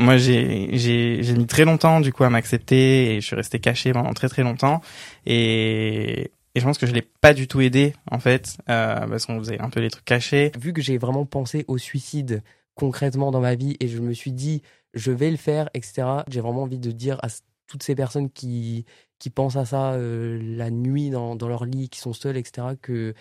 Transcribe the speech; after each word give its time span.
Moi, 0.00 0.16
j'ai 0.16 1.34
mis 1.36 1.46
très 1.46 1.64
longtemps 1.64 2.00
du 2.00 2.12
coup 2.12 2.24
à 2.24 2.30
m'accepter 2.30 3.14
et 3.14 3.20
je 3.20 3.26
suis 3.26 3.36
resté 3.36 3.60
caché 3.60 3.92
pendant 3.92 4.12
très 4.14 4.28
très 4.28 4.42
longtemps 4.42 4.80
et 5.26 6.32
et 6.54 6.60
je 6.60 6.64
pense 6.64 6.78
que 6.78 6.86
je 6.86 6.92
l'ai 6.92 7.02
pas 7.02 7.32
du 7.32 7.46
tout 7.46 7.60
aidé 7.60 7.94
en 8.10 8.18
fait 8.18 8.56
euh, 8.68 9.06
parce 9.06 9.26
qu'on 9.26 9.38
faisait 9.38 9.60
un 9.60 9.70
peu 9.70 9.80
les 9.80 9.90
trucs 9.90 10.04
cachés. 10.04 10.50
Vu 10.58 10.72
que 10.72 10.82
j'ai 10.82 10.98
vraiment 10.98 11.24
pensé 11.24 11.64
au 11.68 11.78
suicide 11.78 12.42
concrètement 12.74 13.30
dans 13.30 13.40
ma 13.40 13.54
vie 13.54 13.76
et 13.78 13.88
je 13.88 13.98
me 14.00 14.12
suis 14.12 14.32
dit 14.32 14.62
je 14.92 15.12
vais 15.12 15.30
le 15.30 15.36
faire, 15.36 15.70
etc. 15.74 16.08
J'ai 16.28 16.40
vraiment 16.40 16.62
envie 16.62 16.78
de 16.78 16.90
dire 16.90 17.18
à 17.22 17.28
toutes 17.68 17.82
ces 17.82 17.94
personnes 17.94 18.30
qui 18.30 18.84
qui 19.20 19.30
pensent 19.30 19.56
à 19.56 19.64
ça 19.64 19.92
euh, 19.92 20.40
la 20.56 20.70
nuit 20.70 21.10
dans, 21.10 21.36
dans 21.36 21.46
leur 21.46 21.66
lit, 21.66 21.88
qui 21.88 22.00
sont 22.00 22.14
seules, 22.14 22.38
etc. 22.38 22.68
Que 22.80 23.14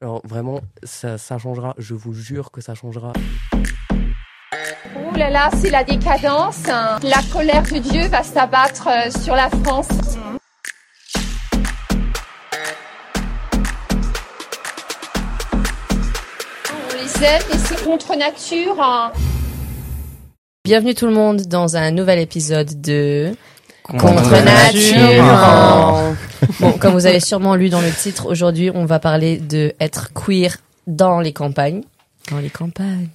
alors 0.00 0.22
vraiment 0.26 0.60
ça 0.82 1.18
ça 1.18 1.36
changera. 1.36 1.74
Je 1.76 1.94
vous 1.94 2.14
jure 2.14 2.50
que 2.50 2.62
ça 2.62 2.74
changera. 2.74 3.12
Ouh 4.96 5.14
là 5.16 5.30
là, 5.30 5.50
c'est 5.60 5.70
la 5.70 5.84
décadence. 5.84 6.68
hein. 6.68 6.98
La 7.02 7.20
colère 7.32 7.62
de 7.62 7.78
Dieu 7.78 8.06
va 8.08 8.22
s'abattre 8.22 8.88
euh, 8.88 9.10
sur 9.22 9.34
la 9.34 9.48
France. 9.64 9.88
On 16.72 16.94
les 16.94 17.24
aime, 17.26 17.42
mais 17.50 17.58
c'est 17.58 17.84
contre 17.84 18.16
nature. 18.16 18.76
hein. 18.80 19.12
Bienvenue 20.64 20.94
tout 20.94 21.06
le 21.06 21.12
monde 21.12 21.42
dans 21.42 21.76
un 21.76 21.90
nouvel 21.90 22.18
épisode 22.18 22.80
de 22.80 23.34
Contre 23.82 24.30
nature. 24.44 25.24
Bon, 26.60 26.72
comme 26.72 26.92
vous 26.92 27.06
avez 27.06 27.18
sûrement 27.20 27.56
lu 27.56 27.70
dans 27.70 27.80
le 27.80 27.90
titre, 27.90 28.26
aujourd'hui, 28.26 28.70
on 28.72 28.84
va 28.84 28.98
parler 29.00 29.38
de 29.38 29.74
être 29.80 30.10
queer 30.12 30.56
dans 30.86 31.18
les 31.20 31.32
campagnes. 31.32 31.82
Dans 32.28 32.38
les 32.38 32.50
campagnes. 32.50 33.08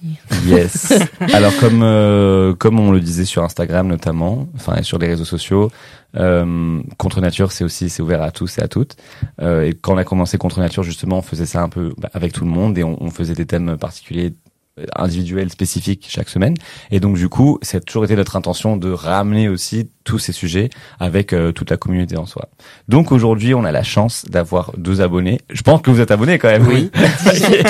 Yes. 0.44 0.92
Alors 1.32 1.56
comme 1.58 1.82
euh, 1.82 2.54
comme 2.54 2.78
on 2.80 2.90
le 2.90 3.00
disait 3.00 3.24
sur 3.24 3.42
Instagram 3.44 3.86
notamment, 3.86 4.48
enfin 4.56 4.76
et 4.76 4.82
sur 4.82 4.98
les 4.98 5.06
réseaux 5.06 5.24
sociaux, 5.24 5.70
euh, 6.16 6.82
Contre 6.98 7.20
Nature 7.20 7.52
c'est 7.52 7.64
aussi 7.64 7.88
c'est 7.88 8.02
ouvert 8.02 8.22
à 8.22 8.30
tous 8.30 8.58
et 8.58 8.62
à 8.62 8.68
toutes. 8.68 8.96
Euh, 9.40 9.62
et 9.62 9.74
quand 9.74 9.94
on 9.94 9.98
a 9.98 10.04
commencé 10.04 10.38
Contre 10.38 10.60
Nature 10.60 10.82
justement, 10.82 11.18
on 11.18 11.22
faisait 11.22 11.46
ça 11.46 11.62
un 11.62 11.68
peu 11.68 11.94
bah, 11.98 12.10
avec 12.14 12.32
tout 12.32 12.44
le 12.44 12.50
monde 12.50 12.76
et 12.78 12.84
on, 12.84 13.02
on 13.02 13.10
faisait 13.10 13.34
des 13.34 13.46
thèmes 13.46 13.76
particuliers 13.78 14.34
euh, 14.78 14.84
individuels 14.96 15.50
spécifiques 15.50 16.06
chaque 16.08 16.28
semaine. 16.28 16.54
Et 16.90 17.00
donc 17.00 17.16
du 17.16 17.28
coup 17.28 17.58
ça 17.62 17.78
a 17.78 17.80
toujours 17.80 18.04
été 18.04 18.16
notre 18.16 18.36
intention 18.36 18.76
de 18.76 18.90
ramener 18.90 19.48
aussi 19.48 19.90
tous 20.04 20.18
ces 20.18 20.32
sujets 20.32 20.70
avec 21.00 21.32
euh, 21.32 21.52
toute 21.52 21.70
la 21.70 21.76
communauté 21.76 22.16
en 22.16 22.26
soi. 22.26 22.48
Donc 22.88 23.12
aujourd'hui 23.12 23.54
on 23.54 23.64
a 23.64 23.72
la 23.72 23.82
chance 23.82 24.24
d'avoir 24.28 24.72
deux 24.76 25.00
abonnés. 25.00 25.40
Je 25.50 25.62
pense 25.62 25.82
que 25.82 25.90
vous 25.90 26.00
êtes 26.00 26.10
abonnés 26.10 26.38
quand 26.38 26.48
même. 26.48 26.66
Oui. 26.66 26.90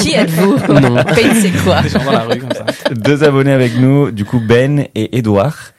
Qui 0.00 0.14
êtes-vous? 0.14 0.56
C'est 1.40 1.52
quoi 1.64 1.82
Des 1.82 1.88
gens 1.88 2.04
dans 2.04 2.12
la 2.12 2.24
rue 2.24 2.38
comme 2.38 2.52
ça. 2.52 2.66
deux 2.94 3.24
abonnés 3.24 3.52
avec 3.52 3.78
nous 3.78 4.10
du 4.10 4.24
coup 4.24 4.40
Ben 4.40 4.86
et 4.94 5.16
Edouard 5.18 5.72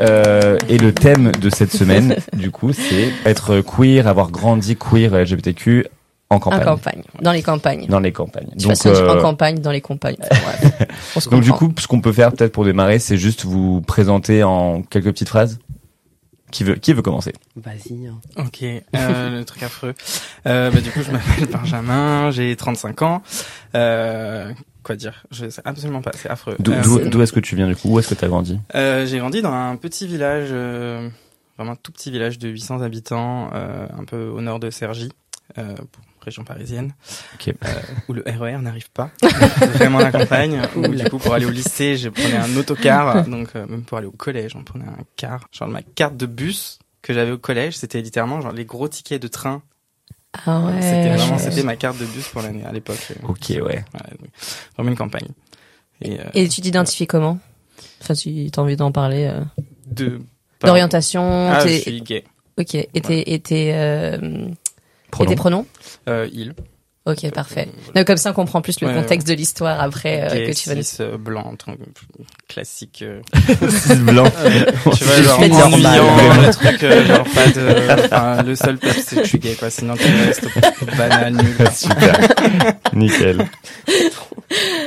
Euh, 0.00 0.56
et 0.68 0.78
le 0.78 0.92
thème 0.92 1.32
de 1.32 1.50
cette 1.50 1.72
semaine, 1.72 2.16
du 2.32 2.50
coup, 2.50 2.72
c'est 2.72 3.10
être 3.28 3.60
queer, 3.60 4.06
avoir 4.06 4.30
grandi 4.30 4.76
queer 4.76 5.12
LGBTQ 5.14 5.86
en 6.30 6.36
En 6.36 6.40
campagne, 6.40 6.64
campagne. 6.64 7.02
Dans 7.22 7.32
les 7.32 7.42
campagnes. 7.42 7.86
dans 7.86 8.00
les 8.00 8.12
campagnes. 8.12 8.48
De 8.48 8.50
toute 8.62 8.62
façon, 8.68 8.90
euh, 8.90 9.18
en 9.18 9.22
campagne, 9.22 9.60
dans 9.60 9.70
les 9.72 9.80
campagnes. 9.80 10.16
Enfin, 11.16 11.30
donc 11.30 11.42
du 11.42 11.52
coup, 11.52 11.72
ce 11.78 11.86
qu'on 11.86 12.00
peut 12.02 12.12
faire 12.12 12.32
peut-être 12.32 12.52
pour 12.52 12.64
démarrer, 12.64 12.98
c'est 12.98 13.16
juste 13.16 13.44
vous 13.44 13.80
présenter 13.80 14.42
en 14.42 14.82
quelques 14.82 15.06
petites 15.12 15.28
phrases. 15.28 15.58
Qui 16.50 16.64
veut, 16.64 16.76
qui 16.76 16.94
veut 16.94 17.02
commencer? 17.02 17.34
Vas-y. 17.56 18.06
hein. 18.06 18.18
Ok, 18.38 18.62
euh, 18.62 19.30
le 19.38 19.44
truc 19.44 19.62
affreux. 19.62 19.92
Euh, 20.46 20.70
bah, 20.70 20.80
du 20.80 20.90
coup, 20.90 21.00
je 21.02 21.10
m'appelle 21.12 21.46
Benjamin, 21.52 22.30
j'ai 22.30 22.56
35 22.56 23.02
ans. 23.02 23.22
Euh, 23.74 24.50
quoi 24.82 24.96
dire? 24.96 25.24
Je 25.30 25.50
sais 25.50 25.60
absolument 25.66 26.00
pas, 26.00 26.10
c'est 26.14 26.30
affreux. 26.30 26.56
D'où 26.58 26.72
Euh, 26.72 27.08
d'où- 27.10 27.20
est-ce 27.22 27.32
que 27.34 27.40
tu 27.40 27.54
viens 27.54 27.66
du 27.68 27.76
coup? 27.76 27.90
Où 27.90 27.98
est-ce 27.98 28.08
que 28.08 28.14
tu 28.14 28.24
as 28.24 28.28
grandi? 28.28 28.58
Euh, 28.74 29.04
j'ai 29.06 29.18
grandi 29.18 29.42
dans 29.42 29.52
un 29.52 29.76
petit 29.76 30.06
village, 30.06 30.48
euh, 30.50 31.08
vraiment 31.58 31.72
un 31.72 31.76
tout 31.82 31.92
petit 31.92 32.10
village 32.10 32.38
de 32.38 32.48
800 32.48 32.80
habitants, 32.80 33.50
euh, 33.54 33.86
un 33.98 34.04
peu 34.04 34.28
au 34.28 34.40
nord 34.40 34.58
de 34.58 34.70
Cergy, 34.70 35.10
euh, 35.58 35.74
pour- 35.74 36.04
région 36.28 36.44
parisienne, 36.44 36.94
euh, 37.48 37.52
où 38.08 38.12
le 38.12 38.22
RER 38.26 38.58
n'arrive 38.58 38.90
pas, 38.90 39.10
vraiment 39.74 39.98
à 39.98 40.04
la 40.04 40.12
campagne. 40.12 40.60
Où, 40.76 40.86
du 40.86 41.04
coup, 41.10 41.18
pour 41.18 41.34
aller 41.34 41.46
au 41.46 41.50
lycée, 41.50 41.96
je 41.96 42.08
prenais 42.08 42.36
un 42.36 42.56
autocar, 42.56 43.24
donc 43.26 43.48
euh, 43.56 43.66
même 43.66 43.82
pour 43.82 43.98
aller 43.98 44.06
au 44.06 44.12
collège, 44.12 44.54
on 44.56 44.64
prenait 44.64 44.84
un 44.86 45.04
car. 45.16 45.48
Genre 45.52 45.68
ma 45.68 45.82
carte 45.82 46.16
de 46.16 46.26
bus 46.26 46.78
que 47.02 47.12
j'avais 47.12 47.32
au 47.32 47.38
collège, 47.38 47.76
c'était 47.76 48.00
littéralement 48.00 48.40
genre 48.40 48.52
les 48.52 48.64
gros 48.64 48.88
tickets 48.88 49.20
de 49.20 49.28
train. 49.28 49.62
Ah 50.46 50.60
ouais. 50.60 50.82
C'était 50.82 51.16
vraiment, 51.16 51.38
c'était 51.38 51.62
ma 51.62 51.76
carte 51.76 51.98
de 51.98 52.04
bus 52.04 52.28
pour 52.28 52.42
l'année 52.42 52.64
à 52.64 52.72
l'époque. 52.72 53.12
Ok, 53.24 53.46
ouais. 53.48 53.84
Voilà, 53.92 54.10
donc, 54.76 54.86
une 54.86 54.96
campagne. 54.96 55.28
Et, 56.02 56.20
euh, 56.20 56.24
Et 56.34 56.48
tu 56.48 56.60
t'identifies 56.60 57.06
comment? 57.06 57.38
Enfin, 58.02 58.14
tu 58.14 58.50
as 58.54 58.60
envie 58.60 58.76
d'en 58.76 58.92
parler 58.92 59.24
euh, 59.24 59.40
de 59.86 60.20
D'orientation. 60.60 61.50
Ah, 61.52 61.66
je 61.66 61.72
suis 61.72 62.02
gay. 62.02 62.24
Ok. 62.58 62.74
Et 62.74 62.88
et 62.94 63.40
tes, 63.40 63.72
euh, 65.08 65.24
et 65.24 65.26
Pronom. 65.26 65.30
tes 65.30 65.36
pronoms 65.36 65.66
Euh, 66.08 66.28
il. 66.32 66.54
Ok, 67.06 67.30
parfait. 67.30 67.68
Donc, 67.94 68.06
comme 68.06 68.18
ça, 68.18 68.32
on 68.32 68.34
comprend 68.34 68.60
plus 68.60 68.82
le 68.82 68.88
Ouais, 68.88 68.94
contexte 68.94 69.26
de 69.26 69.32
l'histoire 69.32 69.80
après 69.80 70.20
euh, 70.24 70.46
que 70.48 70.52
tu 70.52 70.68
vas 70.68 70.82
cis, 70.82 70.96
euh, 71.00 71.16
blanc, 71.16 71.54
classique. 72.48 73.00
euh, 73.02 73.22
Cis 73.70 73.96
blanc. 73.96 74.30
tu 74.94 75.04
vois, 75.04 75.22
genre 75.22 75.38
ennuyant, 75.40 76.42
le 76.42 76.52
truc, 76.52 76.82
euh, 76.84 77.06
genre 77.06 77.24
pas 77.34 77.46
de. 77.46 78.04
Enfin, 78.04 78.42
le 78.42 78.54
seul 78.54 78.76
plus, 78.76 78.90
c'est 78.92 79.16
que 79.16 79.22
je 79.22 79.28
suis 79.28 79.38
gay, 79.38 79.54
quoi. 79.58 79.70
Sinon, 79.70 79.94
tout 79.96 80.02
le 80.06 80.26
reste, 80.26 80.46
banal, 80.98 81.32
nul. 81.34 81.56
Super. 81.72 82.18
Nickel. 82.92 83.46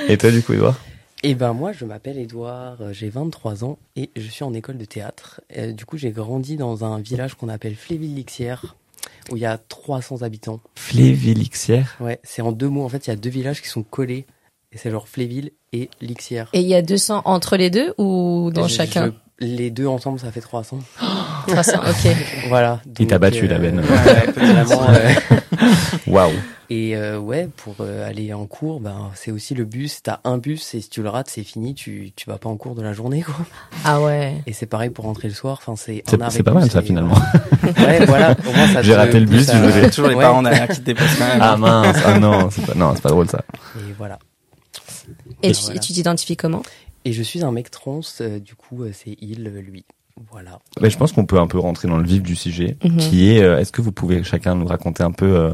Et 0.08 0.18
toi 0.18 0.30
du 0.32 0.42
coup, 0.44 0.54
Edouard 0.54 0.76
Eh 1.24 1.34
ben 1.36 1.54
moi 1.54 1.72
je 1.72 1.86
m'appelle 1.86 2.18
Edouard, 2.18 2.78
euh, 2.82 2.94
j'ai 2.94 3.10
23 3.10 3.64
ans 3.64 3.78
et 3.96 4.10
je 4.16 4.28
suis 4.28 4.44
en 4.44 4.54
école 4.54 4.78
de 4.78 4.86
théâtre. 4.86 5.42
Euh, 5.58 5.72
du 5.72 5.86
coup 5.86 5.98
j'ai 5.98 6.12
grandi 6.12 6.58
dans 6.58 6.84
un 6.84 7.00
village 7.00 7.36
qu'on 7.36 7.50
appelle 7.50 7.76
Fléville-Lixière 7.76 8.76
où 9.32 9.38
il 9.38 9.42
y 9.42 9.46
a 9.46 9.58
300 9.58 10.22
habitants. 10.24 10.60
Flévilixière. 10.76 11.96
Ouais, 12.00 12.20
c'est 12.24 12.42
en 12.42 12.52
deux 12.52 12.70
mots 12.70 12.84
en 12.86 12.90
fait, 12.90 13.08
il 13.08 13.10
y 13.10 13.14
a 13.14 13.16
deux 13.16 13.30
villages 13.30 13.62
qui 13.62 13.68
sont 13.70 13.84
collés 13.84 14.26
et 14.72 14.78
c'est 14.78 14.92
genre 14.92 15.08
Fléville 15.08 15.52
et 15.74 15.90
Lixière. 16.02 16.48
Et 16.54 16.62
il 16.62 16.68
y 16.68 16.76
a 16.76 16.82
200 16.82 17.22
entre 17.26 17.58
les 17.58 17.70
deux 17.70 17.94
ou 17.98 18.52
dans 18.54 18.68
Je- 18.68 18.76
chacun 18.76 19.08
je- 19.40 19.46
Les 19.46 19.72
deux 19.72 19.88
ensemble 19.88 20.20
ça 20.20 20.32
fait 20.32 20.40
300. 20.42 20.80
300, 21.48 21.80
ok. 21.90 22.16
Voilà. 22.50 22.80
Il 23.00 23.08
t'a 23.08 23.16
donc, 23.16 23.22
battu, 23.22 23.48
la 23.48 23.58
benne. 23.58 23.80
Ouais, 23.80 24.32
vraiment, 24.32 24.84
euh, 24.90 25.14
Waouh. 26.08 26.32
Et 26.74 26.96
euh, 26.96 27.20
ouais, 27.20 27.50
pour 27.58 27.76
euh, 27.82 28.08
aller 28.08 28.32
en 28.34 28.46
cours, 28.46 28.80
ben 28.80 29.12
c'est 29.14 29.32
aussi 29.32 29.56
le 29.56 29.66
bus. 29.66 30.02
T'as 30.04 30.20
un 30.24 30.38
bus 30.38 30.74
et 30.74 30.80
si 30.80 30.90
tu 30.90 31.04
le 31.04 31.10
rates, 31.10 31.30
c'est 31.30 31.44
fini. 31.44 31.74
Tu 31.76 32.14
tu 32.16 32.30
vas 32.30 32.38
pas 32.38 32.48
en 32.48 32.56
cours 32.56 32.76
de 32.76 32.82
la 32.82 32.94
journée, 32.94 33.24
quoi. 33.24 33.36
Ah 33.84 34.00
ouais. 34.00 34.36
Et 34.48 34.54
c'est 34.54 34.68
pareil 34.68 34.90
pour 34.90 35.04
rentrer 35.04 35.28
le 35.28 35.34
soir. 35.34 35.60
Enfin, 35.62 35.76
c'est 35.76 36.02
pas 36.44 36.54
mal 36.54 36.72
ça 36.72 36.80
et, 36.80 36.84
finalement. 36.86 37.16
euh, 37.66 37.68
ouais, 37.86 38.06
voilà. 38.06 38.38
Au 38.48 38.54
moins, 38.54 38.68
ça 38.68 38.82
J'ai 38.84 38.94
te 38.94 38.98
raté 38.98 39.20
le 39.20 39.26
bus, 39.26 39.50
à- 39.50 39.58
je 39.58 39.70
vais- 39.82 39.90
Toujours 39.90 40.08
les 40.08 40.16
Ouais. 40.16 40.22
parents 40.24 40.42
derrière 40.44 40.70
qui 40.70 40.78
te 40.80 40.86
dépassent 40.86 41.18
quand 41.18 41.28
même. 41.28 41.40
Ah 41.42 41.58
mince, 41.58 41.98
ah 42.06 42.20
non, 42.20 42.50
c'est 42.50 42.66
pas, 42.66 42.74
non, 42.76 42.94
c'est 42.96 43.02
pas 43.02 43.10
drôle 43.10 43.28
ça. 43.28 43.44
Et 43.78 43.92
voilà. 43.98 44.18
Et 45.44 45.50
Et 45.50 45.52
tu 45.52 45.62
voilà. 45.64 45.80
tu 45.82 45.92
t'identifies 45.92 46.38
comment? 46.38 46.62
Et 47.04 47.12
je 47.12 47.22
suis 47.24 47.44
un 47.44 47.52
mec 47.52 47.70
trans. 47.70 48.00
euh, 48.22 48.40
du 48.40 48.56
coup, 48.56 48.84
euh, 48.84 48.92
c'est 48.94 49.18
il, 49.20 49.44
lui. 49.44 49.84
Voilà. 50.32 50.60
Mais 50.80 50.90
je 50.90 50.98
pense 50.98 51.12
qu'on 51.12 51.26
peut 51.26 51.40
un 51.40 51.48
peu 51.48 51.60
rentrer 51.60 51.88
dans 51.90 51.98
le 51.98 52.06
vif 52.06 52.22
du 52.22 52.36
sujet, 52.38 52.78
Mhm. 52.84 52.98
qui 52.98 53.30
est, 53.36 53.42
euh, 53.42 53.60
est-ce 53.60 53.72
que 53.74 53.82
vous 53.82 53.92
pouvez 53.92 54.24
chacun 54.24 54.56
nous 54.56 54.68
raconter 54.68 55.04
un 55.04 55.12
peu 55.12 55.26
euh, 55.36 55.54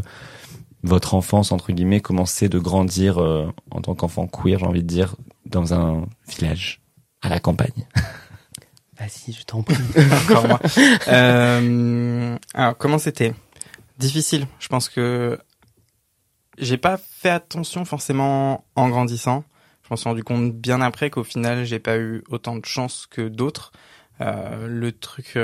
votre 0.83 1.15
enfance 1.15 1.51
entre 1.51 1.71
guillemets, 1.71 2.01
comment 2.01 2.25
c'est 2.25 2.49
de 2.49 2.59
grandir 2.59 3.21
euh, 3.21 3.51
en 3.71 3.81
tant 3.81 3.95
qu'enfant 3.95 4.27
queer, 4.27 4.59
j'ai 4.59 4.65
envie 4.65 4.83
de 4.83 4.87
dire, 4.87 5.15
dans 5.45 5.73
un 5.73 6.05
village 6.27 6.81
à 7.21 7.29
la 7.29 7.39
campagne. 7.39 7.87
Vas-y, 8.99 9.31
je 9.31 9.43
t'en 9.43 9.61
prie. 9.61 9.75
Encore 10.23 10.47
moi. 10.47 10.59
Euh, 11.07 12.35
alors, 12.53 12.77
comment 12.77 12.97
c'était? 12.97 13.35
Difficile. 13.99 14.47
Je 14.59 14.67
pense 14.67 14.89
que 14.89 15.39
j'ai 16.57 16.77
pas 16.77 16.97
fait 16.97 17.29
attention 17.29 17.85
forcément 17.85 18.65
en 18.75 18.89
grandissant. 18.89 19.43
Je 19.83 19.89
m'en 19.91 19.97
suis 19.97 20.09
rendu 20.09 20.23
compte 20.23 20.51
bien 20.51 20.81
après 20.81 21.11
qu'au 21.11 21.23
final, 21.23 21.63
j'ai 21.63 21.79
pas 21.79 21.97
eu 21.97 22.23
autant 22.29 22.55
de 22.55 22.65
chance 22.65 23.07
que 23.09 23.27
d'autres. 23.27 23.71
Euh, 24.21 24.67
le 24.67 24.91
truc... 24.91 25.37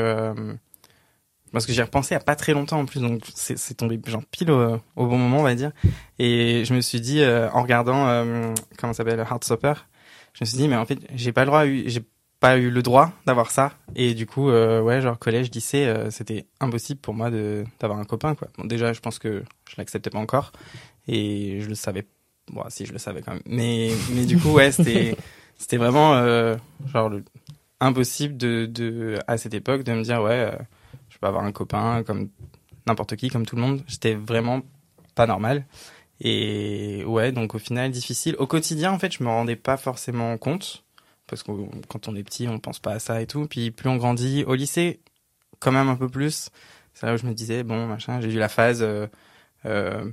parce 1.54 1.66
que 1.66 1.72
j'y 1.72 1.80
ai 1.80 1.84
repensé 1.84 2.16
a 2.16 2.20
pas 2.20 2.36
très 2.36 2.54
longtemps 2.54 2.80
en 2.80 2.86
plus, 2.86 3.00
donc 3.00 3.22
c'est 3.36 3.78
tombé 3.78 4.00
genre 4.06 4.24
pile 4.30 4.52
au, 4.52 4.82
au 4.96 5.08
bon 5.08 5.18
moment, 5.18 5.40
on 5.40 5.44
va 5.44 5.56
dire. 5.56 5.72
Et 6.20 6.66
je 6.66 6.74
me 6.74 6.82
suis 6.82 7.00
dit, 7.00 7.22
euh, 7.22 7.50
en 7.52 7.62
regardant, 7.62 8.08
euh, 8.08 8.54
comment 8.78 8.94
ça 8.94 8.98
s'appelle, 8.98 9.20
Heartstopper, 9.20 9.74
je 10.34 10.44
me 10.44 10.46
suis 10.46 10.58
dit, 10.58 10.68
mais 10.68 10.76
en 10.76 10.86
fait, 10.86 11.00
j'ai 11.16 11.32
pas 11.32 11.42
le 11.42 11.48
droit, 11.48 11.66
j'ai 11.66 12.02
pas 12.44 12.58
eu 12.58 12.70
le 12.70 12.82
droit 12.82 13.14
d'avoir 13.26 13.52
ça. 13.52 13.72
Et 13.96 14.14
du 14.14 14.26
coup, 14.26 14.50
euh, 14.50 14.82
ouais, 14.82 15.00
genre 15.00 15.18
collège, 15.18 15.50
lycée, 15.52 15.86
euh, 15.86 16.12
c'était 16.12 16.46
impossible 16.60 17.00
pour 17.00 17.14
moi 17.14 17.32
de 17.32 17.64
d'avoir 17.80 18.00
un 18.00 18.04
copain, 18.04 18.36
quoi. 18.36 18.50
Bon, 18.58 18.66
déjà, 18.66 18.92
je 18.92 19.00
pense 19.00 19.18
que 19.18 19.44
je 19.70 19.76
l'acceptais 19.78 20.10
pas 20.10 20.20
encore, 20.20 20.52
et 21.08 21.60
je 21.62 21.70
le 21.70 21.76
savais. 21.76 22.06
Bon, 22.52 22.62
si, 22.68 22.86
je 22.86 22.92
le 22.92 23.00
savais 23.00 23.22
quand 23.22 23.32
même. 23.32 23.44
Mais 23.46 23.92
mais 24.12 24.26
du 24.26 24.38
coup, 24.38 24.50
ouais, 24.50 24.74
c'était 24.74 25.16
c'était 25.58 25.78
vraiment 25.78 26.16
euh, 26.16 26.58
genre 26.92 27.08
le, 27.08 27.24
impossible 27.80 28.36
de 28.36 28.66
de 28.66 29.20
à 29.28 29.38
cette 29.38 29.54
époque 29.54 29.84
de 29.84 29.94
me 29.94 30.04
dire, 30.04 30.22
ouais, 30.22 30.52
peux 31.24 31.28
avoir 31.28 31.46
un 31.46 31.54
copain 31.54 32.04
comme 32.04 32.30
n'importe 32.86 33.16
qui, 33.16 33.30
comme 33.30 33.46
tout 33.46 33.56
le 33.56 33.62
monde. 33.62 33.84
J'étais 33.88 34.14
vraiment 34.14 34.62
pas 35.16 35.25
normal. 35.25 35.66
Et 36.20 37.04
ouais, 37.06 37.31
donc 37.31 37.56
au 37.56 37.60
final, 37.60 37.92
difficile. 37.92 38.36
Au 38.40 38.48
quotidien, 38.48 38.92
en 38.92 39.00
fait, 39.00 39.14
je 39.14 39.24
me 39.24 39.30
rendais 39.30 39.56
pas 39.56 39.78
forcément 39.78 40.38
compte. 40.38 40.84
Parce 41.28 41.44
que 41.44 41.52
quand 41.88 42.10
on 42.10 42.16
est 42.16 42.24
petit, 42.24 42.48
on 42.50 42.60
pense 42.60 42.80
pas 42.80 42.92
à 42.92 43.00
ça 43.00 43.22
et 43.22 43.28
tout. 43.28 43.48
Puis 43.48 43.72
plus 43.72 43.90
on 43.90 43.96
grandit, 43.96 44.44
au 44.46 44.56
lycée, 44.56 45.00
quand 45.60 45.72
même 45.72 45.88
un 45.88 45.96
peu 45.96 46.10
plus. 46.10 46.50
C'est 46.94 47.06
là 47.06 47.14
où 47.14 47.18
je 47.18 47.25
me 47.25 47.34
disais, 47.34 47.64
bon, 47.64 47.88
machin, 47.88 48.20
j'ai 48.20 48.31
eu 48.31 48.38
la 48.38 48.50
phase, 48.50 48.84
euh, 48.84 49.08
euh, 49.66 50.12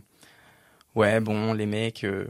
ouais, 0.95 1.21
bon, 1.21 1.53
les 1.53 1.67
mecs, 1.67 2.05
euh, 2.05 2.29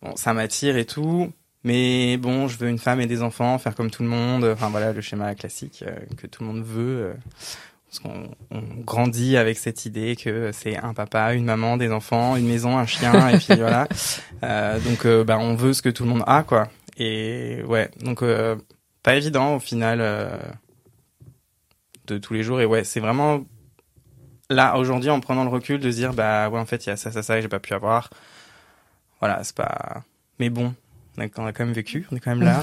bon, 0.00 0.16
ça 0.16 0.32
m'attire 0.32 0.76
et 0.78 0.86
tout. 0.86 1.32
Mais 1.64 2.16
bon, 2.16 2.48
je 2.48 2.56
veux 2.56 2.68
une 2.68 2.78
femme 2.78 3.00
et 3.00 3.06
des 3.06 3.22
enfants, 3.22 3.58
faire 3.58 3.74
comme 3.74 3.90
tout 3.90 4.02
le 4.02 4.08
monde. 4.08 4.44
Enfin 4.44 4.70
voilà, 4.70 4.92
le 4.92 5.00
schéma 5.02 5.34
classique 5.34 5.84
que 6.16 6.26
tout 6.26 6.42
le 6.42 6.48
monde 6.48 6.64
veut. 6.64 7.14
Parce 7.88 8.00
qu'on 8.00 8.28
on 8.50 8.62
grandit 8.84 9.36
avec 9.36 9.58
cette 9.58 9.86
idée 9.86 10.16
que 10.16 10.50
c'est 10.52 10.76
un 10.76 10.92
papa, 10.92 11.34
une 11.34 11.44
maman, 11.44 11.76
des 11.76 11.90
enfants, 11.92 12.36
une 12.36 12.46
maison, 12.46 12.76
un 12.76 12.86
chien, 12.86 13.28
et 13.28 13.38
puis 13.38 13.54
voilà. 13.58 13.88
Euh, 14.42 14.78
donc, 14.80 15.06
euh, 15.06 15.24
bah, 15.24 15.38
on 15.38 15.54
veut 15.54 15.72
ce 15.72 15.82
que 15.82 15.88
tout 15.88 16.04
le 16.04 16.10
monde 16.10 16.24
a, 16.26 16.42
quoi. 16.42 16.68
Et 16.96 17.62
ouais, 17.64 17.90
donc 18.00 18.22
euh, 18.22 18.56
pas 19.02 19.16
évident 19.16 19.56
au 19.56 19.60
final 19.60 19.98
euh, 20.00 20.38
de 22.06 22.18
tous 22.18 22.34
les 22.34 22.42
jours. 22.42 22.60
Et 22.60 22.66
ouais, 22.66 22.84
c'est 22.84 23.00
vraiment 23.00 23.44
là 24.48 24.78
aujourd'hui 24.78 25.10
en 25.10 25.20
prenant 25.20 25.44
le 25.44 25.50
recul 25.50 25.80
de 25.80 25.90
se 25.90 25.96
dire 25.96 26.14
bah 26.14 26.48
ouais 26.48 26.60
en 26.60 26.66
fait 26.66 26.86
il 26.86 26.90
y 26.90 26.92
a 26.92 26.96
ça 26.96 27.10
ça 27.10 27.22
ça 27.22 27.36
que 27.36 27.42
j'ai 27.42 27.48
pas 27.48 27.58
pu 27.58 27.74
avoir. 27.74 28.10
Voilà, 29.20 29.44
c'est 29.44 29.56
pas. 29.56 30.02
Mais 30.38 30.50
bon, 30.50 30.74
on 31.18 31.22
a, 31.22 31.26
on 31.38 31.46
a 31.46 31.52
quand 31.52 31.64
même 31.64 31.74
vécu, 31.74 32.06
on 32.10 32.16
est 32.16 32.20
quand 32.20 32.34
même 32.34 32.42
là. 32.42 32.60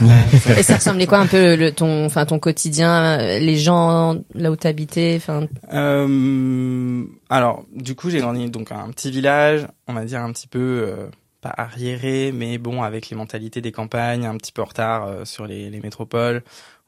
Et 0.57 0.63
ça 0.63 0.75
ressemblait 0.75 1.07
quoi 1.07 1.19
un 1.19 1.27
peu 1.27 1.55
le, 1.55 1.71
ton, 1.71 2.05
enfin 2.05 2.25
ton 2.25 2.39
quotidien, 2.39 3.19
euh, 3.19 3.39
les 3.39 3.57
gens 3.57 4.17
là 4.33 4.51
où 4.51 4.55
t'habitais, 4.55 5.15
enfin? 5.17 5.47
Euh, 5.73 7.03
alors, 7.29 7.65
du 7.75 7.95
coup, 7.95 8.09
j'ai 8.09 8.19
grandi 8.19 8.49
donc 8.49 8.71
à 8.71 8.77
un 8.77 8.89
petit 8.89 9.11
village, 9.11 9.67
on 9.87 9.93
va 9.93 10.05
dire 10.05 10.21
un 10.21 10.31
petit 10.31 10.47
peu 10.47 10.59
euh, 10.87 11.07
pas 11.41 11.53
arriéré, 11.55 12.31
mais 12.33 12.57
bon, 12.57 12.83
avec 12.83 13.09
les 13.09 13.17
mentalités 13.17 13.61
des 13.61 13.71
campagnes, 13.71 14.25
un 14.25 14.37
petit 14.37 14.51
peu 14.51 14.61
en 14.61 14.65
retard 14.65 15.07
euh, 15.07 15.25
sur 15.25 15.45
les, 15.45 15.69
les 15.69 15.79
métropoles, 15.79 16.43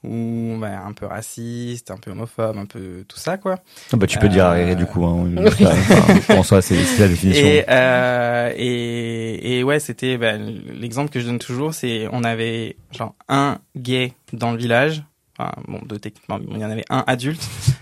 ou 0.07 0.57
bah, 0.59 0.81
un 0.85 0.93
peu 0.93 1.05
raciste, 1.05 1.91
un 1.91 1.97
peu 1.97 2.11
homophobe, 2.11 2.57
un 2.57 2.65
peu 2.65 3.03
tout 3.07 3.17
ça, 3.17 3.37
quoi. 3.37 3.59
Ah 3.91 3.97
bah 3.97 4.07
tu 4.07 4.17
peux 4.19 4.29
dire 4.29 4.45
Euh, 4.45 4.49
arriéré 4.49 4.75
du 4.75 4.85
coup. 4.85 5.05
Hein, 5.05 5.29
enfin, 5.37 6.35
en 6.37 6.43
soi, 6.43 6.61
c'est 6.61 6.75
c'est 6.75 7.01
la 7.01 7.07
définition. 7.07 7.45
Et, 7.45 7.65
euh, 7.69 8.51
et, 8.55 9.57
et 9.59 9.63
ouais, 9.63 9.79
c'était 9.79 10.17
bah, 10.17 10.33
l'exemple 10.37 11.09
que 11.09 11.19
je 11.19 11.25
donne 11.25 11.39
toujours, 11.39 11.73
c'est 11.73 12.07
on 12.11 12.23
avait 12.23 12.77
genre 12.91 13.15
un 13.27 13.59
gay 13.75 14.13
dans 14.33 14.51
le 14.51 14.57
village. 14.57 15.03
Enfin, 15.37 15.51
bon, 15.67 15.81
deux 15.85 15.99
techniquement, 15.99 16.39
il 16.49 16.57
y 16.59 16.63
en 16.63 16.69
avait 16.71 16.85
un 16.89 17.03
adulte 17.07 17.41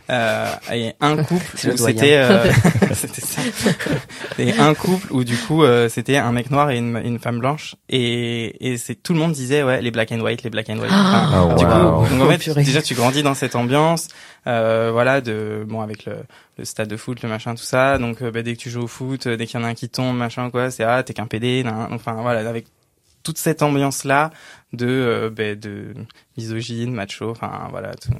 euh, 0.09 0.47
et 0.73 0.94
un 1.01 1.17
couple 1.23 1.45
où 1.71 1.77
c'était 1.77 2.15
euh, 2.17 2.51
c'était 2.94 3.21
ça. 3.21 3.41
Et 4.39 4.53
un 4.53 4.73
couple 4.73 5.13
où 5.13 5.23
du 5.23 5.38
coup 5.38 5.63
euh, 5.63 5.88
c'était 5.88 6.17
un 6.17 6.31
mec 6.31 6.50
noir 6.50 6.71
et 6.71 6.77
une, 6.77 7.00
une 7.03 7.19
femme 7.19 7.39
blanche 7.39 7.75
et 7.89 8.71
et 8.71 8.77
c'est 8.77 8.95
tout 8.95 9.13
le 9.13 9.19
monde 9.19 9.33
disait 9.33 9.61
ouais 9.61 9.81
les 9.81 9.91
black 9.91 10.11
and 10.11 10.19
white 10.21 10.41
les 10.44 10.50
black 10.50 10.69
and 10.69 10.79
white. 10.79 10.91
Enfin, 10.91 11.29
Ah, 11.31 11.55
du 11.55 11.65
wow. 11.65 12.03
coup, 12.05 12.09
donc 12.15 12.21
en 12.27 12.31
fait, 12.31 12.38
Purée. 12.39 12.63
déjà 12.63 12.81
tu 12.81 12.95
grandis 12.95 13.21
dans 13.21 13.35
cette 13.35 13.56
ambiance, 13.56 14.07
euh, 14.47 14.89
voilà, 14.91 15.21
de 15.21 15.63
bon 15.67 15.81
avec 15.81 16.06
le, 16.06 16.15
le 16.57 16.65
stade 16.65 16.88
de 16.88 16.97
foot, 16.97 17.21
le 17.21 17.29
machin, 17.29 17.53
tout 17.56 17.63
ça. 17.63 17.97
Donc 17.99 18.21
euh, 18.23 18.31
bah, 18.31 18.41
dès 18.41 18.53
que 18.56 18.59
tu 18.59 18.69
joues 18.71 18.83
au 18.83 18.88
foot, 18.88 19.27
euh, 19.27 19.38
dès 19.38 19.45
qu'il 19.45 19.59
y 19.59 19.63
en 19.63 19.65
a 19.65 19.69
un 19.69 19.73
qui 19.75 19.89
tombe, 19.89 20.17
machin 20.17 20.49
quoi, 20.49 20.71
c'est 20.71 20.83
ah 20.83 21.03
t'es 21.03 21.13
qu'un 21.13 21.27
PD, 21.27 21.63
nan, 21.63 21.88
enfin 21.91 22.13
voilà, 22.13 22.47
avec 22.49 22.65
toute 23.23 23.37
cette 23.37 23.61
ambiance 23.61 24.03
là 24.03 24.31
de 24.73 24.87
euh, 24.87 25.29
bah, 25.29 25.55
de 25.55 25.93
misogyne, 26.37 26.93
macho, 26.93 27.31
enfin 27.31 27.67
voilà 27.71 27.93
tout 27.95 28.11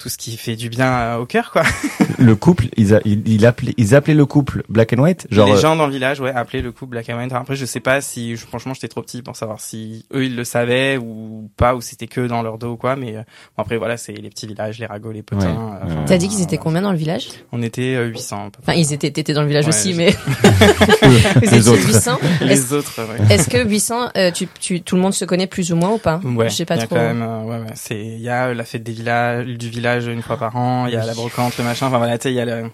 tout 0.00 0.08
ce 0.08 0.16
qui 0.16 0.36
fait 0.36 0.56
du 0.56 0.68
bien 0.68 0.90
euh, 0.92 1.16
au 1.18 1.26
cœur 1.26 1.50
quoi. 1.50 1.62
Le 2.18 2.36
couple, 2.36 2.66
ils, 2.76 2.94
a, 2.94 3.00
ils, 3.04 3.26
ils 3.28 3.46
appelaient, 3.46 3.74
ils 3.78 3.94
appelaient 3.94 4.14
le 4.14 4.26
couple 4.26 4.62
black 4.68 4.92
and 4.92 4.98
white, 5.02 5.26
genre. 5.30 5.46
les 5.46 5.54
euh, 5.54 5.56
gens 5.56 5.76
dans 5.76 5.86
le 5.86 5.92
village, 5.92 6.20
ouais, 6.20 6.30
appelaient 6.30 6.60
le 6.62 6.70
couple 6.70 6.90
Black 6.92 7.08
and 7.10 7.16
White. 7.18 7.32
Après, 7.32 7.56
je 7.56 7.64
sais 7.64 7.80
pas 7.80 8.00
si, 8.00 8.36
je- 8.36 8.46
franchement, 8.46 8.74
j'étais 8.74 8.86
trop 8.88 9.02
petit 9.02 9.22
pour 9.22 9.34
savoir 9.34 9.60
si 9.60 10.04
eux 10.14 10.24
ils 10.26 10.36
le 10.36 10.44
savaient 10.44 10.98
ou 10.98 11.50
pas, 11.56 11.74
ou 11.74 11.80
c'était 11.80 12.06
que 12.06 12.20
dans 12.26 12.42
leur 12.42 12.58
dos 12.58 12.72
ou 12.72 12.76
quoi. 12.76 12.94
Mais 12.96 13.16
euh, 13.16 13.20
bon, 13.56 13.62
après, 13.62 13.76
voilà, 13.78 13.96
c'est 13.96 14.12
les 14.12 14.28
petits 14.28 14.46
villages, 14.46 14.78
les 14.78 14.86
ragots, 14.86 15.10
les 15.10 15.22
potins. 15.22 15.46
Ouais, 15.46 15.52
euh, 15.82 15.86
ouais. 15.86 15.92
enfin, 15.94 16.04
T'as 16.06 16.18
dit 16.18 16.28
qu'ils 16.28 16.42
étaient 16.42 16.58
combien 16.58 16.82
dans 16.82 16.92
le 16.92 16.98
village? 16.98 17.28
On 17.50 17.62
était 17.62 17.94
euh, 17.96 18.06
800. 18.08 18.36
à 18.46 18.50
peu 18.50 18.58
Enfin, 18.62 18.74
ils 18.74 18.92
étaient, 18.92 19.10
t'étais 19.10 19.32
dans 19.32 19.42
le 19.42 19.48
village 19.48 19.64
Ouais, 19.64 19.70
aussi, 19.70 19.94
mais 19.94 20.10
vous 21.42 21.50
les 21.50 21.68
autres. 21.68 21.86
800. 21.86 22.18
Est-ce 22.20 22.44
Les 22.44 22.72
autres, 22.72 23.00
ouais. 23.00 23.34
est-ce 23.34 23.48
que 23.48 23.66
800, 23.66 24.10
euh, 24.16 24.30
tu, 24.30 24.46
tu, 24.60 24.82
tout 24.82 24.96
le 24.96 25.02
monde 25.02 25.14
se 25.14 25.24
connaît 25.24 25.46
plus 25.48 25.72
ou 25.72 25.76
moins 25.76 25.90
ou 25.92 25.98
pas? 25.98 26.20
Ouais, 26.24 26.48
Je 26.50 26.54
sais 26.54 26.64
pas 26.66 26.76
il 26.76 26.80
y 26.80 26.82
a 26.82 26.86
trop. 26.86 26.96
quand 26.96 27.02
même, 27.02 27.22
euh, 27.22 27.42
ouais, 27.44 27.58
ouais, 27.58 27.72
c'est, 27.74 27.98
il 28.00 28.20
y 28.20 28.28
a 28.28 28.52
la 28.54 28.64
fête 28.64 28.82
des 28.84 28.92
villages, 28.92 29.46
du 29.46 29.68
village 29.68 29.81
une 29.84 30.22
fois 30.22 30.36
par 30.36 30.56
an, 30.56 30.86
il 30.86 30.92
y 30.92 30.96
a 30.96 31.04
la 31.04 31.14
brocante, 31.14 31.56
le 31.58 31.64
machin, 31.64 31.86
enfin 31.86 31.98
voilà, 31.98 32.18
tu 32.18 32.24
sais, 32.24 32.32
il 32.32 32.36
y 32.36 32.40
a 32.40 32.44
le, 32.44 32.70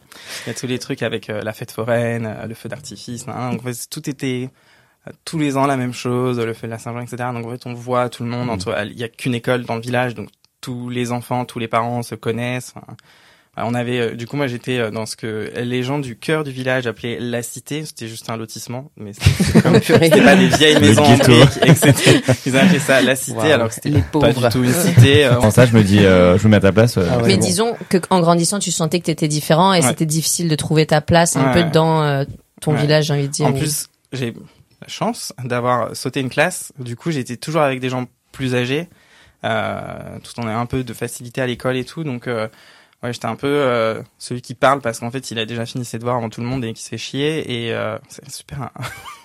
il 0.47 0.49
y 0.49 0.51
a 0.51 0.55
tous 0.55 0.67
les 0.67 0.79
trucs 0.79 1.03
avec 1.03 1.31
euh, 1.31 1.43
la 1.43 1.53
fête 1.53 1.71
foraine, 1.71 2.27
euh, 2.27 2.47
le 2.47 2.55
feu 2.55 2.69
d'artifice, 2.69 3.27
donc 3.27 3.37
en 3.37 3.59
fait, 3.59 3.89
tout 3.91 4.09
était 4.09 4.51
euh, 5.07 5.13
tous 5.25 5.39
les 5.39 5.57
ans 5.57 5.67
la 5.67 5.77
même 5.77 5.93
chose, 5.93 6.39
le 6.39 6.55
feu 6.55 6.67
de 6.67 6.73
la 6.73 6.79
Saint-Jean, 6.79 7.01
etc. 7.01 7.31
Donc 7.33 7.47
en 7.47 7.51
fait, 7.51 7.67
on 7.67 7.75
voit 7.75 8.09
tout 8.09 8.25
le 8.25 8.31
monde 8.31 8.51
entre, 8.51 8.77
il 8.87 8.99
y 8.99 9.05
a 9.05 9.09
qu'une 9.09 9.35
école 9.35 9.65
dans 9.65 9.77
le 9.77 9.81
village, 9.81 10.15
donc 10.15 10.29
tous 10.61 10.89
les 10.89 11.13
enfants, 11.13 11.45
tous 11.45 11.59
les 11.59 11.69
parents 11.69 12.03
se 12.03 12.15
connaissent. 12.15 12.75
enfin, 12.77 12.97
on 13.67 13.75
avait, 13.75 13.99
euh, 13.99 14.15
du 14.15 14.27
coup, 14.27 14.37
moi, 14.37 14.47
j'étais 14.47 14.79
euh, 14.79 14.91
dans 14.91 15.07
ce 15.07 15.17
que 15.17 15.51
les 15.57 15.83
gens 15.83 15.99
du 15.99 16.17
cœur 16.17 16.45
du 16.45 16.51
village 16.51 16.87
appelaient 16.87 17.19
la 17.21 17.43
cité. 17.43 17.85
C'était 17.85 18.09
juste 18.09 18.29
un 18.31 18.37
lotissement, 18.37 18.91
mais 18.97 19.13
c'était 19.13 19.61
comme 19.63 19.81
c'était 19.83 20.11
pas 20.23 20.37
des 20.37 20.49
vieilles 20.49 20.75
Le 20.75 20.81
maisons 20.81 21.03
en 21.05 21.17
ghetto. 21.17 21.33
briques, 21.33 21.59
et 21.65 21.69
que 21.69 21.75
c'était- 21.75 22.23
Ils 22.47 22.57
appelé 22.57 22.79
ça 22.79 23.01
la 23.01 23.17
cité, 23.17 23.53
alors 23.53 23.69
que 23.69 23.75
c'était 23.75 23.89
les 23.91 24.01
pas 24.03 24.09
pauvres. 24.13 24.47
du 24.49 24.53
tout 24.53 24.65
une 24.65 24.73
cité. 24.95 25.25
euh, 25.27 25.41
En 25.41 25.51
ça, 25.51 25.67
je 25.67 25.75
me 25.77 25.83
dis, 25.83 25.99
euh, 26.01 26.37
je 26.39 26.45
me 26.45 26.51
mets 26.51 26.57
à 26.57 26.61
ta 26.61 26.73
place. 26.73 26.97
euh, 26.99 27.07
Ah 27.11 27.19
ouais. 27.19 27.29
Mais 27.29 27.35
bon. 27.37 27.41
disons 27.45 27.77
que 27.89 27.99
en 28.11 28.21
grandissant, 28.21 28.59
tu 28.59 28.71
sentais 28.71 29.01
que 29.01 29.07
t'étais 29.07 29.29
différent 29.29 29.73
et 29.73 29.81
Ouais. 29.81 29.87
c'était 29.89 30.07
difficile 30.07 30.49
de 30.49 30.57
trouver 30.57 30.87
ta 30.87 31.01
place 31.01 31.37
un 31.37 31.53
Ouais. 31.53 31.65
peu 31.65 31.71
dans 31.71 32.03
euh, 32.03 32.25
ton 32.61 32.73
Ouais. 32.75 32.81
village, 32.81 33.07
j'ai 33.07 33.13
envie 33.15 33.29
de 33.29 33.33
dire. 33.33 33.47
En 33.47 33.53
plus, 33.53 33.87
j'ai 34.13 34.35
la 34.83 34.89
chance 34.89 35.33
d'avoir 35.45 35.97
sauté 35.97 36.21
une 36.21 36.31
classe. 36.31 36.73
Du 36.79 36.97
coup, 36.97 37.11
j'étais 37.11 37.37
toujours 37.37 37.63
avec 37.63 37.81
des 37.81 37.89
gens 37.89 38.07
plus 38.33 38.55
âgés, 38.55 38.89
euh, 39.45 40.19
tout 40.23 40.39
en 40.41 40.49
ayant 40.49 40.61
un 40.61 40.67
peu 40.67 40.85
de 40.85 40.93
facilité 40.93 41.41
à 41.41 41.47
l'école 41.47 41.77
et 41.77 41.85
tout. 41.85 42.05
Donc, 42.05 42.27
euh, 42.29 42.49
ouais, 43.03 43.13
j'étais 43.13 43.27
un 43.27 43.37
peu 43.37 43.47
euh, 43.47 44.03
celui 44.19 44.43
qui 44.43 44.55
parle 44.55 44.81
parce 44.81 44.99
qu'en 45.01 45.11
fait, 45.11 45.31
il 45.31 45.39
a 45.39 45.47
déjà 45.47 45.65
fini 45.67 45.85
ses 45.85 45.99
devoirs 45.99 46.17
avant 46.17 46.29
tout 46.31 46.41
le 46.41 46.47
monde 46.47 46.65
et 46.65 46.73
qui 46.73 46.83
se 46.83 46.89
fait 46.89 46.99
chier. 46.99 47.67
Et 47.67 47.73
euh, 47.75 47.97
c'est 48.09 48.31
super. 48.31 48.63
hein. 48.63 48.71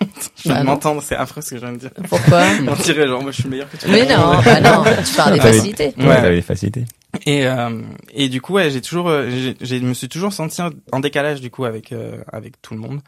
je 0.00 0.06
Bah 0.06 0.10
viens 0.44 0.54
de 0.54 0.58
non. 0.60 0.64
m'entendre, 0.72 1.02
c'est 1.02 1.16
affreux 1.16 1.40
ce 1.42 1.50
que 1.50 1.56
je 1.56 1.60
viens 1.62 1.72
de 1.72 1.78
dire. 1.78 1.90
Pourquoi? 2.08 2.44
On 2.68 2.74
dirait 2.82 3.06
genre, 3.06 3.22
moi, 3.22 3.30
je 3.32 3.40
suis 3.40 3.48
meilleur 3.48 3.70
que 3.70 3.76
toi. 3.76 3.86
tu 3.88 3.92
Mais 3.92 4.06
non, 4.06 4.40
bah 4.44 4.60
non, 4.60 4.84
tu 5.06 5.14
parles 5.14 5.34
des 5.34 5.40
facilités. 5.40 5.94
Ouais, 5.98 6.06
Ouais. 6.06 6.16
t'avais 6.16 6.36
des 6.36 6.42
facilités. 6.42 6.84
Et 7.26 7.46
euh, 7.46 7.80
et 8.12 8.28
du 8.28 8.40
coup, 8.40 8.54
ouais, 8.54 8.70
j'ai 8.70 8.80
toujours, 8.80 9.08
euh, 9.08 9.30
j'ai, 9.30 9.56
j'ai- 9.60 9.78
je 9.78 9.84
me 9.84 9.94
suis 9.94 10.08
toujours 10.08 10.32
senti 10.32 10.60
en- 10.60 10.70
en 10.90 10.98
décalage 10.98 11.40
du 11.40 11.48
coup 11.48 11.64
avec 11.64 11.92
euh, 11.92 12.18
avec 12.32 12.60
tout 12.60 12.74
le 12.74 12.80
monde. 12.80 13.00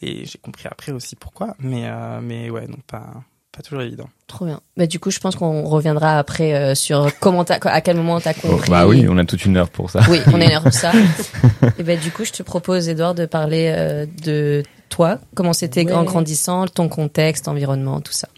Et 0.00 0.24
j'ai 0.24 0.38
compris 0.38 0.66
après 0.70 0.92
aussi 0.92 1.14
pourquoi. 1.14 1.54
Mais 1.58 1.82
euh, 1.84 2.20
mais 2.22 2.48
ouais, 2.48 2.66
donc 2.66 2.82
pas 2.84 3.04
pas 3.52 3.62
toujours 3.62 3.82
évident. 3.82 4.08
Trop 4.26 4.44
bien. 4.46 4.60
Bah, 4.76 4.86
du 4.86 4.98
coup, 5.00 5.10
je 5.10 5.18
pense 5.18 5.34
qu'on 5.36 5.64
reviendra 5.64 6.18
après 6.18 6.54
euh, 6.54 6.74
sur 6.74 7.10
comment 7.18 7.44
t'as, 7.44 7.58
à 7.68 7.80
quel 7.80 7.96
moment 7.96 8.20
t'as 8.20 8.32
Oh, 8.44 8.48
compris. 8.48 8.70
bah 8.70 8.86
oui, 8.86 9.06
on 9.08 9.18
a 9.18 9.24
toute 9.24 9.44
une 9.44 9.56
heure 9.56 9.68
pour 9.70 9.90
ça. 9.90 10.00
Oui, 10.08 10.18
on 10.32 10.40
est 10.40 10.48
là 10.50 10.60
pour 10.60 10.72
ça. 10.72 10.92
Et 11.78 11.82
ben 11.82 11.98
du 11.98 12.10
coup, 12.12 12.24
je 12.24 12.32
te 12.32 12.42
propose, 12.42 12.88
Edouard, 12.88 13.14
de 13.14 13.26
parler 13.26 13.72
euh, 13.76 14.06
de 14.24 14.62
toi, 14.88 15.18
comment 15.34 15.52
c'était 15.52 15.84
Ouais. 15.84 15.92
en 15.92 16.04
grandissant, 16.04 16.66
ton 16.68 16.88
contexte, 16.88 17.48
environnement, 17.48 18.00
tout 18.00 18.12
ça. 18.12 18.28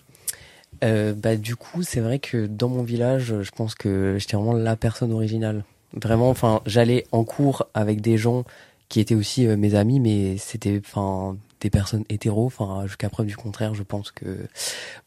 Euh, 0.85 1.13
bah 1.15 1.37
du 1.37 1.55
coup, 1.57 1.83
c'est 1.83 2.01
vrai 2.01 2.19
que 2.19 2.47
dans 2.47 2.69
mon 2.69 2.83
village, 2.83 3.35
je 3.43 3.51
pense 3.53 3.75
que 3.75 4.17
j'étais 4.19 4.37
vraiment 4.37 4.55
la 4.55 4.77
personne 4.77 5.13
originale. 5.13 5.65
Vraiment, 5.95 6.31
enfin, 6.31 6.61
j'allais 6.67 7.05
en 7.13 7.23
cours 7.25 7.67
avec 7.75 8.01
des 8.01 8.17
gens 8.19 8.45
qui 8.89 8.99
étaient 8.99 9.15
aussi 9.15 9.47
euh, 9.47 9.57
mes 9.57 9.75
amis, 9.75 10.01
mais 10.01 10.37
c'était, 10.39 10.81
enfin, 10.85 11.37
des 11.63 11.71
personnes 11.71 12.05
hétéros. 12.11 12.47
Enfin, 12.47 12.83
jusqu'à 12.87 13.09
preuve 13.09 13.27
du 13.27 13.37
contraire, 13.37 13.75
je 13.75 13.83
pense 13.83 14.11
que, 14.11 14.47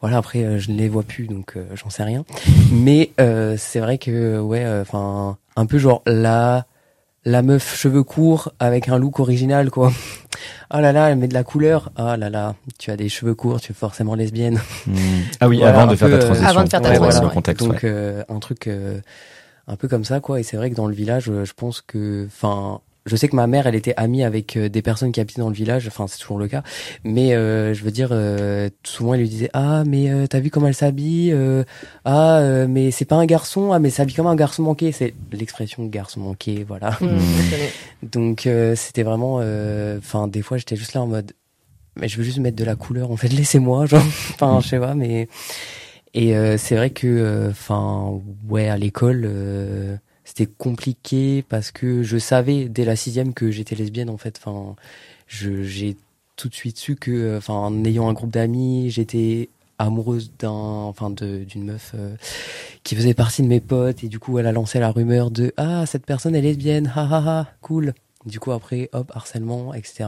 voilà. 0.01 0.17
Après, 0.17 0.43
euh, 0.43 0.57
je 0.57 0.71
ne 0.71 0.77
les 0.77 0.89
vois 0.89 1.03
plus, 1.03 1.27
donc 1.27 1.53
euh, 1.55 1.65
j'en 1.75 1.89
sais 1.91 2.03
rien. 2.03 2.25
Mais 2.71 3.11
euh, 3.19 3.55
c'est 3.57 3.79
vrai 3.79 3.97
que, 3.99 4.39
ouais, 4.39 4.65
euh, 4.65 4.81
enfin, 4.81 5.37
un 5.55 5.65
peu 5.67 5.77
genre 5.77 6.01
la 6.07 6.65
la 7.27 7.41
meuf 7.41 7.75
cheveux 7.75 8.03
courts 8.03 8.51
avec 8.59 8.87
un 8.87 8.99
look 8.99 9.19
original, 9.19 9.71
quoi. 9.71 9.91
Oh 10.71 10.77
là 10.79 10.91
là, 10.91 11.09
elle 11.09 11.17
met 11.17 11.27
de 11.27 11.33
la 11.33 11.43
couleur. 11.43 11.91
Oh 11.97 12.15
là 12.15 12.29
là, 12.29 12.53
tu 12.77 12.91
as 12.91 12.97
des 12.97 13.09
cheveux 13.09 13.33
courts, 13.33 13.59
tu 13.59 13.71
es 13.71 13.75
forcément 13.75 14.13
lesbienne. 14.15 14.61
Hmm. 14.85 14.93
Ah 15.39 15.47
oui, 15.47 15.57
Voilà, 15.57 15.81
avant 15.81 15.91
de 15.91 15.95
peu, 15.97 16.07
ta 16.09 16.15
euh, 16.15 16.19
transition. 16.19 16.47
Avant 16.47 16.63
de 16.63 16.69
faire 16.69 16.81
ta 16.81 16.89
Ouais, 16.89 16.95
transition, 16.97 17.21
voilà, 17.21 17.27
ouais. 17.27 17.31
le 17.31 17.33
contexte. 17.33 17.65
Donc 17.65 17.73
ouais. 17.83 17.89
euh, 17.89 18.23
un 18.29 18.39
truc 18.39 18.67
euh, 18.67 18.99
un 19.67 19.75
peu 19.75 19.87
comme 19.87 20.05
ça 20.05 20.19
quoi. 20.19 20.39
Et 20.39 20.43
c'est 20.43 20.55
vrai 20.55 20.69
que 20.69 20.75
dans 20.75 20.85
le 20.87 20.93
village, 20.93 21.25
je 21.43 21.53
pense 21.53 21.81
que, 21.81 22.27
enfin, 22.27 22.79
je 23.05 23.15
sais 23.15 23.27
que 23.27 23.35
ma 23.35 23.45
mère, 23.45 23.67
elle 23.67 23.75
était 23.75 23.93
amie 23.97 24.23
avec 24.23 24.57
euh, 24.57 24.67
des 24.67 24.81
personnes 24.81 25.11
qui 25.11 25.19
habitaient 25.21 25.41
dans 25.41 25.49
le 25.49 25.55
village. 25.55 25.87
Enfin, 25.87 26.07
c'est 26.07 26.17
toujours 26.17 26.39
le 26.39 26.47
cas. 26.47 26.63
Mais 27.03 27.35
euh, 27.35 27.73
je 27.73 27.83
veux 27.83 27.91
dire, 27.91 28.09
euh, 28.11 28.69
souvent 28.83 29.13
elle 29.13 29.19
lui 29.21 29.29
disait 29.29 29.49
ah 29.53 29.83
mais 29.85 30.09
euh, 30.09 30.25
t'as 30.27 30.39
vu 30.39 30.49
comment 30.49 30.67
elle 30.67 30.73
s'habille 30.75 31.31
Euh, 31.31 31.63
Ah 32.03 32.39
euh, 32.39 32.65
mais 32.67 32.89
c'est 32.91 33.05
pas 33.05 33.15
un 33.15 33.25
garçon. 33.25 33.71
Ah 33.73 33.79
mais 33.79 33.89
ça 33.91 33.97
s'habille 33.97 34.15
comme 34.15 34.27
un 34.27 34.35
garçon 34.35 34.63
manqué. 34.63 34.91
C'est 34.91 35.13
l'expression 35.31 35.85
garçon 35.85 36.19
manqué. 36.21 36.63
Voilà. 36.67 36.97
Je 36.99 37.05
connais. 37.05 37.71
Donc 38.01 38.47
euh, 38.47 38.75
c'était 38.75 39.03
vraiment, 39.03 39.37
euh, 39.41 39.99
enfin 39.99 40.27
des 40.27 40.41
fois 40.41 40.57
j'étais 40.57 40.75
juste 40.75 40.93
là 40.93 41.01
en 41.01 41.07
mode, 41.07 41.33
mais 41.95 42.07
je 42.07 42.17
veux 42.17 42.23
juste 42.23 42.39
mettre 42.39 42.57
de 42.57 42.65
la 42.65 42.75
couleur 42.75 43.11
en 43.11 43.17
fait, 43.17 43.27
laissez-moi, 43.33 43.85
genre, 43.85 44.01
enfin 44.33 44.59
je 44.61 44.67
sais 44.67 44.79
pas, 44.79 44.95
mais 44.95 45.27
et 46.13 46.35
euh, 46.35 46.57
c'est 46.57 46.75
vrai 46.75 46.89
que, 46.91 47.47
enfin 47.51 48.19
ouais 48.49 48.67
à 48.69 48.77
l'école 48.77 49.23
euh, 49.27 49.95
c'était 50.35 50.51
compliqué 50.57 51.43
parce 51.47 51.71
que 51.71 52.03
je 52.03 52.17
savais 52.17 52.65
dès 52.65 52.83
la 52.83 52.95
sixième 52.95 53.33
que 53.33 53.51
j'étais 53.51 53.75
lesbienne 53.75 54.09
en 54.09 54.17
fait, 54.17 54.39
enfin 54.43 54.75
je 55.27 55.63
j'ai 55.63 55.95
tout 56.35 56.49
de 56.49 56.55
suite 56.55 56.77
su 56.77 56.95
que, 56.95 57.37
enfin 57.37 57.53
en 57.53 57.85
ayant 57.85 58.09
un 58.09 58.13
groupe 58.13 58.31
d'amis, 58.31 58.89
j'étais 58.89 59.49
amoureuse 59.79 60.31
d'un 60.39 60.49
enfin 60.49 61.09
d'une 61.09 61.63
meuf 61.63 61.93
euh, 61.95 62.15
qui 62.83 62.95
faisait 62.95 63.13
partie 63.13 63.43
de 63.43 63.47
mes 63.47 63.61
potes. 63.61 64.03
Et 64.03 64.09
du 64.09 64.19
coup 64.19 64.37
elle 64.37 64.47
a 64.47 64.51
lancé 64.51 64.79
la 64.79 64.91
rumeur 64.91 65.31
de 65.31 65.53
ah 65.57 65.85
cette 65.85 66.05
personne 66.05 66.35
est 66.35 66.41
lesbienne. 66.41 66.91
Ha 66.95 67.03
ha 67.03 67.23
ha. 67.25 67.47
Cool 67.61 67.93
du 68.25 68.39
coup 68.39 68.51
après 68.51 68.89
hop 68.93 69.11
harcèlement 69.13 69.73
etc 69.73 70.05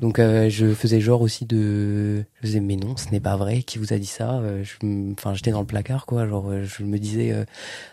donc 0.00 0.18
euh, 0.18 0.48
je 0.50 0.74
faisais 0.74 1.00
genre 1.00 1.22
aussi 1.22 1.46
de 1.46 2.24
je 2.36 2.46
faisais 2.46 2.60
mais 2.60 2.76
non 2.76 2.96
ce 2.96 3.10
n'est 3.10 3.20
pas 3.20 3.36
vrai 3.36 3.62
qui 3.62 3.78
vous 3.78 3.92
a 3.92 3.98
dit 3.98 4.06
ça 4.06 4.40
Euh, 4.40 4.62
je 4.64 4.74
enfin 5.12 5.34
j'étais 5.34 5.50
dans 5.50 5.60
le 5.60 5.66
placard 5.66 6.06
quoi. 6.06 6.26
Genre 6.26 6.50
euh, 6.50 6.64
je 6.64 6.84
me 6.84 6.98
disais 6.98 7.32
euh, 7.32 7.44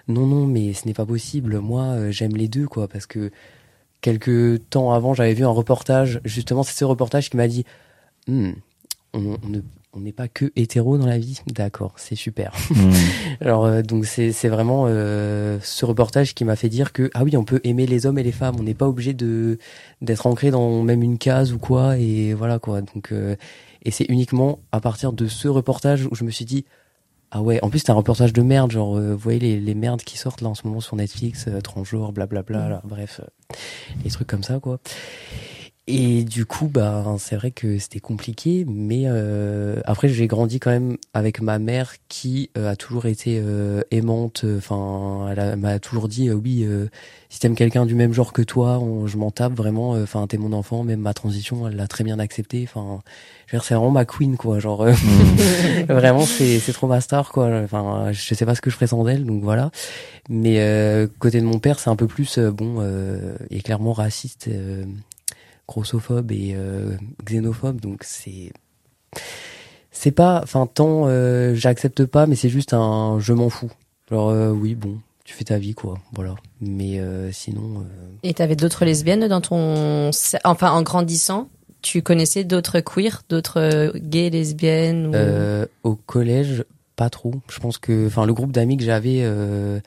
non 0.08 0.26
non 0.28 0.46
mais 0.46 0.74
ce 0.74 0.86
n'est 0.88 0.94
pas 0.94 1.06
possible. 1.06 1.60
Moi 1.60 1.84
euh, 1.84 2.12
j'aime 2.12 2.36
les 2.36 2.48
deux 2.48 2.68
quoi 2.68 2.88
parce 2.88 3.06
que 3.06 3.32
quelques 4.02 4.70
temps 4.70 4.92
avant 4.94 5.14
j'avais 5.14 5.34
vu 5.34 5.44
un 5.46 5.50
reportage 5.50 6.22
justement 6.26 6.64
c'est 6.64 6.78
ce 6.78 6.86
reportage 6.86 7.30
qui 7.30 7.38
m'a 7.38 7.48
dit 7.48 7.66
Hmm, 8.28 8.52
on, 9.14 9.38
on 9.44 9.48
ne 9.50 9.62
on 9.98 10.02
n'est 10.02 10.14
pas 10.14 10.28
que 10.28 10.52
hétéro 10.56 10.98
dans 10.98 11.06
la 11.06 11.18
vie. 11.18 11.42
D'accord 11.48 11.94
c'est 11.98 12.16
super. 12.16 12.54
Hmm. 12.70 12.92
alors 13.42 13.66
euh, 13.66 13.82
donc 13.82 14.06
c'est 14.06 14.32
c'est 14.32 14.48
vraiment 14.48 14.86
euh, 14.88 15.58
ce 15.64 15.86
reportage 15.86 16.36
qui 16.36 16.46
m'a 16.46 16.56
fait 16.56 16.70
dire 16.70 16.94
que 16.94 17.10
ah 17.14 17.24
oui 17.24 17.36
on 17.36 17.44
peut 17.44 17.60
aimer 17.64 17.88
les 17.88 18.06
hommes 18.06 18.20
et 18.20 18.24
les 18.24 18.32
femmes. 18.32 18.56
On 18.60 18.64
n'est 18.64 18.74
pas 18.74 18.88
obligé 18.88 19.14
de 19.14 19.58
d'être 20.02 20.28
ancré 20.28 20.52
dans 20.52 20.84
même 20.84 21.04
une 21.04 21.18
case 21.18 21.52
ou 21.52 21.60
quoi 21.60 21.98
et 21.98 22.34
voilà 22.34 22.60
quoi. 22.60 22.82
Donc 22.82 23.12
euh, 23.12 23.36
et 23.84 23.92
c'est 23.92 24.06
uniquement 24.06 24.60
à 24.72 24.80
partir 24.80 25.14
de 25.14 25.28
ce 25.28 25.48
reportage 25.48 26.06
où 26.06 26.16
je 26.16 26.24
me 26.24 26.32
suis 26.32 26.46
dit 26.46 26.66
ah 27.32 27.42
ouais 27.42 27.60
en 27.64 27.70
plus 27.70 27.80
c'est 27.80 27.90
un 27.90 27.96
reportage 27.96 28.34
de 28.34 28.42
merde. 28.42 28.72
Genre 28.72 28.98
euh, 28.98 29.14
vous 29.14 29.18
voyez 29.20 29.40
les, 29.40 29.60
les 29.60 29.76
merdes 29.76 30.02
qui 30.02 30.18
sortent 30.18 30.42
là 30.42 30.50
en 30.50 30.56
ce 30.56 30.66
moment 30.66 30.80
sur 30.80 30.96
Netflix 30.96 31.46
euh, 31.48 31.60
transgenre 31.62 32.12
blablabla 32.12 32.70
là, 32.70 32.82
bref 32.86 33.22
euh, 33.22 33.56
les 34.04 34.12
trucs 34.12 34.28
comme 34.28 34.44
ça 34.44 34.60
quoi 34.60 34.80
et 35.90 36.24
du 36.26 36.46
coup, 36.46 36.68
bah, 36.68 37.16
c'est 37.18 37.38
vrai 37.38 37.52
que 37.52 37.78
c'était 37.80 38.00
compliqué, 38.02 38.66
mais 38.68 39.04
euh, 39.06 39.80
après 39.86 40.10
j'ai 40.10 40.28
grandi 40.28 40.60
quand 40.60 40.70
même 40.72 40.98
avec 41.14 41.40
ma 41.42 41.60
mère 41.60 41.94
qui 42.10 42.50
euh, 42.58 42.70
a 42.72 42.76
toujours 42.76 43.06
été 43.06 43.42
euh, 43.42 43.82
aimante. 43.92 44.44
Enfin, 44.58 45.34
elle 45.36 45.56
m'a 45.56 45.80
toujours 45.80 46.10
dit 46.10 46.28
euh, 46.28 46.34
oui, 46.34 46.64
euh, 46.66 46.88
si 47.30 47.40
t'aimes 47.40 47.56
quelqu'un 47.56 47.86
du 47.86 47.96
même 47.96 48.12
genre 48.14 48.34
que 48.34 48.42
toi, 48.42 48.80
on- 48.80 49.08
je 49.08 49.18
m'en 49.18 49.32
tape 49.32 49.54
vraiment. 49.54 49.96
euh, 49.96 50.04
Enfin, 50.04 50.28
t'es 50.28 50.38
mon 50.38 50.52
enfant, 50.52 50.84
même 50.84 51.00
ma 51.00 51.14
transition, 51.14 51.68
elle 51.68 51.78
l'a 51.78 51.88
très 51.88 52.04
bien 52.04 52.20
accepté. 52.20 52.68
Enfin, 52.68 53.00
c'est 53.50 53.58
vraiment 53.74 53.92
ma 53.92 54.04
queen 54.06 54.36
quoi. 54.36 54.60
Genre 54.60 54.82
euh, 54.84 54.92
vraiment, 55.88 56.26
c'est 56.26 56.60
c'est 56.60 56.74
trop 56.74 56.88
ma 56.88 57.00
star 57.00 57.32
quoi. 57.32 57.50
Enfin, 57.64 58.12
je 58.12 58.34
sais 58.36 58.46
pas 58.46 58.56
ce 58.56 58.62
que 58.62 58.70
je 58.70 58.76
ferais 58.76 58.88
sans 58.88 59.08
elle, 59.08 59.24
donc 59.26 59.42
voilà. 59.42 59.72
Mais 60.30 60.56
euh, 60.60 61.08
côté 61.20 61.40
de 61.40 61.46
mon 61.46 61.60
père, 61.60 61.80
c'est 61.80 61.90
un 61.90 61.96
peu 61.96 62.08
plus 62.08 62.38
euh, 62.40 62.52
bon, 62.52 62.78
euh, 62.82 63.36
il 63.50 63.60
est 63.60 63.62
clairement 63.62 63.94
raciste. 63.94 64.50
Grossophobe 65.68 66.32
et 66.32 66.54
euh, 66.56 66.96
xénophobe 67.26 67.82
donc 67.82 68.04
c'est 68.04 68.52
c'est 69.92 70.12
pas 70.12 70.40
enfin 70.44 70.68
tant 70.68 71.08
euh, 71.08 71.54
j'accepte 71.56 72.06
pas 72.06 72.26
mais 72.28 72.36
c'est 72.36 72.50
juste 72.50 72.74
un 72.74 73.20
je 73.20 73.34
m'en 73.34 73.50
fous. 73.50 73.72
Genre 74.10 74.30
euh, 74.30 74.52
oui 74.52 74.76
bon 74.76 74.98
tu 75.26 75.34
fais 75.34 75.44
ta 75.44 75.58
vie 75.58 75.74
quoi 75.74 76.00
voilà. 76.14 76.36
Mais 76.62 77.00
euh, 77.00 77.32
sinon 77.34 77.82
euh, 77.82 78.08
Et 78.24 78.34
t'avais 78.34 78.56
d'autres 78.56 78.86
lesbiennes 78.86 79.28
dans 79.28 79.42
ton, 79.42 80.10
enfin 80.46 80.72
en 80.72 80.82
grandissant, 80.84 81.50
tu 81.82 82.02
connaissais 82.02 82.46
d'autres 82.46 82.80
queers, 82.80 83.24
d'autres 83.28 83.92
gays, 83.98 84.30
lesbiennes 84.30 85.08
ou... 85.08 85.16
euh, 85.16 85.66
au 85.84 85.96
collège 85.96 86.64
pas 86.96 87.10
trop. 87.10 87.36
Je 87.50 87.60
pense 87.60 87.78
que 87.78 88.08
enfin 88.08 88.26
le 88.26 88.34
groupe 88.34 88.54
d'amis 88.54 88.78
que 88.78 88.84
j'avais 88.86 89.20
euh, 89.24 89.80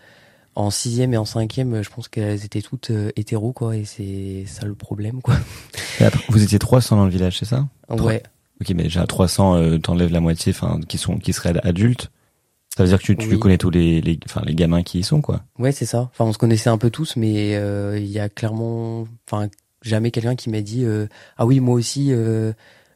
en 0.54 0.70
sixième 0.70 1.14
et 1.14 1.16
en 1.16 1.24
cinquième 1.24 1.82
je 1.82 1.90
pense 1.90 2.08
qu'elles 2.08 2.44
étaient 2.44 2.62
toutes 2.62 2.90
euh, 2.90 3.10
hétéros 3.16 3.52
quoi 3.52 3.76
et 3.76 3.84
c'est 3.84 4.44
ça 4.46 4.66
le 4.66 4.74
problème 4.74 5.22
quoi 5.22 5.36
après, 6.00 6.20
vous 6.28 6.42
étiez 6.42 6.58
300 6.58 6.96
dans 6.96 7.04
le 7.04 7.10
village, 7.10 7.38
c'est 7.38 7.44
ça? 7.44 7.66
Ouais 7.88 8.22
Ok, 8.60 8.70
mais 8.70 8.82
déjà 8.84 9.06
300, 9.06 9.56
euh, 9.56 9.78
t'enlèves 9.78 10.12
la 10.12 10.20
moitié, 10.20 10.52
enfin, 10.54 10.80
qui 10.86 10.98
sont, 10.98 11.16
qui 11.18 11.32
seraient 11.32 11.54
adultes. 11.66 12.10
Ça 12.76 12.82
veut 12.82 12.88
dire 12.90 12.98
que 12.98 13.04
tu, 13.04 13.16
tu 13.16 13.26
Oui. 13.26 13.38
connais 13.38 13.56
tous 13.58 13.70
les, 13.70 14.00
les, 14.02 14.18
enfin, 14.26 14.42
les 14.44 14.54
gamins 14.54 14.82
qui 14.82 14.98
y 14.98 15.02
sont, 15.02 15.22
quoi. 15.22 15.42
Ouais, 15.58 15.72
c'est 15.72 15.86
ça. 15.86 16.10
Enfin, 16.12 16.24
on 16.26 16.32
se 16.32 16.38
connaissait 16.38 16.68
un 16.68 16.76
peu 16.78 16.90
tous, 16.90 17.16
mais 17.16 17.56
euh, 17.56 17.98
il 17.98 18.06
y 18.10 18.18
a 18.18 18.28
clairement, 18.28 19.06
enfin, 19.30 19.48
jamais 19.82 20.10
quelqu'un 20.10 20.36
qui 20.36 20.50
m'a 20.50 20.60
dit 20.60 20.84
euh, 20.84 21.06
ah 21.38 21.46
oui, 21.46 21.60
moi 21.60 21.74
aussi, 21.74 22.12
euh, 22.12 22.52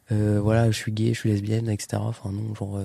voilà, 0.09 0.69
je 0.69 0.77
suis 0.77 0.91
gay, 0.91 1.13
je 1.13 1.19
suis 1.19 1.29
lesbienne, 1.29 1.67
etc. 1.69 1.97
Enfin 1.99 2.31
non, 2.31 2.53
genre. 2.55 2.79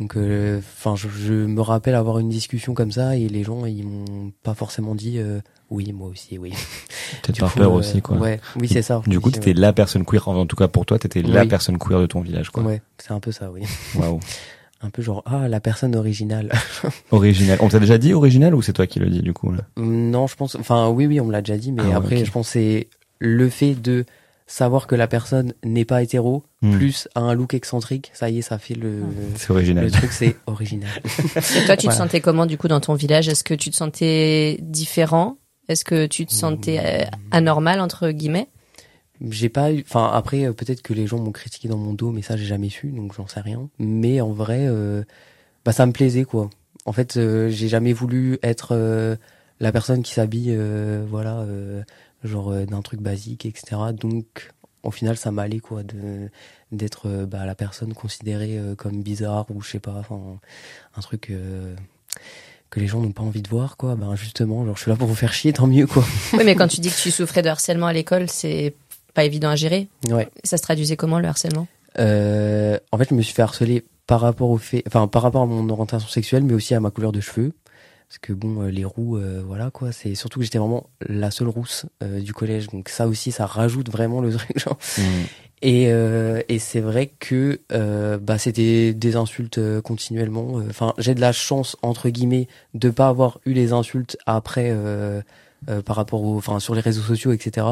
Donc, 0.00 0.16
euh, 0.16 0.58
enfin, 0.58 0.94
je, 0.96 1.08
je 1.08 1.32
me 1.34 1.60
rappelle 1.60 1.94
avoir 1.94 2.18
une 2.18 2.28
discussion 2.28 2.74
comme 2.74 2.92
ça 2.92 3.16
et 3.16 3.28
les 3.28 3.42
gens, 3.42 3.66
ils 3.66 3.84
m'ont 3.84 4.32
pas 4.42 4.54
forcément 4.54 4.94
dit 4.94 5.18
euh, 5.18 5.40
oui, 5.70 5.92
moi 5.92 6.08
aussi, 6.08 6.38
oui. 6.38 6.52
Peut-être 7.22 7.40
par 7.40 7.52
peur 7.54 7.72
euh, 7.72 7.78
aussi, 7.78 8.00
quoi. 8.00 8.16
Ouais, 8.16 8.40
oui, 8.60 8.68
c'est 8.68 8.82
ça. 8.82 9.02
Du 9.06 9.18
coup, 9.18 9.30
t'étais 9.30 9.54
la 9.54 9.72
personne 9.72 10.04
queer, 10.04 10.26
en 10.28 10.46
tout 10.46 10.56
cas 10.56 10.68
pour 10.68 10.86
toi, 10.86 10.98
t'étais 10.98 11.22
la 11.22 11.42
Oui. 11.42 11.48
personne 11.48 11.78
queer 11.78 12.00
de 12.00 12.06
ton 12.06 12.20
village, 12.20 12.50
quoi. 12.50 12.62
Ouais, 12.62 12.80
c'est 12.98 13.12
un 13.12 13.20
peu 13.20 13.32
ça, 13.32 13.50
oui. 13.50 13.62
Waouh. 13.94 14.20
Un 14.80 14.90
peu 14.90 15.02
genre 15.02 15.24
ah 15.26 15.48
la 15.48 15.58
personne 15.58 15.96
originale. 15.96 16.52
Original. 17.10 17.58
On 17.60 17.68
t'a 17.68 17.80
déjà 17.80 17.98
dit 17.98 18.14
original 18.14 18.54
ou 18.54 18.62
c'est 18.62 18.72
toi 18.72 18.86
qui 18.86 19.00
le 19.00 19.10
dis, 19.10 19.22
du 19.22 19.32
coup, 19.32 19.50
là? 19.50 19.62
Non, 19.76 20.28
je 20.28 20.36
pense. 20.36 20.54
Enfin, 20.54 20.88
oui, 20.88 21.06
oui, 21.06 21.18
on 21.18 21.24
me 21.24 21.32
l'a 21.32 21.42
déjà 21.42 21.58
dit, 21.58 21.72
mais 21.72 21.82
Ah 21.92 21.96
après, 21.96 22.24
je 22.24 22.30
pense 22.30 22.46
que 22.46 22.52
c'est 22.52 22.88
le 23.18 23.48
fait 23.48 23.74
de 23.74 24.04
savoir 24.48 24.88
que 24.88 24.96
la 24.96 25.06
personne 25.06 25.52
n'est 25.64 25.84
pas 25.84 26.02
hétéro, 26.02 26.42
Hmm. 26.60 26.72
plus 26.72 27.06
a 27.14 27.20
un 27.20 27.34
look 27.34 27.54
excentrique. 27.54 28.10
Ça 28.14 28.30
y 28.30 28.38
est, 28.38 28.42
ça 28.42 28.58
fait 28.58 28.74
le. 28.74 29.02
C'est 29.36 29.50
original. 29.52 29.84
Le 29.84 29.90
truc, 29.92 30.10
c'est 30.10 30.34
original. 30.46 30.90
Et 31.56 31.64
toi, 31.66 31.76
tu 31.76 31.86
te 31.86 31.92
sentais 31.92 32.20
comment 32.20 32.46
du 32.46 32.58
coup 32.58 32.66
dans 32.66 32.80
ton 32.80 32.94
village? 32.94 33.28
Est-ce 33.28 33.44
que 33.44 33.54
tu 33.54 33.70
te 33.70 33.76
sentais 33.76 34.56
différent? 34.60 35.36
Est-ce 35.68 35.84
que 35.84 36.06
tu 36.06 36.26
te 36.26 36.32
sentais 36.32 36.80
euh, 36.82 37.04
anormal 37.30 37.78
entre 37.80 38.10
guillemets? 38.10 38.48
J'ai 39.30 39.48
pas 39.48 39.72
eu. 39.72 39.84
Enfin, 39.86 40.10
après, 40.12 40.46
euh, 40.46 40.52
peut-être 40.52 40.82
que 40.82 40.94
les 40.94 41.06
gens 41.06 41.18
m'ont 41.18 41.30
critiqué 41.30 41.68
dans 41.68 41.76
mon 41.78 41.92
dos, 41.92 42.10
mais 42.10 42.22
ça, 42.22 42.36
j'ai 42.36 42.46
jamais 42.46 42.70
su, 42.70 42.88
donc 42.88 43.14
j'en 43.14 43.26
sais 43.28 43.40
rien. 43.40 43.68
Mais 43.78 44.20
en 44.20 44.32
vrai, 44.32 44.66
euh, 44.66 45.04
bah, 45.64 45.72
ça 45.72 45.86
me 45.86 45.92
plaisait, 45.92 46.24
quoi. 46.24 46.50
En 46.86 46.92
fait, 46.92 47.16
euh, 47.16 47.48
j'ai 47.50 47.68
jamais 47.68 47.92
voulu 47.92 48.38
être 48.42 48.70
euh, 48.72 49.14
la 49.60 49.70
personne 49.72 50.02
qui 50.02 50.12
s'habille, 50.14 50.54
euh, 50.56 51.04
voilà, 51.08 51.38
euh, 51.40 51.82
genre 52.24 52.52
euh, 52.52 52.64
d'un 52.64 52.82
truc 52.82 53.00
basique, 53.00 53.46
etc. 53.46 53.76
Donc, 53.92 54.50
au 54.82 54.90
final, 54.90 55.16
ça 55.16 55.30
m'allait, 55.30 55.60
quoi, 55.60 55.82
de 55.82 56.30
d'être 56.70 57.08
euh, 57.08 57.26
bah, 57.26 57.46
la 57.46 57.54
personne 57.54 57.94
considérée 57.94 58.58
euh, 58.58 58.74
comme 58.74 59.02
bizarre 59.02 59.46
ou 59.50 59.62
je 59.62 59.70
sais 59.70 59.78
pas, 59.80 59.94
enfin, 59.98 60.38
un 60.96 61.00
truc. 61.00 61.32
que 62.70 62.80
les 62.80 62.86
gens 62.86 63.00
n'ont 63.00 63.12
pas 63.12 63.22
envie 63.22 63.42
de 63.42 63.48
voir, 63.48 63.76
quoi. 63.76 63.94
Ben 63.94 64.14
justement, 64.14 64.64
genre 64.66 64.76
je 64.76 64.82
suis 64.82 64.90
là 64.90 64.96
pour 64.96 65.08
vous 65.08 65.14
faire 65.14 65.32
chier, 65.32 65.52
tant 65.52 65.66
mieux, 65.66 65.86
quoi. 65.86 66.04
Oui, 66.34 66.44
mais 66.44 66.54
quand 66.54 66.68
tu 66.68 66.80
dis 66.80 66.90
que 66.90 67.00
tu 67.00 67.10
souffrais 67.10 67.42
de 67.42 67.48
harcèlement 67.48 67.86
à 67.86 67.92
l'école, 67.92 68.28
c'est 68.28 68.74
pas 69.14 69.24
évident 69.24 69.48
à 69.48 69.56
gérer. 69.56 69.88
Ouais. 70.08 70.28
Ça 70.44 70.58
se 70.58 70.62
traduisait 70.62 70.96
comment 70.96 71.18
le 71.18 71.28
harcèlement? 71.28 71.66
Euh, 71.98 72.78
en 72.92 72.98
fait, 72.98 73.08
je 73.10 73.14
me 73.14 73.22
suis 73.22 73.34
fait 73.34 73.42
harceler 73.42 73.84
par 74.06 74.20
rapport 74.20 74.50
au 74.50 74.58
fait, 74.58 74.82
enfin 74.86 75.08
par 75.08 75.22
rapport 75.22 75.42
à 75.42 75.46
mon 75.46 75.68
orientation 75.68 76.08
sexuelle, 76.08 76.44
mais 76.44 76.54
aussi 76.54 76.74
à 76.74 76.80
ma 76.80 76.90
couleur 76.90 77.12
de 77.12 77.20
cheveux. 77.20 77.52
Parce 78.08 78.18
que 78.20 78.32
bon, 78.32 78.62
euh, 78.62 78.70
les 78.70 78.86
roux, 78.86 79.18
euh, 79.18 79.42
voilà 79.44 79.70
quoi. 79.70 79.92
C'est 79.92 80.14
surtout 80.14 80.38
que 80.38 80.44
j'étais 80.44 80.58
vraiment 80.58 80.88
la 81.06 81.30
seule 81.30 81.48
rousse 81.48 81.84
euh, 82.02 82.20
du 82.20 82.32
collège, 82.32 82.68
donc 82.68 82.88
ça 82.88 83.06
aussi, 83.06 83.32
ça 83.32 83.44
rajoute 83.44 83.90
vraiment 83.90 84.22
le 84.22 84.32
truc. 84.32 84.58
Genre. 84.58 84.78
Mm. 84.96 85.02
Et, 85.60 85.86
euh, 85.88 86.40
et 86.48 86.58
c'est 86.58 86.80
vrai 86.80 87.10
que 87.18 87.60
bah 88.18 88.38
c'était 88.38 88.94
des 88.94 89.16
insultes 89.16 89.60
continuellement. 89.82 90.62
Enfin, 90.70 90.94
j'ai 90.98 91.14
de 91.16 91.20
la 91.20 91.32
chance 91.32 91.76
entre 91.82 92.08
guillemets 92.10 92.46
de 92.74 92.90
pas 92.90 93.08
avoir 93.08 93.40
eu 93.44 93.54
les 93.54 93.72
insultes 93.72 94.16
après 94.24 94.72
par 95.84 95.96
rapport 95.96 96.22
au, 96.22 96.36
enfin 96.36 96.60
sur 96.60 96.76
les 96.76 96.80
réseaux 96.80 97.02
sociaux, 97.02 97.32
etc. 97.32 97.66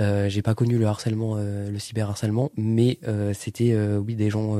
J'ai 0.00 0.42
pas 0.42 0.56
connu 0.56 0.78
le 0.78 0.86
harcèlement, 0.86 1.36
le 1.36 1.78
cyberharcèlement, 1.78 2.50
mais 2.56 2.98
c'était 3.34 3.78
oui 3.98 4.16
des 4.16 4.28
gens, 4.28 4.56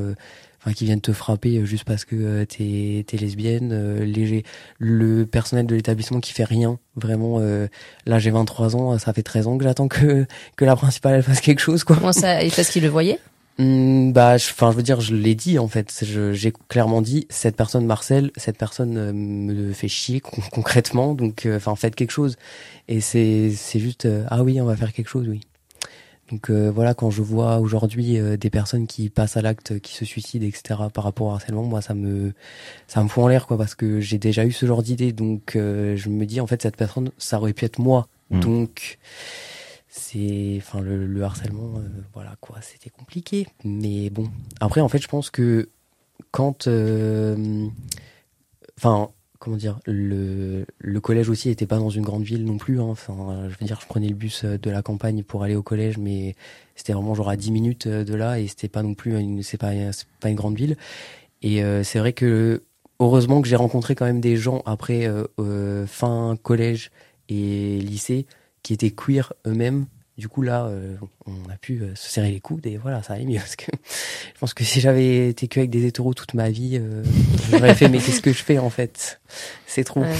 enfin 0.66 0.75
qui 0.75 0.85
viennent 0.85 1.00
te 1.00 1.12
frapper 1.12 1.58
euh, 1.58 1.64
juste 1.64 1.85
parce 1.85 2.04
que 2.04 2.16
euh, 2.16 2.44
t'es 2.44 3.04
t'es 3.06 3.16
lesbienne. 3.16 3.70
euh, 3.73 4.04
les, 4.04 4.42
le 4.80 5.25
personnel 5.25 5.66
de 5.66 5.76
l'établissement 5.76 6.18
qui 6.20 6.32
fait 6.32 6.42
rien, 6.44 6.78
vraiment. 6.96 7.37
euh, 7.40 7.68
là 8.04 8.18
j'ai 8.18 8.30
23 8.30 8.75
ans, 8.75 8.99
ça 8.99 9.12
fait 9.12 9.23
13 9.23 9.46
ans 9.46 9.58
que 9.58 9.64
j'attends 9.64 9.87
que 9.88 10.26
que 10.56 10.64
la 10.64 10.75
principale 10.75 11.14
elle 11.14 11.23
fasse 11.23 11.40
quelque 11.40 11.61
chose 11.61 11.85
quoi. 11.85 11.96
Comment 11.96 12.12
ça 12.12 12.42
Et 12.42 12.50
parce 12.50 12.68
qu'il 12.70 12.82
le 12.82 12.88
voyait 12.88 13.18
Hmm, 13.58 14.12
bah, 14.12 14.37
je- 14.37 14.50
enfin, 14.50 14.70
je, 14.70 14.76
veux 14.76 14.82
dire, 14.82 15.00
je 15.00 15.14
l'ai 15.14 15.35
dit 15.35 15.58
en 15.58 15.66
fait. 15.66 16.04
J'ai 16.32 16.52
clairement 16.68 17.00
dit 17.00 17.26
cette 17.30 17.56
personne 17.56 17.87
Marcel, 17.87 18.30
cette 18.37 18.58
personne 18.58 18.99
euh, 18.99 19.12
me 19.14 19.73
fait 19.73 19.88
chier 19.88 20.20
con- 20.20 20.42
concrètement. 20.52 21.14
Donc, 21.14 21.46
euh, 21.46 21.56
enfin, 21.56 21.75
faites 21.75 21.94
quelque 21.94 22.11
chose. 22.11 22.37
Et 22.88 23.00
c'est 23.00 23.50
c'est 23.56 23.78
juste 23.80 24.04
euh, 24.04 24.25
ah 24.28 24.42
oui, 24.42 24.61
on 24.61 24.66
va 24.66 24.76
faire 24.76 24.92
quelque 24.92 25.08
chose, 25.08 25.26
oui. 25.26 25.40
Donc 26.30 26.50
euh, 26.50 26.71
voilà, 26.71 26.95
quand 26.95 27.11
je 27.11 27.23
vois 27.23 27.59
aujourd'hui 27.59 28.18
euh, 28.18 28.37
des 28.37 28.50
personnes 28.50 28.87
qui 28.87 29.11
passent 29.11 29.37
à 29.37 29.42
l'acte, 29.42 29.78
qui 29.80 29.95
se 29.95 30.04
suicident, 30.04 30.47
etc. 30.47 30.80
Par 30.92 31.04
rapport 31.04 31.28
au 31.28 31.30
harcèlement, 31.30 31.62
moi 31.62 31.80
ça 31.80 31.95
me 31.95 32.33
ça 32.88 33.02
me 33.02 33.09
fout 33.09 33.25
en 33.25 33.28
l'air 33.28 33.47
quoi, 33.47 33.56
parce 33.56 33.75
que 33.75 34.00
j'ai 34.00 34.18
déjà 34.18 34.45
eu 34.45 34.52
ce 34.52 34.66
genre 34.66 34.83
d'idée. 34.83 35.12
Donc 35.12 35.54
euh, 35.54 35.97
je 35.97 36.09
me 36.09 36.26
dis 36.26 36.40
en 36.40 36.47
fait 36.47 36.62
cette 36.62 36.76
personne, 36.76 37.11
ça 37.18 37.38
aurait 37.38 37.52
pu 37.52 37.64
être 37.64 37.78
moi. 37.78 38.09
Mm. 38.30 38.40
Donc 38.40 38.99
c'est 39.97 40.56
enfin 40.59 40.80
le, 40.80 41.06
le 41.06 41.23
harcèlement 41.23 41.78
euh, 41.78 41.88
voilà 42.12 42.37
quoi 42.40 42.59
c'était 42.61 42.90
compliqué 42.90 43.47
mais 43.64 44.11
bon 44.11 44.30
après 44.61 44.83
en 44.83 44.88
fait 44.88 44.99
je 44.99 45.09
pense 45.09 45.30
que 45.30 45.71
quand 46.33 46.66
euh, 46.66 47.66
enfin 48.76 49.11
comment 49.46 49.56
dire 49.56 49.78
le, 49.86 50.64
collège 51.00 51.28
aussi 51.30 51.50
était 51.50 51.66
pas 51.66 51.78
dans 51.78 51.88
une 51.88 52.02
grande 52.02 52.24
ville 52.24 52.44
non 52.44 52.58
plus 52.58 52.80
hein. 52.80 52.86
enfin 52.86 53.44
je 53.44 53.56
veux 53.60 53.64
dire 53.64 53.78
je 53.80 53.86
prenais 53.86 54.08
le 54.08 54.16
bus 54.16 54.42
euh, 54.44 54.58
de 54.58 54.70
la 54.70 54.82
campagne 54.82 55.22
pour 55.22 55.44
aller 55.44 55.54
au 55.54 55.62
collège 55.62 55.98
mais 55.98 56.34
c'était 56.74 56.92
vraiment 56.92 57.14
genre 57.14 57.28
à 57.28 57.36
10 57.36 57.52
minutes 57.52 57.86
euh, 57.86 58.02
de 58.02 58.14
là 58.16 58.40
et 58.40 58.48
c'était 58.48 58.66
pas 58.66 58.82
non 58.82 58.94
plus 58.94 59.16
une 59.16 59.44
c'est 59.44 59.56
pas 59.56 59.70
pas 60.18 60.30
une 60.30 60.34
grande 60.34 60.56
ville 60.56 60.76
et 61.42 61.62
euh, 61.62 61.84
c'est 61.84 62.00
vrai 62.00 62.12
que 62.12 62.64
heureusement 62.98 63.40
que 63.40 63.46
j'ai 63.46 63.54
rencontré 63.54 63.94
quand 63.94 64.06
même 64.06 64.20
des 64.20 64.36
gens 64.36 64.62
après 64.66 65.08
fin 65.86 66.36
collège 66.42 66.90
et 67.28 67.78
lycée 67.78 68.26
qui 68.62 68.72
étaient 68.72 68.90
queer 68.90 69.32
eux-mêmes. 69.46 69.86
Du 70.18 70.28
coup, 70.28 70.40
là, 70.40 70.64
euh, 70.64 70.96
on 71.26 71.50
a 71.52 71.56
pu 71.61 71.80
euh, 71.82 71.94
se 71.94 72.11
serrer 72.11 72.30
les 72.30 72.40
coudes 72.40 72.66
et 72.66 72.78
voilà, 72.78 73.02
ça 73.02 73.12
allait 73.14 73.26
mieux. 73.26 73.35
Parce 73.38 73.54
que 73.56 73.66
je 74.35 74.38
pense 74.40 74.54
que 74.54 74.64
si 74.64 74.80
j'avais 74.80 75.28
été 75.28 75.46
que 75.46 75.61
avec 75.61 75.70
des 75.70 75.85
hétéros 75.87 76.14
toute 76.14 76.32
ma 76.32 76.49
vie, 76.49 76.78
euh, 76.80 77.02
j'aurais 77.50 77.75
fait, 77.75 77.88
mais 77.90 77.99
qu'est-ce 77.99 78.23
que 78.23 78.32
je 78.32 78.42
fais 78.42 78.58
en 78.58 78.70
fait? 78.70 79.20
C'est 79.66 79.85
trop. 79.85 80.00
Ouais. 80.00 80.14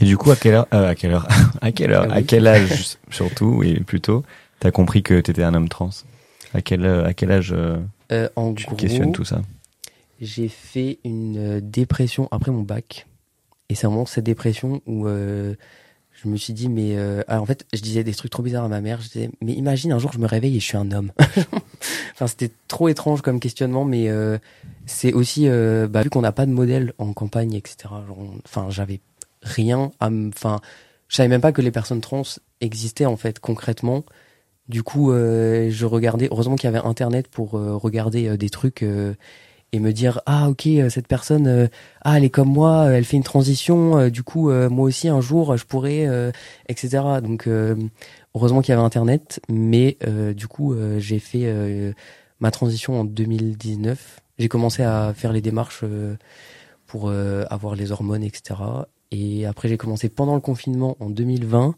Et 0.00 0.06
du 0.06 0.16
coup, 0.16 0.30
à 0.30 0.36
quelle 0.36 0.54
heure, 0.54 0.66
euh, 0.72 0.88
à 0.88 0.94
quelle 0.94 1.12
heure, 1.12 1.28
à 1.60 1.72
quelle 1.72 1.92
heure, 1.92 2.06
Ah 2.10 2.14
à 2.14 2.22
quel 2.22 2.46
âge 2.46 2.96
surtout 3.10 3.62
et 3.62 3.80
plutôt, 3.80 4.24
t'as 4.60 4.70
compris 4.70 5.02
que 5.02 5.20
t'étais 5.20 5.42
un 5.42 5.52
homme 5.54 5.68
trans? 5.68 5.90
À 6.54 6.62
quel, 6.62 6.84
euh, 6.86 7.04
à 7.04 7.12
quel 7.12 7.30
âge 7.30 7.52
euh, 7.54 7.78
Euh, 8.12 8.28
en 8.36 8.54
tu 8.54 8.64
gros, 8.64 8.76
questionnes 8.76 9.12
tout 9.12 9.24
ça? 9.24 9.42
j'ai 10.20 10.48
fait 10.48 11.00
une 11.04 11.60
dépression 11.60 12.28
après 12.30 12.50
mon 12.50 12.62
bac. 12.62 13.06
Et 13.68 13.74
c'est 13.74 13.86
vraiment 13.86 14.06
cette 14.06 14.24
dépression 14.24 14.80
où 14.86 15.06
euh, 15.06 15.54
je 16.24 16.28
me 16.28 16.36
suis 16.36 16.52
dit, 16.52 16.68
mais 16.68 16.96
euh, 16.96 17.22
alors 17.28 17.42
en 17.42 17.46
fait, 17.46 17.66
je 17.72 17.80
disais 17.80 18.02
des 18.04 18.14
trucs 18.14 18.30
trop 18.30 18.42
bizarres 18.42 18.64
à 18.64 18.68
ma 18.68 18.80
mère. 18.80 19.00
Je 19.00 19.08
disais, 19.08 19.30
mais 19.42 19.52
imagine 19.52 19.92
un 19.92 19.98
jour, 19.98 20.12
je 20.12 20.18
me 20.18 20.26
réveille 20.26 20.56
et 20.56 20.60
je 20.60 20.64
suis 20.64 20.76
un 20.76 20.90
homme. 20.90 21.12
enfin, 22.12 22.26
c'était 22.26 22.50
trop 22.68 22.88
étrange 22.88 23.20
comme 23.22 23.40
questionnement, 23.40 23.84
mais 23.84 24.08
euh, 24.08 24.38
c'est 24.86 25.12
aussi, 25.12 25.48
euh, 25.48 25.86
bah, 25.88 26.02
vu 26.02 26.10
qu'on 26.10 26.22
n'a 26.22 26.32
pas 26.32 26.46
de 26.46 26.52
modèle 26.52 26.92
en 26.98 27.12
campagne, 27.12 27.54
etc. 27.54 27.76
genre, 28.06 28.18
on- 28.18 28.38
Enfin, 28.44 28.66
j'avais 28.70 29.00
rien 29.42 29.90
à 30.00 30.10
me. 30.10 30.28
Enfin, 30.28 30.60
je 31.08 31.16
savais 31.16 31.28
même 31.28 31.40
pas 31.42 31.52
que 31.52 31.60
les 31.62 31.70
personnes 31.70 32.00
trans 32.00 32.22
existaient 32.60 33.06
en 33.06 33.16
fait 33.16 33.38
concrètement. 33.38 34.04
Du 34.68 34.82
coup, 34.82 35.12
je 35.12 35.84
regardais. 35.84 36.28
Heureusement 36.30 36.56
qu'il 36.56 36.64
y 36.70 36.74
avait 36.74 36.86
Internet 36.86 37.28
pour 37.28 37.50
regarder 37.50 38.38
des 38.38 38.48
trucs 38.48 38.82
et 39.74 39.80
me 39.80 39.92
dire 39.92 40.20
ah 40.26 40.48
ok 40.48 40.66
euh, 40.68 40.88
cette 40.88 41.08
personne 41.08 41.48
euh, 41.48 41.66
ah 42.02 42.16
elle 42.16 42.24
est 42.24 42.30
comme 42.30 42.48
moi, 42.48 42.84
euh, 42.86 42.92
elle 42.96 43.04
fait 43.04 43.16
une 43.16 43.24
transition. 43.24 43.98
euh, 43.98 44.08
du 44.10 44.22
coup, 44.22 44.50
euh, 44.50 44.70
moi 44.70 44.84
aussi 44.86 45.08
un 45.08 45.20
jour 45.20 45.56
je 45.56 45.64
pourrais 45.64 46.06
euh, 46.06 46.30
etc. 46.68 47.02
Donc 47.22 47.48
heureusement 48.34 48.62
qu'il 48.62 48.72
y 48.72 48.76
avait 48.76 48.84
Internet, 48.84 49.40
mais 49.48 49.98
du 50.34 50.46
coup 50.46 50.74
j'ai 50.98 51.18
fait 51.18 51.94
ma 52.40 52.50
transition 52.50 53.00
en 53.00 53.04
2019. 53.04 54.20
J'ai 54.38 54.48
commencé 54.48 54.82
à 54.82 55.12
faire 55.14 55.32
les 55.32 55.40
démarches 55.40 55.84
pour 56.86 57.10
avoir 57.10 57.74
les 57.74 57.92
hormones 57.92 58.22
etc. 58.22 58.60
Et 59.10 59.46
après 59.46 59.68
j'ai 59.68 59.76
commencé 59.76 60.08
pendant 60.08 60.34
le 60.34 60.40
confinement 60.40 60.96
en 61.00 61.10
2020 61.10 61.74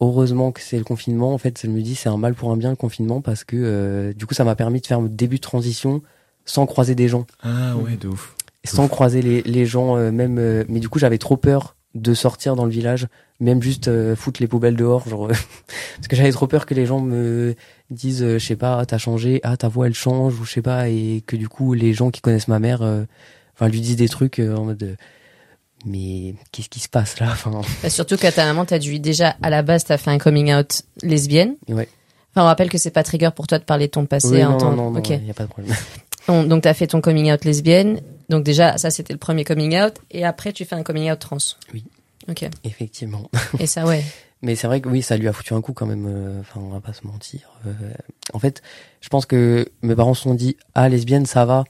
heureusement 0.00 0.52
que 0.52 0.60
c'est 0.60 0.78
le 0.78 0.84
confinement. 0.84 1.32
En 1.34 1.38
fait, 1.38 1.60
je 1.62 1.68
me 1.68 1.80
dis 1.82 1.94
c'est 1.94 2.08
un 2.08 2.16
mal 2.16 2.34
pour 2.34 2.50
un 2.50 2.56
bien 2.56 2.70
le 2.70 2.76
confinement 2.76 3.20
parce 3.20 3.44
que 3.44 4.12
du 4.16 4.26
coup 4.26 4.34
ça 4.34 4.44
m'a 4.44 4.56
permis 4.56 4.80
de 4.80 4.86
faire 4.86 5.00
mon 5.00 5.08
début 5.08 5.36
de 5.36 5.40
transition 5.42 6.02
sans 6.44 6.66
croiser 6.66 6.94
des 6.94 7.08
gens, 7.08 7.26
Ah 7.42 7.76
ouais, 7.76 7.96
de 7.96 8.08
ouf. 8.08 8.34
sans 8.64 8.88
croiser 8.88 9.22
les, 9.22 9.42
les 9.42 9.66
gens 9.66 9.96
euh, 9.96 10.10
même. 10.10 10.38
euh, 10.38 10.64
mais 10.68 10.80
du 10.80 10.88
coup 10.88 10.98
j'avais 10.98 11.18
trop 11.18 11.36
peur 11.36 11.76
de 11.94 12.14
sortir 12.14 12.56
dans 12.56 12.64
le 12.64 12.70
village, 12.70 13.06
même 13.38 13.60
juste 13.62 13.88
euh, 13.88 14.16
foutre 14.16 14.40
les 14.40 14.48
poubelles 14.48 14.76
dehors, 14.76 15.06
genre 15.08 15.26
euh, 15.26 15.32
parce 15.96 16.08
que 16.08 16.16
j'avais 16.16 16.32
trop 16.32 16.46
peur 16.46 16.64
que 16.66 16.72
les 16.74 16.86
gens 16.86 17.00
me 17.00 17.54
disent 17.90 18.22
euh, 18.22 18.38
je 18.38 18.46
sais 18.46 18.56
pas 18.56 18.78
ah, 18.78 18.86
t'as 18.86 18.98
changé, 18.98 19.40
ah 19.42 19.56
ta 19.56 19.68
voix 19.68 19.86
elle 19.86 19.94
change 19.94 20.40
ou 20.40 20.44
je 20.44 20.52
sais 20.52 20.62
pas 20.62 20.88
et 20.88 21.22
que 21.26 21.36
du 21.36 21.48
coup 21.48 21.74
les 21.74 21.92
gens 21.92 22.10
qui 22.10 22.20
connaissent 22.22 22.48
ma 22.48 22.58
mère, 22.60 22.80
euh, 22.82 23.04
enfin 23.54 23.68
lui 23.68 23.80
disent 23.80 23.96
des 23.96 24.08
trucs 24.08 24.38
euh, 24.38 24.56
en 24.56 24.64
mode 24.64 24.82
euh, 24.82 24.94
mais 25.84 26.34
qu'est-ce 26.52 26.68
qui 26.68 26.80
se 26.80 26.88
passe 26.88 27.18
là 27.20 27.26
enfin 27.32 27.60
Bah, 27.82 27.90
Surtout 27.90 28.16
qu'à 28.16 28.30
ta 28.32 28.44
maman, 28.46 28.64
t'as 28.64 28.78
dû 28.78 28.98
déjà 29.00 29.36
à 29.42 29.50
la 29.50 29.62
base, 29.62 29.84
t'as 29.84 29.98
fait 29.98 30.10
un 30.10 30.18
coming 30.18 30.52
out 30.54 30.82
lesbienne. 31.02 31.56
ouais 31.68 31.88
Enfin, 32.34 32.44
on 32.44 32.46
rappelle 32.46 32.70
que 32.70 32.78
c'est 32.78 32.90
pas 32.92 33.02
trigger 33.02 33.28
pour 33.36 33.46
toi 33.46 33.58
de 33.58 33.64
parler 33.64 33.86
de 33.88 33.90
ton 33.90 34.06
passé. 34.06 34.28
Oui, 34.28 34.42
en 34.44 34.52
non, 34.52 34.56
tant- 34.58 34.70
non, 34.70 34.76
non, 34.76 34.90
non, 34.92 34.98
Ok. 35.00 35.10
y 35.10 35.30
a 35.30 35.34
pas 35.34 35.42
de 35.44 35.48
problème 35.50 35.74
Donc, 36.28 36.48
donc 36.48 36.62
t'as 36.62 36.74
fait 36.74 36.86
ton 36.86 37.00
coming 37.00 37.32
out 37.32 37.44
lesbienne. 37.44 38.00
Donc 38.28 38.44
déjà, 38.44 38.78
ça 38.78 38.90
c'était 38.90 39.12
le 39.12 39.18
premier 39.18 39.44
coming 39.44 39.78
out. 39.78 39.94
Et 40.10 40.24
après, 40.24 40.52
tu 40.52 40.64
fais 40.64 40.74
un 40.76 40.82
coming 40.82 41.10
out 41.10 41.18
trans. 41.18 41.36
Oui. 41.72 41.84
Ok. 42.28 42.48
effectivement 42.64 43.28
Et 43.58 43.66
ça, 43.66 43.84
ouais. 43.84 44.04
Mais 44.42 44.56
c'est 44.56 44.66
vrai 44.66 44.80
que 44.80 44.88
oui, 44.88 45.02
ça 45.02 45.16
lui 45.16 45.28
a 45.28 45.32
foutu 45.32 45.54
un 45.54 45.60
coup 45.60 45.72
quand 45.72 45.86
même. 45.86 46.06
euh, 46.08 46.40
Enfin, 46.40 46.60
on 46.60 46.70
va 46.70 46.80
pas 46.80 46.92
se 46.92 47.06
mentir. 47.06 47.52
Euh, 47.66 47.72
en 48.32 48.38
fait, 48.40 48.60
je 49.00 49.08
pense 49.08 49.24
que 49.24 49.68
mes 49.82 49.94
parents 49.94 50.14
se 50.14 50.22
sont 50.22 50.34
dit 50.34 50.56
ah 50.74 50.88
lesbienne 50.88 51.26
ça 51.26 51.44
va, 51.44 51.64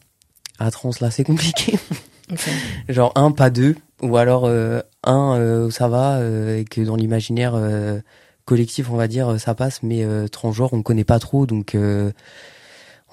ah 0.59 0.71
trans 0.71 0.91
là 1.01 1.11
c'est 1.11 1.25
compliqué. 1.25 1.79
Genre 2.89 3.13
un 3.15 3.31
pas 3.31 3.51
deux, 3.51 3.77
ou 4.01 4.17
alors 4.17 4.45
euh, 4.47 4.81
un 5.05 5.37
euh, 5.39 5.71
ça 5.71 5.89
va 5.89 6.21
et 6.23 6.65
que 6.65 6.81
dans 6.81 6.97
l'imaginaire 6.97 7.55
collectif 8.47 8.91
on 8.91 8.97
va 8.97 9.07
dire 9.07 9.39
ça 9.39 9.55
passe, 9.55 9.83
mais 9.83 10.07
transgenre 10.31 10.73
on 10.73 10.83
connaît 10.83 11.05
pas 11.05 11.19
trop 11.19 11.45
donc 11.47 11.75
euh, 11.75 12.11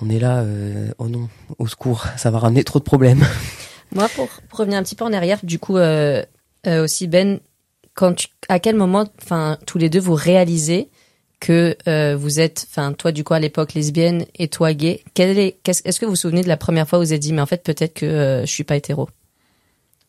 on 0.02 0.10
est 0.10 0.20
là. 0.20 0.40
euh, 0.40 0.92
oh 0.98 1.08
non, 1.08 1.30
au 1.58 1.68
secours, 1.68 2.06
ça 2.18 2.32
va 2.32 2.40
ramener 2.40 2.64
trop 2.64 2.80
de 2.80 2.84
problèmes. 2.84 3.26
Moi, 3.96 4.08
pour, 4.16 4.28
pour 4.50 4.60
revenir 4.60 4.78
un 4.78 4.84
petit 4.84 4.96
peu 4.96 5.06
en 5.06 5.14
arrière, 5.14 5.40
du 5.44 5.58
coup, 5.60 5.78
euh, 5.78 6.24
euh, 6.68 6.84
aussi 6.84 7.08
Ben, 7.08 7.40
quand 7.96 8.14
tu, 8.14 8.28
à 8.48 8.60
quel 8.60 8.76
moment, 8.76 9.06
enfin, 9.22 9.58
tous 9.66 9.78
les 9.78 9.90
deux, 9.90 10.00
vous 10.00 10.14
réalisez 10.14 10.90
que 11.40 11.76
euh, 11.88 12.16
vous 12.18 12.40
êtes, 12.42 12.68
enfin, 12.70 12.92
toi 12.92 13.14
du 13.14 13.24
coup 13.24 13.34
à 13.34 13.40
l'époque 13.40 13.74
lesbienne 13.74 14.26
et 14.36 14.50
toi 14.50 14.74
gay. 14.74 15.04
Quel 15.14 15.40
est, 15.40 15.58
qu'est-ce, 15.64 15.82
est-ce 15.86 16.00
que 16.00 16.06
vous 16.06 16.12
vous 16.12 16.16
souvenez 16.18 16.44
de 16.44 16.50
la 16.50 16.58
première 16.58 16.86
fois 16.88 17.00
où 17.00 17.02
vous 17.02 17.14
avez 17.14 17.20
dit, 17.20 17.32
mais 17.32 17.42
en 17.42 17.46
fait 17.46 17.64
peut-être 17.64 17.94
que 17.94 18.06
euh, 18.06 18.42
je 18.42 18.52
suis 18.52 18.66
pas 18.66 18.76
hétéro? 18.76 19.08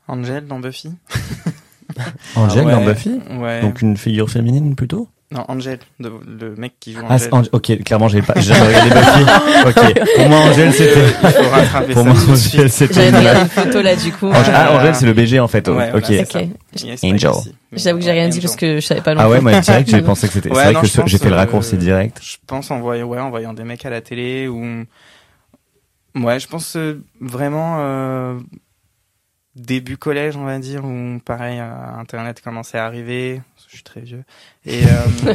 Angel 0.08 0.44
dans 0.46 0.58
Buffy. 0.58 0.90
Angel 2.34 2.62
Ah 2.62 2.66
ouais, 2.66 2.72
dans 2.72 2.84
Buffy 2.84 3.20
Ouais. 3.38 3.60
Donc 3.60 3.80
une 3.80 3.96
figure 3.96 4.28
féminine 4.28 4.74
plutôt? 4.74 5.08
Non, 5.32 5.44
Angel, 5.46 5.78
de- 6.00 6.10
le 6.26 6.56
mec 6.56 6.72
qui 6.80 6.92
joue 6.92 7.00
Ah, 7.08 7.14
Angel. 7.14 7.20
c'est 7.20 7.32
Angel. 7.34 7.50
ok, 7.52 7.84
clairement 7.84 8.08
j'ai 8.08 8.20
pas, 8.20 8.34
j'ai 8.36 8.52
jamais 8.52 8.66
regardé 8.66 8.90
Buffy. 8.90 9.24
Ok, 9.66 10.16
pour 10.16 10.28
moi 10.28 10.38
Angel 10.38 10.72
c'était, 10.72 11.04
Il 11.22 11.28
faut 11.30 11.50
rattraper 11.50 11.92
pour 11.92 12.02
ça 12.02 12.08
moi. 12.12 12.34
Angel 12.34 12.70
c'était. 12.70 12.94
J'avais 13.12 13.40
une- 13.42 13.48
photo 13.48 13.80
là 13.82 13.94
du 13.94 14.12
coup. 14.12 14.26
Angel- 14.28 14.54
ah, 14.56 14.72
Angel 14.76 14.94
c'est 14.96 15.06
le 15.06 15.12
BG 15.12 15.38
en 15.38 15.46
fait. 15.46 15.68
Ouais, 15.68 15.92
ok. 15.94 16.04
Angel. 17.04 17.30
J'avoue 17.72 17.98
que 18.00 18.04
j'ai 18.04 18.10
rien 18.10 18.28
dit 18.28 18.40
parce 18.40 18.56
que 18.56 18.76
je 18.80 18.86
savais 18.86 19.02
pas 19.02 19.14
Ah 19.16 19.28
ouais, 19.28 19.40
moi 19.40 19.60
direct 19.60 19.88
j'ai 19.88 20.02
pensé 20.02 20.26
que 20.26 20.32
c'était. 20.32 20.48
Ouais, 20.50 20.56
c'est 20.56 20.62
vrai 20.64 20.72
non, 20.72 20.80
que 20.80 20.86
j'ai 20.88 21.00
pense, 21.00 21.10
fait 21.12 21.28
le 21.28 21.34
euh, 21.34 21.36
raccourci 21.38 21.76
direct. 21.76 22.18
Je 22.22 22.36
pense 22.48 22.70
en 22.72 22.80
voyant, 22.80 23.06
ouais, 23.06 23.20
en 23.20 23.30
voyant 23.30 23.52
des 23.52 23.62
mecs 23.64 23.84
à 23.86 23.90
la 23.90 24.00
télé 24.00 24.48
ou. 24.48 24.84
Ouais, 26.16 26.40
je 26.40 26.48
pense 26.48 26.74
euh, 26.76 27.04
vraiment. 27.20 27.76
euh, 27.78 28.38
début 29.56 29.96
collège, 29.96 30.36
on 30.36 30.44
va 30.44 30.58
dire, 30.58 30.84
où 30.84 31.18
pareil, 31.24 31.58
euh, 31.60 31.70
Internet 32.00 32.40
commençait 32.42 32.78
à 32.78 32.86
arriver. 32.86 33.42
Je 33.70 33.76
suis 33.76 33.84
très 33.84 34.00
vieux. 34.00 34.24
Et, 34.66 34.82
euh, 34.84 35.34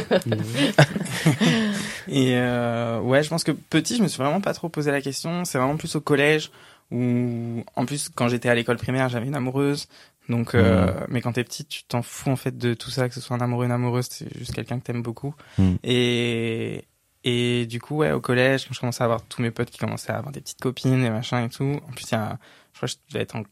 et 2.08 2.36
euh, 2.36 3.00
ouais, 3.00 3.22
je 3.22 3.30
pense 3.30 3.44
que 3.44 3.52
petit, 3.52 3.96
je 3.96 4.02
me 4.02 4.08
suis 4.08 4.22
vraiment 4.22 4.42
pas 4.42 4.52
trop 4.52 4.68
posé 4.68 4.90
la 4.90 5.00
question. 5.00 5.46
C'est 5.46 5.56
vraiment 5.56 5.78
plus 5.78 5.96
au 5.96 6.02
collège 6.02 6.50
où, 6.90 7.64
en 7.76 7.86
plus, 7.86 8.10
quand 8.10 8.28
j'étais 8.28 8.50
à 8.50 8.54
l'école 8.54 8.76
primaire, 8.76 9.08
j'avais 9.08 9.26
une 9.26 9.34
amoureuse. 9.34 9.88
Donc, 10.28 10.54
euh, 10.54 10.92
mais 11.08 11.22
quand 11.22 11.32
t'es 11.32 11.44
petit, 11.44 11.64
tu 11.64 11.84
t'en 11.84 12.02
fous 12.02 12.30
en 12.30 12.36
fait 12.36 12.58
de 12.58 12.74
tout 12.74 12.90
ça, 12.90 13.08
que 13.08 13.14
ce 13.14 13.22
soit 13.22 13.36
un 13.36 13.40
amoureux, 13.40 13.64
une 13.64 13.72
amoureuse, 13.72 14.08
c'est 14.10 14.28
juste 14.36 14.52
quelqu'un 14.52 14.78
que 14.80 14.84
t'aimes 14.84 15.02
beaucoup. 15.02 15.34
Mm. 15.56 15.74
Et 15.82 16.84
et 17.24 17.66
du 17.66 17.80
coup, 17.80 17.96
ouais, 17.96 18.12
au 18.12 18.20
collège, 18.20 18.66
quand 18.66 18.74
je 18.74 18.80
commençais 18.80 19.02
à 19.02 19.06
avoir 19.06 19.22
tous 19.22 19.40
mes 19.40 19.50
potes 19.50 19.70
qui 19.70 19.78
commençaient 19.78 20.12
à 20.12 20.18
avoir 20.18 20.32
des 20.32 20.40
petites 20.40 20.60
copines 20.60 21.04
et 21.04 21.10
machin 21.10 21.44
et 21.44 21.48
tout. 21.48 21.80
En 21.88 21.92
plus, 21.92 22.04
il 22.10 22.12
y 22.12 22.14
a, 22.14 22.38
je 22.72 22.78
crois 22.78 22.88
que 22.88 22.94
je 22.94 23.12
devais 23.12 23.22
être 23.22 23.34
en 23.34 23.42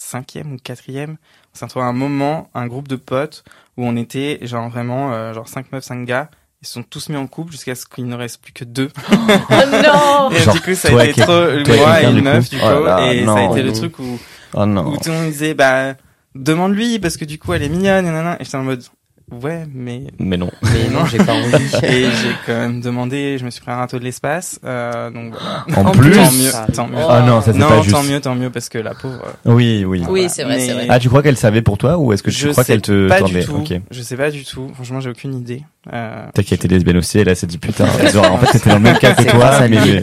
cinquième 0.00 0.52
ou 0.52 0.56
quatrième. 0.62 1.16
On 1.54 1.58
s'est 1.58 1.64
retrouvé 1.64 1.84
à 1.84 1.88
un 1.88 1.92
moment, 1.92 2.48
un 2.54 2.66
groupe 2.66 2.88
de 2.88 2.96
potes 2.96 3.44
où 3.76 3.84
on 3.86 3.96
était 3.96 4.38
genre 4.42 4.68
vraiment 4.68 5.12
euh, 5.12 5.32
genre 5.34 5.48
cinq 5.48 5.72
meufs, 5.72 5.84
cinq 5.84 6.04
gars. 6.04 6.30
Ils 6.60 6.66
se 6.66 6.72
sont 6.74 6.82
tous 6.82 7.08
mis 7.08 7.16
en 7.16 7.28
couple 7.28 7.52
jusqu'à 7.52 7.76
ce 7.76 7.86
qu'il 7.86 8.06
ne 8.06 8.16
reste 8.16 8.42
plus 8.42 8.52
que 8.52 8.64
deux. 8.64 8.90
Oh 9.10 9.54
non 9.70 10.30
Et 10.32 10.40
Genre, 10.40 10.54
du 10.54 10.60
coup, 10.60 10.74
ça 10.74 10.88
a 10.98 11.04
été 11.04 11.22
trop, 11.22 11.32
moi 11.32 12.02
et 12.02 12.06
une 12.06 12.14
du 12.16 12.22
meuf, 12.22 12.48
coup. 12.48 12.56
du 12.56 12.60
Oh 12.62 12.78
coup, 12.78 12.84
là, 12.84 13.12
et 13.12 13.24
ça 13.24 13.32
a 13.32 13.34
non. 13.36 13.52
été 13.52 13.62
le 13.62 13.72
truc 13.72 13.98
où, 14.00 14.18
Oh 14.54 14.66
non. 14.66 14.88
où 14.92 14.96
tout 14.96 15.10
le 15.10 15.14
monde 15.14 15.30
disait, 15.30 15.54
bah, 15.54 15.94
demande-lui, 16.34 16.98
parce 16.98 17.16
que 17.16 17.24
du 17.24 17.38
coup, 17.38 17.52
elle 17.52 17.62
est 17.62 17.68
mignonne, 17.68 18.04
et 18.06 18.10
nanana. 18.10 18.36
Et 18.40 18.44
j'étais 18.44 18.56
en 18.56 18.64
mode, 18.64 18.82
ouais, 19.42 19.64
mais, 19.74 20.02
Mais 20.18 20.36
non. 20.36 20.50
Mais 20.62 20.88
non, 20.92 21.04
j'ai 21.06 21.18
pas 21.18 21.32
envie. 21.34 21.54
et 21.84 22.04
j'ai 22.04 22.32
quand 22.46 22.54
même 22.54 22.80
demandé, 22.80 23.36
je 23.38 23.44
me 23.44 23.50
suis 23.50 23.60
pris 23.60 23.70
un 23.70 23.76
râteau 23.76 23.98
de 23.98 24.04
l'espace, 24.04 24.58
euh, 24.64 25.10
donc 25.10 25.32
voilà. 25.34 25.64
En 25.80 25.86
En 25.88 25.92
plus. 25.92 26.12
Tant 26.12 26.30
mieux, 26.32 26.50
tant 26.74 26.88
mieux. 26.88 26.96
Ah 27.08 27.22
non, 27.26 27.40
ça 27.40 27.52
c'est 27.52 27.58
pas 27.58 27.82
juste. 27.82 27.94
tant 27.94 28.02
mieux, 28.02 28.20
tant 28.20 28.34
mieux, 28.34 28.50
parce 28.50 28.68
que 28.68 28.78
la 28.78 28.94
pauvre. 28.94 29.22
euh, 29.46 29.52
Oui, 29.52 29.84
oui. 29.86 30.04
Oui, 30.08 30.26
c'est 30.28 30.44
vrai, 30.44 30.56
Mais- 30.56 30.66
c'est 30.66 30.72
vrai. 30.72 30.86
Ah, 30.88 30.98
tu 30.98 31.08
crois 31.08 31.22
qu'elle 31.22 31.36
savait 31.36 31.62
pour 31.62 31.78
toi 31.78 31.96
ou 31.98 32.12
est-ce 32.12 32.22
que 32.22 32.30
tu 32.30 32.36
je 32.38 32.48
crois 32.50 32.64
qu'elle 32.64 32.82
te 32.82 33.08
pas 33.08 33.18
tendait 33.20 33.40
du 33.40 33.46
tout. 33.46 33.56
Ok. 33.56 33.72
Je 33.90 34.02
sais 34.02 34.16
pas 34.16 34.30
du 34.30 34.44
tout. 34.44 34.70
Franchement, 34.74 35.00
j'ai 35.00 35.10
aucune 35.10 35.34
idée. 35.34 35.62
Euh, 35.92 36.26
Peut-être 36.34 36.46
qu'elle 36.46 36.56
était 36.56 36.68
lesbienne 36.68 36.98
aussi, 36.98 37.18
elle 37.18 37.28
a 37.30 37.34
s'est 37.34 37.46
dit 37.46 37.56
putain, 37.56 37.86
genre, 38.12 38.30
en 38.32 38.36
fait 38.38 38.46
c'était 38.58 38.68
dans 38.70 38.76
le 38.76 38.82
même 38.82 38.98
cas 38.98 39.14
que 39.14 39.22
toi, 39.22 39.60
mais 39.68 40.02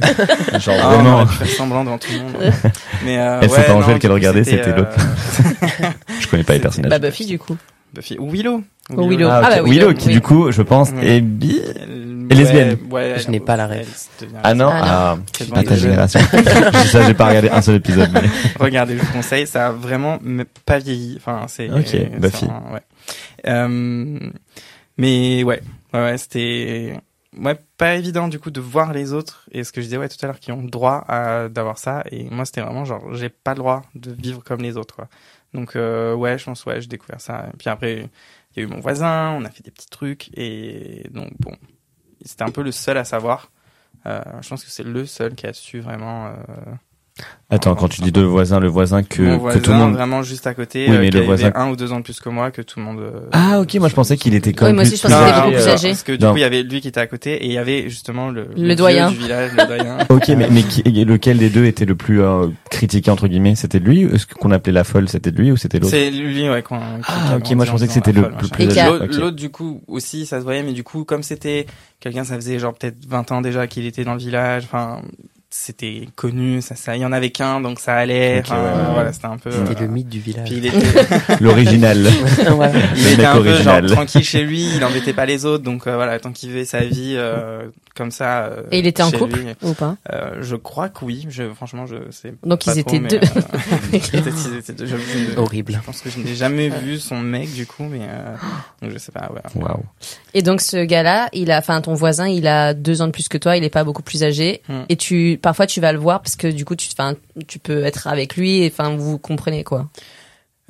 genre 0.60 0.76
Ah, 0.82 0.88
vraiment. 0.96 1.26
faire 1.28 1.48
semblant 1.48 1.84
devant 1.84 1.98
tout 2.00 2.08
le 2.12 2.20
monde. 2.20 2.54
Mais 3.06 3.20
euh, 3.20 3.40
Elle, 3.44 3.50
c'est 3.52 3.66
pas 3.68 3.74
Angèle 3.76 4.00
qu'elle 4.00 4.12
regardait, 4.12 4.44
c'était 4.44 4.70
euh, 4.70 4.78
l'autre. 4.78 4.96
Je 6.20 6.28
connais 6.28 6.44
pas 6.44 6.54
les 6.54 6.60
personnages. 6.60 6.90
Bah 6.90 6.98
Buffy 6.98 7.26
du 7.28 7.38
coup. 7.38 7.56
Buffy 7.96 8.18
ou 8.20 8.30
Willow. 8.30 8.64
Ou 8.96 9.08
Willow. 9.10 9.28
Ah. 9.30 9.42
Ah, 9.44 9.50
bah, 9.50 9.56
Willow, 9.64 9.88
Willow, 9.88 9.94
qui 9.94 10.08
oui. 10.08 10.14
du 10.14 10.22
coup, 10.22 10.52
je 10.52 10.62
pense, 10.62 10.92
Ouais. 10.92 11.18
est 11.18 11.22
bi. 11.22 11.60
Et 12.30 12.34
lesbienne. 12.36 12.78
Ouais, 12.92 13.14
ouais, 13.14 13.20
Je 13.20 13.30
n'ai 13.30 13.40
pas 13.40 13.56
la 13.56 13.68
devient 13.68 13.86
Ah 14.44 14.54
non, 14.54 14.70
Ah, 14.72 15.18
pas 15.54 15.64
ta 15.64 15.76
génération. 15.76 16.20
Ça, 16.92 17.04
j'ai 17.06 17.14
pas 17.14 17.28
regardé 17.28 17.50
un 17.50 17.62
seul 17.62 17.76
épisode. 17.76 18.10
Mais... 18.14 18.22
Regardez, 18.60 18.98
je 18.98 19.04
vous 19.04 19.14
conseille, 19.14 19.46
ça 19.48 19.68
a 19.68 19.72
vraiment 19.72 20.20
pas 20.66 20.80
vieilli. 20.80 21.16
Enfin, 21.18 21.46
c'est. 21.48 21.70
Ok, 21.70 22.20
Buffy. 22.20 22.46
un- 22.46 22.74
ouais. 22.74 22.82
Euh, 23.48 24.20
mais 24.98 25.44
ouais, 25.44 25.62
ouais, 25.94 26.00
ouais, 26.00 26.18
c'était 26.18 27.00
ouais 27.40 27.56
pas 27.78 27.96
évident 27.96 28.28
du 28.30 28.40
coup 28.40 28.50
de 28.50 28.62
voir 28.62 28.94
les 28.94 29.12
autres 29.14 29.46
et 29.52 29.64
ce 29.66 29.74
que 29.74 29.82
je 29.82 29.88
disais 29.88 29.98
ouais 29.98 30.08
tout 30.08 30.16
à 30.24 30.28
l'heure 30.28 30.40
qui 30.40 30.54
ont 30.54 30.62
le 30.62 30.70
droit 30.70 31.04
à 31.10 31.50
d'avoir 31.50 31.78
ça 31.78 32.02
et 32.10 32.30
moi 32.32 32.46
c'était 32.46 32.62
vraiment 32.62 32.86
genre 32.86 33.14
j'ai 33.14 33.28
pas 33.28 33.52
le 33.52 33.58
droit 33.58 33.82
de 33.94 34.14
vivre 34.14 34.42
comme 34.42 34.62
les 34.62 34.78
autres 34.78 34.96
quoi. 34.96 35.08
Donc 35.56 35.76
euh, 35.76 36.14
ouais, 36.14 36.38
je 36.38 36.46
pense 36.46 36.66
ouais, 36.66 36.82
j'ai 36.82 36.88
découvert 36.88 37.22
ça. 37.22 37.50
Puis 37.58 37.70
après 37.70 38.10
il 38.56 38.60
y 38.60 38.60
a 38.60 38.64
eu 38.64 38.68
mon 38.68 38.80
voisin, 38.80 39.32
on 39.32 39.46
a 39.46 39.50
fait 39.50 39.64
des 39.64 39.72
petits 39.72 39.90
trucs 39.90 40.30
et 40.38 41.08
donc 41.12 41.32
bon, 41.40 41.56
c'était 42.24 42.44
un 42.44 42.52
peu 42.52 42.62
le 42.62 42.72
seul 42.72 42.98
à 42.98 43.04
savoir. 43.04 43.52
Euh, 44.06 44.22
je 44.42 44.50
pense 44.50 44.64
que 44.64 44.70
c'est 44.70 44.84
le 44.84 45.06
seul 45.06 45.36
qui 45.36 45.48
a 45.48 45.54
su 45.54 45.80
vraiment. 45.80 46.36
Euh, 47.18 47.56
Attends, 47.56 47.76
quand 47.76 47.88
tu 47.88 48.02
dis 48.02 48.12
deux 48.12 48.24
voisins, 48.24 48.60
le 48.60 48.68
voisin 48.68 49.04
que, 49.04 49.22
mon 49.22 49.40
que 49.40 49.60
tout 49.60 49.70
le 49.72 49.78
monde. 49.78 49.94
vraiment 49.94 50.24
juste 50.24 50.48
à 50.48 50.54
côté, 50.56 50.88
Oui, 50.90 50.96
euh, 50.96 51.00
mais 51.00 51.06
qui 51.10 51.12
le 51.14 51.20
avait 51.20 51.26
voisin- 51.28 51.52
un 51.56 51.70
ou 51.70 51.76
deux 51.76 51.92
ans 51.94 52.00
de 52.00 52.04
plus 52.04 52.20
que 52.20 52.28
moi, 52.28 52.50
que 52.52 52.62
tout 52.64 52.80
le 52.80 52.86
monde. 52.86 53.00
euh, 53.00 53.20
Ah, 53.32 53.60
ok, 53.62 53.76
moi 53.76 53.88
je 53.88 53.94
pensais 53.94 54.18
qu'il 54.18 54.34
était 54.34 54.52
comme 54.52 54.68
Oui, 54.70 54.74
moi 54.74 54.82
plus 54.84 54.94
aussi, 54.94 54.98
je 54.98 55.02
pensais 55.04 55.16
qu'il 55.16 55.30
était 55.30 55.42
beaucoup 55.42 55.52
plus 55.54 55.70
euh, 55.70 55.74
âgé. 55.74 55.88
Parce 55.90 56.04
que 56.04 56.12
du 56.14 56.24
Non. 56.26 56.32
coup, 56.32 56.38
il 56.38 56.42
y 56.42 56.44
avait 56.44 56.64
lui 56.64 56.82
qui 56.82 56.88
était 56.88 57.00
à 57.00 57.08
côté 57.08 57.34
et 57.36 57.46
il 57.46 57.52
y 57.54 57.58
avait 57.60 57.84
justement 57.90 58.32
le, 58.32 58.48
Le 58.58 58.64
vieux 58.66 58.76
doyen. 58.76 59.10
du 59.12 59.16
village, 59.18 59.52
le 59.54 59.66
doyen. 59.68 59.98
Ok, 60.10 60.28
mais, 60.30 60.50
mais 60.50 60.64
qui, 60.64 60.82
lequel 60.84 61.38
des 61.38 61.50
deux 61.52 61.66
était 61.66 61.86
le 61.86 61.96
plus 61.96 62.22
euh, 62.22 62.48
critiqué 62.72 63.12
entre 63.12 63.28
guillemets? 63.28 63.56
C'était 63.56 63.80
lui 63.80 64.02
Est-ce 64.02 64.26
qu'on 64.26 64.52
appelait 64.52 64.74
la 64.74 64.84
folle 64.84 65.08
C'était 65.08 65.32
lui 65.32 65.52
ou 65.52 65.58
c'était 65.58 65.78
l'autre? 65.80 65.92
C'est 65.92 66.10
lui, 66.10 66.50
ouais, 66.50 66.64
Ah, 66.72 67.38
ok, 67.38 67.52
moi, 67.52 67.64
je 67.66 67.70
en 67.70 67.74
pensais 67.74 67.88
que 67.88 67.94
c'était 67.94 68.12
le 68.12 68.24
folle, 68.24 68.36
plus. 68.52 68.66
L'autre, 68.66 69.06
Ok. 69.06 69.16
l'autre, 69.16 69.36
du 69.38 69.50
coup, 69.52 69.82
aussi, 69.88 70.26
ça 70.26 70.40
se 70.40 70.44
voyait, 70.44 70.64
mais 70.64 70.74
du 70.74 70.84
coup, 70.84 71.06
comme 71.06 71.22
c'était 71.24 71.68
quelqu'un, 72.00 72.24
ça 72.24 72.36
faisait 72.36 72.58
genre 72.60 72.74
peut-être 72.74 72.98
20 73.08 73.32
ans 73.32 73.42
déjà 73.42 73.68
qu'il 73.68 73.86
était 73.86 74.04
dans 74.04 74.14
le 74.14 74.20
village, 74.20 74.64
enfin, 74.66 75.02
c'était 75.58 76.08
connu, 76.16 76.62
ça, 76.62 76.76
ça, 76.76 76.96
il 76.96 77.02
y 77.02 77.06
en 77.06 77.12
avait 77.14 77.30
qu'un, 77.30 77.62
donc 77.62 77.80
ça 77.80 77.96
allait, 77.96 78.40
Ok, 78.40 78.46
enfin, 78.46 78.58
ouais, 78.62 78.70
ouais, 78.70 78.76
ouais. 78.88 78.94
voilà, 78.94 79.14
c'était 79.14 79.26
un 79.28 79.38
peu, 79.38 79.52
C'était 79.52 79.84
euh, 79.84 79.88
le 79.88 79.94
mythe 79.94 80.10
du 80.10 80.20
village. 80.20 80.48
puis 80.50 80.58
il 80.58 80.66
était, 80.66 80.78
L'original. 81.40 81.98
Il 82.98 83.04
Le 83.04 83.08
était 83.14 83.18
mec 83.18 83.26
un 83.26 83.34
peu 83.34 83.40
original. 83.50 83.88
genre 83.88 83.96
tranquille 83.98 84.24
chez 84.24 84.44
lui, 84.44 84.70
il 84.76 84.84
embêtait 84.84 85.14
pas 85.14 85.26
les 85.26 85.46
autres, 85.46 85.64
donc 85.64 85.88
euh, 85.88 85.96
voilà, 85.96 86.20
tant 86.20 86.32
qu'il 86.34 86.50
vivait 86.50 86.66
sa 86.66 86.82
vie 86.82 87.14
euh, 87.16 87.64
comme 87.96 88.12
ça. 88.12 88.46
euh, 88.46 88.64
Et 88.72 88.80
il 88.80 88.88
était 88.88 89.04
en 89.04 89.12
couple 89.12 89.40
lui, 89.40 89.48
ou 89.62 89.74
pas? 89.74 89.96
Euh, 90.12 90.38
Je 90.42 90.56
crois 90.56 90.90
que 90.90 91.04
oui. 91.06 91.26
Je, 91.30 91.54
franchement, 91.54 91.86
je 91.86 91.96
sais. 92.12 92.34
Donc 92.44 92.64
pas 92.66 92.74
ils 92.76 92.84
trop, 92.84 92.96
étaient 92.96 93.20
mais, 93.20 93.26
euh, 93.96 94.00
qu'ils 94.00 94.56
étaient 94.58 94.74
deux. 94.74 94.86
Je, 94.86 94.96
Horrible. 95.40 95.74
Je 95.74 95.80
pense 95.80 96.02
que 96.02 96.10
je 96.10 96.20
n'ai 96.20 96.36
jamais 96.36 96.70
vu 96.70 97.00
son 97.00 97.20
mec 97.20 97.52
du 97.54 97.66
coup, 97.66 97.84
mais 97.86 98.02
euh, 98.04 98.36
donc 98.82 98.92
je 98.92 98.98
sais 98.98 99.12
pas. 99.12 99.32
Ouais. 99.34 99.64
Waouh. 99.64 99.84
Et 100.34 100.42
donc 100.42 100.62
ce 100.62 100.84
gars-là, 100.84 101.30
il 101.34 101.52
a, 101.52 101.58
enfin 101.58 101.82
ton 101.82 101.94
voisin, 101.94 102.28
il 102.28 102.48
a 102.48 102.74
deux 102.74 103.02
ans 103.02 103.08
de 103.08 103.12
plus 103.12 103.28
que 103.30 103.38
toi, 103.38 103.58
il 103.58 103.64
est 103.64 103.70
pas 103.70 103.84
beaucoup 103.84 104.04
plus 104.04 104.24
âgé. 104.24 104.62
Hmm. 104.68 104.82
Et 104.90 104.96
tu, 104.98 105.40
parfois 105.42 105.66
tu 105.68 105.80
vas 105.82 105.92
le 105.94 106.00
voir 106.00 106.22
parce 106.22 106.36
que 106.36 106.48
du 106.48 106.66
coup 106.66 106.76
tu, 106.76 106.90
enfin, 106.98 107.16
tu 107.48 107.60
peux 107.60 107.84
être 107.84 108.08
avec 108.08 108.36
lui 108.36 108.64
et 108.64 108.72
enfin 108.72 108.96
vous 108.96 109.18
comprenez 109.18 109.64
quoi. 109.64 109.88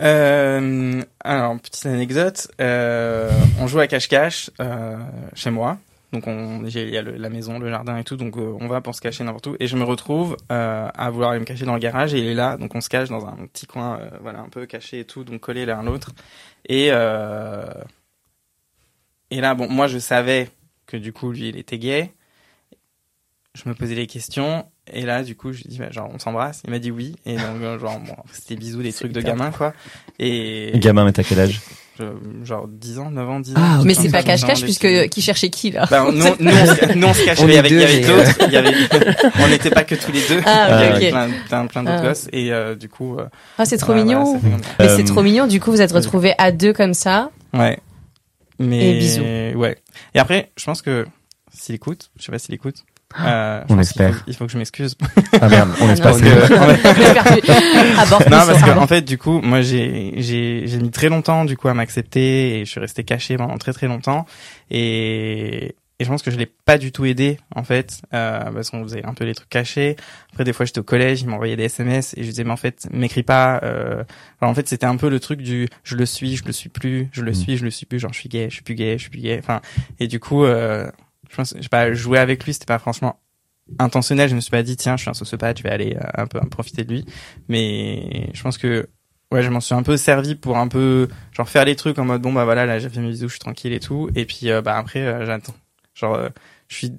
Euh, 0.01 1.01
alors 1.23 1.57
petite 1.59 1.85
anecdote. 1.85 2.47
Euh, 2.61 3.31
on 3.59 3.67
joue 3.67 3.79
à 3.79 3.87
cache-cache 3.87 4.49
euh, 4.59 4.97
chez 5.33 5.51
moi. 5.51 5.77
Donc 6.13 6.23
il 6.27 6.89
y 6.89 6.97
a 6.97 7.01
le- 7.01 7.17
la 7.17 7.29
maison, 7.29 7.59
le 7.59 7.69
jardin 7.69 7.97
et 7.97 8.03
tout, 8.03 8.15
donc 8.15 8.37
euh, 8.37 8.55
on 8.61 8.67
va 8.67 8.79
pour 8.79 8.95
se 8.95 9.01
cacher 9.01 9.23
n'importe 9.23 9.47
où. 9.47 9.55
Et 9.59 9.67
je 9.67 9.75
me 9.75 9.83
retrouve 9.83 10.37
euh, 10.51 10.87
à 10.93 11.09
vouloir 11.09 11.31
aller 11.31 11.39
me 11.39 11.45
cacher 11.45 11.65
dans 11.65 11.73
le 11.73 11.79
garage 11.79 12.13
et 12.13 12.19
il 12.19 12.27
est 12.27 12.33
là, 12.35 12.55
donc 12.57 12.73
on 12.75 12.79
se 12.81 12.87
cache 12.89 13.09
dans 13.09 13.25
un 13.25 13.47
petit 13.47 13.65
coin, 13.65 13.99
euh, 13.99 14.09
voilà, 14.21 14.39
un 14.39 14.49
peu 14.49 14.65
caché 14.65 14.99
et 14.99 15.05
tout, 15.05 15.23
donc 15.23 15.41
collé 15.41 15.65
l'un 15.65 15.79
à 15.79 15.83
l'autre. 15.83 16.11
Et 16.69 16.87
euh, 16.91 17.65
et 19.31 19.41
là, 19.41 19.55
bon, 19.55 19.69
moi 19.69 19.87
je 19.87 19.97
savais 19.97 20.49
que 20.85 20.97
du 20.97 21.11
coup 21.11 21.31
lui 21.31 21.49
il 21.49 21.57
était 21.57 21.79
gay. 21.79 22.13
Je 23.55 23.67
me 23.69 23.73
posais 23.73 23.95
des 23.95 24.07
questions 24.07 24.65
et 24.91 25.03
là 25.05 25.23
du 25.23 25.35
coup 25.35 25.51
je 25.53 25.63
lui 25.63 25.69
dis 25.69 25.79
bah, 25.79 25.89
genre 25.89 26.09
on 26.13 26.19
s'embrasse. 26.19 26.61
Il 26.65 26.71
m'a 26.71 26.79
dit 26.79 26.91
oui 26.91 27.15
et 27.25 27.37
donc 27.37 27.61
genre 27.79 27.99
bon 27.99 28.15
c'était 28.31 28.55
bisous 28.55 28.83
des 28.83 28.91
trucs 28.93 29.11
de 29.13 29.21
gamin 29.21 29.51
quoi. 29.51 29.73
Et 30.19 30.71
Gamin, 30.75 31.05
mais 31.05 31.13
t'as 31.13 31.23
quel 31.23 31.39
âge? 31.39 31.61
Genre 32.43 32.67
10 32.67 32.99
ans, 32.99 33.11
9 33.11 33.29
ans, 33.29 33.39
10 33.39 33.51
ans. 33.51 33.55
Ah, 33.59 33.79
Mais 33.85 33.93
c'est 33.93 34.09
pas 34.09 34.23
cache-cache 34.23 34.61
puisque 34.63 35.09
qui 35.09 35.21
cherchait 35.21 35.49
qui 35.49 35.71
là 35.71 35.85
Bah, 35.89 36.05
nous, 36.11 36.13
nous, 36.39 36.51
on 36.51 36.65
se, 36.65 36.93
nous, 36.97 37.07
on 37.07 37.13
se 37.13 37.25
cachait, 37.25 37.43
On 37.43 37.49
avait 37.49 37.61
mais, 37.69 38.01
d'autres, 38.01 38.43
avait, 38.55 39.31
on 39.43 39.47
n'était 39.47 39.69
pas 39.69 39.83
que 39.83 39.95
tous 39.95 40.11
les 40.11 40.21
deux. 40.27 40.41
Ah, 40.45 40.67
Il 40.69 40.71
y 40.71 40.87
ok, 40.87 40.95
avait 40.95 41.05
ok. 41.05 41.11
plein, 41.11 41.29
plein, 41.47 41.65
plein 41.67 41.83
d'autres 41.83 41.95
Ah. 42.03 42.07
gosses, 42.09 42.27
et, 42.31 42.51
euh, 42.51 42.75
du 42.75 42.89
coup, 42.89 43.17
euh, 43.17 43.25
Ah 43.57 43.65
c'est 43.65 43.77
trop 43.77 43.93
voilà, 43.93 44.03
mignon. 44.03 44.39
Mais 44.79 44.85
Euh, 44.85 44.97
c'est 44.97 45.03
trop 45.03 45.21
mignon. 45.23 45.47
Du 45.47 45.59
coup 45.59 45.71
vous 45.71 45.81
êtes 45.81 45.91
retrouvés 45.91 46.33
à 46.37 46.51
deux 46.51 46.73
comme 46.73 46.93
ça. 46.93 47.31
Ouais. 47.53 47.79
Mais, 48.59 48.91
Et 48.95 48.99
bisous. 48.99 49.21
ouais. 49.59 49.77
Et 50.13 50.19
après, 50.19 50.51
je 50.57 50.65
pense 50.65 50.81
que, 50.81 51.05
s'il 51.53 51.75
écoute, 51.75 52.09
je 52.19 52.23
sais 52.25 52.31
pas 52.31 52.39
s'il 52.39 52.53
écoute, 52.55 52.77
euh, 53.19 53.61
je 53.69 53.73
On 53.73 53.79
espère. 53.79 54.13
faut- 54.15 54.23
Il 54.27 54.35
faut 54.35 54.45
que 54.45 54.51
je 54.51 54.57
m'excuse. 54.57 54.95
Ah 55.41 55.47
merde, 55.49 55.69
on 55.81 55.87
laisse 55.93 55.99
non. 56.01 56.11
Parce 58.29 58.61
que, 58.61 58.77
en 58.77 58.87
fait, 58.87 59.01
du 59.01 59.17
coup, 59.17 59.41
moi, 59.41 59.61
j'ai, 59.61 60.13
j'ai, 60.17 60.63
j'ai 60.67 60.77
mis 60.79 60.91
très 60.91 61.09
longtemps, 61.09 61.45
du 61.45 61.57
coup, 61.57 61.67
à 61.67 61.73
m'accepter 61.73 62.59
et 62.59 62.65
je 62.65 62.71
suis 62.71 62.79
resté 62.79 63.03
caché 63.03 63.37
pendant 63.37 63.57
très 63.57 63.73
très 63.73 63.87
longtemps. 63.87 64.25
Et, 64.69 65.75
et 65.99 66.03
je 66.03 66.09
pense 66.09 66.21
que 66.21 66.31
je 66.31 66.37
l'ai 66.37 66.45
pas 66.65 66.77
du 66.77 66.91
tout 66.91 67.05
aidé, 67.05 67.37
en 67.55 67.63
fait, 67.63 68.01
euh, 68.13 68.51
parce 68.51 68.69
qu'on 68.69 68.83
faisait 68.83 69.05
un 69.05 69.13
peu 69.13 69.23
les 69.23 69.33
trucs 69.33 69.49
cachés. 69.49 69.95
Après, 70.31 70.43
des 70.43 70.51
fois, 70.53 70.65
j'étais 70.65 70.79
au 70.79 70.83
collège, 70.83 71.21
il 71.21 71.29
m'envoyait 71.29 71.55
des 71.55 71.63
SMS 71.65 72.13
et 72.17 72.23
je 72.23 72.29
disais, 72.29 72.43
mais 72.43 72.51
en 72.51 72.57
fait, 72.57 72.87
m'écris 72.91 73.23
pas. 73.23 73.59
Euh... 73.63 74.03
Alors, 74.41 74.51
en 74.51 74.55
fait, 74.55 74.67
c'était 74.67 74.85
un 74.85 74.97
peu 74.97 75.09
le 75.09 75.19
truc 75.21 75.41
du, 75.41 75.69
je 75.83 75.95
le 75.95 76.05
suis, 76.05 76.35
je 76.35 76.43
le 76.45 76.51
suis 76.51 76.69
plus, 76.69 77.07
je 77.13 77.21
le 77.21 77.31
Mm. 77.31 77.35
suis, 77.35 77.57
je 77.57 77.63
le 77.63 77.71
suis 77.71 77.85
plus, 77.85 77.99
genre, 77.99 78.11
je 78.13 78.19
suis 78.19 78.29
gay, 78.29 78.47
je 78.49 78.55
suis 78.55 78.63
plus 78.63 78.75
gay, 78.75 78.93
je 78.97 79.01
suis 79.03 79.09
plus 79.09 79.21
gay. 79.21 79.37
Enfin, 79.39 79.61
et 79.99 80.07
du 80.07 80.19
coup, 80.19 80.43
euh, 80.43 80.89
je 81.29 81.35
pense, 81.35 81.53
je 81.55 81.61
sais 81.61 81.69
pas, 81.69 81.93
jouer 81.93 82.19
avec 82.19 82.43
lui, 82.43 82.53
c'était 82.53 82.65
pas 82.65 82.79
franchement 82.79 83.19
intentionnel. 83.79 84.29
Je 84.29 84.35
me 84.35 84.41
suis 84.41 84.51
pas 84.51 84.63
dit, 84.63 84.77
tiens, 84.77 84.97
je 84.97 85.01
suis 85.01 85.09
un 85.09 85.13
sociopathe, 85.13 85.57
je 85.57 85.63
vais 85.63 85.71
aller 85.71 85.95
euh, 85.95 86.21
un 86.21 86.27
peu 86.27 86.39
profiter 86.49 86.83
de 86.83 86.93
lui. 86.93 87.05
Mais 87.49 88.29
je 88.33 88.41
pense 88.41 88.57
que 88.57 88.87
ouais, 89.31 89.41
je 89.43 89.49
m'en 89.49 89.59
suis 89.59 89.75
un 89.75 89.83
peu 89.83 89.97
servi 89.97 90.35
pour 90.35 90.57
un 90.57 90.67
peu 90.67 91.07
genre 91.31 91.49
faire 91.49 91.65
les 91.65 91.75
trucs 91.75 91.99
en 91.99 92.05
mode 92.05 92.21
bon 92.21 92.33
bah 92.33 92.45
voilà, 92.45 92.65
là 92.65 92.79
j'ai 92.79 92.89
fait 92.89 92.99
mes 92.99 93.09
bisous, 93.09 93.27
je 93.27 93.33
suis 93.33 93.39
tranquille 93.39 93.73
et 93.73 93.79
tout. 93.79 94.09
Et 94.15 94.25
puis 94.25 94.51
euh, 94.51 94.61
bah 94.61 94.77
après 94.77 95.01
euh, 95.01 95.25
j'attends. 95.25 95.55
Genre 95.93 96.19
je 96.67 96.75
suis 96.75 96.91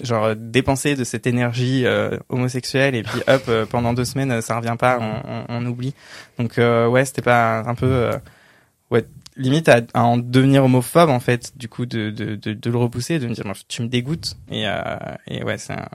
genre 0.00 0.36
dépensé 0.36 0.94
de 0.94 1.02
cette 1.02 1.26
énergie 1.26 1.84
homosexuelle 2.28 2.94
et 2.94 3.02
puis 3.02 3.20
hop 3.26 3.50
pendant 3.68 3.94
deux 3.94 4.04
semaines 4.04 4.40
ça 4.42 4.56
revient 4.56 4.76
pas, 4.78 4.98
on, 5.00 5.44
on, 5.48 5.66
oublie. 5.66 5.92
Donc 6.38 6.58
ouais, 6.58 7.04
c'était 7.04 7.22
pas 7.22 7.64
un 7.66 7.74
peu 7.74 8.10
ouais 8.92 9.04
limite 9.36 9.68
à, 9.68 9.82
en 9.94 10.16
devenir 10.16 10.64
homophobe 10.64 11.10
en 11.10 11.20
fait 11.20 11.56
du 11.56 11.68
coup 11.68 11.86
de, 11.86 12.10
de, 12.10 12.36
de, 12.36 12.54
de 12.54 12.70
le 12.70 12.76
repousser 12.76 13.18
de 13.18 13.26
me 13.26 13.34
dire 13.34 13.44
tu 13.68 13.82
me 13.82 13.88
dégoûtes. 13.88 14.36
Et, 14.50 14.66
euh, 14.66 14.96
et 15.26 15.44
ouais 15.44 15.58
c'est 15.58 15.74
un... 15.74 15.88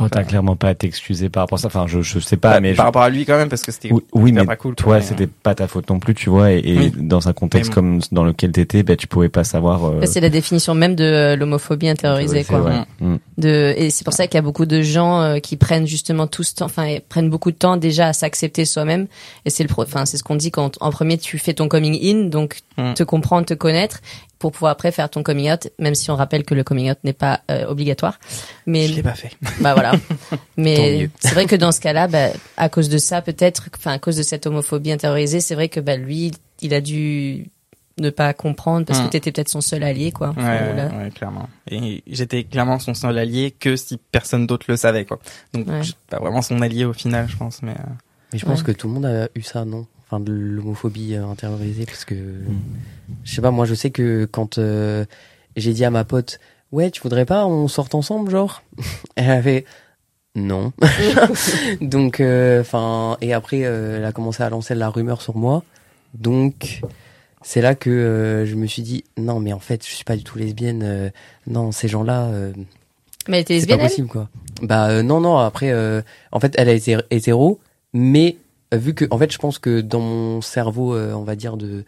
Oh, 0.00 0.08
t'as 0.08 0.22
clairement 0.22 0.54
pas 0.54 0.68
à 0.68 0.74
t'excuser 0.76 1.28
par 1.28 1.42
rapport 1.42 1.58
à 1.58 1.62
ça. 1.62 1.66
Enfin, 1.66 1.86
je, 1.88 2.02
je 2.02 2.20
sais 2.20 2.36
pas, 2.36 2.52
Bah, 2.54 2.60
mais 2.60 2.72
par 2.74 2.84
je- 2.84 2.86
rapport 2.86 3.02
à 3.02 3.10
lui 3.10 3.24
quand 3.24 3.36
même 3.36 3.48
parce 3.48 3.62
que 3.62 3.72
c'était 3.72 3.92
oui, 3.92 4.00
oui, 4.12 4.30
mais 4.32 4.44
pas 4.44 4.54
cool. 4.54 4.76
toi, 4.76 4.96
mais, 4.98 5.02
c'était 5.02 5.26
pas 5.26 5.56
ta 5.56 5.66
faute 5.66 5.90
non 5.90 5.98
plus, 5.98 6.14
tu 6.14 6.30
vois. 6.30 6.52
Et, 6.52 6.58
et 6.60 6.78
Oui. 6.78 6.92
dans 6.96 7.26
un 7.28 7.32
contexte 7.32 7.70
Mais 7.70 7.74
comme 7.74 7.98
dans 8.12 8.22
lequel 8.22 8.52
t'étais, 8.52 8.84
ben, 8.84 8.96
tu 8.96 9.08
pouvais 9.08 9.28
pas 9.28 9.42
savoir. 9.42 9.84
euh, 9.86 9.98
Bah, 10.00 10.06
C'est 10.06 10.20
la 10.20 10.30
définition 10.30 10.74
même 10.76 10.94
de 10.94 11.02
euh, 11.02 11.34
l'homophobie 11.36 11.88
intériorisée, 11.88 12.44
quoi. 12.44 12.60
ouais. 12.62 12.80
Mm. 13.00 13.16
De, 13.38 13.74
et 13.76 13.90
c'est 13.90 14.04
pour 14.04 14.12
ça 14.12 14.28
qu'il 14.28 14.36
y 14.36 14.38
a 14.38 14.42
beaucoup 14.42 14.66
de 14.66 14.82
gens 14.82 15.20
euh, 15.20 15.38
qui 15.40 15.56
prennent 15.56 15.86
justement 15.88 16.28
tout 16.28 16.44
ce 16.44 16.54
temps, 16.54 16.66
enfin, 16.66 16.98
prennent 17.08 17.30
beaucoup 17.30 17.50
de 17.50 17.56
temps 17.56 17.76
déjà 17.76 18.06
à 18.08 18.12
s'accepter 18.12 18.64
soi-même. 18.66 19.08
Et 19.46 19.50
c'est 19.50 19.64
le, 19.64 19.68
pro- 19.68 19.82
enfin, 19.82 20.06
c'est 20.06 20.16
ce 20.16 20.22
qu'on 20.22 20.36
dit 20.36 20.52
quand, 20.52 20.76
en 20.80 20.90
premier, 20.90 21.18
tu 21.18 21.38
fais 21.38 21.54
ton 21.54 21.66
coming 21.68 21.98
in, 22.00 22.28
donc 22.28 22.58
Mm. 22.78 22.94
te 22.94 23.02
comprendre, 23.02 23.44
te 23.44 23.54
connaître, 23.54 23.98
pour 24.38 24.52
pouvoir 24.52 24.72
après 24.72 24.92
faire 24.92 25.10
ton 25.10 25.22
coming 25.22 25.50
out, 25.50 25.68
même 25.78 25.94
si 25.94 26.10
on 26.10 26.14
rappelle 26.16 26.44
que 26.44 26.54
le 26.54 26.62
coming 26.62 26.90
out 26.90 26.98
n'est 27.04 27.12
pas 27.12 27.40
euh, 27.50 27.66
obligatoire. 27.66 28.18
Mais 28.66 28.86
je 28.86 28.94
l'ai 28.94 29.02
pas 29.02 29.14
fait. 29.14 29.30
bah 29.60 29.74
voilà. 29.74 29.92
Mais 30.56 31.08
c'est 31.20 31.32
vrai 31.34 31.46
que 31.46 31.56
dans 31.56 31.72
ce 31.72 31.80
cas-là, 31.80 32.06
bah, 32.08 32.28
à 32.56 32.68
cause 32.68 32.88
de 32.88 32.98
ça, 32.98 33.20
peut-être, 33.22 33.68
enfin 33.76 33.92
à 33.92 33.98
cause 33.98 34.16
de 34.16 34.22
cette 34.22 34.46
homophobie 34.46 34.92
intériorisée, 34.92 35.40
c'est 35.40 35.54
vrai 35.54 35.68
que 35.68 35.80
bah, 35.80 35.96
lui, 35.96 36.32
il 36.62 36.74
a 36.74 36.80
dû 36.80 37.46
ne 38.00 38.10
pas 38.10 38.32
comprendre 38.32 38.86
parce 38.86 39.00
Mm. 39.00 39.04
que 39.06 39.08
t'étais 39.10 39.32
peut-être 39.32 39.48
son 39.48 39.60
seul 39.60 39.82
allié, 39.82 40.12
quoi. 40.12 40.28
Ouais, 40.28 40.34
Enfin, 40.38 40.52
ouais, 40.66 40.74
là. 40.76 40.86
ouais, 40.98 41.10
clairement. 41.10 41.48
Et 41.68 42.04
j'étais 42.06 42.44
clairement 42.44 42.78
son 42.78 42.94
seul 42.94 43.18
allié 43.18 43.50
que 43.50 43.74
si 43.74 43.98
personne 44.12 44.46
d'autre 44.46 44.66
le 44.68 44.76
savait, 44.76 45.04
quoi. 45.04 45.18
Donc, 45.52 45.66
Ouais. 45.66 45.80
pas 46.08 46.20
vraiment 46.20 46.42
son 46.42 46.62
allié 46.62 46.84
au 46.84 46.92
final, 46.92 47.28
je 47.28 47.36
pense, 47.36 47.60
mais. 47.62 47.72
euh, 47.72 47.92
Mais 48.32 48.38
je 48.38 48.46
pense 48.46 48.60
Ouais. 48.60 48.66
que 48.66 48.70
tout 48.72 48.86
le 48.86 48.94
monde 48.94 49.06
a 49.06 49.28
eu 49.34 49.42
ça, 49.42 49.64
non? 49.64 49.86
Enfin, 50.10 50.20
de 50.20 50.32
l'homophobie 50.32 51.14
euh, 51.14 51.26
intériorisée, 51.26 51.84
parce 51.84 52.04
que 52.06 52.14
je 53.24 53.34
sais 53.34 53.42
pas, 53.42 53.50
moi, 53.50 53.66
je 53.66 53.74
sais 53.74 53.90
que 53.90 54.26
quand 54.30 54.56
euh, 54.58 55.04
j'ai 55.56 55.74
dit 55.74 55.84
à 55.84 55.90
ma 55.90 56.04
pote, 56.04 56.40
ouais, 56.72 56.90
tu 56.90 57.02
voudrais 57.02 57.26
pas, 57.26 57.46
on 57.46 57.68
sorte 57.68 57.94
ensemble, 57.94 58.30
genre? 58.30 58.62
Elle 59.16 59.30
avait 59.30 59.64
non. 60.34 60.72
Donc, 61.80 62.20
euh, 62.20 62.60
enfin, 62.60 63.16
et 63.20 63.32
après, 63.32 63.64
euh, 63.64 63.96
elle 63.98 64.04
a 64.04 64.12
commencé 64.12 64.42
à 64.42 64.48
lancer 64.50 64.74
la 64.74 64.88
rumeur 64.88 65.20
sur 65.20 65.36
moi. 65.36 65.64
Donc, 66.14 66.80
c'est 67.42 67.60
là 67.60 67.74
que 67.74 67.90
euh, 67.90 68.46
je 68.46 68.54
me 68.54 68.66
suis 68.66 68.82
dit, 68.82 69.04
non, 69.16 69.40
mais 69.40 69.52
en 69.52 69.58
fait, 69.58 69.84
je 69.86 69.90
suis 69.92 70.04
pas 70.04 70.16
du 70.16 70.22
tout 70.24 70.38
lesbienne. 70.38 70.82
euh, 70.84 71.10
non, 71.48 71.72
ces 71.72 71.88
gens-là. 71.88 72.26
euh, 72.26 72.52
Mais 73.26 73.38
elle 73.38 73.42
était 73.42 73.58
c'est 73.60 73.66
pas 73.66 73.72
lesbienne, 73.74 73.88
possible 73.88 74.08
quoi. 74.08 74.28
Bah 74.62 74.88
euh, 74.90 75.02
non 75.02 75.20
non 75.20 75.36
après 75.38 75.70
euh, 75.70 76.02
en 76.32 76.40
fait 76.40 76.52
elle 76.58 76.68
a 76.68 76.72
été 76.72 76.96
hétéro 77.10 77.60
mais 77.92 78.36
vu 78.72 78.94
que 78.94 79.04
en 79.10 79.18
fait 79.18 79.32
je 79.32 79.38
pense 79.38 79.58
que 79.58 79.80
dans 79.80 80.00
mon 80.00 80.40
cerveau 80.40 80.94
euh, 80.94 81.12
on 81.14 81.22
va 81.24 81.36
dire 81.36 81.56
de 81.56 81.84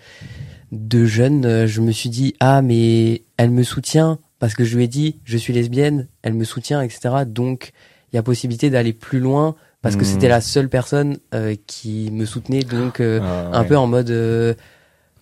de 0.73 1.05
jeune 1.05 1.45
euh, 1.45 1.67
je 1.67 1.81
me 1.81 1.93
suis 1.93 2.09
dit 2.11 2.35
ah 2.41 2.63
mais 2.63 3.23
elle 3.37 3.51
me 3.51 3.63
soutient 3.63 4.19
parce 4.39 4.55
que 4.55 4.65
je 4.65 4.77
lui 4.77 4.85
ai 4.85 4.89
dit 4.89 5.17
je 5.25 5.37
suis 5.37 5.53
lesbienne 5.53 6.09
elle 6.23 6.35
me 6.35 6.45
soutient 6.45 6.81
etc 6.81 7.11
donc 7.27 7.73
il 8.13 8.17
y 8.17 8.19
a 8.19 8.23
possibilité 8.23 8.71
d'aller 8.71 8.93
plus 8.93 9.21
loin 9.21 9.55
parce 9.83 9.97
que 9.97 10.03
Hmm. 10.03 10.05
c'était 10.05 10.29
la 10.29 10.41
seule 10.41 10.69
personne 10.69 11.19
euh, 11.35 11.55
qui 11.67 12.11
me 12.13 12.25
soutenait 12.25 12.63
donc 12.63 13.01
euh, 13.01 13.21
Ah, 13.23 13.59
un 13.59 13.63
ouais. 13.63 13.69
peu 13.69 13.77
en 13.77 13.87
mode 13.87 14.11
euh, 14.11 14.55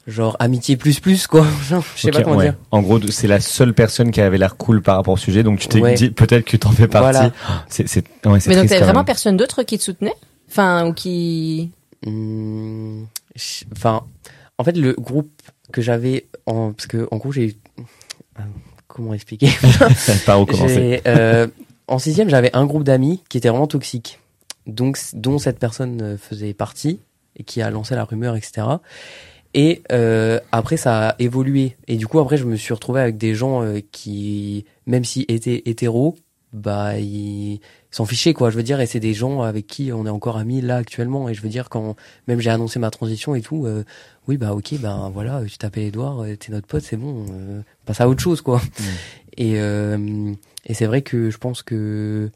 genre 0.06 0.36
amitié 0.40 0.76
plus 0.76 1.00
plus 1.00 1.26
quoi 1.26 1.46
je 1.68 1.76
sais 1.96 2.10
pas 2.10 2.22
comment 2.22 2.36
ouais. 2.36 2.46
dire 2.46 2.54
En 2.70 2.80
gros, 2.82 2.98
c'est 3.08 3.26
la 3.28 3.40
seule 3.40 3.74
personne 3.74 4.10
qui 4.10 4.20
avait 4.20 4.38
l'air 4.38 4.56
cool 4.56 4.80
par 4.82 4.96
rapport 4.96 5.14
au 5.14 5.18
sujet, 5.18 5.42
donc 5.42 5.58
tu 5.60 5.68
t'es 5.68 5.80
Ouais. 5.80 5.94
dit 5.94 6.10
peut-être 6.10 6.44
que 6.46 6.56
t'en 6.56 6.70
fais 6.72 6.88
partie. 6.88 7.18
Voilà. 7.18 7.32
C'est, 7.68 7.86
c'est, 7.86 8.04
ouais, 8.26 8.40
c'est 8.40 8.48
Mais 8.50 8.56
donc 8.56 8.68
t'avais 8.68 8.84
vraiment 8.84 9.04
personne 9.04 9.36
d'autre 9.36 9.62
qui 9.64 9.76
te 9.78 9.82
soutenait? 9.84 10.14
Enfin, 10.48 10.86
ou 10.88 10.92
qui... 10.92 11.70
Je- 13.36 13.64
Enfin, 13.72 14.04
en 14.58 14.64
fait, 14.64 14.76
le 14.76 14.92
groupe 14.94 15.30
que 15.72 15.82
j'avais, 15.82 16.26
en, 16.46 16.72
parce 16.72 16.86
que 16.86 17.06
en 17.10 17.16
gros, 17.18 17.30
j'ai, 17.32 17.56
euh, 18.38 18.42
comment 18.88 19.14
expliquer 19.14 19.48
Pas 20.26 20.34
recommencer. 20.34 20.74
J'ai, 20.74 21.00
euh, 21.06 21.46
En 21.86 21.98
sixième, 21.98 22.28
j'avais 22.30 22.50
un 22.56 22.66
groupe 22.66 22.84
d'amis 22.84 23.22
qui 23.28 23.38
était 23.38 23.48
vraiment 23.48 23.66
toxique, 23.66 24.18
donc 24.66 24.98
dont 25.14 25.38
cette 25.38 25.58
personne 25.58 26.00
euh, 26.02 26.16
faisait 26.18 26.54
partie 26.54 26.98
et 27.36 27.44
qui 27.44 27.62
a 27.62 27.70
lancé 27.70 27.94
la 27.94 28.04
rumeur, 28.04 28.34
etc. 28.36 28.66
Et 29.54 29.82
euh, 29.92 30.40
après, 30.52 30.76
ça 30.76 31.10
a 31.10 31.14
évolué. 31.18 31.76
Et 31.86 31.96
du 31.96 32.06
coup, 32.06 32.18
après, 32.18 32.36
je 32.36 32.44
me 32.44 32.56
suis 32.56 32.74
retrouvé 32.74 33.00
avec 33.00 33.16
des 33.16 33.34
gens 33.34 33.62
euh, 33.62 33.78
qui, 33.92 34.64
même 34.86 35.04
s'ils 35.04 35.24
étaient 35.28 35.62
hétéros, 35.66 36.16
bah, 36.52 36.98
ils 36.98 37.60
s'en 37.90 38.06
fichaient, 38.06 38.32
quoi. 38.32 38.50
Je 38.50 38.56
veux 38.56 38.62
dire, 38.62 38.80
et 38.80 38.86
c'est 38.86 39.00
des 39.00 39.14
gens 39.14 39.42
avec 39.42 39.66
qui 39.66 39.92
on 39.92 40.06
est 40.06 40.10
encore 40.10 40.38
amis 40.38 40.60
là 40.60 40.76
actuellement. 40.76 41.28
Et 41.28 41.34
je 41.34 41.42
veux 41.42 41.48
dire, 41.48 41.68
quand 41.68 41.96
même 42.26 42.40
j'ai 42.40 42.50
annoncé 42.50 42.78
ma 42.78 42.90
transition 42.90 43.34
et 43.34 43.42
tout, 43.42 43.66
euh, 43.66 43.84
oui, 44.28 44.36
bah, 44.36 44.54
ok, 44.54 44.74
ben 44.80 45.10
voilà, 45.12 45.42
tu 45.46 45.58
t'appelles 45.58 45.84
Edouard, 45.84 46.20
euh, 46.22 46.36
t'es 46.36 46.52
notre 46.52 46.66
pote, 46.66 46.82
c'est 46.82 46.96
bon, 46.96 47.26
euh, 47.32 47.62
passe 47.86 48.00
à 48.00 48.08
autre 48.08 48.20
chose, 48.20 48.40
quoi. 48.40 48.60
Et, 49.36 49.60
euh, 49.60 50.32
et 50.66 50.74
c'est 50.74 50.86
vrai 50.86 51.02
que 51.02 51.30
je 51.30 51.38
pense 51.38 51.62
que 51.62 52.30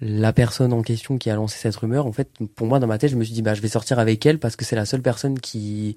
la 0.00 0.32
personne 0.32 0.72
en 0.72 0.82
question 0.82 1.16
qui 1.16 1.30
a 1.30 1.34
lancé 1.34 1.56
cette 1.58 1.74
rumeur, 1.76 2.06
en 2.06 2.12
fait, 2.12 2.28
pour 2.54 2.66
moi, 2.66 2.78
dans 2.78 2.86
ma 2.86 2.98
tête, 2.98 3.10
je 3.10 3.16
me 3.16 3.24
suis 3.24 3.32
dit, 3.32 3.42
bah, 3.42 3.54
je 3.54 3.62
vais 3.62 3.68
sortir 3.68 3.98
avec 3.98 4.24
elle 4.26 4.38
parce 4.38 4.54
que 4.54 4.64
c'est 4.64 4.76
la 4.76 4.84
seule 4.84 5.02
personne 5.02 5.40
qui, 5.40 5.96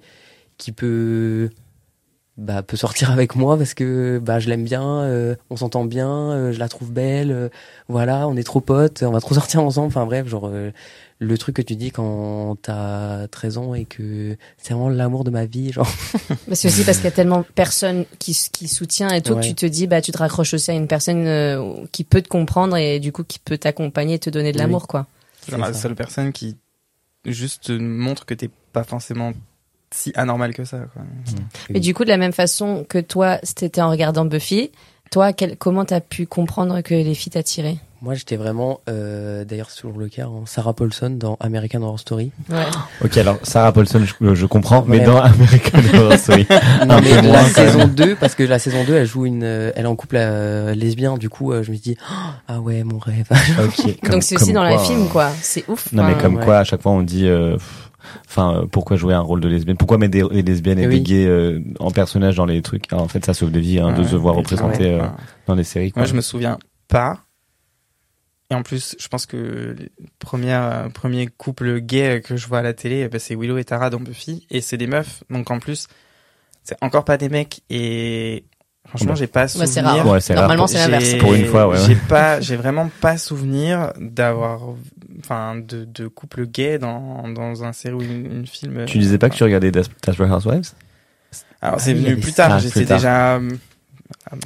qui 0.57 0.71
peut, 0.71 1.49
bah, 2.39 2.63
peut 2.63 2.77
sortir 2.77 3.11
avec 3.11 3.35
moi 3.35 3.57
parce 3.57 3.73
que, 3.73 4.19
bah, 4.23 4.39
je 4.39 4.49
l'aime 4.49 4.63
bien, 4.63 5.01
euh, 5.03 5.35
on 5.49 5.55
s'entend 5.57 5.85
bien, 5.85 6.09
euh, 6.31 6.51
je 6.51 6.59
la 6.59 6.69
trouve 6.69 6.91
belle, 6.91 7.31
euh, 7.31 7.49
voilà, 7.87 8.27
on 8.27 8.35
est 8.35 8.43
trop 8.43 8.61
potes, 8.61 9.03
on 9.03 9.11
va 9.11 9.19
trop 9.21 9.33
sortir 9.35 9.61
ensemble, 9.63 9.87
enfin 9.87 10.05
bref, 10.05 10.27
genre, 10.27 10.47
euh, 10.51 10.71
le 11.21 11.37
truc 11.37 11.57
que 11.57 11.61
tu 11.61 11.75
dis 11.75 11.91
quand 11.91 12.55
t'as 12.61 13.27
13 13.27 13.57
ans 13.57 13.73
et 13.73 13.83
que 13.83 14.37
c'est 14.57 14.73
vraiment 14.73 14.87
l'amour 14.89 15.25
de 15.25 15.31
ma 15.31 15.45
vie, 15.45 15.71
genre. 15.73 15.91
Mais 16.47 16.55
c'est 16.55 16.69
aussi 16.69 16.83
parce 16.85 16.97
qu'il 16.99 17.05
y 17.05 17.09
a 17.09 17.11
tellement 17.15 17.43
personne 17.55 18.05
qui, 18.19 18.33
qui 18.53 18.69
soutient 18.69 19.09
et 19.09 19.21
tout 19.21 19.33
Ouais. 19.33 19.41
que 19.41 19.45
tu 19.47 19.53
te 19.53 19.65
dis, 19.65 19.85
bah, 19.85 20.01
tu 20.01 20.11
te 20.13 20.17
raccroches 20.17 20.53
aussi 20.53 20.71
à 20.71 20.73
une 20.75 20.87
personne 20.87 21.27
euh, 21.27 21.73
qui 21.91 22.05
peut 22.05 22.21
te 22.21 22.29
comprendre 22.29 22.77
et 22.77 23.01
du 23.01 23.11
coup 23.11 23.25
qui 23.25 23.37
peut 23.39 23.57
t'accompagner 23.57 24.13
et 24.15 24.19
te 24.19 24.29
donner 24.29 24.53
de 24.53 24.57
Oui. 24.57 24.63
l'amour, 24.63 24.87
quoi. 24.87 25.07
C'est 25.41 25.57
la 25.57 25.73
seule 25.73 25.95
personne 25.95 26.31
qui 26.31 26.55
juste 27.25 27.65
te 27.65 27.71
montre 27.73 28.25
que 28.25 28.33
t'es 28.33 28.49
pas 28.71 28.85
forcément 28.85 29.33
si 29.91 30.11
anormal 30.15 30.53
que 30.53 30.63
ça. 30.65 30.77
Quoi. 30.93 31.01
Mais 31.69 31.79
du 31.79 31.93
coup, 31.93 32.03
de 32.03 32.09
la 32.09 32.17
même 32.17 32.33
façon 32.33 32.85
que 32.87 32.99
toi, 32.99 33.39
c'était 33.43 33.81
en 33.81 33.89
regardant 33.89 34.25
Buffy, 34.25 34.71
toi, 35.11 35.33
quel, 35.33 35.57
comment 35.57 35.85
t'as 35.85 36.01
pu 36.01 36.27
comprendre 36.27 36.81
que 36.81 36.93
les 36.93 37.15
filles 37.15 37.31
t'attiraient? 37.31 37.77
Moi, 38.01 38.13
j'étais 38.13 38.37
vraiment, 38.37 38.79
euh, 38.87 39.43
d'ailleurs, 39.43 39.71
sur 39.71 39.91
le 39.91 40.07
cas, 40.07 40.23
hein, 40.27 40.43
Sarah 40.45 40.71
Paulson 40.73 41.09
dans 41.09 41.35
American 41.41 41.81
Horror 41.81 41.99
Story. 41.99 42.31
Ouais. 42.49 42.63
Ok, 43.03 43.17
alors 43.17 43.37
Sarah 43.43 43.73
Paulson, 43.73 44.01
je, 44.05 44.35
je 44.35 44.45
comprends, 44.45 44.85
mais 44.87 45.01
dans 45.01 45.17
American 45.19 45.79
Horror 45.95 46.13
Story. 46.17 46.47
Non, 46.87 46.95
Un 46.95 47.01
mais 47.01 47.21
la 47.21 47.43
saison 47.43 47.79
même. 47.79 47.89
2, 47.95 48.15
parce 48.15 48.35
que 48.35 48.43
la 48.43 48.57
saison 48.57 48.85
2, 48.85 48.95
elle 48.95 49.05
joue 49.05 49.25
une, 49.25 49.43
euh, 49.43 49.71
elle 49.75 49.83
est 49.83 49.87
en 49.89 49.97
couple 49.97 50.15
euh, 50.17 50.73
lesbien, 50.75 51.17
du 51.17 51.27
coup, 51.27 51.51
euh, 51.51 51.61
je 51.61 51.71
me 51.71 51.75
suis 51.75 51.95
dit, 51.95 51.97
ah 52.47 52.61
ouais, 52.61 52.83
mon 52.85 52.99
rêve. 52.99 53.27
Comme- 54.03 54.11
Donc 54.11 54.23
c'est 54.23 54.35
aussi 54.41 54.53
dans 54.53 54.61
quoi, 54.61 54.71
le 54.77 54.79
film, 54.79 55.01
euh, 55.01 55.07
quoi. 55.11 55.29
C'est 55.41 55.67
ouf. 55.67 55.91
Non, 55.91 56.03
mais 56.05 56.13
comme 56.21 56.35
ouais. 56.35 56.45
quoi, 56.45 56.59
à 56.59 56.63
chaque 56.63 56.81
fois, 56.81 56.93
on 56.93 57.01
dit, 57.01 57.27
euh, 57.27 57.55
pff, 57.57 57.88
enfin, 58.27 58.55
euh, 58.61 58.65
pourquoi 58.65 58.97
jouer 58.97 59.13
un 59.13 59.19
rôle 59.21 59.41
de 59.41 59.47
lesbienne? 59.47 59.77
Pourquoi 59.77 59.97
mettre 59.97 60.11
des, 60.11 60.23
des 60.23 60.41
lesbiennes 60.41 60.79
et 60.79 60.83
Eh 60.83 60.87
des 60.87 61.01
gays 61.01 61.25
euh, 61.27 61.59
en 61.79 61.91
personnage 61.91 62.35
dans 62.35 62.45
les 62.45 62.61
trucs? 62.61 62.91
En 62.93 63.07
fait, 63.07 63.25
ça 63.25 63.33
sauve 63.33 63.51
des 63.51 63.59
vies, 63.61 63.79
hein, 63.79 63.93
de 63.93 64.03
se 64.03 64.15
voir 64.15 64.35
ouais, 64.35 64.39
représentés 64.41 64.95
ouais. 64.95 65.01
euh, 65.01 65.07
dans 65.47 65.55
les 65.55 65.63
séries. 65.63 65.91
Quoi. 65.91 66.01
Moi, 66.01 66.07
je 66.07 66.15
me 66.15 66.21
souviens 66.21 66.57
pas. 66.87 67.19
Et 68.51 68.55
en 68.55 68.63
plus, 68.63 68.95
je 68.99 69.07
pense 69.09 69.27
que 69.27 69.75
les 69.77 69.91
premières, 70.17 70.63
euh, 70.63 70.89
premiers 70.89 71.27
couples 71.27 71.79
gays 71.81 72.21
que 72.21 72.35
je 72.35 72.47
vois 72.47 72.59
à 72.59 72.61
la 72.63 72.73
télé, 72.73 73.07
bah, 73.07 73.19
c'est 73.19 73.35
Willow 73.35 73.57
et 73.59 73.63
Tara 73.63 73.89
dans 73.91 73.99
Buffy, 73.99 74.47
et 74.49 74.61
c'est 74.61 74.77
des 74.77 74.87
meufs. 74.87 75.23
Donc 75.29 75.51
en 75.51 75.59
plus, 75.59 75.87
c'est 76.63 76.75
encore 76.81 77.05
pas 77.05 77.17
des 77.17 77.29
mecs. 77.29 77.61
Et 77.69 78.45
franchement, 78.87 79.09
Bah. 79.09 79.15
j'ai 79.19 79.27
pas 79.27 79.41
Ouais, 79.43 79.47
souvenir. 79.49 79.69
c'est 79.69 79.81
rare. 79.81 80.07
Ouais, 80.07 80.19
c'est 80.19 80.33
rare 80.33 80.41
Normalement, 80.43 80.65
c'est 80.65 80.79
l'inverse. 80.79 81.13
Pour 81.19 81.35
une 81.35 81.45
fois, 81.45 81.67
ouais, 81.67 81.77
ouais. 81.77 81.85
J'ai 81.85 81.95
pas, 81.95 82.41
j'ai 82.41 82.55
vraiment 82.55 82.89
pas 83.01 83.19
souvenir 83.19 83.93
d'avoir, 83.99 84.61
enfin, 85.23 85.55
de, 85.55 85.85
de 85.85 86.07
couple 86.07 86.45
gay 86.47 86.77
dans, 86.79 87.27
dans 87.29 87.63
un 87.63 87.73
série 87.73 87.95
ou 87.95 88.01
une, 88.01 88.25
une 88.39 88.47
film. 88.47 88.85
Tu 88.85 88.97
disais 88.97 89.17
pas 89.17 89.29
que 89.29 89.35
tu 89.35 89.43
regardais 89.43 89.71
Des- 89.71 89.81
Desperate 90.05 90.31
Housewives? 90.31 90.71
Alors 91.61 91.79
c'est 91.81 91.91
Ah, 91.91 91.93
y 91.93 92.03
venu 92.03 92.17
plus 92.17 92.33
tard. 92.33 92.59
J'étais 92.59 92.85
déjà 92.85 93.35
euh, 93.35 93.49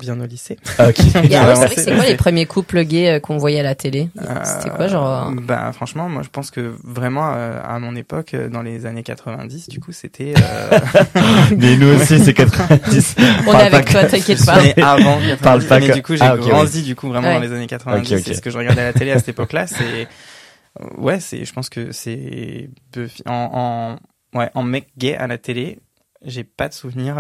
bien 0.02 0.20
au 0.20 0.26
lycée. 0.26 0.58
Ah, 0.80 0.90
ok. 0.90 0.96
C'est 0.98 1.10
vrai 1.20 1.70
que 1.70 1.82
c'est 1.82 1.94
quoi 1.94 2.04
c'est- 2.04 2.10
les 2.10 2.16
premiers 2.18 2.46
couples 2.48 2.84
gays 2.84 3.10
euh, 3.12 3.20
qu'on 3.20 3.38
voyait 3.38 3.60
à 3.60 3.64
la 3.64 3.76
télé? 3.76 4.10
C'était 4.44 4.70
quoi, 4.76 4.88
genre 4.88 5.28
euh, 5.30 5.32
Bah 5.42 5.72
franchement, 5.74 6.10
moi 6.10 6.24
je 6.24 6.30
pense 6.30 6.50
que 6.52 6.76
vraiment 6.84 7.32
euh, 7.36 7.60
à 7.64 7.78
mon 7.80 7.96
époque, 7.96 8.34
euh, 8.34 8.50
dans 8.50 8.62
les 8.64 8.86
années 8.88 9.04
90, 9.04 9.70
du 9.70 9.80
coup 9.80 9.92
c'était. 9.92 10.34
Euh... 10.38 10.80
mais 11.58 11.78
nous 11.78 11.88
aussi, 11.96 12.20
c'est 12.20 12.34
90. 12.34 13.16
On 13.48 13.54
est 13.54 13.62
avec 13.62 13.90
toi, 13.92 14.06
t'inquiète 14.06 14.46
pas. 14.46 14.62
mais 14.62 14.82
avant 14.84 15.18
90. 15.20 15.36
Parle 15.42 15.64
pas 15.66 15.80
mais 15.80 15.88
que- 15.90 15.94
du 15.94 16.02
coup 16.02 16.16
j'ai 16.16 16.24
Ah, 16.24 16.36
grandi 16.36 16.82
du 16.82 16.96
coup 16.96 17.08
vraiment 17.10 17.28
Ouais. 17.30 17.36
dans 17.36 17.42
les 17.42 17.52
années 17.54 17.68
90. 17.68 18.12
Ok, 18.12 18.20
ok. 18.20 18.28
Et 18.28 18.34
ce 18.34 18.42
que 18.42 18.50
je 18.50 18.58
regardais 18.58 18.82
à 18.82 18.86
la 18.86 18.94
télé 18.94 19.12
à 19.12 19.20
cette 19.20 19.30
époque-là, 19.30 19.68
c'est 19.68 19.76
euh, 19.84 20.06
ouais, 20.98 21.20
c'est 21.20 21.46
je 21.46 21.54
pense 21.54 21.70
que 21.70 21.92
c'est 21.92 22.70
en, 23.26 24.00
en 24.34 24.38
ouais 24.38 24.50
en 24.54 24.64
mec 24.64 24.90
gay 24.98 25.16
à 25.16 25.28
la 25.28 25.38
télé, 25.38 25.80
j'ai 26.22 26.44
pas 26.44 26.70
de 26.70 26.74
souvenir. 26.74 27.18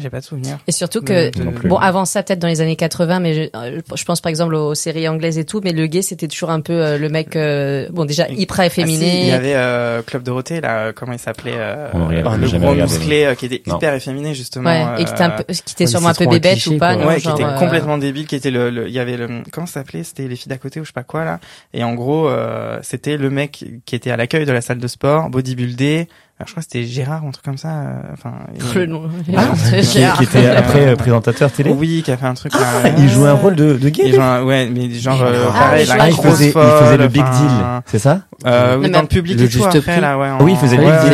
J'ai 0.00 0.10
pas 0.10 0.20
de 0.20 0.24
souvenir. 0.24 0.58
Et 0.66 0.72
surtout 0.72 1.02
que, 1.02 1.30
De- 1.30 1.68
bon, 1.68 1.76
avant 1.76 2.04
ça, 2.04 2.22
peut-être 2.22 2.38
dans 2.38 2.48
les 2.48 2.60
années 2.60 2.76
80, 2.76 3.20
mais 3.20 3.34
je, 3.34 3.40
euh, 3.56 3.80
je 3.94 4.04
pense 4.04 4.20
par 4.20 4.30
exemple 4.30 4.54
aux 4.54 4.74
séries 4.74 5.08
anglaises 5.08 5.38
et 5.38 5.44
tout, 5.44 5.60
mais 5.62 5.72
le 5.72 5.86
gay, 5.86 6.02
c'était 6.02 6.28
toujours 6.28 6.50
un 6.50 6.60
peu 6.60 6.72
euh, 6.72 6.98
le 6.98 7.08
mec, 7.08 7.36
euh, 7.36 7.88
bon, 7.90 8.04
déjà 8.04 8.28
hyper 8.28 8.60
Ah, 8.60 8.62
si, 8.62 8.80
efféminé. 8.80 9.20
il 9.22 9.26
y 9.26 9.32
avait 9.32 9.54
euh, 9.54 10.02
Club 10.02 10.22
Dorothée 10.22 10.60
là, 10.60 10.78
euh, 10.86 10.92
comment 10.94 11.12
il 11.12 11.18
s'appelait 11.18 11.52
euh, 11.56 11.88
Le 11.94 12.58
gros 12.58 12.74
musclé 12.74 13.24
euh, 13.24 13.34
qui 13.34 13.46
était 13.46 13.62
Non. 13.66 13.76
hyper 13.76 13.94
efféminé 13.94 14.34
justement. 14.34 14.70
Ouais, 14.70 15.02
et 15.02 15.04
qui 15.04 15.12
était, 15.12 15.22
un 15.22 15.30
peu, 15.30 15.44
qui 15.44 15.60
était 15.72 15.84
Ouais, 15.84 15.86
sûrement 15.86 16.08
un 16.08 16.14
peu 16.14 16.26
bébête 16.26 16.52
cliché, 16.52 16.70
ou 16.76 16.78
pas, 16.78 16.96
non, 16.96 17.06
ouais, 17.06 17.20
qui 17.20 17.28
était 17.28 17.44
euh, 17.44 17.58
complètement 17.58 17.98
débile, 17.98 18.26
qui 18.26 18.36
était 18.36 18.50
le, 18.50 18.70
le- 18.70 18.88
il 18.88 18.94
y 18.94 18.98
avait 18.98 19.16
le, 19.16 19.42
comment 19.52 19.66
ça 19.66 19.74
s'appelait, 19.80 20.02
c'était 20.04 20.28
les 20.28 20.36
filles 20.36 20.50
d'à 20.50 20.58
côté 20.58 20.80
ou 20.80 20.84
je 20.84 20.88
sais 20.88 20.92
pas 20.92 21.02
quoi 21.04 21.24
là, 21.24 21.40
et 21.74 21.84
en 21.84 21.94
gros, 21.94 22.28
euh, 22.28 22.78
c'était 22.82 23.16
le 23.16 23.30
mec 23.30 23.64
qui 23.84 23.94
était 23.94 24.10
à 24.10 24.16
l'accueil 24.16 24.46
de 24.46 24.52
la 24.52 24.60
salle 24.60 24.78
de 24.78 24.86
sport, 24.88 25.30
bodybuildé, 25.30 26.08
alors, 26.38 26.46
je 26.46 26.52
crois 26.52 26.62
que 26.62 26.68
c'était 26.72 26.84
Gérard 26.84 27.24
ou 27.24 27.28
un 27.28 27.30
truc 27.32 27.44
comme 27.44 27.58
ça, 27.58 27.68
euh, 27.68 27.94
enfin, 28.12 28.32
il- 28.54 28.78
Le 28.78 28.86
nom. 28.86 29.02
Ah, 29.36 29.46
Qui, 29.80 29.82
Gérard. 29.82 30.18
qui 30.18 30.24
était 30.24 30.46
après 30.46 30.86
euh, 30.86 30.94
présentateur 30.96 31.50
télé. 31.50 31.70
oui, 31.70 32.02
qui 32.04 32.12
a 32.12 32.16
fait 32.16 32.26
un 32.26 32.34
truc 32.34 32.54
là. 32.54 32.60
Ah, 32.84 32.88
Il 32.96 33.08
jouait 33.08 33.28
un 33.28 33.34
rôle 33.34 33.56
de, 33.56 33.72
de 33.74 33.88
gay. 33.88 34.04
Il 34.06 34.14
joue 34.14 34.22
un- 34.22 34.44
ouais, 34.44 34.68
mais 34.72 34.88
genre, 34.90 35.20
euh, 35.22 35.46
Ah, 35.48 35.52
pareil, 35.52 35.84
il 35.84 35.88
la 35.88 35.94
jouait- 35.94 36.02
Ah, 36.04 36.08
il 36.10 36.30
faisait, 36.30 36.46
il 36.46 36.52
folle, 36.52 36.84
faisait 36.84 36.96
le 36.96 37.08
big 37.08 37.24
deal, 37.24 37.50
c'est 37.86 37.98
ça 37.98 38.20
Euh, 38.46 38.76
Non, 38.76 38.82
oui, 38.84 38.90
dans 38.90 39.00
le 39.02 39.08
public 39.08 39.36
le 39.36 39.42
et 39.44 39.46
tout 39.48 39.52
juste 39.54 39.66
après 39.66 39.80
prix. 39.80 40.00
là, 40.00 40.16
ouais. 40.16 40.28
en- 40.30 40.44
Oui, 40.44 40.52
il 40.52 40.58
faisait 40.58 40.76
le 40.76 40.82
Big 40.84 40.92
Deal. 40.92 41.12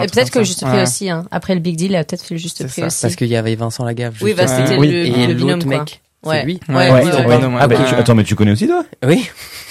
ouais, 0.00 0.06
peut-être 0.08 0.30
que 0.30 0.38
ouais. 0.38 0.44
juste 0.46 0.62
prix 0.64 0.76
Ouais. 0.76 0.82
aussi, 0.82 1.10
hein. 1.10 1.24
Après 1.30 1.52
le 1.54 1.60
Big 1.60 1.76
Deal, 1.76 1.90
il 1.90 1.96
a 1.96 2.04
peut-être 2.04 2.22
fait 2.24 2.34
le 2.34 2.40
juste 2.40 2.66
prix 2.66 2.80
ça. 2.80 2.86
aussi. 2.86 3.02
Parce 3.02 3.16
qu'il 3.16 3.26
y 3.28 3.36
avait 3.36 3.54
Vincent 3.54 3.84
Lagaffe. 3.84 4.14
Oui, 4.22 4.32
bah, 4.34 4.46
c'était 4.46 4.76
le, 4.78 5.26
le 5.28 5.34
binôme, 5.34 5.62
mec. 5.66 6.00
Ouais. 6.24 6.40
C'est 6.40 6.44
lui. 6.44 6.60
Ouais, 6.68 6.74
Ouais, 6.74 6.90
ouais, 6.92 7.02
oui, 7.04 7.10
ouais. 7.24 7.58
Ah 7.60 7.66
bah, 7.66 7.76
tu- 7.88 7.94
attends, 7.94 8.14
mais 8.14 8.24
tu 8.24 8.34
connais 8.36 8.52
aussi 8.52 8.66
toi? 8.68 8.84
Oui. 9.04 9.28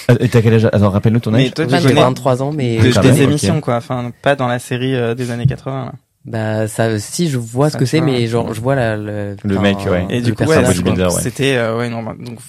Ah, 0.08 0.14
Et 0.20 0.28
t'as 0.30 0.42
quel 0.42 0.54
âge? 0.56 0.66
Attends, 0.66 0.90
rappelle-nous 0.90 1.20
ton 1.20 1.32
Mais 1.32 1.46
âge. 1.46 1.54
toi, 1.54 1.66
tu 1.66 1.76
j'ai 1.78 1.88
connais 1.90 2.02
23 2.02 2.42
ans, 2.44 2.52
mais 2.52 2.78
de- 2.80 2.92
quand 2.92 3.02
des 3.02 3.12
même, 3.12 3.22
émissions 3.22 3.62
quoi, 3.62 3.76
enfin 3.78 4.12
pas 4.22 4.36
dans 4.36 4.48
la 4.48 4.60
série 4.60 4.96
euh, 4.96 5.16
des 5.16 5.32
années 5.32 5.46
80. 5.48 5.86
là. 5.86 5.92
bah 6.26 6.68
ça, 6.68 7.00
si 7.00 7.30
je 7.30 7.38
vois 7.38 7.68
ce 7.70 7.74
Ça 7.74 7.80
que 7.80 7.86
c'est, 7.86 8.02
mais 8.02 8.28
genre 8.28 8.54
je 8.54 8.60
vois 8.62 8.76
la, 8.76 8.98
le, 8.98 9.38
Le 9.44 9.60
mec, 9.60 9.78
ouais. 9.90 10.06
Et 10.10 10.22
du 10.22 10.34
coup, 10.34 10.44
ouais, 10.44 10.48
personnage, 10.56 10.76
c'est 10.76 10.82
quoi. 10.84 10.92
bodybuilder, 10.92 11.16
ouais. 11.16 11.22
c'était 11.22 11.56
euh, 11.56 11.78
ouais 11.78 11.90
non, 11.90 12.04
donc 12.04 12.40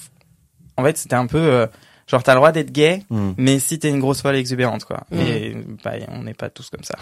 en 0.77 0.83
fait 0.83 0.97
c'était 0.97 1.15
un 1.15 1.27
peu 1.27 1.37
euh, 1.39 1.67
genre 2.07 2.21
t'as 2.23 2.33
le 2.33 2.37
droit 2.39 2.51
d'être 2.51 2.71
gay, 2.71 3.03
Hmm. 3.09 3.31
mais 3.37 3.59
si 3.59 3.79
t'es 3.79 3.89
une 3.89 3.99
grosse 3.99 4.21
folle 4.21 4.35
exubérante 4.35 4.83
quoi. 4.85 5.01
Mm. 5.11 5.19
Et 5.19 5.55
bah 5.83 5.91
on 6.09 6.23
n'est 6.23 6.33
pas 6.33 6.49
tous 6.49 6.69
comme 6.69 6.83
ça. 6.83 6.95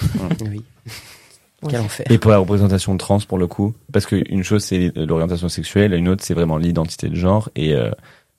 Oui. 0.50 0.64
Ouais. 1.64 1.70
Quel 1.72 1.82
enfer. 1.82 2.06
Et 2.10 2.18
pour 2.18 2.32
la 2.32 2.38
représentation 2.40 2.96
trans, 2.98 3.20
pour 3.20 3.38
le 3.38 3.46
coup, 3.48 3.74
parce 3.94 4.06
que 4.08 4.24
une 4.32 4.44
chose 4.44 4.64
c'est 4.64 4.92
l'orientation 4.96 5.48
sexuelle, 5.50 5.94
une 5.94 6.08
autre 6.10 6.24
c'est 6.24 6.34
vraiment 6.34 6.58
l'identité 6.58 7.08
de 7.10 7.16
genre. 7.16 7.50
Et 7.56 7.74
euh, 7.76 7.92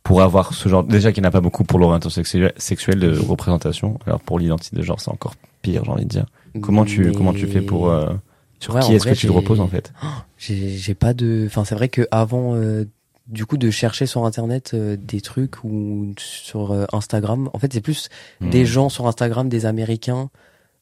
pour 0.02 0.22
avoir 0.22 0.52
ce 0.54 0.68
genre, 0.68 0.82
déjà 0.82 1.12
qu'il 1.12 1.22
n'y 1.22 1.26
en 1.26 1.28
a 1.28 1.32
pas 1.32 1.40
beaucoup 1.40 1.62
pour 1.62 1.78
l'orientation 1.78 2.22
sexuelle, 2.56 2.98
de 2.98 3.16
représentation, 3.18 3.98
alors 4.06 4.18
pour 4.20 4.38
l'identité 4.40 4.76
de 4.76 4.82
genre 4.82 5.00
c'est 5.00 5.10
encore 5.10 5.34
pire, 5.62 5.84
j'ai 5.84 5.90
envie 5.92 6.04
de 6.04 6.08
dire. 6.10 6.26
Comment 6.60 6.84
tu 6.84 7.04
Mais- 7.06 7.12
comment 7.12 7.32
tu 7.32 7.46
fais 7.46 7.60
pour 7.60 7.88
euh, 7.90 8.12
sur 8.58 8.74
Ouais, 8.74 8.80
qui 8.80 8.90
en 8.92 8.94
est-ce 8.96 9.04
que 9.06 9.14
tu 9.14 9.26
te 9.28 9.32
reposes 9.32 9.60
en 9.60 9.68
fait? 9.68 9.92
J'ai 10.38 10.70
j'ai 10.70 10.94
pas 10.94 11.14
de. 11.14 11.44
Enfin, 11.46 11.64
c'est 11.64 11.74
vrai 11.76 11.88
que 11.88 12.06
avant, 12.10 12.56
euh, 12.56 12.84
du 13.28 13.46
coup, 13.46 13.56
de 13.56 13.70
chercher 13.70 14.06
sur 14.06 14.24
internet 14.26 14.72
euh, 14.74 14.96
des 15.00 15.20
trucs 15.20 15.62
ou 15.62 16.12
sur 16.18 16.72
euh, 16.72 16.84
Instagram. 16.92 17.48
En 17.54 17.58
fait, 17.60 17.72
c'est 17.72 17.80
plus 17.80 18.08
des 18.40 18.62
Hmm. 18.64 18.66
gens 18.66 18.88
sur 18.88 19.06
Instagram, 19.06 19.48
des 19.48 19.64
Américains. 19.66 20.28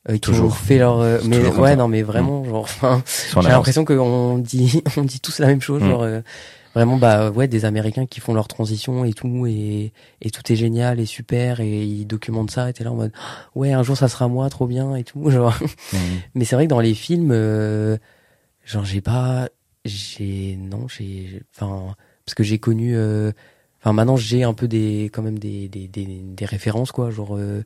Euh, 0.09 0.15
qui 0.15 0.21
Toujours. 0.21 0.47
ont 0.47 0.51
fait 0.51 0.79
leur 0.79 1.01
euh, 1.01 1.19
mais 1.25 1.47
ouais 1.51 1.77
non 1.77 1.87
mais 1.89 2.03
vraiment 2.03 2.43
genre 2.45 2.63
enfin 2.65 3.03
j'ai 3.43 3.49
l'impression 3.49 3.85
qu'on 3.85 4.39
dit 4.39 4.83
on 4.97 5.03
dit 5.03 5.21
tous 5.21 5.39
la 5.41 5.47
même 5.47 5.61
chose 5.61 5.83
Mm. 5.83 5.89
genre 5.91 6.03
euh, 6.03 6.21
vraiment 6.75 6.97
bah 6.97 7.31
ouais 7.31 7.49
des 7.49 7.65
américains 7.65 8.07
qui 8.07 8.21
font 8.21 8.33
leur 8.33 8.49
transition 8.49 9.05
et 9.05 9.13
tout 9.13 9.47
et 9.47 9.93
et 10.23 10.31
tout 10.31 10.51
est 10.53 10.57
génial 10.57 11.01
et 11.01 11.07
super 11.07 11.61
et 11.61 11.83
ils 11.85 12.07
documentent 12.07 12.51
ça 12.51 12.71
et 12.71 12.73
t'es 12.73 12.85
là 12.85 12.93
en 12.93 12.97
mode 12.97 13.13
ouais 13.55 13.73
un 13.73 13.83
jour 13.83 13.97
ça 13.97 14.09
sera 14.09 14.27
moi 14.29 14.49
trop 14.49 14.67
bien 14.67 14.95
et 14.97 15.05
tout 15.05 15.31
genre 15.37 15.55
Hmm. 15.93 15.97
mais 16.35 16.45
c'est 16.45 16.55
vrai 16.57 16.65
que 16.67 16.71
dans 16.71 16.81
les 16.81 16.95
films, 16.95 17.31
euh, 17.33 17.97
genre 18.65 18.85
j'ai 18.85 19.01
pas, 19.01 19.49
j'ai 19.85 20.57
non, 20.61 20.87
j'ai, 20.89 21.43
enfin 21.55 21.95
parce 22.25 22.35
que 22.35 22.43
j'ai 22.45 22.59
connu, 22.59 22.95
euh, 22.97 23.33
enfin 23.81 23.93
maintenant 23.93 24.17
j'ai 24.17 24.45
un 24.45 24.55
peu 24.55 24.69
des, 24.69 25.11
quand 25.13 25.23
même 25.23 25.39
des 25.39 25.69
des 25.69 25.89
des, 25.89 26.07
des 26.07 26.45
références 26.45 26.93
quoi, 26.93 27.11
genre 27.11 27.37
euh, 27.37 27.65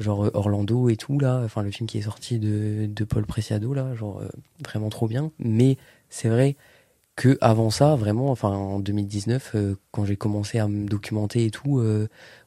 genre 0.00 0.24
euh, 0.26 0.30
Orlando 0.34 0.88
et 0.88 0.96
tout 0.96 1.18
là, 1.18 1.42
enfin 1.44 1.62
le 1.62 1.70
film 1.70 1.88
qui 1.88 1.98
est 1.98 2.02
sorti 2.02 2.38
de 2.38 2.86
de 2.86 3.04
Paul 3.04 3.26
Preciado 3.26 3.74
là, 3.74 3.94
genre 3.94 4.20
euh, 4.20 4.28
vraiment 4.64 4.90
trop 4.90 5.06
bien. 5.06 5.30
Mais 5.38 5.76
c'est 6.08 6.28
vrai 6.28 6.56
que 7.16 7.38
avant 7.40 7.70
ça, 7.70 7.94
vraiment, 7.94 8.30
enfin 8.30 8.50
en 8.50 8.80
2019, 8.80 9.52
euh, 9.54 9.74
quand 9.92 10.04
j'ai 10.04 10.16
commencé 10.16 10.58
à 10.58 10.66
me 10.66 10.88
documenter 10.88 11.44
et 11.44 11.50
tout, 11.50 11.80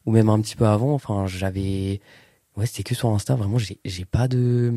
ou 0.05 0.11
même 0.11 0.29
un 0.29 0.39
petit 0.41 0.55
peu 0.55 0.65
avant, 0.65 0.93
enfin 0.93 1.25
j'avais 1.27 2.01
Ouais, 2.55 2.65
c'était 2.65 2.81
que 2.81 2.95
sur 2.95 3.09
Insta. 3.09 3.35
Vraiment, 3.35 3.59
j'ai 3.59 3.77
j'ai 3.85 4.03
pas 4.03 4.27
de 4.27 4.73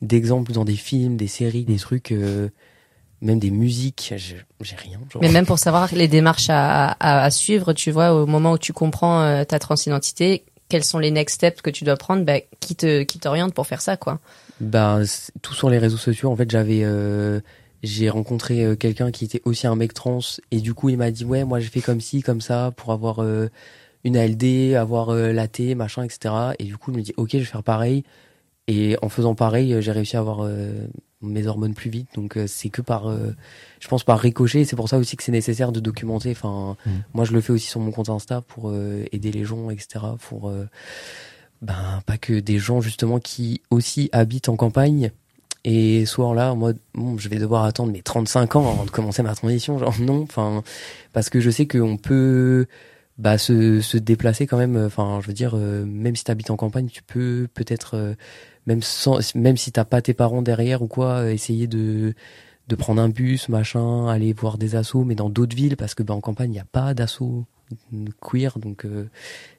d'exemples 0.00 0.52
dans 0.52 0.64
des 0.64 0.76
films, 0.76 1.16
des 1.16 1.26
séries, 1.26 1.64
des 1.64 1.76
trucs, 1.76 2.14
même 3.20 3.40
des 3.40 3.50
musiques. 3.50 4.14
J'ai 4.16 4.76
rien. 4.76 5.00
Mais 5.20 5.28
même 5.28 5.44
pour 5.44 5.58
savoir 5.58 5.92
les 5.92 6.06
démarches 6.06 6.50
à, 6.50 6.92
à, 6.92 7.24
à 7.24 7.30
suivre, 7.32 7.72
tu 7.72 7.90
vois, 7.90 8.12
au 8.14 8.26
moment 8.26 8.52
où 8.52 8.58
tu 8.58 8.72
comprends 8.72 9.44
ta 9.44 9.58
transidentité, 9.58 10.44
quels 10.68 10.84
sont 10.84 10.98
les 10.98 11.10
next 11.10 11.36
steps 11.36 11.62
que 11.62 11.70
tu 11.70 11.84
dois 11.84 11.96
prendre, 11.96 12.24
bah, 12.24 12.40
qui 12.60 12.76
te 12.76 13.02
qui 13.02 13.18
t'oriente 13.18 13.54
pour 13.54 13.66
faire 13.66 13.80
ça, 13.80 13.96
quoi. 13.96 14.20
Bah, 14.60 15.00
tout 15.42 15.54
sur 15.54 15.70
les 15.70 15.78
réseaux 15.78 15.96
sociaux. 15.96 16.30
En 16.30 16.36
fait, 16.36 16.50
j'avais, 16.50 16.80
euh, 16.82 17.40
j'ai 17.82 18.10
rencontré 18.10 18.64
euh, 18.64 18.76
quelqu'un 18.76 19.10
qui 19.10 19.24
était 19.24 19.42
aussi 19.44 19.66
un 19.66 19.76
mec 19.76 19.94
trans, 19.94 20.20
et 20.50 20.60
du 20.60 20.74
coup, 20.74 20.88
il 20.88 20.96
m'a 20.96 21.10
dit 21.10 21.24
ouais, 21.24 21.44
moi 21.44 21.60
j'ai 21.60 21.68
fait 21.68 21.80
comme 21.80 22.00
ci, 22.00 22.22
comme 22.22 22.40
ça, 22.40 22.72
pour 22.76 22.92
avoir 22.92 23.22
euh, 23.22 23.48
une 24.04 24.16
ALD, 24.16 24.74
avoir 24.74 25.10
euh, 25.10 25.32
la 25.32 25.48
T, 25.48 25.74
machin, 25.74 26.02
etc. 26.02 26.34
Et 26.58 26.64
du 26.64 26.76
coup, 26.76 26.92
je 26.92 26.98
me 26.98 27.02
dis 27.02 27.14
ok, 27.16 27.30
je 27.32 27.38
vais 27.38 27.44
faire 27.44 27.62
pareil. 27.62 28.04
Et 28.68 28.96
en 29.02 29.08
faisant 29.08 29.34
pareil, 29.34 29.76
j'ai 29.80 29.92
réussi 29.92 30.16
à 30.16 30.20
avoir 30.20 30.48
mes 31.26 31.46
hormones 31.46 31.74
plus 31.74 31.90
vite. 31.90 32.08
Donc 32.14 32.36
euh, 32.36 32.46
c'est 32.46 32.68
que 32.68 32.82
par, 32.82 33.08
euh, 33.08 33.34
je 33.80 33.88
pense 33.88 34.04
par 34.04 34.18
ricochet. 34.18 34.64
C'est 34.64 34.76
pour 34.76 34.88
ça 34.88 34.98
aussi 34.98 35.16
que 35.16 35.22
c'est 35.22 35.32
nécessaire 35.32 35.72
de 35.72 35.80
documenter. 35.80 36.30
Enfin, 36.30 36.76
Mm. 36.86 36.90
moi 37.14 37.24
je 37.24 37.32
le 37.32 37.40
fais 37.40 37.52
aussi 37.52 37.66
sur 37.68 37.80
mon 37.80 37.90
compte 37.92 38.08
Insta 38.08 38.40
pour 38.40 38.70
euh, 38.70 39.04
aider 39.12 39.32
les 39.32 39.44
gens, 39.44 39.70
etc. 39.70 40.04
Pour 40.28 40.52
ben 41.62 42.02
pas 42.04 42.18
que 42.18 42.38
des 42.38 42.58
gens 42.58 42.80
justement 42.80 43.18
qui 43.18 43.62
aussi 43.70 44.08
habitent 44.12 44.48
en 44.48 44.56
campagne 44.56 45.10
et 45.64 46.04
soient 46.04 46.34
là 46.34 46.54
mode 46.54 46.78
bon 46.94 47.16
je 47.18 47.28
vais 47.28 47.38
devoir 47.38 47.64
attendre 47.64 47.92
mes 47.92 48.02
35 48.02 48.56
ans 48.56 48.70
avant 48.70 48.84
de 48.84 48.90
commencer 48.90 49.22
ma 49.22 49.34
transition 49.34 49.78
genre 49.78 49.94
non 50.00 50.22
enfin 50.22 50.62
parce 51.14 51.30
que 51.30 51.40
je 51.40 51.50
sais 51.50 51.66
qu'on 51.66 51.96
peut 51.96 52.66
bah 53.16 53.38
se, 53.38 53.80
se 53.80 53.96
déplacer 53.96 54.46
quand 54.46 54.58
même 54.58 54.76
enfin 54.76 55.18
je 55.22 55.28
veux 55.28 55.32
dire 55.32 55.56
même 55.56 56.14
si 56.14 56.24
t'habites 56.24 56.50
en 56.50 56.56
campagne 56.56 56.88
tu 56.88 57.02
peux 57.02 57.48
peut-être 57.54 58.14
même 58.66 58.82
sans 58.82 59.18
même 59.34 59.56
si 59.56 59.72
t'as 59.72 59.84
pas 59.84 60.02
tes 60.02 60.14
parents 60.14 60.42
derrière 60.42 60.82
ou 60.82 60.86
quoi 60.88 61.20
euh, 61.22 61.30
essayer 61.32 61.66
de 61.66 62.14
de 62.68 62.74
prendre 62.74 63.00
un 63.00 63.08
bus 63.08 63.48
machin 63.48 64.08
aller 64.08 64.32
voir 64.32 64.58
des 64.58 64.74
assos 64.74 65.04
mais 65.04 65.14
dans 65.14 65.30
d'autres 65.30 65.54
villes 65.56 65.76
parce 65.76 65.94
que 65.94 66.02
bah 66.02 66.14
en 66.14 66.20
campagne 66.20 66.52
il 66.52 66.56
y 66.56 66.60
a 66.60 66.64
pas 66.64 66.94
d'assos 66.94 67.44
queer 68.20 68.58
donc 68.58 68.84
euh, 68.84 69.08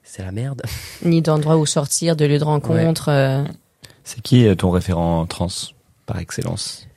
c'est 0.04 0.24
la 0.24 0.32
merde 0.32 0.62
Ni 1.06 1.22
d'endroit 1.22 1.58
où 1.58 1.66
sortir, 1.66 2.16
de 2.16 2.26
lieu 2.26 2.38
de 2.40 2.44
rencontre. 2.44 3.10
euh, 3.10 3.44
C'est 4.04 4.22
qui 4.22 4.46
ton 4.58 4.72
référent 4.72 5.26
trans 5.26 5.48
par 6.06 6.20
excellence? 6.20 6.88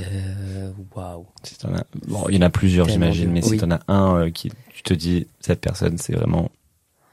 Euh, 0.00 0.70
waouh 0.94 1.26
Si 1.42 1.56
as- 1.64 1.84
Bon, 2.06 2.24
il 2.28 2.36
y 2.36 2.38
en 2.38 2.42
a 2.46 2.50
plusieurs, 2.50 2.88
j'imagine, 2.88 3.30
mais 3.32 3.42
si 3.42 3.56
t'en 3.58 3.70
as 3.72 3.80
un 3.88 4.16
euh, 4.26 4.30
qui, 4.30 4.52
tu 4.72 4.82
te 4.82 4.94
dis, 4.94 5.26
cette 5.40 5.60
personne, 5.60 5.98
c'est 5.98 6.14
vraiment. 6.14 6.50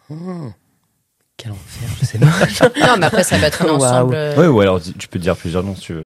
Hmm. 0.09 0.49
Quel 1.37 1.51
enfer, 1.51 1.89
je 1.99 2.05
sais 2.05 2.17
pas. 2.19 2.87
Non, 2.87 2.97
mais 2.97 3.05
après, 3.07 3.23
ça 3.23 3.37
peut 3.37 3.43
être 3.45 3.61
un 3.65 3.69
ensemble. 3.75 4.15
euh, 4.15 4.35
Ouais, 4.37 4.47
ou 4.47 4.59
alors 4.61 4.81
tu 4.81 4.93
tu 4.93 5.07
peux 5.07 5.19
dire 5.19 5.35
plusieurs 5.35 5.63
noms 5.63 5.75
si 5.75 5.81
tu 5.81 5.93
veux. 5.93 6.03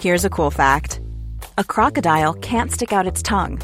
Here's 0.00 0.24
a 0.24 0.28
cool 0.30 0.50
fact 0.50 1.00
a 1.56 1.64
crocodile 1.64 2.34
can't 2.40 2.70
stick 2.70 2.92
out 2.92 3.06
its 3.06 3.22
tongue. 3.22 3.58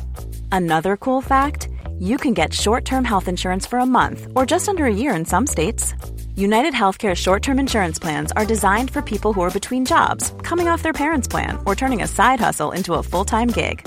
Another 0.52 0.96
cool 0.96 1.20
fact 1.22 1.68
you 1.98 2.16
can 2.18 2.34
get 2.34 2.52
short 2.52 2.84
term 2.84 3.04
health 3.04 3.26
insurance 3.28 3.66
for 3.66 3.78
a 3.78 3.86
month 3.86 4.26
or 4.34 4.44
just 4.46 4.68
under 4.68 4.84
a 4.86 4.94
year 4.94 5.14
in 5.14 5.24
some 5.24 5.46
states. 5.46 5.94
United 6.36 6.72
Healthcare 6.74 7.14
short 7.14 7.42
term 7.42 7.58
insurance 7.58 7.98
plans 7.98 8.32
are 8.36 8.46
designed 8.46 8.90
for 8.90 9.02
people 9.02 9.32
who 9.32 9.42
are 9.42 9.50
between 9.50 9.84
jobs, 9.84 10.32
coming 10.42 10.68
off 10.68 10.82
their 10.82 10.92
parents' 10.94 11.28
plan, 11.28 11.58
or 11.66 11.74
turning 11.74 12.02
a 12.02 12.06
side 12.06 12.40
hustle 12.40 12.70
into 12.72 12.94
a 12.94 13.02
full 13.02 13.24
time 13.24 13.48
gig. 13.48 13.86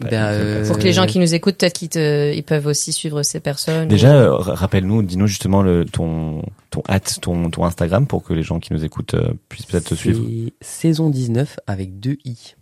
Ben, 0.00 0.12
euh, 0.12 0.66
Pour 0.66 0.78
que 0.78 0.82
les 0.84 0.92
gens 0.92 1.06
qui 1.06 1.18
nous 1.18 1.34
écoutent, 1.34 1.56
peut-être 1.58 1.74
qu'ils 1.78 1.88
te- 1.88 2.32
ils 2.34 2.42
peuvent 2.42 2.66
aussi 2.66 2.92
suivre 2.92 3.22
ces 3.22 3.40
personnes. 3.40 3.88
Déjà, 3.88 4.10
ou- 4.10 4.34
euh, 4.34 4.36
rappelle-nous, 4.38 5.02
dis-nous 5.02 5.26
justement 5.26 5.62
le, 5.62 5.84
ton, 5.84 6.42
ton 6.70 6.82
hâte, 6.88 7.18
ton, 7.20 7.50
ton 7.50 7.64
Instagram 7.64 8.06
pour 8.06 8.22
que 8.24 8.32
les 8.32 8.42
gens 8.42 8.58
qui 8.60 8.72
nous 8.72 8.84
écoutent 8.84 9.14
euh, 9.14 9.32
puissent 9.48 9.66
peut-être 9.66 9.90
te 9.90 9.94
suivre. 9.94 10.22
C'est 10.60 10.88
saison 10.88 11.10
19 11.10 11.56
avec 11.66 11.98
deux 12.00 12.16
i. 12.24 12.54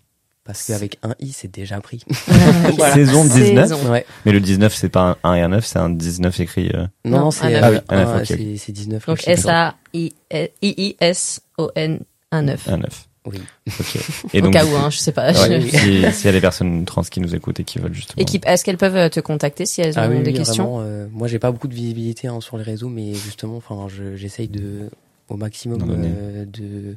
Parce 0.45 0.67
qu'avec 0.67 0.99
un 1.05 1.15
i, 1.21 1.31
c'est 1.33 1.47
déjà 1.53 1.81
pris. 1.81 2.03
Saison 2.95 3.25
19 3.25 3.69
Saison. 3.69 3.91
Ouais. 3.93 4.05
Mais 4.27 4.33
le 4.33 4.41
19, 4.41 4.75
c'est 4.75 4.89
pas 4.89 5.17
un 5.23 5.31
1 5.31 5.35
et 5.37 5.41
un 5.43 5.49
9, 5.51 5.65
c'est 5.65 5.79
un 5.79 5.89
19 5.89 6.41
écrit. 6.41 6.69
euh, 6.75 6.87
Non, 7.05 7.19
Non, 7.21 7.31
c'est 7.31 7.45
un 7.45 7.51
euh. 7.53 7.61
Ah 7.63 7.71
oui, 7.71 7.79
un 7.89 7.97
neuf, 7.97 8.09
un- 8.09 8.19
ok. 8.23 8.27
c'est- 8.27 8.57
c'est 8.57 8.73
19. 8.73 9.07
Donc. 9.07 9.23
S-A-I-I-S-O-N 10.83 12.01
1 12.33 12.43
9. 12.43 12.69
Un 13.27 13.31
9. 13.31 13.35
Oui. 13.35 13.41
Ok. 13.79 13.99
Et 14.35 14.39
Au 14.41 14.43
donc, 14.45 14.53
cas 14.53 14.65
où, 14.65 14.75
hein, 14.77 14.91
je 14.91 14.99
sais 14.99 15.13
pas. 15.13 15.33
ouais, 15.33 15.61
Je- 15.61 15.69
si- 15.69 16.13
s'il 16.13 16.27
y 16.27 16.29
a 16.29 16.33
des 16.33 16.41
personnes 16.41 16.85
trans 16.85 17.03
qui 17.03 17.21
nous 17.21 17.35
écoutent 17.35 17.61
et 17.61 17.65
qui 17.65 17.79
veulent 17.79 17.95
justement. 17.95 18.21
Et 18.21 18.25
qui- 18.25 18.41
est-ce 18.45 18.65
qu'elles 18.65 18.79
peuvent 18.79 18.97
euh, 18.97 19.09
te 19.09 19.21
contacter 19.21 19.65
si 19.67 19.81
elles 19.81 19.99
ont 19.99 20.03
Ah 20.03 20.09
oui, 20.09 20.21
des 20.23 20.31
oui, 20.31 20.37
questions 20.39 20.79
vraiment, 20.79 20.81
euh, 20.87 21.07
moi, 21.13 21.29
j'ai 21.29 21.39
pas 21.39 21.51
beaucoup 21.53 21.69
de 21.69 21.75
visibilité 21.75 22.29
hein, 22.29 22.41
sur 22.41 22.57
les 22.57 22.65
réseaux, 22.65 22.89
mais 22.89 23.15
justement, 23.15 23.57
enfin, 23.57 23.87
je- 23.89 24.17
j'essaye 24.17 24.49
de 24.49 24.91
au 25.29 25.37
maximum 25.37 25.79
euh, 25.89 26.45
de 26.47 26.97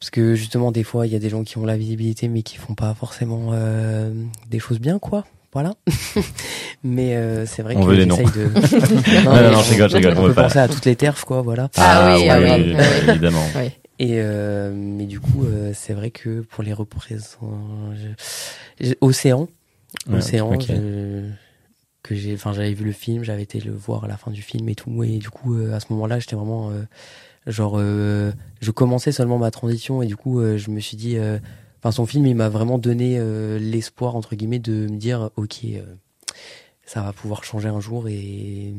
parce 0.00 0.10
que 0.10 0.34
justement, 0.34 0.72
des 0.72 0.82
fois, 0.84 1.06
il 1.06 1.12
y 1.12 1.16
a 1.16 1.18
des 1.18 1.28
gens 1.30 1.42
qui 1.44 1.58
ont 1.58 1.64
la 1.64 1.76
visibilité, 1.76 2.28
mais 2.28 2.42
qui 2.42 2.56
font 2.56 2.74
pas 2.74 2.94
forcément 2.94 3.50
euh, 3.52 4.10
des 4.50 4.58
choses 4.58 4.78
bien, 4.80 4.98
quoi. 4.98 5.24
Voilà. 5.52 5.74
mais 6.84 7.14
euh, 7.16 7.46
c'est 7.46 7.62
vrai 7.62 7.74
On 7.76 7.82
que 7.82 7.86
veut 7.86 7.96
des 7.96 8.04
noms. 8.06 8.16
j'essaye 8.16 8.44
de. 8.44 9.24
Non, 9.24 9.34
non, 9.34 9.50
non, 9.52 9.60
je 9.62 9.70
rigole, 9.70 9.90
je 9.90 9.96
rigole, 9.96 10.14
On 10.18 10.24
on 10.24 10.26
peut 10.28 10.34
pas. 10.34 10.42
penser 10.44 10.58
à 10.58 10.68
toutes 10.68 10.84
les 10.84 10.96
terfs, 10.96 11.24
quoi. 11.24 11.40
Voilà. 11.42 11.70
Ah 11.76 12.14
oui, 12.16 12.28
ah 12.28 12.38
oui, 12.38 12.46
ah 12.50 12.56
oui. 12.58 13.10
évidemment. 13.10 13.42
Et 13.98 14.20
euh, 14.20 14.72
mais 14.74 15.06
du 15.06 15.20
coup, 15.20 15.44
euh, 15.44 15.72
c'est 15.74 15.94
vrai 15.94 16.10
que 16.10 16.40
pour 16.40 16.62
les 16.62 16.72
représentants, 16.72 17.92
je- 18.80 18.92
Océan, 19.00 19.48
Ouais, 20.08 20.16
Océan, 20.18 20.58
je- 20.60 21.30
que 22.02 22.14
j'ai, 22.14 22.34
enfin, 22.34 22.52
j'avais 22.52 22.74
vu 22.74 22.84
le 22.84 22.92
film, 22.92 23.24
j'avais 23.24 23.42
été 23.42 23.58
le 23.60 23.72
voir 23.72 24.04
à 24.04 24.08
la 24.08 24.16
fin 24.16 24.30
du 24.30 24.42
film 24.42 24.68
et 24.68 24.74
tout, 24.74 25.02
et 25.02 25.18
du 25.18 25.30
coup, 25.30 25.54
euh, 25.54 25.72
à 25.74 25.80
ce 25.80 25.86
moment-là, 25.90 26.18
j'étais 26.20 26.36
vraiment, 26.36 26.70
euh, 26.70 26.82
genre, 27.46 27.76
euh, 27.78 28.30
je 28.60 28.70
commençais 28.70 29.12
seulement 29.12 29.38
ma 29.38 29.50
transition 29.50 30.02
et 30.02 30.06
du 30.06 30.16
coup, 30.16 30.40
euh, 30.40 30.56
je 30.58 30.70
me 30.70 30.78
suis 30.80 30.96
dit, 30.96 31.16
euh, 31.16 31.38
enfin, 31.80 31.90
son 31.90 32.06
film, 32.06 32.26
il 32.26 32.36
m'a 32.36 32.48
vraiment 32.48 32.78
donné 32.78 33.16
euh, 33.18 33.58
l'espoir 33.58 34.14
entre 34.14 34.36
guillemets 34.36 34.58
de 34.58 34.86
me 34.88 34.98
dire, 34.98 35.30
ok, 35.36 35.60
euh, 35.64 35.82
ça 36.84 37.02
va 37.02 37.12
pouvoir 37.12 37.42
changer 37.44 37.68
un 37.68 37.80
jour 37.80 38.08
et 38.08 38.74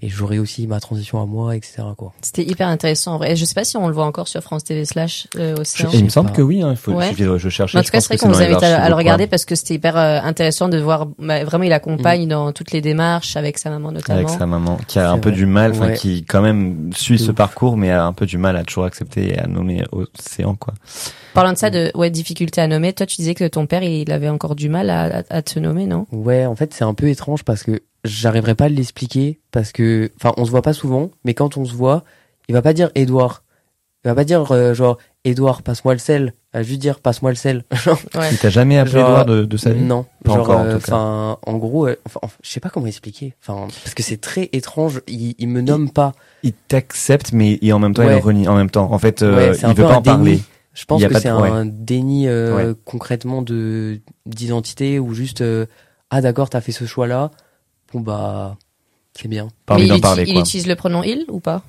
et 0.00 0.08
j'aurai 0.08 0.38
aussi 0.38 0.66
ma 0.66 0.78
transition 0.80 1.20
à 1.20 1.26
moi, 1.26 1.56
etc. 1.56 1.82
Quoi. 1.96 2.12
C'était 2.22 2.44
hyper 2.44 2.68
intéressant 2.68 3.14
en 3.14 3.18
vrai. 3.18 3.32
Et 3.32 3.36
je 3.36 3.44
sais 3.44 3.54
pas 3.54 3.64
si 3.64 3.76
on 3.76 3.88
le 3.88 3.92
voit 3.94 4.04
encore 4.06 4.28
sur 4.28 4.40
France 4.42 4.64
TV 4.64 4.84
slash 4.84 5.26
euh, 5.36 5.56
Océan. 5.58 5.90
Il 5.92 6.04
me 6.04 6.08
semble 6.08 6.30
pas. 6.30 6.36
que 6.36 6.42
oui, 6.42 6.62
hein, 6.62 6.70
il 6.70 6.76
faut 6.76 6.92
Ouais. 6.92 7.12
de 7.12 7.38
je 7.38 7.48
cherche. 7.48 7.74
En 7.74 7.82
tout 7.82 7.90
cas, 7.90 8.00
c'est 8.00 8.08
vrai 8.08 8.16
qu'on 8.18 8.28
vous 8.28 8.40
invite 8.40 8.62
à, 8.62 8.82
à 8.82 8.88
le 8.88 8.94
regarder 8.94 9.26
parce 9.26 9.44
que 9.44 9.54
c'était 9.54 9.74
hyper 9.74 9.96
euh, 9.96 10.20
intéressant 10.22 10.68
de 10.68 10.78
voir. 10.78 11.06
bah, 11.18 11.44
vraiment, 11.44 11.64
il 11.64 11.72
accompagne 11.72 12.28
dans 12.28 12.52
toutes 12.52 12.70
les 12.72 12.80
démarches 12.80 13.36
avec 13.36 13.58
sa 13.58 13.70
maman 13.70 13.90
notamment. 13.92 14.18
avec 14.18 14.30
sa 14.30 14.46
maman 14.46 14.78
qui 14.86 14.98
a 14.98 15.10
un 15.10 15.18
peu 15.18 15.30
vrai. 15.30 15.38
du 15.38 15.46
mal, 15.46 15.72
enfin 15.72 15.88
Ouais. 15.88 15.94
qui 15.94 16.24
quand 16.24 16.42
même 16.42 16.90
suit 16.94 17.18
ce 17.18 17.30
ouf. 17.30 17.36
parcours, 17.36 17.76
mais 17.76 17.90
a 17.90 18.04
un 18.04 18.12
peu 18.12 18.26
du 18.26 18.38
mal 18.38 18.56
à 18.56 18.64
toujours 18.64 18.84
accepter 18.84 19.34
et 19.34 19.38
à 19.38 19.46
nommer 19.46 19.82
Océan 19.92 20.54
quoi. 20.54 20.74
Parlant 21.34 21.52
de 21.52 21.58
ça, 21.58 21.70
de 21.70 21.90
ouais, 21.94 22.10
difficulté 22.10 22.60
à 22.60 22.66
nommer. 22.66 22.92
Toi, 22.92 23.06
tu 23.06 23.16
disais 23.16 23.34
que 23.34 23.46
ton 23.46 23.66
père, 23.66 23.82
il 23.82 24.10
avait 24.10 24.28
encore 24.28 24.54
du 24.54 24.68
mal 24.68 24.90
à, 24.90 25.18
à, 25.18 25.22
à 25.30 25.42
te 25.42 25.58
nommer, 25.58 25.86
non? 25.86 26.06
Ouais, 26.12 26.46
en 26.46 26.56
fait, 26.56 26.74
c'est 26.74 26.84
un 26.84 26.94
peu 26.94 27.08
étrange 27.08 27.44
parce 27.44 27.62
que 27.62 27.80
j'arriverai 28.04 28.54
pas 28.54 28.64
à 28.64 28.68
l'expliquer 28.68 29.38
parce 29.52 29.72
que, 29.72 30.10
enfin, 30.16 30.32
on 30.36 30.44
se 30.44 30.50
voit 30.50 30.62
pas 30.62 30.72
souvent, 30.72 31.10
mais 31.24 31.34
quand 31.34 31.56
on 31.56 31.64
se 31.64 31.74
voit, 31.74 32.04
il 32.48 32.54
va 32.54 32.62
pas 32.62 32.72
dire 32.72 32.90
Edouard. 32.94 33.42
Il 34.04 34.08
va 34.08 34.14
pas 34.14 34.24
dire 34.24 34.50
euh, 34.52 34.74
genre 34.74 34.96
Edouard, 35.24 35.62
passe-moi 35.62 35.92
le 35.92 35.98
sel. 35.98 36.32
Il 36.54 36.58
va 36.58 36.62
juste 36.62 36.80
dire 36.80 37.00
passe-moi 37.00 37.30
le 37.32 37.36
sel. 37.36 37.64
Genre, 37.72 37.98
Ouais. 38.14 38.28
Il 38.30 38.38
t'a 38.38 38.48
jamais 38.48 38.78
appelé 38.78 38.92
Genre, 39.00 39.08
Edouard 39.08 39.26
de, 39.26 39.44
de 39.44 39.56
sa 39.56 39.70
vie? 39.72 39.82
non, 39.82 40.06
Pas 40.24 40.32
genre, 40.34 40.42
encore, 40.42 40.60
en 40.60 40.64
euh, 40.64 40.74
tout 40.78 40.86
cas. 40.86 40.92
enfin, 40.94 41.38
en 41.44 41.56
gros, 41.56 41.88
euh, 41.88 41.96
je 42.42 42.48
sais 42.48 42.60
pas 42.60 42.70
comment 42.70 42.86
expliquer. 42.86 43.34
Enfin, 43.42 43.66
parce 43.82 43.94
que 43.94 44.02
c'est 44.04 44.20
très 44.20 44.48
étrange. 44.52 45.02
Il, 45.08 45.34
il 45.38 45.48
me 45.48 45.60
nomme 45.60 45.90
pas. 45.90 46.12
Il 46.44 46.52
t'accepte, 46.52 47.32
mais 47.32 47.58
et 47.60 47.72
en 47.72 47.80
même 47.80 47.92
temps 47.92 48.02
il 48.04 48.06
Ouais. 48.08 48.14
le 48.14 48.20
renie. 48.24 48.46
En 48.48 48.54
même 48.56 48.70
temps, 48.70 48.90
en 48.92 48.98
fait, 48.98 49.22
euh, 49.22 49.36
Ouais, 49.36 49.54
c'est 49.54 49.62
il 49.62 49.64
un 49.66 49.68
veut 49.70 49.82
peu 49.82 49.88
pas 49.88 49.96
en 49.96 50.02
parler. 50.02 50.40
Je 50.78 50.84
pense 50.84 51.02
que 51.02 51.08
de- 51.12 51.18
c'est 51.18 51.32
ouais. 51.32 51.48
un 51.48 51.66
déni 51.66 52.28
euh, 52.28 52.54
Ouais. 52.70 52.74
concrètement 52.84 53.42
de 53.42 54.00
d'identité 54.26 54.98
ou 55.00 55.12
juste 55.14 55.40
euh, 55.40 55.66
ah 56.10 56.20
d'accord, 56.20 56.50
t'as 56.50 56.60
fait 56.60 56.72
ce 56.72 56.84
choix-là. 56.84 57.30
Bon 57.92 58.00
bah 58.00 58.56
c'est 59.14 59.28
bien. 59.28 59.48
Pas 59.66 59.76
Mais 59.76 59.86
il, 59.88 60.00
parler 60.00 60.24
il 60.26 60.38
utilise 60.38 60.66
le 60.68 60.76
pronom 60.76 61.02
il 61.02 61.24
ou 61.28 61.40
pas? 61.40 61.62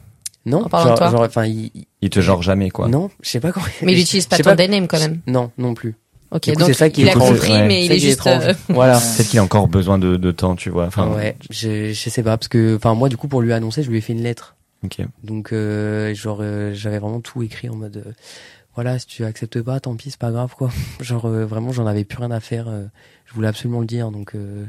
Non, 0.45 0.65
En 0.65 0.69
parlant 0.69 0.85
de 0.85 0.89
genre, 0.89 0.97
toi. 0.97 1.09
genre, 1.11 1.21
enfin, 1.21 1.45
il, 1.45 1.71
il- 2.01 2.09
te 2.09 2.21
genre 2.21 2.41
jamais 2.43 2.69
quoi. 2.69 2.87
non, 2.87 3.09
je 3.21 3.29
sais 3.29 3.39
pas 3.39 3.51
comment. 3.51 3.65
Mais 3.81 3.93
il 3.93 3.99
utilise 3.99 4.27
pas 4.27 4.37
ton 4.37 4.53
dead 4.55 4.69
name 4.69 4.87
quand 4.87 4.99
même. 4.99 5.21
Non, 5.27 5.51
non 5.57 5.73
plus. 5.73 5.95
Ok, 6.31 6.43
coup, 6.45 6.51
donc 6.55 6.67
c'est 6.67 6.73
ça 6.73 6.89
qui 6.91 7.01
il 7.01 7.07
est 7.07 7.09
a 7.09 7.13
étrange. 7.13 7.29
compris, 7.31 7.51
Ouais. 7.53 7.67
mais 7.67 7.85
il 7.85 7.91
est 7.91 7.97
juste. 7.99 8.25
euh, 8.27 8.53
Voilà. 8.69 8.99
Peut-être 8.99 9.29
qu'il 9.29 9.39
a 9.39 9.43
encore 9.43 9.67
besoin 9.67 9.97
de, 9.97 10.15
de 10.15 10.31
temps, 10.31 10.55
tu 10.55 10.69
vois. 10.69 10.85
Enfin, 10.85 11.07
ouais, 11.09 11.35
je, 11.49 11.91
je 11.91 12.09
sais 12.09 12.21
pas 12.21 12.37
parce 12.37 12.47
que, 12.47 12.75
enfin, 12.75 12.93
moi, 12.93 13.09
du 13.09 13.17
coup, 13.17 13.27
pour 13.27 13.41
lui 13.41 13.51
annoncer, 13.51 13.81
je 13.81 13.89
lui 13.89 13.97
ai 13.97 14.01
fait 14.01 14.13
une 14.13 14.21
lettre. 14.21 14.55
ok. 14.85 14.99
Donc, 15.23 15.51
euh, 15.53 16.13
genre, 16.13 16.37
euh, 16.41 16.71
j'avais 16.75 16.99
vraiment 16.99 17.19
tout 17.19 17.41
écrit 17.41 17.67
en 17.67 17.75
mode, 17.75 17.97
euh, 18.05 18.11
voilà, 18.81 18.97
si 18.97 19.07
tu 19.07 19.25
acceptes 19.25 19.61
pas, 19.61 19.81
tant 19.81 19.93
pis, 19.97 20.11
c'est 20.11 20.19
pas 20.19 20.31
grave, 20.31 20.55
quoi. 20.55 20.69
genre, 21.01 21.25
euh, 21.25 21.45
vraiment, 21.45 21.73
j'en 21.73 21.85
avais 21.85 22.05
plus 22.05 22.17
rien 22.19 22.31
à 22.31 22.39
faire. 22.39 22.69
euh, 22.69 22.85
je 23.25 23.33
voulais 23.33 23.49
absolument 23.49 23.81
le 23.81 23.85
dire, 23.85 24.09
donc, 24.09 24.35
euh, 24.35 24.65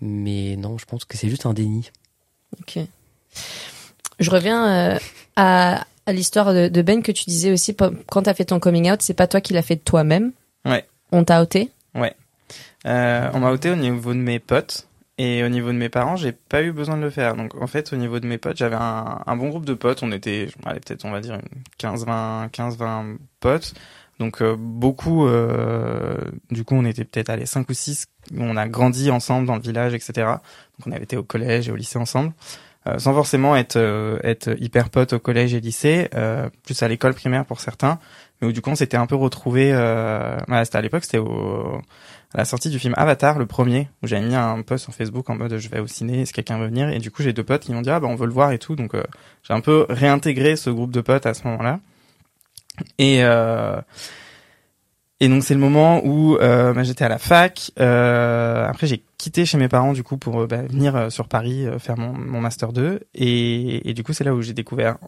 mais 0.00 0.56
non, 0.56 0.78
je 0.78 0.86
pense 0.86 1.04
que 1.04 1.18
c'est 1.18 1.28
juste 1.28 1.44
un 1.44 1.52
déni. 1.52 1.90
Ok. 2.58 2.78
Je 4.18 4.30
reviens 4.30 4.94
euh, 4.94 4.98
à, 5.36 5.84
à 6.06 6.12
l'histoire 6.14 6.54
de, 6.54 6.68
de 6.68 6.80
Ben 6.80 7.02
que 7.02 7.12
tu 7.12 7.24
disais 7.26 7.52
aussi 7.52 7.76
quand 7.76 8.22
t'as 8.22 8.32
fait 8.32 8.46
ton 8.46 8.60
coming 8.60 8.90
out, 8.90 9.02
c'est 9.02 9.12
pas 9.12 9.26
toi 9.26 9.42
qui 9.42 9.52
l'as 9.52 9.60
fait 9.60 9.76
de 9.76 9.82
toi-même. 9.82 10.32
Ouais. 10.64 10.86
On 11.12 11.22
t'a 11.22 11.42
outé. 11.42 11.70
Euh, 12.86 13.30
on 13.32 13.40
m'a 13.40 13.50
ôté 13.50 13.70
au 13.70 13.76
niveau 13.76 14.12
de 14.12 14.18
mes 14.18 14.38
potes 14.38 14.86
et 15.18 15.44
au 15.44 15.48
niveau 15.48 15.68
de 15.68 15.76
mes 15.76 15.88
parents, 15.88 16.16
j'ai 16.16 16.32
pas 16.32 16.62
eu 16.62 16.72
besoin 16.72 16.96
de 16.96 17.02
le 17.02 17.10
faire. 17.10 17.36
Donc 17.36 17.54
en 17.60 17.66
fait, 17.66 17.92
au 17.92 17.96
niveau 17.96 18.18
de 18.18 18.26
mes 18.26 18.38
potes, 18.38 18.56
j'avais 18.56 18.76
un, 18.76 19.22
un 19.26 19.36
bon 19.36 19.48
groupe 19.48 19.64
de 19.64 19.74
potes. 19.74 20.02
On 20.02 20.10
était, 20.12 20.48
peut-être 20.64 21.04
on 21.04 21.10
va 21.10 21.20
dire 21.20 21.34
une 21.34 21.62
15-20, 21.78 22.50
15-20 22.50 23.16
potes. 23.40 23.74
Donc 24.18 24.42
euh, 24.42 24.56
beaucoup. 24.58 25.26
euh, 25.26 26.16
du 26.50 26.64
coup, 26.64 26.74
on 26.74 26.84
était 26.84 27.04
peut-être 27.04 27.30
allez 27.30 27.46
5 27.46 27.68
ou 27.68 27.74
6 27.74 28.06
On 28.36 28.56
a 28.56 28.68
grandi 28.68 29.10
ensemble 29.10 29.46
dans 29.46 29.56
le 29.56 29.62
village, 29.62 29.94
etc. 29.94 30.12
Donc 30.16 30.86
on 30.86 30.92
avait 30.92 31.04
été 31.04 31.16
au 31.16 31.22
collège 31.24 31.68
et 31.68 31.72
au 31.72 31.76
lycée 31.76 31.98
ensemble. 31.98 32.32
Euh, 32.86 32.98
sans 32.98 33.14
forcément 33.14 33.56
être 33.56 33.76
euh, 33.76 34.18
être 34.24 34.54
hyper 34.60 34.90
potes 34.90 35.14
au 35.14 35.18
collège 35.18 35.54
et 35.54 35.60
lycée, 35.60 36.08
euh, 36.14 36.50
plus 36.64 36.82
à 36.82 36.88
l'école 36.88 37.14
primaire 37.14 37.46
pour 37.46 37.60
certains, 37.60 37.98
mais 38.40 38.48
où 38.48 38.52
du 38.52 38.60
coup 38.60 38.68
on 38.68 38.74
s'était 38.74 38.98
un 38.98 39.06
peu 39.06 39.14
retrouvés. 39.14 39.70
Euh, 39.72 40.36
voilà, 40.48 40.66
c'était 40.66 40.76
à 40.76 40.82
l'époque, 40.82 41.04
c'était 41.04 41.16
au 41.18 41.80
à 42.34 42.38
la 42.38 42.44
sortie 42.44 42.68
du 42.68 42.80
film 42.80 42.94
Avatar, 42.96 43.38
le 43.38 43.46
premier, 43.46 43.88
où 44.02 44.08
j'avais 44.08 44.26
mis 44.26 44.34
un 44.34 44.60
post 44.62 44.84
sur 44.84 44.92
Facebook 44.92 45.30
en 45.30 45.36
mode 45.36 45.56
je 45.56 45.68
vais 45.68 45.78
au 45.78 45.86
ciné, 45.86 46.22
est-ce 46.22 46.32
que 46.32 46.36
quelqu'un 46.36 46.58
veut 46.58 46.66
venir? 46.66 46.88
Et 46.88 46.98
du 46.98 47.10
coup, 47.10 47.22
j'ai 47.22 47.32
deux 47.32 47.44
potes 47.44 47.62
qui 47.62 47.72
m'ont 47.72 47.80
dit 47.80 47.90
ah 47.90 48.00
bah 48.00 48.08
on 48.08 48.16
veut 48.16 48.26
le 48.26 48.32
voir 48.32 48.50
et 48.50 48.58
tout, 48.58 48.74
donc 48.74 48.94
euh, 48.94 49.04
j'ai 49.44 49.54
un 49.54 49.60
peu 49.60 49.86
réintégré 49.88 50.56
ce 50.56 50.68
groupe 50.68 50.90
de 50.90 51.00
potes 51.00 51.26
à 51.26 51.34
ce 51.34 51.46
moment-là. 51.46 51.78
Et 52.98 53.22
euh, 53.22 53.80
donc 55.20 55.44
c'est 55.44 55.54
le 55.54 55.60
moment 55.60 56.04
où 56.04 56.36
euh, 56.36 56.72
bah, 56.72 56.82
j'étais 56.82 57.04
à 57.04 57.08
la 57.08 57.18
fac. 57.18 57.70
Après 57.76 58.88
j'ai 58.88 59.04
quitté 59.16 59.46
chez 59.46 59.56
mes 59.56 59.68
parents 59.68 59.92
du 59.92 60.02
coup 60.02 60.16
pour 60.16 60.46
bah, 60.48 60.62
venir 60.62 61.12
sur 61.12 61.28
Paris 61.28 61.66
faire 61.78 61.96
mon, 61.96 62.12
mon 62.12 62.40
master 62.40 62.72
2 62.72 63.00
et, 63.14 63.88
et 63.88 63.94
du 63.94 64.02
coup 64.02 64.12
c'est 64.12 64.24
là 64.24 64.34
où 64.34 64.42
j'ai 64.42 64.52
découvert 64.52 64.98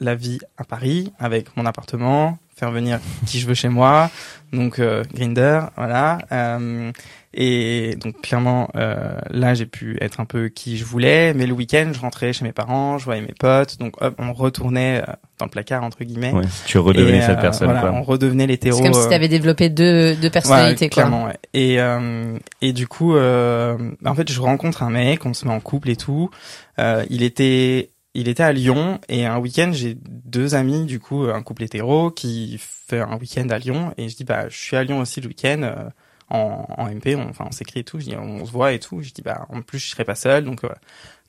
la 0.00 0.14
vie 0.14 0.38
à 0.56 0.64
Paris 0.64 1.12
avec 1.18 1.56
mon 1.56 1.66
appartement, 1.66 2.38
faire 2.58 2.70
venir 2.70 2.98
qui 3.26 3.38
je 3.38 3.46
veux 3.46 3.54
chez 3.54 3.68
moi, 3.68 4.10
donc 4.52 4.78
euh, 4.78 5.04
Grinder, 5.14 5.60
voilà. 5.76 6.18
Euh, 6.32 6.90
et 7.38 7.96
donc 8.00 8.22
clairement 8.22 8.70
euh, 8.76 9.18
là 9.28 9.52
j'ai 9.52 9.66
pu 9.66 9.98
être 10.00 10.20
un 10.20 10.24
peu 10.24 10.48
qui 10.48 10.78
je 10.78 10.86
voulais, 10.86 11.34
mais 11.34 11.46
le 11.46 11.52
week-end 11.52 11.90
je 11.92 12.00
rentrais 12.00 12.32
chez 12.32 12.46
mes 12.46 12.52
parents, 12.52 12.96
je 12.96 13.04
voyais 13.04 13.20
mes 13.20 13.34
potes, 13.38 13.78
donc 13.78 14.00
hop 14.02 14.14
on 14.18 14.32
retournait 14.32 15.02
euh, 15.06 15.12
dans 15.38 15.44
le 15.44 15.50
placard 15.50 15.82
entre 15.84 16.02
guillemets. 16.02 16.32
Ouais. 16.32 16.44
Tu 16.64 16.78
redevenais 16.78 17.18
Et, 17.18 17.20
cette 17.20 17.36
euh, 17.36 17.42
personne 17.42 17.66
voilà, 17.66 17.82
quoi. 17.82 17.92
on 17.92 18.02
redevenait 18.02 18.46
l'hétéro. 18.46 18.78
C'est 18.78 18.84
comme 18.84 18.94
si 18.94 19.00
euh, 19.06 19.10
t'avais 19.10 19.28
développé 19.28 19.68
deux, 19.68 20.14
deux 20.16 20.30
personnalités, 20.30 20.86
Ouais, 20.86 20.88
quoi. 20.88 21.02
clairement, 21.02 21.24
ouais. 21.26 21.36
Et, 21.52 21.78
euh, 21.78 22.38
et 22.62 22.72
du 22.72 22.88
coup, 22.88 23.14
euh, 23.16 23.76
en 24.06 24.14
fait, 24.14 24.32
je 24.32 24.40
rencontre 24.40 24.82
un 24.82 24.88
mec, 24.90 25.26
on 25.26 25.34
se 25.34 25.46
met 25.46 25.52
en 25.52 25.60
couple 25.60 25.90
et 25.90 25.96
tout. 25.96 26.30
Euh, 26.78 27.04
il 27.10 27.22
était, 27.22 27.90
il 28.20 28.28
était 28.28 28.42
à 28.42 28.52
Lyon 28.52 29.00
et 29.08 29.26
un 29.26 29.38
week-end, 29.38 29.70
j'ai 29.72 29.96
deux 30.04 30.54
amis, 30.54 30.84
du 30.86 30.98
coup, 31.00 31.22
un 31.24 31.42
couple 31.42 31.62
hétéro 31.64 32.10
qui 32.10 32.58
fait 32.60 33.00
un 33.00 33.16
week-end 33.18 33.48
à 33.50 33.58
Lyon 33.58 33.92
et 33.96 34.08
je 34.08 34.16
dis, 34.16 34.24
bah, 34.24 34.48
je 34.48 34.56
suis 34.56 34.76
à 34.76 34.84
Lyon 34.84 35.00
aussi 35.00 35.20
le 35.20 35.28
week-end. 35.28 35.62
euh, 35.62 35.88
en, 36.28 36.66
en 36.76 36.86
MP, 36.90 37.14
on, 37.16 37.28
enfin 37.28 37.44
on 37.48 37.52
s'écrit 37.52 37.80
et 37.80 37.84
tout, 37.84 38.00
je 38.00 38.06
dis, 38.06 38.16
on 38.16 38.44
se 38.44 38.50
voit 38.50 38.72
et 38.72 38.80
tout. 38.80 39.00
Je 39.00 39.12
dis 39.12 39.22
bah 39.22 39.46
en 39.48 39.62
plus 39.62 39.78
je 39.78 39.88
serai 39.90 40.04
pas 40.04 40.16
seul, 40.16 40.44
donc 40.44 40.62
voilà. 40.62 40.78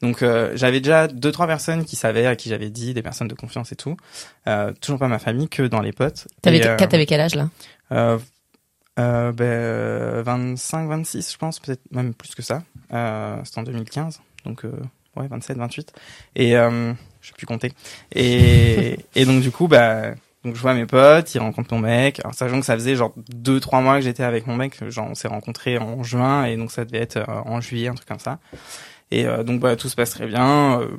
Donc 0.01 0.23
euh, 0.23 0.53
j'avais 0.55 0.79
déjà 0.79 1.07
deux 1.07 1.31
trois 1.31 1.45
personnes 1.45 1.85
qui 1.85 1.95
savaient, 1.95 2.25
à 2.25 2.35
qui 2.35 2.49
j'avais 2.49 2.71
dit, 2.71 2.95
des 2.95 3.03
personnes 3.03 3.27
de 3.27 3.35
confiance 3.35 3.71
et 3.71 3.75
tout. 3.75 3.95
Euh, 4.47 4.73
toujours 4.81 4.97
pas 4.97 5.07
ma 5.07 5.19
famille, 5.19 5.49
que 5.49 5.61
dans 5.63 5.81
les 5.81 5.91
potes. 5.91 6.27
T'avais, 6.41 6.65
euh, 6.65 6.77
t'avais 6.77 7.05
quel 7.05 7.21
âge 7.21 7.35
là? 7.35 7.49
Euh, 7.91 8.17
euh, 8.97 9.31
ben, 9.31 9.45
euh, 9.45 10.23
25, 10.25 10.87
26, 10.87 11.31
je 11.31 11.37
pense, 11.37 11.59
peut-être 11.59 11.81
même 11.91 12.15
plus 12.15 12.33
que 12.33 12.41
ça. 12.41 12.63
Euh, 12.91 13.39
c'était 13.43 13.59
en 13.59 13.63
2015, 13.63 14.21
donc 14.45 14.65
euh, 14.65 14.71
ouais, 15.17 15.27
27, 15.27 15.57
28. 15.57 15.93
Et 16.35 16.57
euh, 16.57 16.93
je 17.21 17.27
sais 17.27 17.33
plus 17.35 17.45
compter. 17.45 17.73
Et, 18.13 18.99
et 19.15 19.25
donc 19.25 19.41
du 19.41 19.51
coup, 19.51 19.67
bah, 19.67 20.11
Donc 20.43 20.55
je 20.55 20.61
vois 20.61 20.73
mes 20.73 20.85
potes, 20.85 21.33
ils 21.35 21.39
rencontrent 21.39 21.73
mon 21.73 21.81
mec. 21.81 22.19
Alors 22.21 22.33
sachant 22.33 22.59
que 22.59 22.65
ça 22.65 22.75
faisait 22.75 22.95
genre 22.95 23.13
deux 23.29 23.59
trois 23.59 23.81
mois 23.81 23.95
que 23.97 24.01
j'étais 24.01 24.23
avec 24.23 24.47
mon 24.47 24.55
mec, 24.55 24.87
genre 24.89 25.07
on 25.09 25.15
s'est 25.15 25.27
rencontrés 25.27 25.77
en 25.77 26.03
juin 26.03 26.45
et 26.45 26.55
donc 26.57 26.71
ça 26.71 26.85
devait 26.85 27.01
être 27.01 27.17
euh, 27.17 27.25
en 27.45 27.59
juillet 27.61 27.87
un 27.89 27.95
truc 27.95 28.07
comme 28.07 28.19
ça. 28.19 28.39
Et 29.11 29.25
euh, 29.25 29.43
donc 29.43 29.59
bah 29.59 29.75
tout 29.75 29.89
se 29.89 29.95
passe 29.95 30.11
très 30.11 30.27
bien. 30.27 30.81
Euh, 30.81 30.97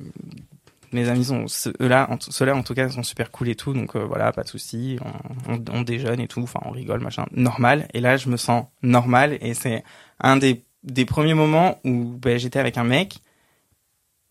mes 0.93 1.09
amis 1.09 1.25
sont 1.27 1.49
ceux-là, 1.49 2.09
ceux-là 2.21 2.57
en 2.57 2.62
tout 2.62 2.75
cas 2.75 2.89
sont 2.89 3.03
super 3.03 3.31
cool 3.31 3.51
et 3.51 3.55
tout, 3.55 3.75
donc 3.75 3.95
euh, 3.95 4.05
voilà, 4.05 4.33
pas 4.33 4.43
de 4.43 4.49
souci. 4.49 4.99
On, 5.49 5.62
on, 5.73 5.83
déjeune 5.83 6.21
et 6.21 6.29
tout, 6.29 6.43
enfin 6.43 6.61
on 6.64 6.71
rigole 6.71 7.01
machin, 7.01 7.27
normal. 7.33 7.89
Et 7.93 8.01
là 8.01 8.16
je 8.16 8.29
me 8.29 8.37
sens 8.37 8.64
normal 8.83 9.37
et 9.41 9.55
c'est 9.55 9.85
un 10.21 10.37
des 10.37 10.64
des 10.85 11.05
premiers 11.05 11.35
moments 11.35 11.79
où 11.85 12.05
bah, 12.05 12.39
j'étais 12.39 12.59
avec 12.59 12.79
un 12.79 12.85
mec 12.85 13.19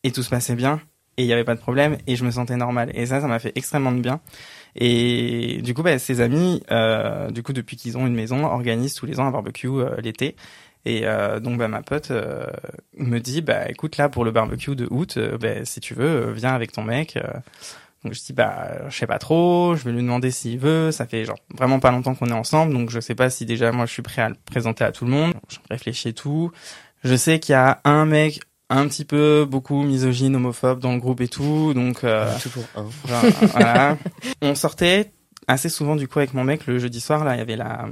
et 0.03 0.11
tout 0.11 0.23
se 0.23 0.29
passait 0.29 0.55
bien 0.55 0.81
et 1.17 1.23
il 1.23 1.27
y 1.27 1.33
avait 1.33 1.43
pas 1.43 1.55
de 1.55 1.59
problème 1.59 1.97
et 2.07 2.15
je 2.15 2.23
me 2.23 2.31
sentais 2.31 2.55
normal. 2.55 2.91
Et 2.93 3.07
ça 3.07 3.21
ça 3.21 3.27
m'a 3.27 3.39
fait 3.39 3.51
extrêmement 3.55 3.91
de 3.91 3.99
bien. 3.99 4.21
Et 4.75 5.59
du 5.63 5.73
coup 5.73 5.83
bah, 5.83 5.97
ses 5.99 6.21
amis 6.21 6.63
euh, 6.71 7.29
du 7.31 7.43
coup 7.43 7.53
depuis 7.53 7.75
qu'ils 7.75 7.97
ont 7.97 8.05
une 8.05 8.13
maison 8.13 8.45
organisent 8.45 8.93
tous 8.93 9.07
les 9.07 9.19
ans 9.19 9.25
un 9.25 9.31
barbecue 9.31 9.67
euh, 9.67 9.99
l'été. 9.99 10.35
Et 10.85 11.01
euh, 11.05 11.39
donc 11.39 11.57
bah, 11.57 11.67
ma 11.67 11.81
pote 11.81 12.11
euh, 12.11 12.45
me 12.97 13.19
dit 13.19 13.41
bah 13.41 13.69
écoute 13.69 13.97
là 13.97 14.09
pour 14.09 14.23
le 14.23 14.31
barbecue 14.31 14.75
de 14.75 14.87
août 14.89 15.15
euh, 15.17 15.37
bah, 15.37 15.65
si 15.65 15.79
tu 15.79 15.95
veux 15.95 16.31
viens 16.31 16.53
avec 16.53 16.71
ton 16.71 16.83
mec 16.83 17.17
donc 18.03 18.13
je 18.13 18.23
dis 18.23 18.33
bah 18.33 18.87
je 18.87 18.95
sais 18.95 19.07
pas 19.07 19.17
trop 19.17 19.75
je 19.75 19.83
vais 19.83 19.91
lui 19.91 20.03
demander 20.03 20.29
s'il 20.29 20.59
veut. 20.59 20.91
Ça 20.91 21.07
fait 21.07 21.25
genre 21.25 21.39
vraiment 21.55 21.79
pas 21.79 21.91
longtemps 21.91 22.13
qu'on 22.13 22.27
est 22.27 22.31
ensemble 22.31 22.73
donc 22.73 22.91
je 22.91 22.99
sais 22.99 23.15
pas 23.15 23.31
si 23.31 23.45
déjà 23.45 23.71
moi 23.71 23.87
je 23.87 23.91
suis 23.93 24.03
prêt 24.03 24.21
à 24.21 24.29
le 24.29 24.35
présenter 24.45 24.83
à 24.83 24.91
tout 24.91 25.05
le 25.05 25.11
monde. 25.11 25.33
Je 25.49 25.57
réfléchis 25.71 26.13
tout. 26.13 26.51
Je 27.03 27.15
sais 27.15 27.39
qu'il 27.39 27.53
y 27.53 27.55
a 27.55 27.81
un 27.83 28.05
mec 28.05 28.41
un 28.70 28.88
petit 28.88 29.05
peu 29.05 29.45
beaucoup 29.49 29.84
misogyne, 29.84 30.36
homophobe 30.36 30.80
dans 30.80 30.93
le 30.93 30.99
groupe 30.99 31.22
et 31.22 31.28
tout, 31.28 31.74
donc 31.74 32.03
euh, 32.03 32.28
toujours 32.41 32.65
un. 32.76 32.86
Genre, 33.07 33.24
voilà. 33.51 33.97
On 34.41 34.55
sortait 34.55 35.11
assez 35.49 35.70
souvent 35.70 35.95
du 35.95 36.09
coup 36.09 36.20
avec 36.20 36.34
mon 36.34 36.43
mec 36.43 36.68
le 36.68 36.78
jeudi 36.78 36.99
soir 36.99 37.24
là, 37.24 37.36
il 37.36 37.38
y 37.38 37.41
avait 37.41 37.55
la 37.55 37.86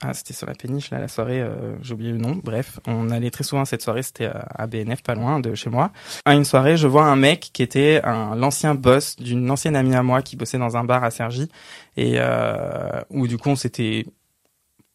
ah 0.00 0.14
c'était 0.14 0.32
sur 0.32 0.46
la 0.46 0.54
péniche 0.54 0.90
là 0.90 0.98
la 0.98 1.08
soirée, 1.08 1.42
euh, 1.42 1.76
j'ai 1.82 1.92
oublié 1.92 2.12
le 2.12 2.18
nom. 2.18 2.40
Bref, 2.42 2.80
on 2.86 3.10
allait 3.10 3.30
très 3.30 3.44
souvent 3.44 3.62
à 3.62 3.66
cette 3.66 3.82
soirée, 3.82 4.02
c'était 4.02 4.30
à 4.32 4.66
BNF 4.66 5.02
pas 5.02 5.14
loin 5.14 5.38
de 5.40 5.54
chez 5.54 5.68
moi. 5.68 5.92
À 6.24 6.34
une 6.34 6.44
soirée, 6.44 6.78
je 6.78 6.86
vois 6.86 7.04
un 7.04 7.16
mec 7.16 7.50
qui 7.52 7.62
était 7.62 8.00
un 8.02 8.34
l'ancien 8.34 8.74
boss 8.74 9.16
d'une 9.16 9.50
ancienne 9.50 9.76
amie 9.76 9.94
à 9.94 10.02
moi 10.02 10.22
qui 10.22 10.36
bossait 10.36 10.58
dans 10.58 10.78
un 10.78 10.84
bar 10.84 11.04
à 11.04 11.10
Cergy 11.10 11.50
et 11.98 12.14
euh, 12.16 13.02
où 13.10 13.26
du 13.26 13.36
coup 13.36 13.50
on 13.50 13.56
s'était 13.56 14.06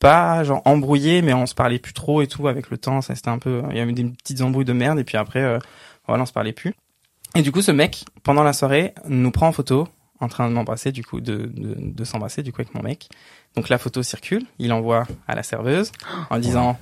pas 0.02 0.44
genre 0.44 0.62
embrouillé 0.66 1.22
mais 1.22 1.34
on 1.34 1.46
se 1.46 1.56
parlait 1.56 1.80
plus 1.80 1.94
trop 1.94 2.22
et 2.22 2.28
tout 2.28 2.50
avec 2.50 2.70
le 2.70 2.78
temps. 2.78 3.02
Ça 3.02 3.16
c'était 3.16 3.30
un 3.30 3.40
peu 3.40 3.62
il 3.70 3.78
y 3.78 3.80
avait 3.80 3.94
des 3.94 4.04
petites 4.04 4.42
embrouilles 4.42 4.66
de 4.66 4.74
merde 4.74 5.00
et 5.00 5.06
puis 5.06 5.18
après 5.18 5.42
euh, 5.42 5.60
voilà 6.08 6.24
on 6.24 6.26
se 6.26 6.34
parlait 6.34 6.52
plus. 6.52 6.74
Et 7.36 7.42
du 7.42 7.52
coup 7.54 7.62
ce 7.62 7.72
mec 7.72 8.04
pendant 8.24 8.44
la 8.44 8.52
soirée 8.52 8.94
nous 9.08 9.32
prend 9.32 9.48
en 9.48 9.52
photo 9.54 9.88
en 10.20 10.28
train 10.28 10.50
de 10.50 10.54
m'embrasser 10.54 10.92
du 10.92 11.06
coup 11.06 11.22
de 11.22 11.50
de, 11.54 11.76
de 11.78 12.04
s'embrasser 12.04 12.44
du 12.44 12.52
coup 12.52 12.62
avec 12.62 12.76
mon 12.76 12.82
mec. 12.82 13.10
Donc 13.56 13.70
la 13.70 13.78
photo 13.78 14.04
circule 14.04 14.46
il 14.60 14.74
envoie 14.74 15.06
à 15.28 15.36
la 15.36 15.44
serveuse 15.44 15.92
en 16.30 16.40
disant 16.40 16.78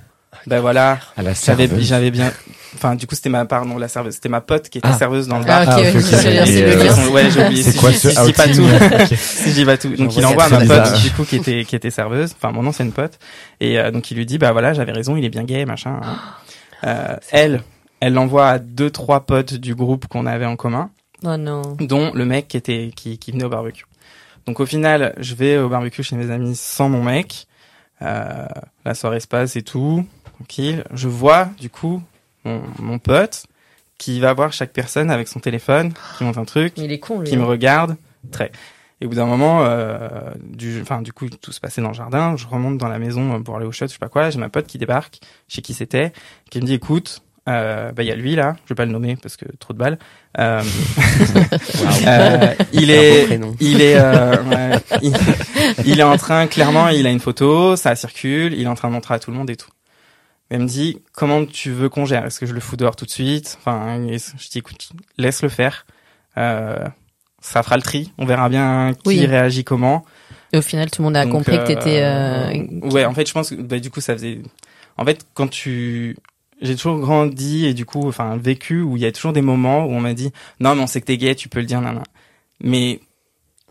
ben 0.46 0.60
voilà, 0.60 0.98
j'avais 1.44 1.68
j'avais 1.80 2.10
bien 2.10 2.32
enfin 2.74 2.94
du 2.94 3.06
coup 3.06 3.14
c'était 3.16 3.28
ma 3.28 3.44
pardon 3.46 3.78
la 3.78 3.88
serveuse, 3.88 4.14
c'était 4.14 4.28
ma 4.28 4.40
pote 4.40 4.68
qui 4.68 4.78
était 4.78 4.88
Ah. 4.90 4.96
serveuse 4.96 5.26
dans 5.26 5.38
le 5.38 5.44
Ah, 5.48 5.64
bar. 5.66 5.74
Ah, 5.76 5.80
ok, 5.80 5.86
oui, 5.92 5.98
ok. 6.00 6.02
c'est 6.02 6.30
bien, 6.30 6.46
c'est 6.46 6.52
Et, 6.52 6.62
le 6.62 6.80
euh. 6.80 7.08
Ouais, 7.10 7.30
j'ai 7.30 7.44
oublié 7.44 7.62
C'est 7.64 7.72
si, 7.72 7.78
quoi 7.78 7.92
si- 7.92 7.98
ce 7.98 8.10
si 8.24 8.32
pas 8.32 8.46
tout. 8.46 8.64
si 9.16 9.64
pas 9.64 9.76
tout. 9.76 9.88
Donc 9.96 10.16
il 10.16 10.24
envoie 10.24 10.44
à 10.44 10.48
ma 10.48 10.60
bizarre. 10.60 10.92
pote 10.92 11.02
du 11.02 11.10
coup 11.10 11.24
qui 11.24 11.36
était 11.36 11.64
qui 11.64 11.74
était 11.76 11.90
serveuse, 11.90 12.32
enfin 12.36 12.52
mon 12.52 12.66
ancienne 12.66 12.92
pote 12.92 13.18
et 13.60 13.78
euh, 13.78 13.90
donc 13.90 14.10
il 14.12 14.16
lui 14.16 14.24
dit 14.26 14.38
bah 14.38 14.52
voilà, 14.52 14.72
j'avais 14.72 14.92
raison, 14.92 15.16
il 15.16 15.24
est 15.24 15.30
bien 15.30 15.44
gay 15.44 15.64
machin. 15.66 16.00
hein. 16.02 16.16
Euh, 16.86 17.14
elle 17.30 17.60
elle 18.00 18.14
l'envoie 18.14 18.48
à 18.48 18.58
deux 18.58 18.88
trois 18.90 19.26
potes 19.26 19.52
du 19.52 19.74
groupe 19.74 20.06
qu'on 20.06 20.24
avait 20.24 20.46
en 20.46 20.56
commun, 20.56 20.88
Oh 21.22 21.36
non. 21.36 21.60
dont 21.78 22.10
le 22.14 22.24
mec 22.24 22.48
qui 22.48 22.56
était 22.56 22.90
qui 22.96 23.18
qui 23.18 23.32
venait 23.32 23.44
au 23.44 23.50
barbecue. 23.50 23.84
Donc 24.46 24.60
au 24.60 24.64
final, 24.64 25.12
je 25.18 25.34
vais 25.34 25.58
au 25.58 25.68
barbecue 25.68 26.02
chez 26.02 26.16
mes 26.16 26.30
amis 26.30 26.56
sans 26.56 26.88
mon 26.88 27.02
mec. 27.02 27.46
Euh, 28.00 28.46
la 28.86 28.94
soirée 28.94 29.20
se 29.20 29.26
passe 29.26 29.56
et 29.56 29.62
tout, 29.62 30.06
tranquille. 30.40 30.84
Je 30.92 31.08
vois 31.08 31.50
du 31.58 31.70
coup 31.70 32.02
mon, 32.44 32.62
mon 32.78 32.98
pote 32.98 33.44
qui 33.98 34.18
va 34.20 34.32
voir 34.32 34.52
chaque 34.52 34.72
personne 34.72 35.10
avec 35.10 35.28
son 35.28 35.40
téléphone, 35.40 35.92
qui 36.16 36.24
monte 36.24 36.38
un 36.38 36.46
truc, 36.46 36.72
Il 36.76 36.90
est 36.90 36.98
con, 36.98 37.20
lui. 37.20 37.28
qui 37.28 37.36
me 37.36 37.44
regarde 37.44 37.96
très. 38.32 38.50
Et 39.02 39.06
au 39.06 39.08
bout 39.08 39.14
d'un 39.14 39.26
moment, 39.26 39.64
euh, 39.64 40.30
du, 40.42 40.80
enfin 40.82 41.02
du 41.02 41.12
coup 41.12 41.28
tout 41.28 41.52
se 41.52 41.60
passait 41.60 41.80
dans 41.82 41.88
le 41.88 41.94
jardin. 41.94 42.36
Je 42.36 42.46
remonte 42.46 42.78
dans 42.78 42.88
la 42.88 42.98
maison 42.98 43.42
pour 43.42 43.56
aller 43.56 43.66
au 43.66 43.72
shot, 43.72 43.86
je 43.86 43.92
sais 43.92 43.98
pas 43.98 44.08
quoi. 44.08 44.30
J'ai 44.30 44.38
ma 44.38 44.48
pote 44.48 44.66
qui 44.66 44.78
débarque, 44.78 45.20
sais 45.48 45.62
qui 45.62 45.74
c'était, 45.74 46.12
qui 46.50 46.60
me 46.60 46.66
dit 46.66 46.74
écoute, 46.74 47.22
euh, 47.48 47.92
bah 47.92 48.02
il 48.02 48.06
y 48.06 48.12
a 48.12 48.14
lui 48.14 48.34
là, 48.36 48.56
je 48.64 48.70
vais 48.70 48.76
pas 48.76 48.84
le 48.84 48.92
nommer 48.92 49.16
parce 49.16 49.36
que 49.36 49.46
trop 49.58 49.72
de 49.72 49.78
balles. 49.78 49.98
Euh, 50.38 50.62
euh, 52.06 52.54
il 52.72 52.90
est, 52.90 53.40
il 53.60 53.80
est, 53.80 53.96
euh, 53.96 54.42
ouais, 54.44 54.78
il, 55.02 55.14
il 55.86 56.00
est 56.00 56.04
en 56.04 56.16
train 56.16 56.46
clairement, 56.46 56.88
il 56.88 57.06
a 57.06 57.10
une 57.10 57.20
photo, 57.20 57.76
ça 57.76 57.94
circule, 57.96 58.54
il 58.54 58.62
est 58.62 58.68
en 58.68 58.74
train 58.74 58.88
de 58.88 58.94
montrer 58.94 59.14
à 59.14 59.18
tout 59.18 59.30
le 59.30 59.36
monde 59.36 59.50
et 59.50 59.56
tout. 59.56 59.70
Elle 60.50 60.62
me 60.62 60.66
dit 60.66 61.00
comment 61.12 61.44
tu 61.46 61.70
veux 61.70 61.88
qu'on 61.88 62.04
gère? 62.04 62.26
Est-ce 62.26 62.40
que 62.40 62.46
je 62.46 62.52
le 62.52 62.60
fous 62.60 62.76
dehors 62.76 62.96
tout 62.96 63.04
de 63.06 63.10
suite? 63.10 63.56
Enfin, 63.60 63.98
je 64.08 64.48
dis 64.50 64.58
écoute, 64.58 64.90
laisse 65.16 65.42
le 65.42 65.48
faire. 65.48 65.86
Euh, 66.36 66.86
ça 67.40 67.62
fera 67.62 67.76
le 67.76 67.82
tri. 67.82 68.12
On 68.18 68.26
verra 68.26 68.48
bien 68.48 68.92
qui 69.04 69.08
Oui. 69.08 69.26
réagit 69.26 69.64
comment. 69.64 70.04
Et 70.52 70.58
au 70.58 70.62
final, 70.62 70.90
tout 70.90 71.02
le 71.02 71.04
monde 71.04 71.16
a 71.16 71.22
Donc, 71.24 71.32
compris 71.32 71.56
que 71.58 71.66
t'étais. 71.68 72.02
euh, 72.02 72.50
Euh... 72.52 72.90
Ouais, 72.90 73.04
en 73.04 73.14
fait, 73.14 73.26
je 73.26 73.32
pense 73.32 73.50
que 73.50 73.54
bah, 73.54 73.78
du 73.78 73.90
coup, 73.90 74.00
ça 74.00 74.14
faisait. 74.14 74.40
En 74.96 75.04
fait, 75.04 75.24
quand 75.34 75.46
tu, 75.48 76.16
j'ai 76.60 76.74
toujours 76.74 76.98
grandi 76.98 77.66
et 77.66 77.72
du 77.74 77.84
coup, 77.86 78.08
enfin, 78.08 78.36
vécu 78.36 78.82
où 78.82 78.96
il 78.96 79.02
y 79.02 79.06
a 79.06 79.12
toujours 79.12 79.32
des 79.32 79.42
moments 79.42 79.84
où 79.86 79.90
on 79.92 80.00
m'a 80.00 80.14
dit 80.14 80.32
non, 80.58 80.74
mais 80.74 80.82
on 80.82 80.86
sait 80.88 81.00
que 81.00 81.06
t'es 81.06 81.16
gay, 81.16 81.34
tu 81.36 81.48
peux 81.48 81.60
le 81.60 81.66
dire, 81.66 81.80
nana. 81.80 82.02
Mais 82.62 83.00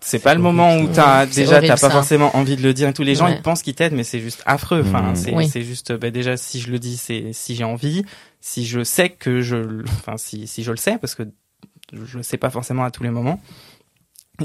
c'est 0.01 0.19
pas 0.19 0.33
le 0.33 0.41
moment 0.41 0.77
où 0.77 0.87
t'as 0.87 1.25
déjà 1.25 1.59
t'as 1.61 1.67
pas 1.69 1.77
ça. 1.77 1.89
forcément 1.89 2.35
envie 2.35 2.55
de 2.55 2.61
le 2.61 2.73
dire 2.73 2.87
et 2.89 2.93
tous 2.93 3.03
les 3.03 3.15
gens 3.15 3.25
Ouais. 3.25 3.35
ils 3.35 3.41
pensent 3.41 3.61
qu'ils 3.63 3.75
t'aident 3.75 3.93
mais 3.93 4.03
c'est 4.03 4.19
juste 4.19 4.41
affreux 4.45 4.81
enfin 4.85 5.01
Mhm. 5.09 5.15
c'est 5.15 5.33
Oui. 5.35 5.47
c'est 5.49 5.61
juste 5.61 5.91
bah, 5.93 6.09
déjà 6.11 6.37
si 6.37 6.59
je 6.61 6.71
le 6.71 6.79
dis 6.79 6.95
c'est 6.97 7.33
si 7.33 7.55
j'ai 7.55 7.63
envie 7.65 8.03
si 8.39 8.65
je 8.65 8.83
sais 8.83 9.09
que 9.09 9.41
je 9.41 9.55
le- 9.57 9.83
enfin 9.85 10.17
si 10.17 10.47
si 10.47 10.63
je 10.63 10.71
le 10.71 10.77
sais 10.77 10.97
parce 10.97 11.15
que 11.15 11.23
je 11.91 12.17
le 12.17 12.23
sais 12.23 12.37
pas 12.37 12.49
forcément 12.49 12.83
à 12.85 12.91
tous 12.91 13.03
les 13.03 13.09
moments 13.09 13.41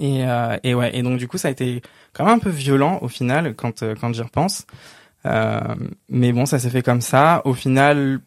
et 0.01 0.25
euh, 0.27 0.57
et 0.65 0.75
ouais 0.75 0.97
et 0.97 1.03
donc 1.03 1.19
du 1.19 1.29
coup 1.29 1.39
ça 1.39 1.49
a 1.49 1.51
été 1.53 1.83
quand 2.13 2.25
même 2.25 2.35
un 2.35 2.39
peu 2.41 2.51
violent 2.51 2.99
au 3.03 3.09
final 3.09 3.55
quand 3.55 3.83
euh, 3.83 3.95
quand 4.01 4.13
j'y 4.13 4.23
repense 4.23 4.67
euh, 5.27 5.61
mais 6.09 6.33
bon 6.33 6.47
ça 6.47 6.59
s'est 6.59 6.71
fait 6.71 6.83
comme 6.83 7.01
ça 7.01 7.43
au 7.45 7.55
final 7.55 8.21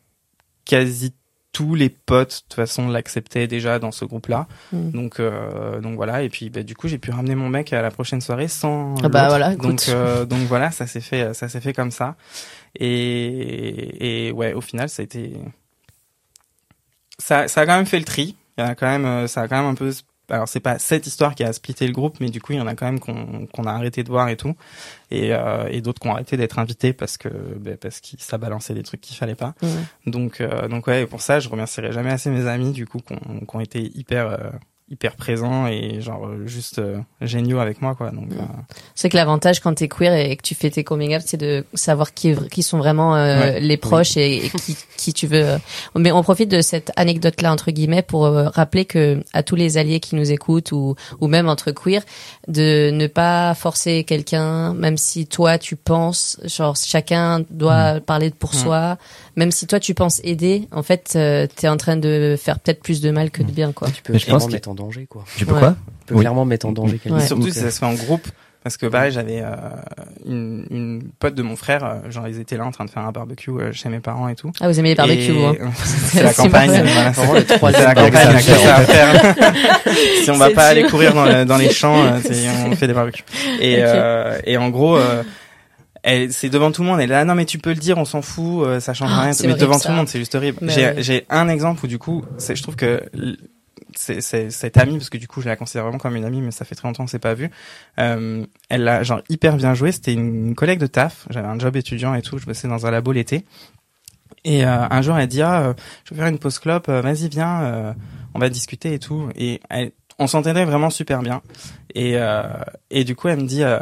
quasi 0.65 1.13
tous 1.53 1.73
les 1.75 1.89
potes 1.89 2.29
de 2.29 2.41
toute 2.41 2.53
façon 2.53 2.87
l'acceptaient 2.87 3.47
déjà 3.47 3.79
dans 3.79 3.91
ce 3.91 4.05
groupe 4.05 4.27
là 4.27 4.47
Mm. 4.71 4.91
donc 4.91 5.19
euh, 5.19 5.79
donc 5.79 5.95
voilà. 5.95 6.21
Et 6.23 6.29
puis 6.29 6.49
bah, 6.49 6.61
du 6.63 6.75
coup 6.75 6.87
j'ai 6.87 6.97
pu 6.99 7.09
ramener 7.11 7.35
mon 7.35 7.49
mec 7.49 7.73
à 7.73 7.81
la 7.81 7.89
prochaine 7.89 8.21
soirée 8.21 8.47
sans 8.47 8.95
Ah 9.03 9.09
bah 9.09 9.27
voilà, 9.27 9.55
donc 9.55 9.87
euh, 9.89 10.25
donc 10.25 10.41
voilà 10.41 10.71
ça 10.71 10.85
s'est 10.87 11.01
fait 11.01 11.33
ça 11.33 11.49
s'est 11.49 11.61
fait 11.61 11.73
comme 11.73 11.91
ça. 11.91 12.15
Et 12.75 14.27
et 14.27 14.31
ouais 14.31 14.53
au 14.53 14.61
final 14.61 14.89
ça 14.89 15.01
a 15.01 15.05
été 15.05 15.33
ça 17.17 17.47
ça 17.47 17.61
a 17.61 17.65
quand 17.65 17.75
même 17.77 17.85
fait 17.85 17.99
le 17.99 18.05
tri. 18.05 18.35
Il 18.57 18.61
y 18.61 18.67
a 18.67 18.75
quand 18.75 18.87
même 18.87 19.05
euh, 19.05 19.27
ça 19.27 19.41
a 19.41 19.47
quand 19.47 19.57
même 19.57 19.71
un 19.71 19.75
peu 19.75 19.91
alors 20.29 20.47
c'est 20.47 20.59
pas 20.59 20.77
cette 20.79 21.07
histoire 21.07 21.35
qui 21.35 21.43
a 21.43 21.53
splitté 21.53 21.87
le 21.87 21.93
groupe 21.93 22.17
mais 22.19 22.29
du 22.29 22.41
coup 22.41 22.53
il 22.53 22.57
y 22.57 22.61
en 22.61 22.67
a 22.67 22.75
quand 22.75 22.85
même 22.85 22.99
qu'on 22.99 23.63
a 23.63 23.71
arrêté 23.71 24.03
de 24.03 24.09
voir 24.09 24.29
et 24.29 24.37
tout. 24.37 24.55
Et 25.09 25.33
euh, 25.33 25.67
et 25.69 25.81
d'autres 25.81 26.01
qui 26.01 26.07
ont 26.07 26.13
arrêté 26.13 26.37
d'être 26.37 26.59
invités 26.59 26.93
parce 26.93 27.17
que 27.17 27.29
ben, 27.29 27.77
parce 27.77 28.01
qu'ils 28.01 28.19
ça 28.19 28.37
balançait 28.37 28.73
des 28.73 28.83
trucs 28.83 29.01
qu'il 29.01 29.15
fallait 29.15 29.35
pas. 29.35 29.53
Donc 30.05 30.41
euh, 30.41 30.67
donc 30.67 30.87
ouais 30.87 31.03
et 31.03 31.05
pour 31.05 31.21
ça 31.21 31.39
je 31.39 31.49
remercierai 31.49 31.91
jamais 31.91 32.11
assez 32.11 32.29
mes 32.29 32.47
amis 32.47 32.71
du 32.71 32.85
coup 32.85 32.99
qui 32.99 33.13
ont 33.13 33.39
qui 33.45 33.55
ont 33.55 33.61
été 33.61 33.79
hyper 33.97 34.27
euh, 34.27 34.37
hyper 34.89 35.15
présents 35.17 35.67
et 35.67 35.99
genre 35.99 36.27
euh, 36.27 36.47
juste 36.47 36.79
euh, 36.79 36.97
géniaux 37.19 37.59
avec 37.59 37.81
moi 37.81 37.93
quoi 37.95 38.09
donc 38.11 38.31
euh, 38.31 38.41
C'est 38.95 39.09
que 39.09 39.17
l'avantage 39.17 39.59
quand 39.59 39.73
t'es 39.73 39.89
queer 39.89 40.13
et 40.13 40.35
que 40.37 40.41
tu 40.41 40.55
fais 40.55 40.69
tes 40.69 40.85
coming 40.85 41.13
out, 41.15 41.23
c'est 41.25 41.35
de 41.35 41.65
savoir 41.73 42.13
qui, 42.13 42.33
qui 42.49 42.63
sont 42.63 42.77
vraiment 42.77 43.15
euh, 43.15 43.39
Ouais. 43.41 43.59
les 43.59 43.75
proches 43.75 44.15
et, 44.15 44.45
et 44.45 44.49
qui, 44.49 44.77
qui 44.95 45.13
tu 45.13 45.27
veux. 45.27 45.43
euh. 45.45 45.57
Mais 45.95 46.11
on 46.13 46.23
profite 46.23 46.49
de 46.49 46.61
cette 46.61 46.91
anecdote-là 46.95 47.51
entre 47.51 47.71
guillemets 47.71 48.01
pour 48.01 48.25
euh, 48.25 48.47
rappeler 48.47 48.85
que 48.85 49.21
à 49.33 49.43
tous 49.43 49.55
les 49.55 49.77
alliés 49.77 49.99
qui 49.99 50.15
nous 50.15 50.31
écoutent 50.31 50.71
ou 50.71 50.95
ou 51.19 51.27
même 51.27 51.49
entre 51.49 51.71
queer, 51.71 52.01
de 52.47 52.89
ne 52.91 53.07
pas 53.07 53.53
forcer 53.55 54.05
quelqu'un, 54.05 54.73
même 54.73 54.95
si 54.97 55.27
toi 55.27 55.57
tu 55.57 55.75
penses, 55.75 56.39
genre 56.45 56.77
chacun 56.77 57.43
doit 57.49 57.99
parler 57.99 58.29
pour 58.29 58.51
Mm. 58.53 58.57
soi, 58.57 58.97
même 59.37 59.51
si 59.51 59.65
toi 59.67 59.79
tu 59.79 59.93
penses 59.93 60.19
aider, 60.25 60.67
en 60.71 60.83
fait 60.83 61.13
euh, 61.15 61.47
t'es 61.55 61.69
en 61.69 61.77
train 61.77 61.95
de 61.95 62.35
faire 62.37 62.59
peut-être 62.59 62.81
plus 62.83 62.99
de 62.99 63.09
mal 63.11 63.31
que 63.31 63.41
de 63.43 63.51
bien 63.51 63.71
quoi. 63.71 63.89
Tu 63.89 64.01
peux 64.01 64.11
Mais 64.13 64.19
je 64.19 64.25
clairement 64.25 64.39
pense 64.41 64.47
que- 64.49 64.53
mettre 64.53 64.69
en 64.69 64.75
danger, 64.75 65.05
quoi. 65.07 65.23
Tu 65.37 65.45
peux 65.45 65.53
Ouais. 65.53 65.59
quoi 65.59 65.75
Tu 66.01 66.05
peux 66.07 66.15
Oui. 66.15 66.21
clairement 66.21 66.43
mettre 66.43 66.65
en 66.65 66.73
danger 66.73 66.97
quelqu'un. 66.97 67.17
Ouais. 67.19 67.23
Et 67.23 67.27
surtout 67.27 67.43
Donc, 67.43 67.53
si 67.53 67.59
ça 67.59 67.71
se 67.71 67.79
fait 67.79 67.85
en 67.85 67.93
groupe 67.93 68.27
parce 68.63 68.75
que 68.75 68.87
pareil 68.87 69.13
j'avais 69.13 69.39
euh, 69.41 69.51
une, 70.25 70.65
une 70.71 71.03
pote 71.19 71.35
de 71.35 71.41
mon 71.43 71.55
frère 71.55 71.85
euh, 71.85 72.11
genre 72.11 72.27
ils 72.27 72.37
étaient 72.41 72.57
là 72.57 72.65
en 72.65 72.71
train 72.71 72.83
de 72.83 72.89
faire 72.89 73.03
un 73.03 73.11
barbecue 73.13 73.51
euh, 73.51 73.71
chez 73.71 73.87
mes 73.87 73.99
parents 73.99 74.27
et 74.27 74.35
tout 74.35 74.51
Ah 74.59 74.67
vous 74.67 74.77
aimez 74.77 74.89
les 74.89 74.95
barbecues 74.95 75.31
Et- 75.31 75.45
hein. 75.61 75.71
c'est 75.85 76.23
la 76.23 76.33
campagne 76.33 76.69
voilà, 76.71 77.11
Vraiment, 77.11 77.33
le 77.33 77.39
c'est 77.47 77.55
troisième 77.57 77.83
la 77.85 77.95
campagne 77.95 78.39
ça 78.41 78.75
à 78.75 78.81
faire 78.81 79.35
si 80.23 80.31
on 80.31 80.37
va 80.37 80.49
pas 80.49 80.65
aller 80.65 80.83
courir 80.83 81.13
dans, 81.13 81.23
le- 81.25 81.45
dans 81.45 81.55
les 81.57 81.69
champs 81.69 82.03
euh, 82.03 82.19
on 82.65 82.75
fait 82.75 82.87
des 82.87 82.93
barbecues 82.93 83.23
et 83.61 83.75
Ok. 83.75 83.81
euh, 83.85 84.39
et 84.43 84.57
en 84.57 84.69
gros 84.69 84.97
euh, 84.97 85.23
elle- 86.07 86.33
c'est 86.33 86.49
devant 86.49 86.71
tout 86.71 86.81
le 86.83 86.87
monde 86.87 86.99
elle 86.99 87.09
est 87.11 87.13
là 87.13 87.25
non 87.25 87.35
mais 87.35 87.45
tu 87.45 87.57
peux 87.59 87.69
le 87.71 87.75
dire 87.75 87.97
on 87.97 88.05
s'en 88.05 88.21
fout 88.21 88.65
euh, 88.65 88.79
ça 88.79 88.93
change 88.93 89.11
Ah, 89.13 89.21
rien 89.21 89.33
c'est 89.33 89.43
mais 89.47 89.53
horrible, 89.53 89.61
devant 89.67 89.77
ça. 89.77 89.85
tout 89.85 89.91
le 89.91 89.97
monde 89.97 90.07
c'est 90.07 90.19
juste 90.19 90.35
horrible 90.35 90.57
Mais 90.61 90.71
j'ai 90.71 90.87
oui. 90.89 90.93
j'ai 91.03 91.25
un 91.29 91.47
exemple 91.49 91.83
où 91.85 91.87
du 91.87 91.99
coup 91.99 92.23
c'est 92.37 92.55
je 92.55 92.63
trouve 92.63 92.75
que 92.75 93.03
c'est, 93.95 94.21
c'est, 94.21 94.51
cette 94.51 94.77
amie, 94.77 94.97
parce 94.97 95.09
que 95.09 95.17
du 95.17 95.27
coup, 95.27 95.41
je 95.41 95.47
la 95.47 95.55
considère 95.55 95.83
vraiment 95.83 95.97
comme 95.97 96.15
une 96.15 96.25
amie, 96.25 96.41
mais 96.41 96.51
ça 96.51 96.65
fait 96.65 96.75
très 96.75 96.87
longtemps 96.87 97.03
qu'on 97.03 97.07
s'est 97.07 97.17
pas 97.17 97.33
vu. 97.33 97.49
Euh, 97.99 98.45
elle 98.69 98.87
a 98.87 99.01
genre 99.01 99.21
hyper 99.29 99.55
bien 99.55 99.73
joué. 99.73 99.91
C'était 99.91 100.13
une, 100.13 100.53
collègue 100.53 100.77
de 100.79 100.85
taf. 100.87 101.25
J'avais 101.31 101.47
un 101.47 101.57
job 101.57 101.75
étudiant 101.75 102.13
et 102.13 102.21
tout. 102.21 102.37
Je 102.37 102.45
bossais 102.45 102.67
dans 102.67 102.85
un 102.85 102.91
labo 102.91 103.11
l'été. 103.11 103.43
Et 104.43 104.65
euh, 104.65 104.87
un 104.89 105.01
jour, 105.01 105.17
elle 105.17 105.27
dit 105.27 105.41
ah, 105.41 105.61
euh, 105.69 105.73
je 106.05 106.13
vais 106.13 106.19
faire 106.19 106.29
une 106.29 106.37
pause 106.37 106.59
clope. 106.59 106.89
euh, 106.89 107.01
Vas-y, 107.01 107.27
viens, 107.29 107.61
euh, 107.63 107.93
on 108.35 108.39
va 108.39 108.49
discuter 108.49 108.93
et 108.93 108.99
tout. 108.99 109.29
Et 109.35 109.61
elle- 109.69 109.91
on 110.19 110.27
s'entendait 110.27 110.65
vraiment 110.65 110.89
super 110.91 111.21
bien. 111.21 111.41
Et 111.95 112.17
euh, 112.17 112.43
et 112.91 113.03
du 113.03 113.15
coup, 113.15 113.29
elle 113.29 113.39
me 113.39 113.47
dit 113.47 113.63
euh, 113.63 113.79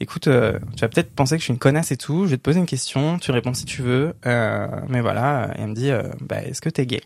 écoute, 0.00 0.26
euh, 0.28 0.58
tu 0.76 0.80
vas 0.80 0.88
peut-être 0.88 1.14
penser 1.14 1.36
que 1.36 1.40
je 1.40 1.44
suis 1.44 1.52
une 1.52 1.58
connasse 1.58 1.92
et 1.92 1.96
tout. 1.96 2.24
Je 2.24 2.30
vais 2.30 2.36
te 2.36 2.42
poser 2.42 2.58
une 2.58 2.66
question. 2.66 3.18
Tu 3.18 3.30
réponds 3.30 3.54
si 3.54 3.64
tu 3.64 3.82
veux. 3.82 4.14
Euh, 4.26 4.66
mais 4.88 5.00
voilà. 5.00 5.50
Et 5.56 5.60
elle 5.62 5.68
me 5.68 5.74
dit 5.74 5.90
euh, 5.90 6.02
bah 6.20 6.42
est-ce 6.42 6.60
que 6.60 6.68
t'es 6.70 6.86
gay? 6.86 7.00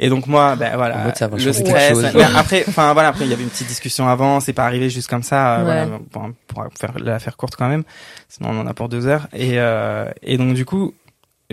Et 0.00 0.08
donc 0.08 0.26
moi, 0.26 0.56
ben 0.56 0.72
En 0.74 0.76
voilà, 0.78 0.96
mode, 1.04 1.16
ça 1.16 1.28
va 1.28 1.36
le 1.36 1.42
changer 1.42 1.62
quelque 1.62 1.68
stress. 1.78 1.90
chose. 1.90 2.10
mais 2.14 2.24
après, 2.36 2.64
enfin 2.66 2.92
voilà, 2.92 3.10
après 3.10 3.24
il 3.24 3.30
y 3.30 3.34
avait 3.34 3.44
une 3.44 3.50
petite 3.50 3.68
discussion 3.68 4.08
avant, 4.08 4.40
c'est 4.40 4.52
pas 4.52 4.64
arrivé 4.64 4.90
juste 4.90 5.08
comme 5.08 5.22
ça. 5.22 5.58
euh, 5.60 5.64
Ouais. 5.64 5.86
voilà, 5.86 5.98
pour, 6.10 6.28
pour 6.48 6.64
faire 6.78 6.98
la 6.98 7.18
faire 7.20 7.36
courte 7.36 7.54
quand 7.54 7.68
même, 7.68 7.84
sinon 8.28 8.50
on 8.50 8.60
en 8.60 8.66
a 8.66 8.74
pour 8.74 8.88
deux 8.88 9.06
heures. 9.06 9.28
Et 9.32 9.60
euh, 9.60 10.10
et 10.22 10.38
donc 10.38 10.54
du 10.54 10.64
coup, 10.64 10.94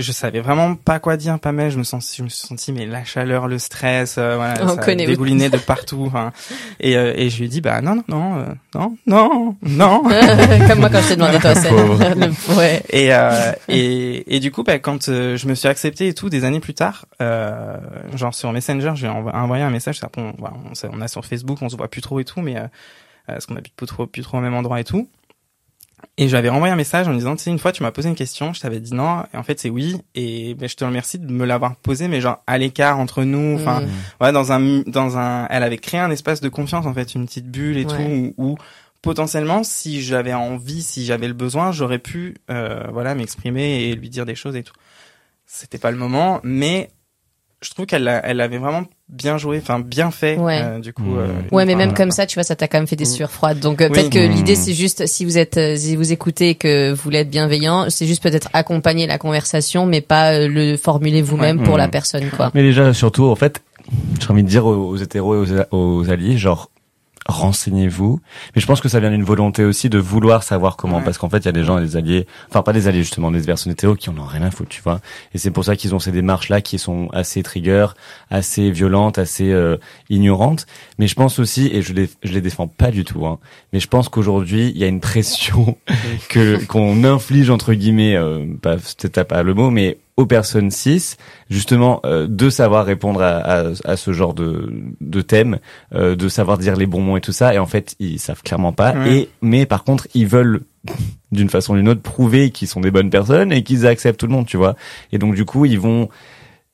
je 0.02 0.12
savais 0.12 0.40
vraiment 0.40 0.76
pas 0.76 1.00
quoi 1.00 1.18
dire, 1.18 1.40
pas 1.40 1.52
mal. 1.52 1.70
Je 1.72 1.78
me 1.78 1.84
sens, 1.84 2.14
je 2.18 2.24
me 2.24 2.30
suis 2.30 2.48
senti 2.48 2.72
mais 2.72 2.86
la 2.86 3.04
chaleur, 3.04 3.48
le 3.48 3.60
stress, 3.60 4.16
euh, 4.18 4.36
voilà, 4.36 4.56
On 4.64 4.76
ça 4.76 4.96
dégoulinait 4.96 5.50
de 5.50 5.58
partout. 5.58 6.04
enfin. 6.08 6.32
et 6.80 6.98
euh, 6.98 7.14
et 7.16 7.30
je 7.30 7.38
lui 7.40 7.46
ai 7.46 7.48
dit 7.48 7.62
bah 7.62 7.82
non 7.82 7.96
non 7.96 8.04
non 8.08 8.38
euh, 8.40 8.46
non 8.76 8.98
non 9.08 9.56
non. 9.64 10.04
Comme 10.68 10.80
moi 10.80 10.90
quand 10.90 11.02
je 11.02 11.08
t'ai 11.10 11.16
demandé 11.16 11.40
toi, 11.40 11.54
le- 12.16 12.56
ouais. 12.58 12.84
Et, 12.90 13.14
euh, 13.14 13.52
et, 13.68 14.36
et 14.36 14.40
du 14.40 14.52
coup, 14.52 14.64
bah, 14.64 14.80
quand 14.80 15.10
euh, 15.10 15.38
je 15.38 15.48
me 15.48 15.56
suis 15.56 15.68
accepté 15.68 16.08
et 16.08 16.14
tout, 16.14 16.30
des 16.30 16.44
années 16.46 16.60
plus 16.60 16.74
tard, 16.74 17.06
euh, 17.22 17.78
genre 18.16 18.34
sur 18.34 18.52
Messenger, 18.52 18.92
je 18.96 19.06
lui 19.06 19.14
ai 19.14 19.16
envo- 19.16 19.32
envoyé 19.34 19.64
un 19.64 19.70
message. 19.70 20.00
ça, 20.00 20.10
On, 20.18 20.34
on, 20.42 20.90
on 20.94 21.02
a 21.02 21.08
sur 21.08 21.26
Facebook, 21.26 21.60
on 21.62 21.70
se 21.70 21.76
voit 21.76 21.88
plus 21.90 22.02
trop 22.02 22.20
et 22.20 22.26
tout, 22.26 22.42
mais 22.42 22.56
parce 23.28 23.46
qu'on 23.46 23.56
habite 23.56 23.74
plus 23.76 23.86
trop, 23.88 24.08
plus 24.08 24.24
trop 24.24 24.38
au 24.38 24.42
même 24.42 24.56
endroit 24.56 24.80
et 24.80 24.84
tout. 24.84 25.08
Et 26.18 26.28
j'avais 26.28 26.50
renvoyé 26.50 26.72
un 26.74 26.78
message 26.78 27.08
en 27.08 27.14
disant, 27.14 27.36
tu 27.36 27.44
sais, 27.44 27.50
une 27.50 27.60
fois 27.60 27.72
tu 27.72 27.82
m'as 27.84 27.92
posé 27.92 28.10
une 28.10 28.16
question, 28.16 28.54
je 28.54 28.60
t'avais 28.62 28.80
dit 28.80 28.94
non, 28.94 29.24
et 29.34 29.38
en 29.38 29.44
fait 29.44 29.60
c'est 29.60 29.70
oui, 29.70 29.98
et 30.16 30.54
ben, 30.56 30.68
je 30.68 30.76
te 30.76 30.84
remercie 30.84 31.18
de 31.20 31.32
me 31.32 31.46
l'avoir 31.46 31.76
posé, 31.78 32.08
mais 32.08 32.20
genre 32.22 32.44
à 32.48 32.58
l'écart 32.58 33.00
entre 33.00 33.24
nous, 33.24 33.56
enfin, 33.56 33.82
Mm. 33.82 33.90
ouais, 34.22 34.32
dans 34.32 34.52
un, 34.52 34.80
dans 34.88 35.18
un, 35.18 35.48
elle 35.50 35.64
avait 35.64 35.78
créé 35.78 36.00
un 36.00 36.12
espace 36.12 36.42
de 36.42 36.50
confiance 36.50 36.86
en 36.86 36.94
fait, 36.94 37.16
une 37.16 37.26
petite 37.26 37.50
bulle 37.50 37.78
et 37.78 37.86
Ouais. 37.86 37.96
tout, 37.96 38.34
où, 38.38 38.50
où 38.52 38.58
potentiellement, 39.02 39.64
si 39.64 40.02
j'avais 40.02 40.34
envie, 40.34 40.82
si 40.82 41.06
j'avais 41.06 41.28
le 41.28 41.34
besoin, 41.34 41.72
j'aurais 41.72 42.00
pu, 42.00 42.36
euh, 42.52 42.84
voilà, 42.92 43.16
m'exprimer 43.16 43.84
et 43.86 43.96
lui 43.96 44.10
dire 44.10 44.26
des 44.26 44.36
choses 44.36 44.56
et 44.58 44.64
tout. 44.64 44.74
C'était 45.46 45.78
pas 45.78 45.90
le 45.92 45.98
moment, 45.98 46.42
mais 46.44 46.90
je 47.62 47.70
trouve 47.72 47.86
qu'elle 47.86 48.04
l'a- 48.04 48.22
elle 48.26 48.40
avait 48.42 48.58
vraiment 48.58 48.84
bien 49.10 49.38
joué, 49.38 49.58
enfin 49.62 49.80
bien 49.80 50.12
fait. 50.12 50.38
Ouais. 50.38 50.62
euh, 50.64 50.80
du 50.80 50.94
coup. 50.94 51.02
Mmh. 51.04 51.18
euh, 51.20 51.28
Ouais, 51.52 51.66
mais 51.66 51.76
même 51.76 51.94
comme 51.94 52.10
quoi. 52.10 52.16
ça, 52.16 52.26
tu 52.26 52.36
vois, 52.36 52.44
ça 52.44 52.56
t'a 52.56 52.68
quand 52.68 52.78
même 52.78 52.88
fait 52.88 52.96
des 52.96 53.04
Mm. 53.06 53.08
sueurs 53.08 53.32
froides. 53.32 53.60
Donc 53.60 53.82
euh, 53.82 53.86
Oui. 53.88 53.92
peut-être 53.94 54.10
que 54.12 54.28
Mm. 54.28 54.32
l'idée, 54.32 54.56
c'est 54.56 54.74
juste 54.74 55.06
si 55.08 55.26
vous 55.26 55.38
êtes, 55.38 55.58
euh, 55.58 55.76
si 55.76 55.96
vous 55.96 56.12
écoutez 56.14 56.50
et 56.50 56.56
que 56.56 56.92
vous 56.92 57.02
voulez 57.02 57.20
être 57.20 57.30
bienveillant, 57.30 57.90
c'est 57.90 58.06
juste 58.06 58.24
peut-être 58.24 58.50
accompagner 58.54 59.08
la 59.08 59.18
conversation, 59.18 59.86
mais 59.86 60.02
pas 60.02 60.34
euh, 60.34 60.48
le 60.48 60.78
formuler 60.78 61.22
vous-même 61.22 61.60
Ouais. 61.60 61.66
pour 61.66 61.78
la 61.78 61.88
personne, 61.88 62.30
quoi. 62.30 62.52
Mais 62.54 62.62
déjà, 62.62 62.94
surtout, 62.94 63.26
en 63.26 63.36
fait, 63.36 63.62
j'ai 64.22 64.30
envie 64.30 64.44
de 64.44 64.48
dire 64.48 64.66
aux, 64.66 64.90
aux 64.92 64.98
hétéros 64.98 65.44
et 65.46 65.66
aux, 65.72 65.78
aux 66.00 66.10
alliés, 66.10 66.38
genre, 66.38 66.70
renseignez-vous. 67.30 68.20
Mais 68.56 68.62
je 68.62 68.66
pense 68.68 68.82
que 68.82 68.90
ça 68.90 69.00
vient 69.00 69.12
d'une 69.12 69.24
volonté 69.24 69.64
aussi 69.64 69.90
de 69.90 69.98
vouloir 69.98 70.44
savoir 70.44 70.76
comment, 70.76 70.98
Ouais. 70.98 71.04
parce 71.04 71.18
qu'en 71.18 71.30
fait, 71.30 71.38
il 71.40 71.46
y 71.46 71.50
a 71.50 71.54
des 71.54 71.64
gens 71.64 71.78
et 71.78 71.82
des 71.82 71.96
alliés, 71.96 72.28
enfin 72.50 72.62
pas 72.64 72.74
des 72.74 72.88
alliés 72.88 73.04
justement, 73.04 73.32
des 73.32 73.42
personnes 73.42 73.72
hétéros 73.72 73.96
qui 73.96 74.10
en 74.10 74.18
ont 74.18 74.26
rien 74.26 74.42
à 74.44 74.52
foutre, 74.52 74.70
tu 74.70 74.82
vois. 74.82 75.00
Et 75.34 75.38
c'est 75.38 75.52
pour 75.52 75.64
ça 75.66 75.76
qu'ils 75.76 75.96
ont 75.96 76.00
ces 76.00 76.12
démarches-là 76.12 76.62
qui 76.62 76.78
sont 76.80 77.10
assez 77.14 77.42
trigger, 77.44 77.88
assez 78.30 78.72
violentes, 78.72 79.18
assez 79.18 79.52
euh, 79.52 79.78
ignorantes. 80.10 80.66
Mais 80.98 81.08
je 81.08 81.16
pense 81.16 81.40
aussi, 81.40 81.70
et 81.74 81.82
je 81.82 81.94
les, 81.94 82.10
je 82.24 82.34
les 82.34 82.42
défends 82.42 82.68
pas 82.68 82.92
du 82.92 83.04
tout, 83.06 83.26
hein, 83.26 83.40
mais 83.74 83.80
je 83.80 83.88
pense 83.88 84.10
qu'aujourd'hui, 84.10 84.72
il 84.74 84.78
y 84.78 84.84
a 84.84 84.88
une 84.88 85.00
pression 85.02 85.78
que 86.30 86.64
qu'on 86.66 87.04
inflige 87.04 87.50
entre 87.50 87.74
guillemets, 87.74 88.16
euh, 88.16 88.46
pas 88.62 88.76
peut-être 88.78 89.28
pas 89.28 89.44
le 89.44 89.54
mot, 89.54 89.70
mais 89.70 89.98
aux 90.20 90.26
personnes 90.26 90.70
cis, 90.70 91.16
justement, 91.50 92.02
euh, 92.06 92.28
de 92.28 92.50
savoir 92.50 92.86
répondre 92.86 93.22
à, 93.22 93.38
à, 93.38 93.64
à 93.86 93.96
ce 93.96 94.12
genre 94.12 94.34
de, 94.34 94.70
de 95.00 95.22
thème, 95.22 95.60
euh, 95.96 96.18
de 96.18 96.28
savoir 96.28 96.58
dire 96.58 96.76
les 96.76 96.88
bons 96.88 97.00
mots 97.00 97.16
et 97.16 97.22
tout 97.22 97.32
ça. 97.32 97.54
Et 97.54 97.58
en 97.58 97.66
fait, 97.66 97.96
ils 98.00 98.20
savent 98.20 98.44
clairement 98.44 98.74
pas. 98.74 98.92
Ouais. 98.92 99.14
Et 99.14 99.30
mais 99.42 99.66
par 99.66 99.86
contre, 99.86 100.10
ils 100.14 100.28
veulent 100.28 100.64
d'une 101.32 101.50
façon 101.50 101.74
ou 101.74 101.78
d'une 101.78 101.88
autre 101.88 102.02
prouver 102.02 102.52
qu'ils 102.52 102.68
sont 102.68 102.82
des 102.82 102.92
bonnes 102.92 103.10
personnes 103.10 103.54
et 103.54 103.64
qu'ils 103.64 103.88
acceptent 103.88 104.20
tout 104.20 104.28
le 104.28 104.34
monde, 104.34 104.46
tu 104.46 104.58
vois. 104.58 104.76
Et 105.14 105.20
donc 105.20 105.36
du 105.36 105.46
coup, 105.46 105.64
ils 105.64 105.80
vont 105.80 106.10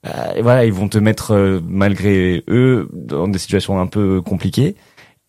euh, 0.08 0.42
voilà, 0.42 0.66
ils 0.66 0.74
vont 0.74 0.90
te 0.90 0.98
mettre 0.98 1.36
euh, 1.36 1.60
malgré 1.68 2.44
eux 2.48 2.90
dans 2.94 3.28
des 3.28 3.38
situations 3.38 3.80
un 3.80 3.88
peu 3.88 4.24
compliquées. 4.24 4.76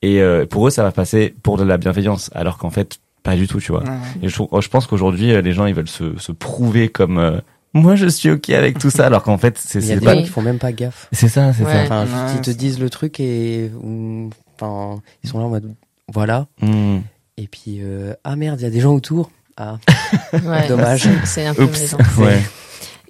Et 0.01 0.23
euh, 0.23 0.47
pour 0.47 0.67
eux, 0.67 0.71
ça 0.71 0.83
va 0.83 0.91
passer 0.91 1.35
pour 1.43 1.59
de 1.59 1.65
la 1.65 1.77
bienveillance, 1.77 2.31
alors 2.35 2.57
qu'en 2.57 2.71
fait, 2.71 2.99
pas 3.27 3.35
du 3.35 3.49
tout, 3.49 3.59
tu 3.59 3.73
vois. 3.73 3.83
Ouais. 3.83 3.99
Et 4.23 4.29
je, 4.29 4.37
je 4.37 4.69
pense 4.69 4.87
qu'aujourd'hui, 4.87 5.33
euh, 5.33 5.41
les 5.43 5.53
gens, 5.53 5.67
ils 5.67 5.75
veulent 5.75 5.89
se, 5.89 6.17
se 6.17 6.31
prouver 6.31 6.89
comme 6.89 7.19
euh, 7.19 7.39
moi, 7.75 7.95
je 7.97 8.07
suis 8.07 8.31
ok 8.31 8.51
avec 8.51 8.79
tout 8.79 8.91
ça, 8.91 9.07
alors 9.07 9.23
qu'en 9.23 9.37
fait, 9.39 9.59
c'est 9.59 9.81
Il 9.81 9.87
y 9.87 9.91
a 9.93 9.95
c'est 9.95 10.01
des 10.01 10.07
pas. 10.07 10.15
gens 10.15 10.23
qui 10.23 10.29
font 10.31 10.43
même 10.43 10.59
pas 10.59 10.73
gaffe. 10.73 11.09
C'est 11.13 11.29
ça, 11.29 11.53
c'est 11.53 11.65
Ouais. 11.65 11.87
Enfin, 11.91 12.07
ils 12.35 12.41
te 12.41 12.51
disent 12.51 12.79
le 12.81 12.89
truc 12.91 13.21
et 13.21 13.71
ou- 13.83 14.31
enfin, 14.59 15.01
ils 15.23 15.29
sont 15.31 15.39
là 15.39 15.45
en 15.45 15.51
mode 15.51 15.75
voilà. 16.13 16.47
ça. 16.61 16.67
Hmm. 16.67 17.01
Et 17.37 17.49
puis 17.49 17.81
euh, 17.83 18.15
ah 18.25 18.35
merde, 18.37 18.59
il 18.61 18.65
y 18.65 18.67
a 18.67 18.71
des 18.71 18.81
gens 18.81 18.95
autour. 18.95 19.31
Ah, 19.59 19.77
Ouais, 20.33 20.69
Dommage. 20.69 21.09
c'est- 21.25 21.47
un 21.47 21.55
peu 21.55 21.65
Oups. 21.65 21.73
malaisant. 21.73 21.99
Ouais. 22.19 22.41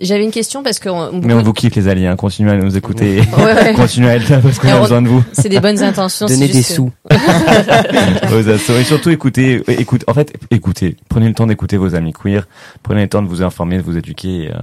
J'avais 0.01 0.25
une 0.25 0.31
question 0.31 0.63
parce 0.63 0.79
que 0.79 0.89
on- 0.89 1.13
Mais 1.23 1.33
on 1.33 1.43
vous 1.43 1.53
kiffe 1.53 1.75
les 1.75 1.89
alliés, 1.89 2.07
hein. 2.07 2.17
continuez 2.17 2.53
à 2.53 2.57
nous 2.57 2.77
écouter, 2.77 3.21
Ouais, 3.39 3.45
ouais. 3.45 3.73
continuez 3.77 4.11
à 4.11 4.17
être 4.17 4.29
là 4.29 4.39
parce 4.39 4.59
qu'on 4.59 4.69
a 4.69 4.81
besoin 4.81 5.01
de 5.03 5.09
vous 5.09 5.25
c'est 5.33 5.49
des 5.49 5.61
bonnes 5.61 5.83
intentions. 5.83 6.27
donner 6.27 6.47
c'est 6.49 6.53
des 6.53 6.63
que- 6.63 6.73
sous. 6.73 6.91
aux 8.33 8.49
assos. 8.49 8.77
Et 8.79 8.85
surtout 8.85 9.11
écoutez, 9.11 9.57
euh, 9.69 9.75
écoute, 9.79 10.05
en 10.07 10.15
fait, 10.15 10.33
écoutez, 10.51 10.97
prenez 11.09 11.29
le 11.29 11.35
temps 11.35 11.47
d'écouter 11.47 11.77
vos 11.77 11.95
amis 11.95 12.13
queer, 12.13 12.47
prenez 12.83 13.03
le 13.03 13.09
temps 13.09 13.23
de 13.23 13.29
vous 13.29 13.43
informer, 13.43 13.79
de 13.79 13.83
vous 13.83 13.97
éduquer, 13.97 14.45
et, 14.45 14.49
euh, 14.51 14.55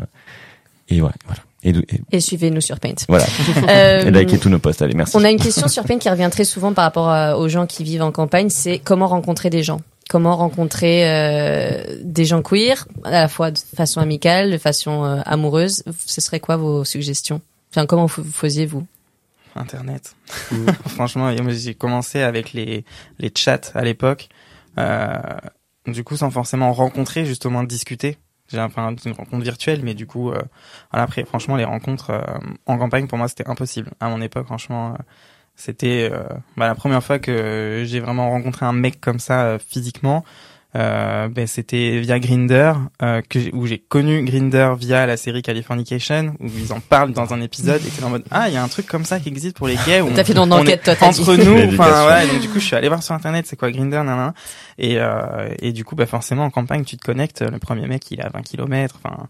et 0.89 1.01
ouais, 1.01 1.09
voilà. 1.25 1.41
Et, 1.65 1.71
de- 1.71 1.85
et 1.89 2.01
Et 2.11 2.19
suivez-nous 2.19 2.59
sur 2.61 2.79
Paint. 2.79 2.93
voilà. 3.07 3.25
Euh, 3.69 4.01
Et 4.05 4.11
likez 4.11 4.37
tous 4.37 4.49
nos 4.49 4.59
posts, 4.59 4.81
allez, 4.81 4.93
merci. 4.95 5.15
On 5.15 5.23
a 5.23 5.31
une 5.31 5.39
question 5.39 5.67
sur 5.69 5.83
Paint 5.85 5.97
qui 5.97 6.09
revient 6.09 6.29
très 6.31 6.43
souvent 6.43 6.73
par 6.73 6.83
rapport 6.83 7.07
à- 7.09 7.37
aux 7.37 7.47
gens 7.47 7.65
qui 7.65 7.83
vivent 7.85 8.01
en 8.03 8.11
campagne, 8.11 8.49
c'est 8.49 8.79
comment 8.79 9.07
rencontrer 9.07 9.49
des 9.49 9.63
gens? 9.63 9.79
Comment 10.09 10.35
rencontrer 10.35 11.09
euh, 11.09 11.99
des 12.03 12.25
gens 12.25 12.41
queer, 12.41 12.87
à 13.03 13.11
la 13.11 13.27
fois 13.27 13.51
de 13.51 13.57
façon 13.57 13.99
amicale, 13.99 14.51
de 14.51 14.57
façon 14.57 15.03
euh, 15.03 15.21
amoureuse 15.25 15.83
Ce 16.05 16.21
serait 16.21 16.39
quoi 16.39 16.57
vos 16.57 16.83
suggestions? 16.83 17.41
Enfin, 17.71 17.85
comment 17.85 18.05
vous 18.05 18.23
faisiez 18.23 18.65
vous? 18.65 18.85
Internet. 19.55 20.15
Franchement, 20.87 21.29
et 21.29 21.41
moi, 21.41 21.53
j'ai 21.53 21.73
commencé 21.73 22.21
avec 22.21 22.53
les, 22.53 22.85
les 23.19 23.31
chats 23.35 23.71
à 23.73 23.83
l'époque. 23.83 24.29
Euh, 24.77 25.17
du 25.87 26.03
coup, 26.03 26.17
sans 26.17 26.31
forcément 26.31 26.71
rencontrer, 26.73 27.25
juste 27.25 27.45
au 27.45 27.49
moins 27.49 27.63
discuter. 27.63 28.17
J'ai 28.49 28.59
enfin 28.59 28.93
une 29.05 29.13
rencontre 29.13 29.43
virtuelle, 29.43 29.81
mais 29.83 29.93
du 29.93 30.05
coup, 30.05 30.31
euh, 30.31 30.41
après, 30.91 31.23
franchement, 31.25 31.55
les 31.55 31.63
rencontres 31.63 32.11
euh, 32.11 32.21
en 32.65 32.77
campagne, 32.77 33.07
pour 33.07 33.17
moi, 33.17 33.27
c'était 33.27 33.47
impossible. 33.47 33.91
À 33.99 34.09
mon 34.09 34.21
époque, 34.21 34.45
franchement, 34.45 34.93
euh, 34.93 34.97
c'était 35.55 36.09
euh, 36.11 36.19
bah, 36.57 36.67
la 36.67 36.75
première 36.75 37.03
fois 37.03 37.19
que 37.19 37.83
j'ai 37.85 37.99
vraiment 37.99 38.29
rencontré 38.31 38.65
un 38.65 38.73
mec 38.73 38.99
comme 39.01 39.19
ça 39.19 39.43
euh, 39.45 39.57
physiquement. 39.59 40.23
Euh, 40.75 41.27
ben, 41.29 41.45
c'était 41.45 41.99
via 41.99 42.19
Grinder 42.19 42.73
euh, 43.03 43.21
que 43.29 43.39
j'ai- 43.39 43.51
où 43.53 43.67
j'ai 43.67 43.77
connu 43.77 44.23
Grinder 44.23 44.73
via 44.75 45.05
la 45.05 45.17
série 45.17 45.43
Californication 45.43 46.33
où 46.39 46.47
ils 46.47 46.73
en 46.73 46.79
parlent 46.79 47.13
dans 47.13 47.31
un 47.31 47.41
épisode 47.41 47.79
et 47.85 47.89
c'est 47.91 48.03
en 48.03 48.09
mode 48.09 48.23
ah 48.31 48.47
il 48.49 48.55
y 48.55 48.57
a 48.57 48.63
un 48.63 48.67
truc 48.67 48.87
comme 48.87 49.05
ça 49.05 49.19
qui 49.19 49.29
existe 49.29 49.55
pour 49.55 49.67
les 49.67 49.75
gays 49.85 50.01
où 50.01 50.09
T'as 50.15 50.23
fait 50.23 50.33
ton 50.33 50.51
on 50.51 50.51
enquête, 50.51 50.81
toi, 50.81 50.95
entre 51.07 51.35
dit. 51.35 51.45
nous 51.47 51.73
enfin 51.79 52.07
ouais 52.07 52.25
donc 52.25 52.39
du 52.41 52.49
coup 52.49 52.59
je 52.59 52.65
suis 52.65 52.75
allé 52.75 52.87
voir 52.87 53.03
sur 53.03 53.13
internet 53.13 53.45
c'est 53.45 53.55
quoi 53.55 53.69
Grinder 53.69 53.97
nanana 53.97 54.33
et 54.79 54.95
euh, 54.97 55.47
et 55.59 55.73
du 55.73 55.85
coup 55.85 55.95
bah 55.95 56.07
forcément 56.07 56.43
en 56.45 56.49
campagne 56.49 56.83
tu 56.85 56.97
te 56.97 57.05
connectes 57.05 57.43
le 57.43 57.59
premier 57.59 57.85
mec 57.85 58.09
il 58.09 58.19
est 58.19 58.23
à 58.23 58.29
20 58.29 58.41
km 58.41 58.95
enfin 59.03 59.27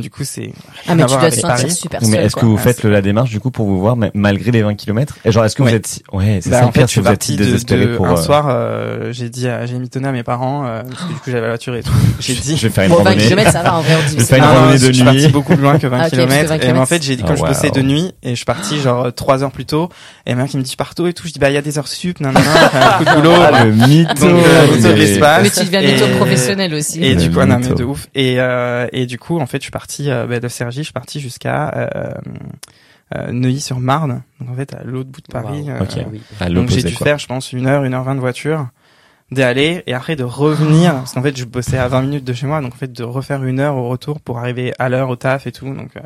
du 0.00 0.10
coup 0.10 0.22
c'est 0.24 0.52
Ah, 0.86 0.94
mais 0.94 1.04
tu 1.04 1.14
dois 1.14 1.30
te 1.30 1.34
sentir 1.34 1.48
Paris. 1.48 1.70
super 1.70 2.00
Mais 2.02 2.06
seul. 2.16 2.24
est-ce 2.24 2.34
quoi. 2.34 2.42
que 2.42 2.46
vous 2.46 2.56
Ah, 2.58 2.62
faites 2.62 2.84
la 2.84 3.00
démarche 3.02 3.30
du 3.30 3.40
coup 3.40 3.50
pour 3.50 3.66
vous 3.66 3.78
voir 3.80 3.96
ma- 3.96 4.10
malgré 4.14 4.50
les 4.50 4.62
20 4.62 4.74
km 4.74 5.16
Et 5.24 5.32
genre 5.32 5.44
est-ce 5.44 5.56
que 5.56 5.62
Ouais. 5.62 5.70
vous 5.70 5.76
êtes 5.76 6.02
ouais 6.12 6.40
c'est 6.42 6.50
Bah, 6.50 6.58
ça 6.58 6.62
en 6.64 6.66
le 6.68 6.72
fait, 6.72 6.78
pire 6.80 6.88
je 6.88 7.00
vous 7.00 7.08
êtes 7.08 7.30
de, 7.30 7.36
désespéré 7.36 7.86
de- 7.86 7.96
pour 7.96 8.06
un 8.06 8.12
euh, 8.12 8.16
soir, 8.16 8.46
euh, 8.48 9.12
j'ai 9.12 9.28
dit, 9.28 9.48
à- 9.48 9.66
j'ai 9.66 9.78
mitonné 9.78 10.08
à 10.08 10.12
mes 10.12 10.22
parents, 10.22 10.64
euh, 10.66 10.82
parce 10.82 11.02
que 11.02 11.08
du 11.08 11.14
coup 11.14 11.20
j'avais 11.30 11.40
la 11.42 11.48
voiture 11.48 11.74
et 11.76 11.82
tout. 11.82 11.90
J'ai 12.20 12.34
dit, 12.34 12.56
je 12.56 12.66
vais 12.66 12.72
faire 12.72 12.84
une 12.84 12.90
Bon, 12.90 12.96
20 13.02 13.10
randonnée. 13.10 13.26
km, 13.28 13.50
ça 13.52 13.62
va, 13.62 13.74
en 13.76 13.80
vrai, 13.80 13.94
on 13.94 14.02
dit. 14.06 14.08
Je 14.10 14.14
vais 14.16 14.20
c'est 14.20 14.26
faire 14.26 14.38
une 14.38 14.44
pas- 14.44 14.50
Ah, 14.50 14.58
randonnée 14.58 14.78
je 14.78 14.86
de 14.88 14.92
suis 14.92 15.02
nuit. 15.02 15.10
parti 15.22 15.28
beaucoup 15.28 15.52
plus 15.54 15.62
loin 15.62 15.78
que 15.78 15.86
20 15.88 15.98
Ah, 16.00 16.10
km. 16.10 16.48
20 16.48 16.54
Et 16.62 16.72
en 16.78 16.86
fait, 16.86 17.02
j'ai 17.02 17.16
dit, 17.16 17.22
Ah, 17.24 17.28
quand 17.28 17.36
je 17.36 17.42
bossais 17.44 17.70
de 17.70 17.82
nuit, 17.82 18.12
et 18.22 18.30
je 18.30 18.34
suis 18.34 18.44
parti 18.44 18.80
genre 18.80 19.12
3 19.14 19.42
heures 19.44 19.50
plus 19.52 19.64
tôt, 19.66 19.88
et 20.26 20.34
ma 20.34 20.42
mère 20.42 20.50
qui 20.50 20.56
me 20.58 20.62
dit, 20.62 20.76
tôt 20.96 21.06
et 21.06 21.12
tout, 21.12 21.26
je 21.28 21.32
dis, 21.32 21.38
bah, 21.38 21.50
il 21.50 21.54
y 21.54 21.56
a 21.56 21.62
des 21.62 21.78
heures 21.78 21.88
sup, 21.88 22.20
non, 22.20 22.32
non, 22.32 22.40
coup 22.40 23.04
de 23.04 23.14
boulot. 23.14 23.32
Ah, 23.52 23.64
le 23.64 23.72
mytho. 23.72 24.26
De 24.26 24.82
mais- 24.88 24.94
l'espace. 24.94 25.42
Mais 25.42 25.50
tu 25.50 25.64
deviens 25.64 25.82
mytho 25.82 26.06
professionnel 26.16 26.74
aussi. 26.74 27.02
Et 27.04 27.14
du 27.14 27.30
coup, 27.30 27.38
ah, 27.40 27.46
non, 27.46 27.58
mais 27.60 27.68
de 27.74 27.84
ouf. 27.84 28.06
Et, 28.14 28.38
et 28.92 29.06
du 29.06 29.18
coup, 29.18 29.38
en 29.38 29.46
fait, 29.46 29.58
je 29.58 29.62
suis 29.64 29.70
parti 29.70 29.87
euh, 30.00 30.26
bah, 30.26 30.40
de 30.40 30.48
Cergy, 30.48 30.78
je 30.78 30.84
suis 30.84 30.92
parti 30.92 31.20
jusqu'à 31.20 31.72
euh, 31.76 32.10
euh, 33.16 33.32
Neuilly-sur-Marne. 33.32 34.22
Donc 34.40 34.50
en 34.50 34.54
fait, 34.54 34.74
à 34.74 34.82
l'autre 34.84 35.08
bout 35.10 35.20
de 35.20 35.32
Paris. 35.32 35.62
Wow. 35.62 35.70
euh, 35.70 35.80
Ok. 35.82 36.06
Oui. 36.12 36.20
À 36.40 36.48
donc 36.48 36.68
j'ai 36.70 36.82
dû 36.82 36.94
quoi. 36.94 37.06
faire, 37.06 37.18
je 37.18 37.26
pense, 37.26 37.52
une 37.52 37.66
heure, 37.66 37.84
une 37.84 37.94
heure 37.94 38.04
vingt 38.04 38.14
de 38.14 38.20
voiture, 38.20 38.68
d'aller 39.30 39.82
et 39.86 39.94
après 39.94 40.16
de 40.16 40.24
revenir, 40.24 40.94
parce 40.94 41.12
qu'en 41.14 41.22
fait, 41.22 41.36
je 41.36 41.44
bossais 41.44 41.78
à 41.78 41.88
20 41.88 42.02
minutes 42.02 42.24
de 42.24 42.32
chez 42.32 42.46
moi, 42.46 42.60
donc 42.60 42.74
en 42.74 42.76
fait, 42.76 42.92
de 42.92 43.02
refaire 43.04 43.44
une 43.44 43.60
heure 43.60 43.76
au 43.76 43.88
retour 43.88 44.20
pour 44.20 44.38
arriver 44.38 44.72
à 44.78 44.88
l'heure 44.88 45.08
au 45.10 45.16
taf 45.16 45.46
et 45.46 45.52
tout. 45.52 45.72
Donc 45.74 45.96
euh, 45.96 46.00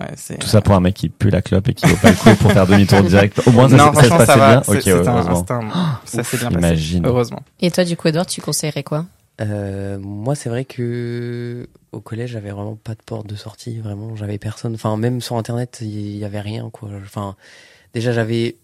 Ouais, 0.00 0.06
c'est. 0.14 0.38
Tout 0.38 0.46
ça 0.46 0.60
pour 0.60 0.76
un 0.76 0.80
mec 0.80 0.94
qui 0.94 1.08
pue 1.08 1.28
la 1.28 1.42
clope 1.42 1.68
et 1.68 1.74
qui 1.74 1.84
vaut 1.88 1.96
pas 1.96 2.10
le 2.10 2.14
coup 2.16 2.32
pour 2.36 2.52
faire 2.52 2.68
demi-tour 2.68 3.02
direct. 3.02 3.42
Au 3.46 3.50
moins, 3.50 3.68
ça, 3.68 3.76
non, 3.76 3.92
ça 3.92 4.02
se 4.02 4.06
franchement, 4.06 4.16
passait 4.18 4.32
ça 4.38 4.48
bien. 4.50 4.62
C'est- 4.62 4.92
Ok, 4.92 5.06
un- 5.08 5.10
heureusement. 5.10 5.34
c'était 5.40 5.52
un- 5.54 5.70
ça 6.04 6.22
s'est 6.22 6.36
bien 6.36 6.48
passé. 6.52 6.58
Imagine. 6.66 7.04
Heureusement. 7.06 7.42
Et 7.60 7.70
toi, 7.72 7.82
du 7.82 7.96
coup, 7.96 8.06
Edouard, 8.06 8.26
tu 8.26 8.40
conseillerais 8.40 8.84
quoi? 8.84 9.06
Euh, 9.40 9.98
moi, 9.98 10.34
c'est 10.34 10.48
vrai 10.48 10.64
que 10.64 11.68
au 11.92 12.00
collège, 12.00 12.30
j'avais 12.30 12.50
vraiment 12.50 12.76
pas 12.76 12.94
de 12.94 13.02
porte 13.04 13.26
de 13.26 13.36
sortie. 13.36 13.78
Vraiment, 13.78 14.16
j'avais 14.16 14.38
personne. 14.38 14.74
Enfin, 14.74 14.96
même 14.96 15.20
sur 15.20 15.36
Internet, 15.36 15.78
il 15.80 16.16
y 16.16 16.24
avait 16.24 16.40
rien. 16.40 16.70
Quoi. 16.70 16.90
Enfin, 17.04 17.36
déjà, 17.94 18.12
j'avais 18.12 18.56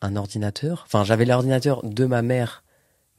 un 0.00 0.16
ordinateur. 0.16 0.84
Enfin, 0.86 1.04
j'avais 1.04 1.24
l'ordinateur 1.24 1.84
de 1.84 2.04
ma 2.06 2.22
mère. 2.22 2.62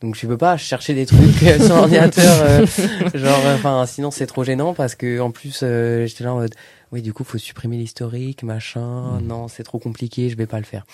Donc, 0.02 0.16
je 0.16 0.28
peux 0.28 0.38
pas 0.38 0.58
chercher 0.58 0.94
des 0.94 1.06
trucs 1.06 1.44
euh, 1.44 1.60
sur 1.66 1.76
l'ordinateur. 1.78 2.42
euh, 2.42 2.66
genre, 3.14 3.40
enfin, 3.56 3.86
sinon, 3.86 4.12
c'est 4.12 4.28
trop 4.28 4.44
gênant 4.44 4.74
parce 4.74 4.96
que 4.96 5.20
en 5.20 5.32
plus, 5.32 5.62
euh, 5.64 6.06
j'étais 6.06 6.26
là 6.26 6.34
en 6.34 6.38
mode, 6.40 6.54
oui, 6.94 7.02
du 7.02 7.12
coup, 7.12 7.24
faut 7.26 7.38
supprimer 7.38 7.76
l'historique, 7.78 8.44
machin. 8.44 9.20
Mm. 9.20 9.28
Non, 9.28 9.48
c'est 9.50 9.64
trop 9.64 9.80
compliqué, 9.80 10.30
je 10.30 10.38
vais 10.38 10.46
pas 10.46 10.60
le 10.60 10.64
faire. 10.64 10.86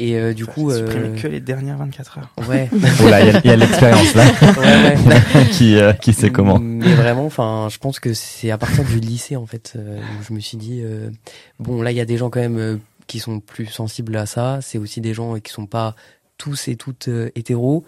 Et 0.00 0.16
euh, 0.16 0.32
du 0.34 0.42
Enfin, 0.44 0.52
coup, 0.52 0.70
euh, 0.72 1.14
que 1.20 1.28
les 1.28 1.40
dernières 1.40 1.76
24 1.78 2.18
heures. 2.18 2.32
ouais. 2.48 2.68
Oh 3.04 3.08
là, 3.08 3.20
il 3.20 3.46
y 3.46 3.50
a- 3.50 3.56
l'expérience 3.56 4.14
là 4.14 4.24
ouais, 4.42 4.96
ouais. 5.06 5.44
qui 5.52 5.76
euh, 5.76 5.92
qui 5.92 6.12
sait 6.12 6.30
comment. 6.30 6.58
Mais 6.58 6.94
vraiment, 6.94 7.26
enfin, 7.26 7.68
je 7.70 7.78
pense 7.78 8.00
que 8.00 8.14
c'est 8.14 8.50
à 8.50 8.58
partir 8.58 8.82
du 8.84 8.98
lycée 8.98 9.36
en 9.36 9.46
fait 9.46 9.74
euh, 9.76 9.98
où 10.00 10.24
je 10.26 10.32
me 10.32 10.40
suis 10.40 10.56
dit 10.56 10.80
euh, 10.82 11.10
bon 11.60 11.82
là 11.82 11.90
il 11.92 11.96
y 11.96 12.00
a 12.00 12.04
des 12.04 12.16
gens 12.16 12.30
quand 12.30 12.40
même 12.40 12.58
euh, 12.58 12.76
qui 13.06 13.18
sont 13.20 13.38
plus 13.40 13.66
sensibles 13.66 14.16
à 14.16 14.26
ça. 14.26 14.58
C'est 14.62 14.78
aussi 14.78 15.00
des 15.00 15.12
gens 15.14 15.36
euh, 15.36 15.38
qui 15.38 15.52
sont 15.52 15.66
pas 15.66 15.94
tous 16.38 16.66
et 16.68 16.76
toutes 16.76 17.08
euh, 17.08 17.30
hétéros. 17.34 17.84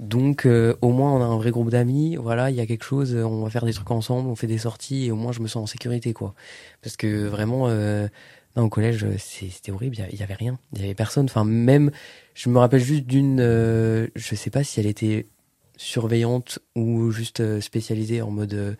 Donc 0.00 0.46
euh, 0.46 0.74
au 0.80 0.90
moins 0.90 1.12
on 1.12 1.20
a 1.20 1.24
un 1.26 1.36
vrai 1.36 1.50
groupe 1.50 1.70
d'amis. 1.70 2.16
Voilà, 2.16 2.50
il 2.50 2.56
y 2.56 2.60
a 2.60 2.66
quelque 2.66 2.84
chose. 2.84 3.14
euh, 3.14 3.22
On 3.24 3.44
va 3.44 3.50
faire 3.50 3.64
des 3.66 3.72
trucs 3.74 3.90
ensemble, 3.90 4.28
on 4.28 4.34
fait 4.34 4.46
des 4.46 4.58
sorties 4.58 5.04
et 5.06 5.10
au 5.12 5.16
moins 5.16 5.30
je 5.32 5.40
me 5.40 5.46
sens 5.46 5.62
en 5.62 5.66
sécurité 5.66 6.12
quoi. 6.14 6.34
Parce 6.82 6.96
que 6.96 7.26
vraiment. 7.26 7.66
Euh, 7.68 8.08
non, 8.56 8.64
au 8.64 8.68
collège, 8.68 9.04
euh, 9.04 9.14
c'était 9.18 9.70
horrible. 9.70 9.96
Il 10.12 10.18
y 10.18 10.22
avait 10.24 10.34
rien. 10.34 10.58
Il 10.74 10.80
y 10.80 10.84
avait 10.84 10.94
personne. 10.94 11.26
Enfin, 11.26 11.44
même, 11.44 11.92
je 12.34 12.48
me 12.48 12.58
rappelle 12.58 12.80
juste 12.82 13.04
d'une. 13.04 13.38
euh, 13.40 14.08
je 14.16 14.34
sais 14.34 14.50
pas 14.50 14.64
si 14.64 14.80
elle 14.80 14.86
était 14.86 15.26
surveillante 15.76 16.58
ou 16.76 17.10
juste 17.10 17.40
euh, 17.40 17.60
spécialisée 17.60 18.20
en 18.22 18.30
mode, 18.30 18.52
euh, 18.54 18.70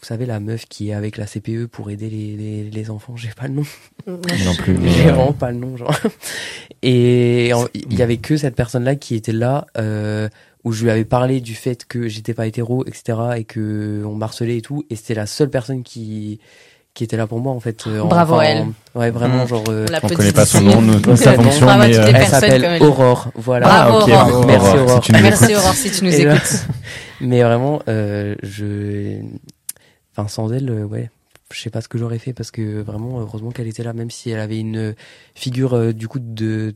vous 0.00 0.04
savez, 0.04 0.26
la 0.26 0.40
meuf 0.40 0.66
qui 0.66 0.90
est 0.90 0.94
avec 0.94 1.16
la 1.16 1.26
CPE 1.26 1.66
pour 1.66 1.90
aider 1.90 2.10
les, 2.10 2.36
les, 2.36 2.64
les 2.70 2.90
enfants. 2.90 3.16
J'ai 3.16 3.30
pas 3.30 3.46
le 3.46 3.54
nom. 3.54 3.62
Non 4.08 4.20
plus. 4.58 4.76
J'ai 4.90 5.04
vraiment 5.04 5.32
pas 5.32 5.52
le 5.52 5.58
nom, 5.58 5.76
genre. 5.76 5.94
Et 6.82 7.50
il 7.74 7.98
y 7.98 8.02
avait 8.02 8.16
que 8.18 8.36
cette 8.36 8.56
personne-là 8.56 8.96
qui 8.96 9.14
était 9.14 9.32
là, 9.32 9.66
euh, 9.78 10.28
où 10.64 10.72
je 10.72 10.84
lui 10.84 10.90
avais 10.90 11.04
parlé 11.04 11.40
du 11.40 11.54
fait 11.54 11.84
que 11.86 12.08
j'étais 12.08 12.34
pas 12.34 12.46
hétéro, 12.46 12.84
etc., 12.86 13.18
et 13.36 13.44
que 13.44 14.02
on 14.06 14.14
m'harcelait 14.14 14.58
et 14.58 14.62
tout. 14.62 14.84
Et 14.90 14.96
c'était 14.96 15.14
la 15.14 15.26
seule 15.26 15.50
personne 15.50 15.82
qui 15.82 16.38
qui 16.92 17.04
était 17.04 17.16
là 17.16 17.28
pour 17.28 17.38
moi 17.38 17.52
en 17.52 17.60
fait. 17.60 17.86
euh, 17.86 18.02
Bravo 18.02 18.34
enfin, 18.34 18.42
à 18.42 18.46
elle. 18.46 18.62
en- 18.94 18.98
Ouais, 18.98 19.10
vraiment, 19.12 19.44
Mmh. 19.44 19.48
genre. 19.48 19.64
euh, 19.68 19.86
On 20.02 20.08
connaît 20.08 20.32
pas 20.32 20.44
son 20.44 20.60
nom, 20.60 20.82
nous, 20.82 20.98
nous, 20.98 21.16
sa 21.16 21.34
Bravo 21.34 21.44
fonction, 21.50 21.66
mais 21.78 21.86
toutes 21.90 21.98
euh, 22.00 22.02
les 22.02 22.08
elle 22.08 22.12
personnes 22.14 22.30
comme 22.30 22.40
s'appelle 22.40 22.64
elle. 22.64 22.82
Aurore. 22.82 23.28
Voilà. 23.36 23.66
Bravo, 23.68 23.98
ah, 24.12 24.26
ok, 24.26 24.32
Aurore. 24.32 24.46
Merci, 24.46 24.66
si 24.66 24.76
Aurore. 24.76 25.02
nous 25.12 25.22
Merci 25.22 25.44
écoutes. 25.44 25.56
Aurore 25.56 25.74
si 25.74 25.90
tu 25.92 26.04
nous 26.04 26.12
Et 26.14 26.24
là- 26.24 26.34
écoutes. 26.34 26.66
Mais 27.20 27.42
vraiment, 27.44 27.80
euh, 27.88 28.34
je, 28.42 29.20
enfin 30.16 30.26
sans 30.28 30.52
elle, 30.52 30.68
euh, 30.68 30.84
ouais, 30.84 31.10
je 31.52 31.60
sais 31.60 31.70
pas 31.70 31.80
ce 31.80 31.88
que 31.88 31.96
j'aurais 31.96 32.18
fait 32.18 32.32
parce 32.32 32.50
que 32.50 32.80
vraiment, 32.82 33.20
heureusement 33.20 33.50
qu'elle 33.52 33.68
était 33.68 33.84
là, 33.84 33.92
même 33.92 34.10
si 34.10 34.30
elle 34.30 34.40
avait 34.40 34.58
une 34.58 34.94
figure 35.36 35.74
euh, 35.74 35.92
du 35.92 36.08
coup 36.08 36.18
de, 36.20 36.74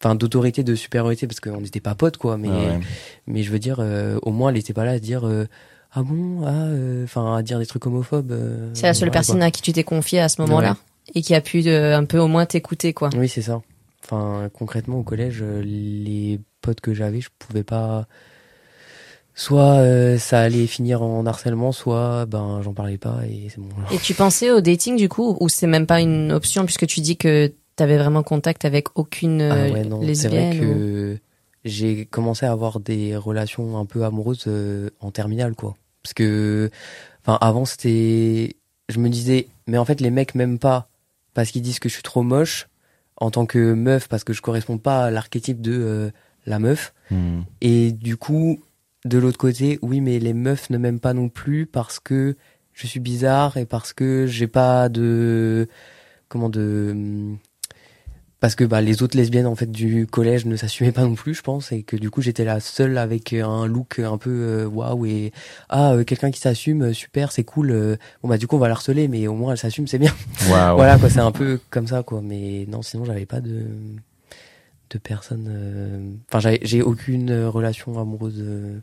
enfin 0.00 0.14
d'autorité, 0.14 0.62
de 0.64 0.74
supériorité, 0.74 1.26
parce 1.26 1.40
qu'on 1.40 1.60
n'était 1.60 1.80
pas 1.80 1.94
potes 1.94 2.16
quoi. 2.16 2.36
Mais, 2.36 2.48
Ah 2.50 2.56
ouais. 2.56 2.80
mais 3.26 3.42
je 3.42 3.50
veux 3.50 3.58
dire, 3.58 3.78
euh, 3.80 4.18
au 4.22 4.30
moins 4.32 4.50
elle 4.50 4.56
était 4.58 4.72
pas 4.74 4.84
là 4.84 4.92
à 4.92 4.98
dire. 4.98 5.26
euh, 5.26 5.46
ah 5.92 6.02
bon 6.02 6.42
ah 6.44 6.50
euh, 6.66 7.04
enfin 7.04 7.34
à 7.36 7.42
dire 7.42 7.58
des 7.58 7.64
trucs 7.66 7.86
homophobes 7.86 8.30
euh, 8.30 8.70
C'est 8.74 8.86
la 8.86 8.92
seule 8.92 9.08
voilà, 9.08 9.12
personne 9.12 9.38
quoi. 9.38 9.46
à 9.46 9.50
qui 9.50 9.62
tu 9.62 9.72
t'es 9.72 9.84
confié 9.84 10.20
à 10.20 10.28
ce 10.28 10.42
moment-là 10.42 10.76
et 11.14 11.22
qui 11.22 11.34
a 11.34 11.40
pu 11.40 11.62
euh, 11.66 11.96
un 11.96 12.04
peu 12.04 12.18
au 12.18 12.28
moins 12.28 12.44
t'écouter 12.44 12.92
quoi. 12.92 13.08
oui 13.16 13.26
c'est 13.26 13.40
ça 13.40 13.62
enfin 14.04 14.50
concrètement 14.52 14.98
au 14.98 15.02
collège 15.02 15.42
les 15.42 16.40
potes 16.60 16.82
que 16.82 16.92
j'avais 16.92 17.22
je 17.22 17.30
pouvais 17.38 17.62
pas 17.64 18.06
soit 19.34 19.76
euh, 19.76 20.18
ça 20.18 20.40
allait 20.40 20.66
finir 20.66 21.02
en 21.02 21.24
harcèlement 21.24 21.72
soit 21.72 22.26
ben 22.26 22.60
j'en 22.62 22.74
parlais 22.74 22.98
pas 22.98 23.20
et 23.26 23.48
c'est 23.48 23.58
bon 23.58 23.68
Et 23.92 23.98
tu 23.98 24.12
pensais 24.12 24.50
au 24.50 24.60
dating 24.60 24.96
du 24.96 25.08
coup 25.08 25.36
ou 25.40 25.48
c'est 25.48 25.66
même 25.66 25.86
pas 25.86 26.00
une 26.02 26.32
option 26.32 26.64
puisque 26.66 26.86
tu 26.86 27.00
dis 27.00 27.16
que 27.16 27.52
t'avais 27.78 27.96
vraiment 27.96 28.22
contact 28.24 28.64
avec 28.64 28.98
aucune 28.98 29.40
Ah 29.40 29.54
euh, 29.54 29.72
ouais, 29.72 29.84
non, 29.84 30.00
c'est 30.00 30.06
lesbienne 30.06 30.58
vrai 30.58 30.66
ou- 30.66 30.74
que 30.74 31.18
j'ai 31.64 32.06
commencé 32.06 32.44
à 32.44 32.52
avoir 32.52 32.80
des 32.80 33.16
relations 33.16 33.78
un 33.78 33.86
peu 33.86 34.04
amoureuses 34.04 34.44
euh, 34.48 34.90
en 35.00 35.10
terminale, 35.10 35.54
quoi. 35.54 35.76
Parce 36.02 36.12
que, 36.12 36.70
enfin, 37.22 37.38
avant, 37.40 37.64
c'était, 37.64 38.56
je 38.88 38.98
me 38.98 39.08
disais, 39.08 39.48
mais 39.66 39.78
en 39.78 39.84
fait, 39.84 40.00
les 40.00 40.10
mecs 40.10 40.34
m'aiment 40.34 40.58
pas 40.58 40.88
parce 41.34 41.50
qu'ils 41.50 41.62
disent 41.62 41.78
que 41.78 41.88
je 41.88 41.94
suis 41.94 42.02
trop 42.02 42.22
moche 42.22 42.68
en 43.16 43.30
tant 43.30 43.46
que 43.46 43.74
meuf 43.74 44.08
parce 44.08 44.24
que 44.24 44.32
je 44.32 44.42
corresponds 44.42 44.78
pas 44.78 45.04
à 45.06 45.10
l'archétype 45.10 45.60
de 45.60 45.72
euh, 45.72 46.10
la 46.46 46.58
meuf. 46.58 46.92
Hmm. 47.10 47.42
Et 47.60 47.92
du 47.92 48.16
coup, 48.16 48.58
de 49.04 49.18
l'autre 49.18 49.38
côté, 49.38 49.78
oui, 49.82 50.00
mais 50.00 50.18
les 50.18 50.34
meufs 50.34 50.70
ne 50.70 50.78
m'aiment 50.78 51.00
pas 51.00 51.14
non 51.14 51.28
plus 51.28 51.66
parce 51.66 52.00
que 52.00 52.36
je 52.72 52.86
suis 52.86 53.00
bizarre 53.00 53.56
et 53.56 53.66
parce 53.66 53.92
que 53.92 54.26
j'ai 54.26 54.46
pas 54.46 54.88
de 54.88 55.68
comment 56.28 56.48
de 56.48 57.36
parce 58.40 58.54
que 58.54 58.64
bah, 58.64 58.80
les 58.80 59.02
autres 59.02 59.16
lesbiennes 59.16 59.46
en 59.46 59.56
fait 59.56 59.70
du 59.70 60.06
collège 60.06 60.46
ne 60.46 60.54
s'assumaient 60.56 60.92
pas 60.92 61.02
non 61.02 61.14
plus, 61.14 61.34
je 61.34 61.42
pense, 61.42 61.72
et 61.72 61.82
que 61.82 61.96
du 61.96 62.08
coup 62.10 62.22
j'étais 62.22 62.44
la 62.44 62.60
seule 62.60 62.96
avec 62.98 63.32
un 63.32 63.66
look 63.66 63.98
un 63.98 64.16
peu 64.18 64.30
euh, 64.30 64.66
waouh 64.66 65.06
et 65.06 65.32
ah 65.68 65.92
euh, 65.94 66.04
quelqu'un 66.04 66.30
qui 66.30 66.40
s'assume, 66.40 66.82
euh, 66.82 66.92
super, 66.92 67.32
c'est 67.32 67.44
cool. 67.44 67.70
euh, 67.72 67.96
bon 68.22 68.28
bah 68.28 68.38
du 68.38 68.46
coup 68.46 68.56
on 68.56 68.60
va 68.60 68.68
la 68.68 68.74
harceler, 68.74 69.08
mais 69.08 69.26
au 69.26 69.34
moins 69.34 69.52
elle 69.52 69.58
s'assume, 69.58 69.86
c'est 69.88 69.98
bien. 69.98 70.14
Waouh. 70.50 70.76
Voilà 70.76 70.98
quoi, 70.98 71.10
c'est 71.10 71.18
un 71.20 71.32
peu 71.32 71.58
comme 71.70 71.86
ça 71.88 72.02
quoi. 72.04 72.20
Mais 72.22 72.64
non, 72.68 72.82
sinon 72.82 73.04
j'avais 73.04 73.26
pas 73.26 73.40
de 73.40 73.62
de 74.90 74.98
personne. 74.98 75.46
euh, 75.50 76.10
Enfin 76.28 76.40
j'avais 76.40 76.60
j'ai 76.62 76.82
aucune 76.82 77.30
euh, 77.30 77.50
relation 77.50 77.98
amoureuse 78.00 78.36
euh, 78.40 78.78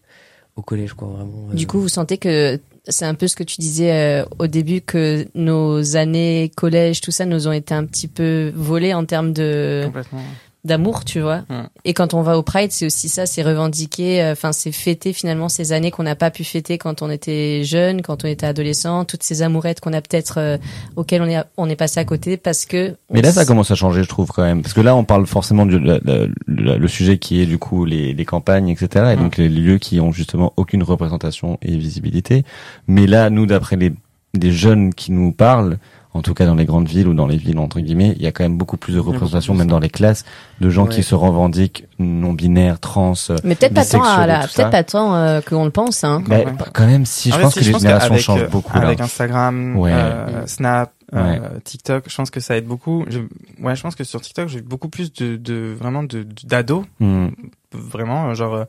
au 0.55 0.61
collège 0.61 0.93
quoi, 0.93 1.07
vraiment. 1.09 1.49
euh. 1.51 1.53
Du 1.53 1.67
coup, 1.67 1.79
vous 1.79 1.89
sentez 1.89 2.17
que 2.17 2.59
c'est 2.87 3.05
un 3.05 3.15
peu 3.15 3.27
ce 3.27 3.35
que 3.35 3.43
tu 3.43 3.59
disais 3.59 3.91
euh, 4.21 4.25
au 4.39 4.47
début 4.47 4.81
que 4.81 5.25
nos 5.35 5.95
années 5.95 6.51
collège, 6.55 7.01
tout 7.01 7.11
ça, 7.11 7.25
nous 7.25 7.47
ont 7.47 7.51
été 7.51 7.73
un 7.73 7.85
petit 7.85 8.07
peu 8.07 8.51
volées 8.55 8.93
en 8.93 9.05
termes 9.05 9.33
de 9.33 9.81
Complètement. 9.85 10.21
D'amour, 10.66 11.05
tu 11.05 11.22
vois. 11.22 11.43
Et 11.86 11.93
quand 11.93 12.13
on 12.13 12.22
va 12.22 12.38
au 12.38 12.43
Pride, 12.43 12.72
c'est 12.72 12.86
aussi 12.86 13.07
ça, 13.07 13.26
c'est 13.26 13.43
revendiquer, 13.43 14.22
euh, 14.22 14.32
enfin, 14.34 14.51
c'est 14.51 14.72
fêter 14.72 15.13
finalement 15.13 15.47
ces 15.47 15.72
années 15.72 15.91
qu'on 15.91 16.03
n'a 16.03 16.16
pas 16.16 16.32
pu 16.32 16.43
fêter 16.43 16.78
quand 16.78 17.01
on 17.01 17.09
était 17.09 17.63
jeune, 17.63 18.01
quand 18.01 18.26
on 18.26 18.28
était 18.28 18.45
adolescent, 18.47 19.05
toutes 19.05 19.24
ces 19.24 19.41
amourettes 19.43 19.80
qu'on 19.80 19.93
a 19.93 20.01
peut-être 20.01 20.39
euh, 20.39 20.57
auxquelles 20.95 21.22
on 21.22 21.28
est 21.30 21.38
on 21.57 21.70
est 21.70 21.76
passé 21.76 21.99
à 21.99 22.05
côté 22.05 22.36
parce 22.38 22.66
que. 22.66 22.95
Mais 23.11 23.22
là, 23.22 23.32
ça 23.32 23.45
commence 23.45 23.72
à 23.72 23.76
changer, 23.76 24.03
je 24.03 24.09
trouve 24.09 24.30
quand 24.32 24.43
même, 24.43 24.61
parce 24.61 24.74
que 24.74 24.82
là, 24.82 24.95
on 24.95 25.03
parle 25.05 25.26
forcément 25.28 25.66
du 25.66 25.78
le, 25.80 26.01
le- 26.03 26.32
le- 26.47 26.78
le 26.78 26.88
sujet 26.88 27.18
qui 27.20 27.41
est 27.41 27.45
du 27.45 27.57
coup 27.59 27.86
les, 27.86 28.13
les 28.13 28.26
campagnes, 28.26 28.70
etc. 28.70 29.11
Et 29.13 29.16
donc 29.16 29.38
les 29.38 29.49
lieux 29.49 29.78
qui 29.78 29.99
ont 29.99 30.11
justement 30.11 30.51
aucune 30.57 30.84
représentation 30.84 31.59
et 31.61 31.78
visibilité. 31.78 32.43
Mais 32.88 33.05
là, 33.07 33.30
nous, 33.30 33.45
d'après 33.45 33.76
les 33.76 33.93
des 34.34 34.51
jeunes 34.51 34.93
qui 34.93 35.13
nous 35.13 35.32
parlent, 35.32 35.78
en 36.16 36.22
tout 36.22 36.34
cas 36.34 36.45
dans 36.45 36.55
les 36.55 36.63
grandes 36.66 36.88
villes 36.88 37.07
ou 37.09 37.13
dans 37.13 37.28
les 37.28 37.36
villes 37.36 37.59
entre 37.59 37.80
guillemets, 37.82 38.13
il 38.16 38.22
y 38.24 38.28
a 38.28 38.32
quand 38.32 38.43
même 38.45 38.57
beaucoup 38.57 38.78
plus 38.78 38.93
de 38.93 38.99
représentation, 38.99 39.53
même 39.53 39.68
dans 39.68 39.80
les 39.80 39.89
classes, 39.89 40.24
de 40.61 40.70
gens 40.70 40.86
Ouais. 40.86 40.89
qui 40.95 41.03
se 41.03 41.13
revendiquent 41.13 41.86
non 41.99 42.32
binaires, 42.34 42.80
trans. 42.80 43.13
Mais 43.43 43.55
peut-être 43.55 43.74
pas 43.74 43.84
tant 43.86 44.01
peut-être 44.01 44.72
pas 44.72 44.84
tant 44.84 45.13
euh, 45.16 45.41
qu'on 45.41 45.66
le 45.66 45.72
pense, 45.72 46.03
hein. 46.05 46.24
Mais 46.28 46.45
même. 46.45 46.57
quand 46.74 46.88
même, 46.88 47.05
si, 47.05 47.32
je 47.32 47.36
En 47.38 47.41
pense 47.41 47.53
si, 47.53 47.59
que 47.59 47.66
les 47.66 47.80
générations 47.80 48.18
changent 48.18 48.43
euh, 48.43 48.47
beaucoup 48.47 48.76
là. 48.78 48.86
Avec 48.88 49.01
Instagram, 49.01 49.76
Ouais. 49.78 49.91
euh, 49.93 50.47
Snap, 50.47 50.91
Ouais. 51.11 51.20
euh, 51.22 51.59
TikTok, 51.63 52.05
je 52.07 52.16
pense 52.16 52.32
que 52.32 52.39
ça 52.39 52.57
aide 52.57 52.66
beaucoup. 52.66 53.05
Je, 53.09 53.20
ouais, 53.61 53.76
je 53.76 53.82
pense 53.82 53.95
que 53.95 54.03
sur 54.03 54.22
TikTok, 54.22 54.47
j'ai 54.47 54.61
beaucoup 54.61 54.89
plus 54.89 55.13
de, 55.13 55.36
de 55.36 55.76
vraiment 55.78 56.01
de 56.03 56.26
d'ados, 56.45 56.86
Hmm. 56.99 57.28
vraiment 57.74 58.30
euh, 58.30 58.34
genre 58.36 58.66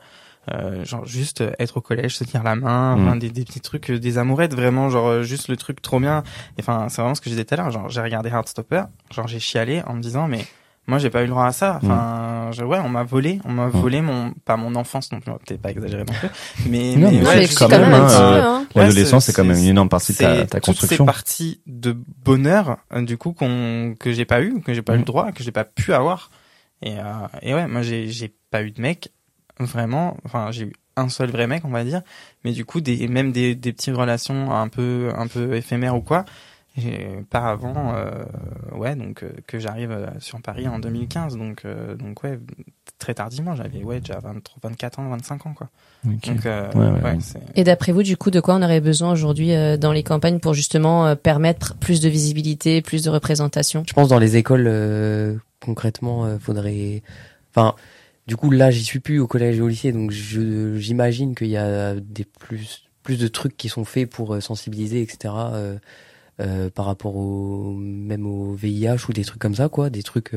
euh, 0.53 0.85
genre 0.85 1.05
juste 1.05 1.41
euh, 1.41 1.51
être 1.59 1.77
au 1.77 1.81
collège, 1.81 2.15
se 2.17 2.23
tenir 2.23 2.43
la 2.43 2.55
main, 2.55 2.95
Mm. 2.95 3.07
enfin, 3.07 3.15
des, 3.17 3.29
des 3.29 3.43
petits 3.43 3.59
trucs, 3.61 3.89
euh, 3.91 3.99
des 3.99 4.17
amourettes, 4.17 4.53
vraiment 4.53 4.89
genre 4.89 5.07
euh, 5.07 5.23
juste 5.23 5.47
le 5.49 5.57
truc 5.57 5.81
trop 5.81 5.99
bien. 5.99 6.23
Et, 6.57 6.61
Enfin, 6.61 6.87
c'est 6.89 7.01
vraiment 7.01 7.15
ce 7.15 7.21
que 7.21 7.25
je 7.29 7.31
disais 7.35 7.45
tout 7.45 7.53
à 7.53 7.57
l'heure. 7.57 7.71
Genre, 7.71 7.89
j'ai 7.89 8.01
regardé 8.01 8.29
Heartstopper, 8.29 8.83
genre 9.11 9.27
j'ai 9.27 9.39
chialé 9.39 9.81
en 9.87 9.93
me 9.93 10.01
disant 10.01 10.27
mais 10.27 10.45
moi 10.89 10.99
j'ai 10.99 11.09
pas 11.09 11.19
eu 11.21 11.25
le 11.25 11.31
droit 11.31 11.45
à 11.47 11.51
ça. 11.51 11.79
Enfin, 11.83 12.49
je- 12.53 12.63
ouais, 12.63 12.79
on 12.81 12.87
m'a 12.87 13.03
volé, 13.03 13.41
on 13.43 13.51
m'a 13.51 13.67
Mm. 13.67 13.71
volé 13.71 14.01
mon 14.01 14.33
pas 14.45 14.55
mon 14.55 14.73
enfance 14.75 15.11
non 15.11 15.19
plus, 15.19 15.31
on 15.31 15.33
va 15.33 15.39
peut-être 15.45 15.61
pas 15.61 15.71
exagérer 15.71 16.05
non 16.05 16.13
plus, 16.13 16.29
mais 16.69 16.95
Non, 16.95 17.11
mais 17.11 17.21
ouais, 17.27 17.35
mais 17.39 17.47
si, 17.47 17.55
quand 17.55 17.67
quand 17.67 17.79
même, 17.79 17.93
hein. 17.93 18.65
Ouais, 18.75 18.83
L'adolescence, 18.83 19.25
c'est 19.25 19.33
quand 19.33 19.43
même 19.43 19.55
c'est- 19.55 19.63
une 19.63 19.69
énorme 19.69 19.89
partie 19.89 20.13
de 20.13 20.17
ta, 20.17 20.35
c'est 20.35 20.45
ta 20.47 20.59
toutes 20.61 20.75
ces 20.75 20.79
construction. 20.81 21.05
parties 21.05 21.61
de 21.67 21.97
bonheur 22.23 22.77
euh, 22.93 23.01
du 23.01 23.17
coup 23.17 23.33
qu'on 23.33 23.95
que 23.99 24.11
j'ai 24.13 24.25
pas 24.25 24.41
eu 24.41 24.61
que 24.61 24.73
j'ai 24.73 24.81
pas 24.81 24.95
eu 24.95 24.99
le 24.99 25.03
droit 25.03 25.31
que 25.33 25.43
j'ai 25.43 25.51
pas 25.51 25.63
pu 25.65 25.93
avoir 25.93 26.29
et 26.81 26.99
euh, 26.99 27.03
et 27.41 27.53
ouais 27.53 27.67
moi 27.67 27.81
j'ai 27.81 28.07
j'ai 28.07 28.33
pas 28.51 28.61
eu 28.61 28.71
de 28.71 28.81
mec 28.81 29.09
vraiment 29.59 30.17
enfin 30.25 30.51
j'ai 30.51 30.65
eu 30.65 30.73
un 30.95 31.09
seul 31.09 31.29
vrai 31.31 31.47
mec 31.47 31.63
on 31.65 31.69
va 31.69 31.83
dire 31.83 32.01
mais 32.43 32.51
du 32.53 32.65
coup 32.65 32.81
des 32.81 33.07
même 33.07 33.31
des 33.31 33.55
des 33.55 33.73
petites 33.73 33.95
relations 33.95 34.51
un 34.51 34.67
peu 34.67 35.11
un 35.15 35.27
peu 35.27 35.55
éphémères 35.55 35.95
ou 35.95 36.01
quoi 36.01 36.25
pas 37.31 37.49
avant, 37.49 37.95
euh, 37.95 38.23
ouais, 38.75 38.95
donc 38.95 39.23
euh, 39.23 39.29
que 39.47 39.57
j'arrive 39.57 39.89
euh, 39.91 40.05
sur 40.19 40.39
Paris 40.41 40.67
en 40.67 40.77
2015, 40.77 41.35
donc 41.35 41.63
euh, 41.65 41.95
donc 41.95 42.23
ouais, 42.23 42.37
très 42.99 43.15
tardivement, 43.15 43.55
j'avais 43.55 43.83
ouais 43.83 43.99
déjà 43.99 44.19
23, 44.19 44.69
24 44.69 44.99
ans, 44.99 45.09
25 45.09 45.47
ans 45.47 45.53
quoi. 45.55 45.69
Ok. 46.05 46.27
Donc 46.27 46.45
euh, 46.45 46.71
Ouais, 46.73 46.79
ouais, 46.79 46.91
ouais, 46.91 47.01
ouais. 47.13 47.17
c'est- 47.19 47.39
Et 47.55 47.63
d'après 47.63 47.91
vous, 47.91 48.03
du 48.03 48.15
coup, 48.15 48.29
de 48.29 48.39
quoi 48.39 48.53
on 48.55 48.61
aurait 48.61 48.79
besoin 48.79 49.11
aujourd'hui 49.11 49.55
euh, 49.55 49.75
dans 49.77 49.91
les 49.91 50.03
campagnes 50.03 50.37
pour 50.39 50.53
justement 50.53 51.07
euh, 51.07 51.15
permettre 51.15 51.73
plus 51.77 51.99
de 51.99 52.09
visibilité, 52.09 52.83
plus 52.83 53.01
de 53.03 53.09
représentation? 53.09 53.83
Je 53.87 53.93
pense 53.93 54.09
dans 54.09 54.19
les 54.19 54.37
écoles, 54.37 54.65
euh, 54.67 55.35
concrètement, 55.65 56.25
euh, 56.25 56.37
faudrait. 56.37 57.01
Enfin, 57.55 57.73
du 58.27 58.35
coup, 58.35 58.51
là, 58.51 58.71
j'y 58.71 58.83
suis 58.83 58.99
plus 58.99 59.19
au 59.19 59.27
collège 59.27 59.57
et 59.57 59.61
au 59.61 59.67
lycée, 59.67 59.91
donc 59.91 60.11
j'imagine 60.11 61.33
qu'il 61.33 61.47
y 61.47 61.57
a 61.57 61.95
des 61.95 62.25
plus 62.25 62.87
plus 63.07 63.17
de 63.17 63.29
trucs 63.29 63.55
qui 63.55 63.69
sont 63.69 63.85
faits 63.85 64.09
pour 64.09 64.33
euh, 64.35 64.41
sensibiliser, 64.41 65.01
etc. 65.01 65.33
euh, 65.53 65.79
euh, 66.41 66.69
par 66.69 66.85
rapport 66.85 67.15
au 67.15 67.73
même 67.73 68.27
au 68.27 68.53
VIH 68.53 69.07
ou 69.07 69.13
des 69.13 69.23
trucs 69.23 69.39
comme 69.39 69.55
ça, 69.55 69.69
quoi, 69.69 69.89
des 69.89 70.03
trucs 70.03 70.35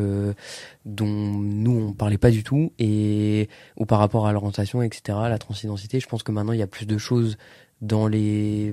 dont 0.84 1.06
nous 1.06 1.88
on 1.88 1.92
parlait 1.92 2.16
pas 2.16 2.30
du 2.30 2.44
tout 2.44 2.72
et 2.78 3.48
ou 3.76 3.86
par 3.86 3.98
rapport 3.98 4.28
à 4.28 4.32
l'orientation, 4.32 4.82
etc. 4.82 5.18
La 5.28 5.38
transidentité, 5.38 5.98
je 5.98 6.06
pense 6.06 6.22
que 6.22 6.30
maintenant 6.30 6.52
il 6.52 6.60
y 6.60 6.62
a 6.62 6.68
plus 6.68 6.86
de 6.86 6.96
choses 6.96 7.38
dans 7.80 8.06
les 8.06 8.72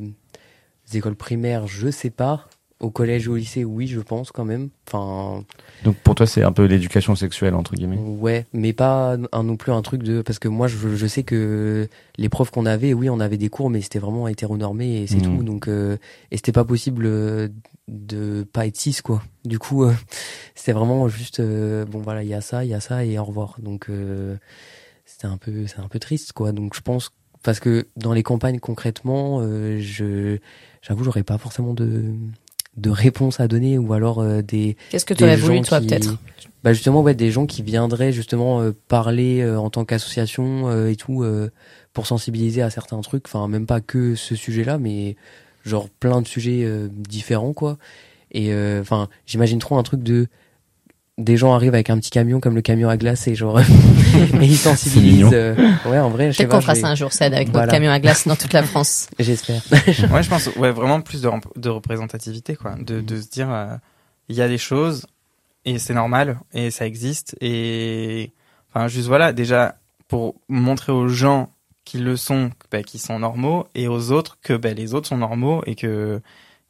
écoles 0.93 1.15
primaires, 1.15 1.65
je 1.65 1.89
sais 1.89 2.11
pas. 2.11 2.47
Au 2.80 2.91
collège 2.91 3.28
ou 3.28 3.34
au 3.34 3.36
lycée, 3.38 3.63
oui, 3.65 3.88
je 3.88 3.99
pense 3.99 4.32
quand 4.32 4.45
même. 4.45 4.69
Enfin, 4.88 5.43
Donc 5.84 5.95
pour 5.97 6.13
toi, 6.13 6.28
c'est 6.28 6.43
un 6.43 6.51
peu 6.51 6.65
l'éducation 6.65 7.15
sexuelle 7.15 7.55
entre 7.55 7.73
guillemets. 7.75 7.97
ouais, 7.97 8.45
mais 8.53 8.71
pas 8.71 9.17
un, 9.32 9.43
non 9.43 9.57
plus 9.57 9.71
un 9.71 9.82
truc 9.82 10.03
de 10.03 10.21
parce 10.21 10.38
que 10.38 10.47
moi 10.47 10.67
je, 10.67 10.95
je 10.95 11.07
sais 11.07 11.23
que 11.23 11.88
les 12.17 12.30
profs 12.30 12.51
qu'on 12.51 12.67
avait, 12.67 12.93
oui, 12.93 13.09
on 13.09 13.19
avait 13.19 13.38
des 13.38 13.49
cours, 13.49 13.71
mais 13.71 13.82
c'était 13.82 13.97
vraiment 13.97 14.28
hétéronormé 14.28 15.01
et 15.01 15.07
c'est 15.07 15.15
Mhm. 15.17 15.38
tout. 15.38 15.43
Donc 15.43 15.67
euh, 15.67 15.97
et 16.30 16.36
c'était 16.38 16.51
pas 16.51 16.65
possible 16.65 17.05
euh, 17.07 17.47
de 17.88 18.43
pas 18.43 18.67
être 18.67 18.78
cis 18.78 18.97
quoi. 19.03 19.23
Du 19.43 19.57
coup, 19.57 19.84
euh, 19.84 19.93
c'était 20.55 20.73
vraiment 20.73 21.07
juste 21.07 21.39
euh, 21.39 21.84
bon 21.86 21.99
voilà, 21.99 22.21
il 22.21 22.30
y 22.30 22.36
a 22.36 22.41
ça, 22.41 22.63
il 22.63 22.69
y 22.69 22.75
a 22.75 22.80
ça 22.80 23.03
et 23.05 23.17
au 23.17 23.23
revoir. 23.25 23.55
Donc 23.59 23.89
euh, 23.89 24.36
c'était 25.05 25.25
un 25.25 25.38
peu 25.38 25.65
c'est 25.65 25.80
un 25.80 25.88
peu 25.88 25.97
triste 25.97 26.34
quoi. 26.34 26.51
Donc 26.51 26.75
je 26.75 26.82
pense 26.82 27.09
parce 27.41 27.59
que 27.59 27.88
dans 27.95 28.13
les 28.13 28.21
campagnes 28.23 28.59
concrètement, 28.59 29.39
euh, 29.41 29.80
je 29.80 30.38
j'avoue 30.84 31.03
j'aurais 31.03 31.23
pas 31.23 31.38
forcément 31.39 31.73
de 31.73 32.13
de 32.78 32.89
réponse 32.89 33.39
à 33.39 33.47
donner 33.47 33.78
ou 33.78 33.93
alors 33.93 34.19
euh, 34.19 34.41
des 34.41 34.78
Qu'est-ce 34.89 35.05
que 35.05 35.13
tu 35.13 35.23
aurais 35.23 35.36
voulu, 35.36 35.61
toi, 35.61 35.80
qui- 35.82 35.88
peut-être? 35.88 36.17
Bah 36.63 36.73
justement 36.73 37.01
ouais 37.01 37.13
des 37.13 37.32
gens 37.32 37.45
qui 37.45 37.61
viendraient 37.61 38.11
justement 38.11 38.61
euh, 38.61 38.71
parler 38.88 39.41
euh, 39.41 39.57
en 39.59 39.69
tant 39.69 39.86
qu'association 39.86 40.67
euh, 40.69 40.89
et 40.89 40.95
tout 40.95 41.23
euh, 41.23 41.49
pour 41.93 42.07
sensibiliser 42.07 42.61
à 42.61 42.69
certains 42.69 42.99
trucs. 43.01 43.25
Enfin 43.28 43.47
même 43.47 43.65
pas 43.65 43.80
que 43.80 44.15
ce 44.15 44.36
sujet-là 44.36 44.78
mais 44.78 45.15
genre 45.65 45.88
plein 45.89 46.21
de 46.21 46.28
sujets 46.28 46.63
euh, 46.63 46.88
différents 46.91 47.53
quoi. 47.53 47.78
Et 48.32 48.51
euh, 48.53 48.82
enfin 48.82 49.07
j'imagine 49.25 49.59
trop 49.59 49.78
un 49.78 49.84
truc 49.84 50.03
de 50.03 50.28
des 51.18 51.36
gens 51.38 51.53
arrivent 51.53 51.74
avec 51.74 51.89
un 51.89 51.97
petit 51.97 52.11
camion 52.11 52.39
comme 52.39 52.53
le 52.55 52.61
camion 52.61 52.89
à 52.89 52.97
glace 52.97 53.28
et 53.28 53.34
genre 53.36 53.59
et 54.41 54.45
ils 54.45 54.55
sensibilisent 54.57 55.30
euh, 55.34 55.55
ouais 55.88 55.99
en 55.99 56.09
vrai 56.09 56.30
Peut-être 56.30 56.49
qu'on 56.49 56.61
fera 56.61 56.76
ça 56.76 56.88
un 56.89 56.95
jour, 56.95 57.11
Ced, 57.11 57.34
avec 57.34 57.49
Voilà. 57.49 57.65
notre 57.65 57.74
camion 57.74 57.91
à 57.91 57.99
glace 57.99 58.28
dans 58.28 58.36
toute 58.36 58.53
la 58.53 58.63
France. 58.72 59.07
j'espère 59.20 59.61
ouais, 59.72 60.24
je 60.24 60.30
pense 60.30 60.47
ouais 60.57 60.72
vraiment 60.72 61.01
plus 61.01 61.22
de, 61.22 61.28
rep- 61.28 61.45
de 61.55 61.70
représentativité 61.70 62.55
quoi, 62.55 62.76
de 62.80 63.01
de 63.01 63.20
se 63.22 63.28
dire 63.30 63.49
euh, 63.51 63.68
il 64.30 64.36
y 64.36 64.41
a 64.41 64.47
des 64.47 64.57
choses 64.59 65.05
et 65.65 65.80
c'est 65.80 65.93
normal 65.93 66.39
et 66.53 66.70
ça 66.72 66.86
existe 66.86 67.36
et 67.41 68.32
enfin 68.70 68.88
juste 68.88 69.07
voilà 69.07 69.34
déjà 69.34 69.76
pour 70.07 70.36
montrer 70.49 70.91
aux 70.91 71.07
gens 71.07 71.49
qui 71.84 71.97
le 71.97 72.15
sont 72.15 72.51
bah, 72.72 72.84
qui 72.84 72.99
sont 72.99 73.20
normaux 73.20 73.65
et 73.76 73.88
aux 73.88 74.11
autres 74.11 74.38
que 74.41 74.53
bah, 74.53 74.74
les 74.74 74.93
autres 74.93 75.07
sont 75.07 75.18
normaux 75.18 75.63
et 75.65 75.76
que 75.76 76.22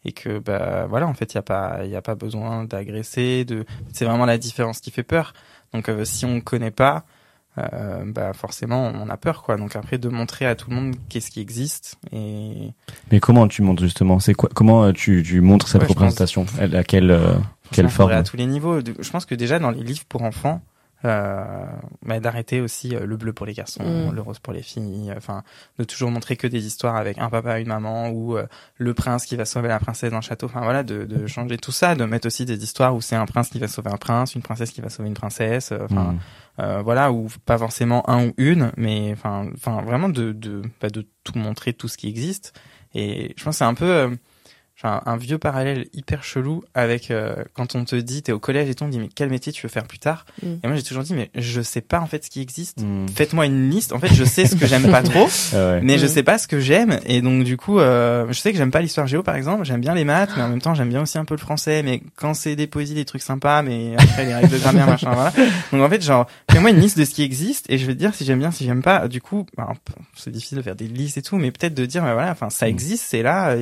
et 0.07 0.13
que 0.13 0.39
bah 0.39 0.87
voilà 0.89 1.05
en 1.05 1.13
fait 1.13 1.33
il 1.33 1.35
y 1.35 1.37
a 1.37 1.43
pas 1.43 1.81
il 1.83 1.91
y 1.91 1.95
a 1.95 2.01
pas 2.01 2.15
besoin 2.15 2.63
d'agresser 2.63 3.45
de 3.45 3.65
c'est 3.93 4.05
vraiment 4.05 4.25
la 4.25 4.37
différence 4.37 4.79
qui 4.79 4.89
fait 4.89 5.03
peur. 5.03 5.33
Donc 5.73 5.89
euh, 5.89 6.05
si 6.05 6.25
on 6.25 6.39
connaît 6.39 6.71
pas 6.71 7.05
euh, 7.57 8.03
bah 8.05 8.31
forcément 8.33 8.91
on 8.95 9.09
a 9.09 9.17
peur 9.17 9.43
quoi. 9.43 9.57
Donc 9.57 9.75
après 9.75 9.97
de 9.97 10.07
montrer 10.09 10.45
à 10.45 10.55
tout 10.55 10.69
le 10.69 10.77
monde 10.77 10.95
qu'est-ce 11.09 11.29
qui 11.29 11.41
existe 11.41 11.97
et 12.13 12.71
Mais 13.11 13.19
comment 13.19 13.47
tu 13.47 13.61
montres 13.61 13.83
justement? 13.83 14.19
C'est 14.19 14.33
quoi 14.33 14.49
Comment 14.53 14.85
euh, 14.85 14.91
tu, 14.93 15.23
tu 15.23 15.41
montres 15.41 15.67
cette 15.67 15.81
Ouais, 15.81 15.87
représentation? 15.87 16.45
À 16.59 16.83
quelle 16.83 17.11
euh, 17.11 17.33
quelle 17.71 17.89
forme 17.89 18.11
à 18.13 18.23
tous 18.23 18.37
les 18.37 18.45
niveaux. 18.45 18.79
Je 18.79 19.09
pense 19.09 19.25
que 19.25 19.35
déjà 19.35 19.59
dans 19.59 19.71
les 19.71 19.83
livres 19.83 20.05
pour 20.07 20.23
enfants, 20.23 20.61
euh, 21.05 21.65
bah, 22.05 22.19
d'arrêter 22.19 22.59
aussi 22.61 22.95
euh, 22.95 23.05
le 23.05 23.17
bleu 23.17 23.33
pour 23.33 23.45
les 23.45 23.53
garçons, 23.53 23.83
Mm. 23.83 24.15
le 24.15 24.21
rose 24.21 24.39
pour 24.39 24.53
les 24.53 24.61
filles. 24.63 25.13
Enfin, 25.15 25.43
de 25.77 25.83
toujours 25.83 26.09
montrer 26.11 26.35
que 26.37 26.47
des 26.47 26.65
histoires 26.65 26.95
avec 26.95 27.17
un 27.19 27.29
papa, 27.29 27.59
une 27.59 27.67
maman 27.67 28.09
ou 28.09 28.37
euh, 28.37 28.47
le 28.77 28.93
prince 28.93 29.25
qui 29.25 29.35
va 29.35 29.45
sauver 29.45 29.67
la 29.67 29.79
princesse 29.79 30.09
dans 30.11 30.17
le 30.17 30.23
château. 30.23 30.47
Enfin 30.47 30.61
voilà, 30.61 30.83
de, 30.83 31.05
de 31.05 31.27
changer 31.27 31.57
tout 31.57 31.71
ça, 31.71 31.95
de 31.95 32.03
mettre 32.05 32.27
aussi 32.27 32.45
des 32.45 32.63
histoires 32.63 32.95
où 32.95 33.01
c'est 33.01 33.15
un 33.15 33.25
prince 33.25 33.49
qui 33.49 33.59
va 33.59 33.67
sauver 33.67 33.91
un 33.91 33.97
prince, 33.97 34.35
une 34.35 34.41
princesse 34.41 34.71
qui 34.71 34.81
va 34.81 34.89
sauver 34.89 35.09
une 35.09 35.15
princesse. 35.15 35.71
euh, 35.71 35.85
Enfin, 35.89 36.13
Hmm. 36.13 36.19
euh, 36.61 36.81
voilà, 36.81 37.11
ou 37.11 37.27
pas 37.45 37.57
forcément 37.57 38.09
un 38.09 38.27
ou 38.27 38.33
une, 38.37 38.71
mais 38.77 39.11
enfin, 39.13 39.47
enfin 39.53 39.81
vraiment 39.83 40.09
de 40.09 40.31
de 40.31 40.61
bah, 40.81 40.89
de 40.89 41.05
tout 41.23 41.37
montrer 41.37 41.73
tout 41.73 41.87
ce 41.87 41.97
qui 41.97 42.07
existe. 42.09 42.53
Et 42.95 43.33
je 43.37 43.43
pense 43.43 43.55
que 43.55 43.57
c'est 43.59 43.63
un 43.65 43.73
peu 43.75 44.17
genre 44.81 45.01
un 45.07 45.17
vieux 45.17 45.39
parallèle 45.39 45.87
hyper 45.93 46.23
chelou 46.23 46.63
avec 46.75 47.09
euh, 47.09 47.35
quand 47.53 47.73
on 47.75 47.83
te 47.83 47.95
dit 47.95 48.21
t'es 48.21 48.31
au 48.31 48.37
collège 48.39 48.69
et 48.69 48.75
tout, 48.75 48.83
on 48.83 48.89
dit 48.89 48.99
mais 48.99 49.09
quel 49.13 49.29
métier 49.29 49.51
tu 49.51 49.63
veux 49.63 49.69
faire 49.71 49.85
plus 49.85 49.97
tard 49.99 50.25
Mm. 50.43 50.47
Et 50.63 50.67
moi 50.67 50.75
j'ai 50.75 50.83
toujours 50.83 51.01
dit 51.03 51.15
mais 51.15 51.31
je 51.33 51.61
sais 51.61 51.81
pas 51.81 51.99
en 51.99 52.05
fait 52.05 52.23
ce 52.23 52.29
qui 52.29 52.41
existe. 52.41 52.79
Hmm. 52.79 53.07
Faites-moi 53.07 53.47
une 53.47 53.71
liste. 53.71 53.91
En 53.91 53.97
fait 53.99 54.13
je 54.13 54.23
sais 54.23 54.45
ce 54.45 54.55
que 54.55 54.67
j'aime 54.67 54.89
pas 54.91 55.01
trop, 55.01 55.27
Ah 55.53 55.55
ouais. 55.71 55.81
mais 55.81 55.97
je 55.97 56.05
Mm. 56.05 56.09
sais 56.09 56.21
pas 56.23 56.37
ce 56.37 56.47
que 56.47 56.59
j'aime. 56.59 56.99
Et 57.07 57.21
donc 57.21 57.43
du 57.43 57.57
coup 57.57 57.79
euh, 57.79 58.25
je 58.29 58.39
sais 58.39 58.51
que 58.51 58.57
j'aime 58.57 58.69
pas 58.71 58.81
l'histoire 58.81 59.07
géo 59.07 59.23
par 59.23 59.35
exemple. 59.35 59.65
J'aime 59.65 59.81
bien 59.81 59.95
les 59.95 60.03
maths, 60.03 60.29
mais 60.37 60.43
en 60.43 60.49
même 60.49 60.61
temps 60.61 60.75
j'aime 60.75 60.89
bien 60.89 61.01
aussi 61.01 61.17
un 61.17 61.25
peu 61.25 61.33
le 61.33 61.39
français. 61.39 61.81
Mais 61.81 62.03
quand 62.15 62.35
c'est 62.35 62.55
des 62.55 62.67
poésies, 62.67 62.93
des 62.93 63.05
trucs 63.05 63.23
sympas, 63.23 63.63
mais 63.63 63.93
après 63.97 64.25
les 64.25 64.35
règles 64.35 64.49
de 64.49 64.57
grammaire 64.59 64.85
machin 64.87 65.11
voilà. 65.11 65.33
Donc 65.71 65.81
en 65.81 65.89
fait 65.89 66.03
genre 66.03 66.27
fais-moi 66.51 66.69
une 66.69 66.79
liste 66.79 66.99
de 66.99 67.05
ce 67.05 67.15
qui 67.15 67.23
existe 67.23 67.65
et 67.69 67.79
je 67.79 67.85
vais 67.87 67.93
te 67.95 67.99
dire 67.99 68.13
si 68.13 68.25
j'aime 68.25 68.39
bien, 68.39 68.51
si 68.51 68.63
j'aime 68.63 68.83
pas. 68.83 69.07
Du 69.07 69.21
coup 69.21 69.47
bah, 69.57 69.73
c'est 70.15 70.29
difficile 70.31 70.59
de 70.59 70.61
faire 70.63 70.75
des 70.75 70.87
listes 70.87 71.17
et 71.17 71.23
tout, 71.23 71.37
mais 71.37 71.49
peut-être 71.51 71.73
de 71.73 71.85
dire 71.87 72.03
bah, 72.03 72.13
voilà 72.13 72.29
enfin 72.31 72.51
ça 72.51 72.67
Mm. 72.67 72.69
existe, 72.69 73.05
c'est 73.07 73.23
là. 73.23 73.55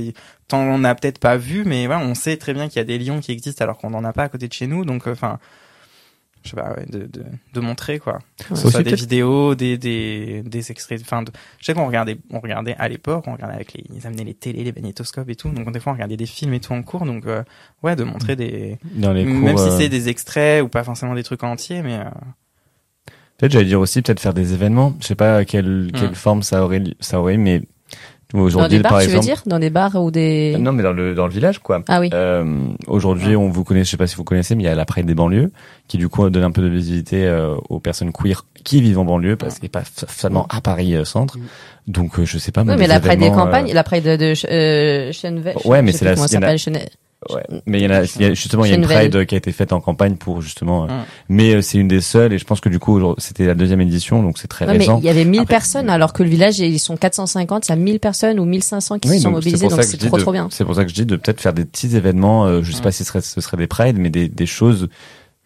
Tant 0.48 0.60
on 0.60 0.80
n'a 0.80 0.94
peut-être 0.96 1.20
pas 1.20 1.38
vu, 1.38 1.64
mais 1.66 1.86
voilà, 1.88 2.06
on 2.06 2.16
sait 2.16 2.38
très 2.38 2.54
bien 2.54 2.68
qu'il 2.68 2.78
y 2.78 2.82
a 2.82 2.86
des 2.86 3.00
lions 3.00 3.20
qui 3.20 3.32
existent 3.32 3.64
alors 3.64 3.78
qu'on 3.78 3.90
n'en 3.90 4.04
a 4.04 4.14
pas 4.14 4.24
à 4.24 4.30
côté 4.30 4.48
de 4.48 4.54
chez 4.54 4.68
nous. 4.68 4.86
Donc, 4.86 5.08
euh, 5.08 5.12
enfin, 5.14 5.40
je 6.44 6.52
sais 6.52 6.56
pas, 6.56 6.74
ouais, 6.78 6.86
de, 6.86 7.08
de, 7.08 7.24
de 7.54 7.60
montrer 7.60 7.98
quoi. 7.98 8.20
Que 8.38 8.50
ce 8.56 8.68
Aussi 8.68 8.72
soit 8.72 8.84
des 8.84 8.94
vidéos, 8.96 9.56
des, 9.56 9.80
des, 9.80 10.44
des 10.44 10.72
extraits. 10.72 11.02
Enfin, 11.02 11.24
de- 11.24 11.32
je 11.60 11.66
sais 11.66 11.74
qu'on 11.74 11.88
regardait, 11.88 12.18
on 12.30 12.40
regardait 12.40 12.76
à 12.78 12.88
l'époque, 12.88 13.24
on 13.28 13.34
regardait 13.34 13.56
avec 13.56 13.74
les, 13.74 13.84
ils 13.96 14.06
amenaient 14.06 14.24
les 14.26 14.36
télés, 14.36 14.64
les 14.64 14.72
magnétoscopes 14.72 15.28
et 15.30 15.36
tout. 15.36 15.50
Donc 15.50 15.72
des 15.72 15.80
fois 15.80 15.94
on 15.94 15.96
regardait 15.96 16.18
des 16.18 16.28
films 16.28 16.54
et 16.54 16.60
tout 16.60 16.74
en 16.74 16.84
cours. 16.84 17.06
Donc 17.06 17.26
euh, 17.26 17.44
ouais, 17.82 17.96
de 17.96 18.04
montrer 18.04 18.36
des, 18.36 18.78
Dans 18.94 19.12
les 19.14 19.24
cours. 19.26 19.34
même 19.34 19.58
si 19.58 19.70
euh, 19.70 19.78
c'est 19.80 19.90
des 19.90 20.08
extraits 20.10 20.64
ou 20.64 20.68
pas 20.68 20.84
forcément 20.84 21.16
des 21.16 21.24
trucs 21.24 21.44
entiers, 21.44 21.82
mais 21.82 21.96
euh, 21.96 22.04
Peut-être 23.38 23.52
j'allais 23.52 23.66
dire 23.66 23.82
aussi 23.82 24.02
peut-être 24.02 24.22
faire 24.22 24.34
des 24.34 24.54
événements. 24.54 24.96
Je 25.02 25.08
sais 25.08 25.16
pas 25.16 25.44
quelle 25.46 25.90
quelle 25.94 26.12
Hmm. 26.12 26.16
forme 26.16 26.44
ça 26.44 26.64
aurait 26.64 26.84
ça 27.02 27.20
aurait, 27.20 27.36
mais 27.38 27.64
Dans 28.40 28.44
aujourd'hui 28.46 28.78
des 28.78 28.84
bars, 28.84 28.92
par 28.94 29.02
tu 29.02 29.08
veux 29.10 29.20
dire? 29.20 29.42
Dans 29.46 29.60
des 29.60 29.70
bars 29.70 29.96
ou 29.96 30.12
des... 30.12 30.56
Non 30.60 30.72
mais 30.72 30.84
dans 30.84 30.94
le 30.94 31.14
dans 31.16 31.26
le 31.28 31.32
village 31.34 31.60
quoi. 31.60 31.82
Ah 31.88 32.00
oui. 32.00 32.10
Euh, 32.14 32.46
aujourd'hui, 32.88 33.36
on 33.36 33.50
vous 33.50 33.64
connaît, 33.64 33.84
je 33.84 33.90
sais 33.90 33.98
pas 33.98 34.08
si 34.08 34.16
vous 34.16 34.24
connaissez, 34.24 34.56
mais 34.56 34.64
il 34.64 34.66
y 34.66 34.70
a 34.70 34.76
la 34.76 34.86
Pride 34.86 35.06
des 35.06 35.16
banlieues, 35.16 35.52
qui 35.88 35.98
du 35.98 36.10
coup 36.10 36.30
donne 36.30 36.44
un 36.44 36.52
peu 36.52 36.62
de 36.62 36.70
visibilité 36.70 37.26
euh, 37.26 37.56
aux 37.70 37.80
personnes 37.80 38.12
queer 38.12 38.46
qui 38.64 38.82
vivent 38.82 39.00
en 39.00 39.06
banlieue, 39.06 39.36
parce 39.36 39.56
qu'il 39.56 39.64
n'est 39.66 39.70
pas 39.70 39.84
seulement 40.08 40.48
à 40.50 40.62
Paris 40.62 40.96
euh, 40.96 41.06
centre. 41.06 41.38
Donc 41.88 42.20
euh, 42.20 42.26
je 42.26 42.38
sais 42.38 42.52
pas. 42.52 42.62
Oui, 42.64 42.74
mais 42.78 42.88
la 42.88 43.00
Pride 43.00 43.20
des 43.20 43.30
campagnes, 43.30 43.70
euh, 43.70 43.74
la 43.74 43.84
Pride 43.84 44.04
de, 44.04 44.16
de 44.16 44.34
euh, 44.52 45.12
Cheneve- 45.12 45.54
Ouais, 45.66 45.82
mais 45.82 45.92
c'est 45.92 46.06
la- 46.06 46.16
comment 46.16 46.28
ça 46.28 46.40
s'appelle, 46.40 46.58
Ouais. 47.34 47.44
Mais 47.66 47.80
il 47.80 47.84
y 47.84 47.88
en 47.88 47.92
a, 47.92 48.04
il 48.04 48.22
y 48.22 48.26
a- 48.26 48.34
justement, 48.34 48.66
il 48.66 48.70
y 48.70 48.74
a 48.74 48.76
une. 48.78 48.84
Pride 48.84 49.26
qui 49.26 49.36
a 49.36 49.38
été 49.38 49.52
faite 49.52 49.74
en 49.74 49.82
campagne 49.82 50.16
pour 50.16 50.42
justement. 50.42 50.84
euh, 50.84 50.88
Mm. 50.88 51.04
Mais 51.30 51.56
euh, 51.56 51.62
c'est 51.62 51.78
une 51.80 51.88
des 51.88 52.02
seules, 52.02 52.34
et 52.34 52.38
je 52.38 52.46
pense 52.46 52.60
que 52.60 52.70
du 52.70 52.78
coup 52.80 53.00
c'était 53.18 53.46
la 53.46 53.56
deuxième 53.56 53.82
édition, 53.82 54.22
donc 54.22 54.38
c'est 54.38 54.48
très 54.48 54.66
Ouais, 54.66 54.74
mais 54.74 54.80
récent. 54.80 55.00
il 55.00 55.06
y 55.06 55.10
avait 55.10 55.26
1000 55.26 55.42
Après- 55.42 55.56
personnes, 55.56 55.90
alors 55.90 56.14
que 56.14 56.22
le 56.24 56.30
village, 56.30 56.60
ils 56.60 56.80
sont 56.80 56.98
450, 56.98 57.68
il 57.68 57.72
y 57.72 57.74
a 57.74 57.76
1000 57.78 58.00
personnes 58.00 58.40
ou 58.40 58.46
1500 58.46 59.00
qui 59.00 59.10
Oui, 59.10 59.18
se 59.18 59.24
sont 59.24 59.32
mobilisées, 59.32 59.68
donc 59.68 59.82
c'est 59.84 59.98
trop 59.98 60.18
de- 60.18 60.22
trop 60.22 60.32
bien. 60.32 60.48
C'est 60.52 60.66
pour 60.66 60.76
ça 60.76 60.84
que 60.84 60.90
je 60.90 60.96
dis 60.96 61.06
de 61.06 61.16
peut-être 61.16 61.42
faire 61.42 61.54
des 61.54 61.66
petits 61.66 61.96
événements. 61.96 62.46
euh, 62.46 62.62
je 62.64 62.72
sais 62.72 62.80
Mm. 62.80 62.84
pas 62.84 62.92
si 62.92 63.00
ce 63.00 63.06
serait, 63.06 63.22
ce 63.22 63.42
serait 63.42 63.58
des 63.58 63.68
prides, 63.68 63.98
mais 63.98 64.10
des, 64.10 64.28
des 64.30 64.46
choses. 64.46 64.88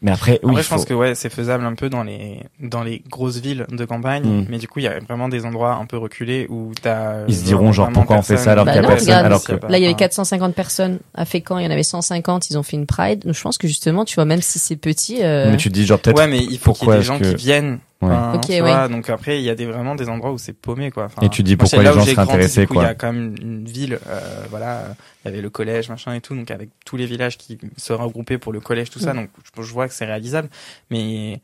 Mais 0.02 0.12
après, 0.12 0.40
oui, 0.44 0.52
Après, 0.52 0.64
je 0.64 0.70
pense 0.70 0.86
que 0.86 0.94
ouais, 0.94 1.14
c'est 1.14 1.30
faisable 1.30 1.66
un 1.66 1.76
peu 1.76 1.90
dans 1.90 2.04
les 2.04 2.44
dans 2.62 2.84
les 2.84 3.04
grosses 3.10 3.40
villes 3.40 3.66
de 3.70 3.84
campagne, 3.84 4.24
Mm. 4.24 4.46
mais 4.50 4.58
du 4.58 4.68
coup, 4.70 4.80
il 4.80 4.84
y 4.84 4.88
a 4.88 4.98
vraiment 5.00 5.28
des 5.28 5.46
endroits 5.46 5.74
un 5.74 5.86
peu 5.86 5.98
reculés 5.98 6.48
où 6.50 6.72
t'as. 6.82 7.12
euh, 7.16 7.26
Ils 7.28 7.36
se 7.36 7.44
diront, 7.44 7.74
genre, 7.74 7.90
pourquoi 7.92 8.16
on 8.18 8.22
fait 8.22 8.38
ça 8.38 8.54
alors 8.54 8.64
Bah 8.64 8.72
qu'il 8.72 8.78
y 8.78 8.80
a 8.80 8.82
non, 8.84 8.88
personne, 8.90 9.08
regarde, 9.10 9.26
alors 9.26 9.44
que 9.44 9.52
Là, 9.52 9.78
il 9.78 9.82
y 9.82 9.86
avait 9.86 9.88
Enfin, 9.90 9.98
450 9.98 10.56
personnes. 10.56 11.00
À 11.14 11.26
Fécamp, 11.26 11.58
il 11.60 11.66
y 11.66 11.68
en 11.68 11.72
avait 11.72 11.84
150, 11.84 12.50
ils 12.50 12.58
ont 12.58 12.64
fait 12.64 12.78
une 12.78 12.86
Pride. 12.86 13.26
Donc, 13.26 13.34
je 13.36 13.42
pense 13.42 13.58
que 13.58 13.68
justement, 13.68 14.06
tu 14.06 14.16
vois, 14.16 14.24
même 14.26 14.42
si 14.42 14.58
c'est 14.58 14.78
petit, 14.78 15.22
euh, 15.22 15.52
Mais 15.52 15.58
tu 15.58 15.68
te 15.68 15.74
dis 15.74 15.86
genre 15.86 16.00
peut-être. 16.00 16.18
Ouais, 16.18 16.28
mais 16.28 16.40
il 16.40 16.58
faut 16.60 16.72
qu'il 16.74 16.88
y 16.88 16.92
ait 16.92 16.96
des 16.98 17.02
gens 17.04 17.20
que- 17.20 17.32
qui 17.32 17.36
viennent. 17.36 17.80
Ouais. 18.02 18.08
Enfin, 18.12 18.34
Ok, 18.36 18.46
tu 18.46 18.52
ouais. 18.54 18.62
vois, 18.62 18.88
donc 18.88 19.10
après, 19.10 19.40
il 19.40 19.44
y 19.44 19.50
a 19.50 19.56
des, 19.56 19.66
vraiment 19.66 19.94
des 19.96 20.08
endroits 20.08 20.32
où 20.32 20.38
c'est 20.38 20.54
paumé, 20.54 20.90
quoi. 20.90 21.06
Enfin, 21.06 21.22
Et 21.22 21.30
tu 21.30 21.44
dis 21.44 21.56
moi, 21.58 21.60
pourquoi 21.66 21.80
les 21.84 21.92
gens 21.94 22.06
seraient 22.06 22.20
intéressés, 22.20 22.66
quoi. 22.66 22.84
Il 22.84 22.86
y 22.86 22.90
a 22.90 22.96
quand 22.96 23.12
même 23.12 23.36
une 23.42 23.66
ville, 23.66 24.00
euh, 24.08 24.46
voilà, 24.50 24.96
il 25.24 25.28
y 25.28 25.32
avait 25.34 25.42
le 25.42 25.50
collège, 25.50 25.90
machin 25.90 26.14
et 26.14 26.22
tout, 26.22 26.34
donc 26.34 26.50
avec 26.50 26.70
tous 26.86 26.96
les 26.96 27.06
villages 27.06 27.38
qui 27.38 27.58
se 27.76 27.92
regroupaient 27.92 28.38
pour 28.38 28.54
le 28.54 28.62
collège, 28.62 28.90
tout 28.90 29.00
ça, 29.00 29.14
Mm. 29.14 29.18
donc 29.18 29.30
je, 29.58 29.62
je 29.62 29.74
vois 29.74 29.88
que 29.90 29.94
c'est 29.94 30.06
réalisable. 30.06 30.50
Mais, 30.90 31.42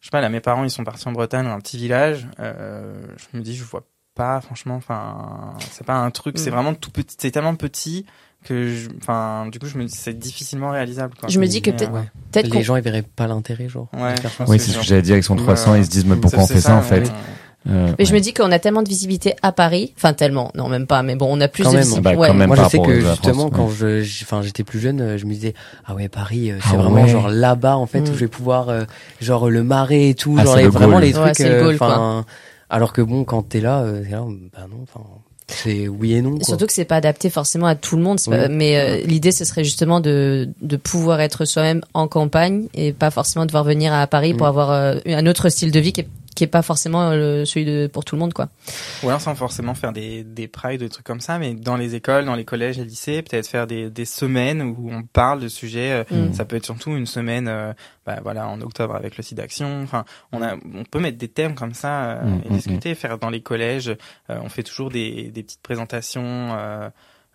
je 0.00 0.06
sais 0.06 0.10
pas, 0.10 0.20
là, 0.20 0.28
mes 0.28 0.40
parents, 0.40 0.64
ils 0.64 0.70
sont 0.70 0.84
partis 0.84 1.08
en 1.08 1.12
Bretagne, 1.12 1.44
dans 1.46 1.52
un 1.52 1.60
petit 1.60 1.78
village, 1.78 2.28
euh, 2.40 3.02
je 3.32 3.38
me 3.38 3.42
dis, 3.42 3.56
je 3.56 3.64
vois 3.64 3.84
pas, 4.14 4.40
franchement, 4.42 4.74
enfin, 4.76 5.54
c'est 5.70 5.86
pas 5.86 5.94
un 5.96 6.10
truc, 6.10 6.38
c'est 6.38 6.50
Mm. 6.50 6.54
vraiment 6.54 6.74
tout 6.74 6.90
petit, 6.90 7.16
c'est 7.18 7.30
tellement 7.30 7.54
petit 7.56 8.04
que 8.44 8.68
je, 8.68 8.88
enfin, 9.00 9.46
du 9.50 9.58
coup, 9.58 9.66
je 9.66 9.76
me 9.78 9.84
dis 9.84 9.94
c'est 9.94 10.16
difficilement 10.18 10.70
réalisable. 10.70 11.14
Quoi. 11.18 11.28
Je 11.28 11.38
me 11.40 11.46
dis 11.46 11.60
que 11.62 11.70
peut-être- 11.70 11.90
Peut-être 12.30 12.48
qu'on 12.48 12.58
Les 12.58 12.64
gens 12.64 12.76
ils 12.76 12.82
verraient 12.82 13.02
pas 13.02 13.26
l'intérêt 13.26 13.68
genre. 13.68 13.88
Ouais, 13.96 14.14
Oui, 14.46 14.58
c'est 14.58 14.70
ce 14.72 14.78
que 14.78 14.84
j'allais 14.84 15.02
dire. 15.02 15.14
Avec 15.14 15.24
son 15.24 15.36
300, 15.36 15.72
Ouais. 15.72 15.80
ils 15.80 15.84
se 15.84 15.90
disent, 15.90 16.04
mais 16.06 16.16
pourquoi 16.16 16.42
on 16.44 16.46
fait 16.46 16.60
ça, 16.60 16.74
en 16.74 16.78
ouais. 16.78 16.82
fait? 16.82 17.12
Euh, 17.66 17.94
Mais 17.98 18.04
je 18.04 18.10
ouais. 18.12 18.18
me 18.18 18.22
dis 18.22 18.34
qu'on 18.34 18.52
a 18.52 18.58
tellement 18.58 18.82
de 18.82 18.88
visibilité 18.90 19.34
à 19.40 19.50
Paris, 19.50 19.94
enfin 19.96 20.12
tellement, 20.12 20.50
non 20.54 20.68
même 20.68 20.86
pas, 20.86 21.02
mais 21.02 21.16
bon, 21.16 21.28
on 21.30 21.40
a 21.40 21.48
plus 21.48 21.62
Quand 21.62 21.70
de 21.70 21.76
même. 21.76 21.82
visibilité. 21.84 22.14
Bah, 22.14 22.20
ouais. 22.20 22.28
quand 22.28 22.34
même. 22.34 22.48
Moi, 22.48 22.56
je 22.56 22.68
sais 22.68 22.78
que 22.78 23.00
justement, 23.00 23.48
France, 23.48 23.52
quand 23.54 23.84
ouais. 23.86 24.02
je, 24.04 24.24
enfin, 24.24 24.42
j'étais 24.42 24.64
plus 24.64 24.80
jeune, 24.80 25.16
je 25.16 25.24
me 25.24 25.32
disais, 25.32 25.54
ah 25.86 25.94
ouais, 25.94 26.08
Paris, 26.10 26.50
euh, 26.50 26.58
c'est 26.62 26.74
Ah 26.74 26.76
vraiment 26.76 27.02
ouais. 27.04 27.08
genre 27.08 27.28
là-bas, 27.30 27.76
en 27.78 27.86
fait, 27.86 28.00
Mm. 28.00 28.10
où 28.10 28.14
je 28.14 28.18
vais 28.18 28.28
pouvoir, 28.28 28.68
euh, 28.68 28.84
genre 29.22 29.48
le 29.48 29.62
marais 29.62 30.10
et 30.10 30.14
tout, 30.14 30.36
Ah, 30.38 30.44
genre 30.44 30.56
les- 30.56 30.64
le 30.64 30.68
vraiment 30.68 30.92
goal. 30.98 31.02
les 31.04 31.14
Ouais, 31.16 31.22
trucs. 31.22 31.36
c'est 31.36 31.48
le 31.48 31.62
goal, 31.64 31.74
enfin, 31.80 32.26
alors 32.68 32.92
que 32.92 33.00
bon, 33.00 33.24
quand 33.24 33.40
t'es 33.48 33.60
là, 33.60 33.80
euh, 33.80 34.02
t'es 34.04 34.10
là, 34.10 34.20
bah 34.52 34.66
non, 34.70 34.82
enfin, 34.82 35.00
c'est 35.48 35.88
oui 35.88 36.14
et 36.14 36.22
non. 36.22 36.36
Quoi. 36.36 36.44
Surtout 36.44 36.66
que 36.66 36.72
c'est 36.72 36.84
pas 36.86 36.96
adapté 36.96 37.28
forcément 37.30 37.66
à 37.66 37.74
tout 37.74 37.96
le 37.96 38.02
monde, 38.02 38.18
pas- 38.24 38.48
mais 38.48 38.78
euh, 38.78 39.06
l'idée 39.06 39.30
ce 39.32 39.44
serait 39.44 39.62
justement 39.64 40.00
de 40.00 40.48
de 40.62 40.76
pouvoir 40.76 41.20
être 41.20 41.44
soi-même 41.44 41.82
en 41.92 42.08
campagne 42.08 42.68
et 42.74 42.92
pas 42.92 43.10
forcément 43.10 43.44
devoir 43.44 43.62
venir 43.64 43.92
à 43.92 44.06
Paris 44.06 44.32
pour 44.34 44.46
Mm. 44.46 44.50
avoir 44.50 44.70
euh, 44.70 44.94
un 45.06 45.26
autre 45.26 45.48
style 45.50 45.70
de 45.70 45.80
vie 45.80 45.92
qui 45.92 46.00
est 46.00 46.08
qui 46.34 46.44
est 46.44 46.48
pas 46.48 46.62
forcément 46.62 47.10
euh, 47.10 47.44
celui 47.44 47.64
de 47.64 47.86
pour 47.86 48.04
tout 48.04 48.14
le 48.16 48.20
monde 48.20 48.32
quoi. 48.34 48.48
Ou 49.02 49.08
alors 49.08 49.20
sans 49.20 49.34
forcément 49.34 49.74
faire 49.74 49.92
des, 49.92 50.24
des 50.24 50.48
prides, 50.48 50.80
des 50.80 50.88
trucs 50.88 51.06
comme 51.06 51.20
ça, 51.20 51.38
mais 51.38 51.54
dans 51.54 51.76
les 51.76 51.94
écoles, 51.94 52.24
dans 52.24 52.34
les 52.34 52.44
collèges 52.44 52.78
et 52.78 52.84
lycées, 52.84 53.22
peut-être 53.22 53.46
faire 53.46 53.66
des, 53.66 53.90
des 53.90 54.04
semaines 54.04 54.62
où 54.62 54.90
on 54.90 55.02
parle 55.02 55.40
de 55.40 55.48
sujets. 55.48 56.04
euh, 56.12 56.28
Mm. 56.28 56.32
Ça 56.34 56.44
peut 56.44 56.56
être 56.56 56.64
surtout 56.64 56.90
une 56.96 57.06
semaine, 57.06 57.48
euh, 57.48 57.72
bah, 58.06 58.18
voilà, 58.22 58.46
en 58.48 58.60
octobre 58.60 58.94
avec 58.94 59.16
le 59.16 59.22
site 59.22 59.36
d'action. 59.38 59.82
Enfin, 59.82 60.04
on 60.32 60.42
a, 60.42 60.54
on 60.74 60.84
peut 60.84 61.00
mettre 61.00 61.18
des 61.18 61.28
thèmes 61.28 61.54
comme 61.54 61.74
ça 61.74 62.04
euh, 62.04 62.24
Mm, 62.24 62.40
et 62.46 62.50
mm, 62.50 62.56
discuter, 62.56 62.94
faire 62.94 63.18
dans 63.18 63.30
les 63.30 63.40
collèges. 63.40 63.88
euh, 64.30 64.38
on 64.42 64.48
fait 64.48 64.62
toujours 64.62 64.90
des, 64.90 65.30
des 65.30 65.42
petites 65.42 65.62
présentations. 65.62 66.22
Euh, 66.58 66.88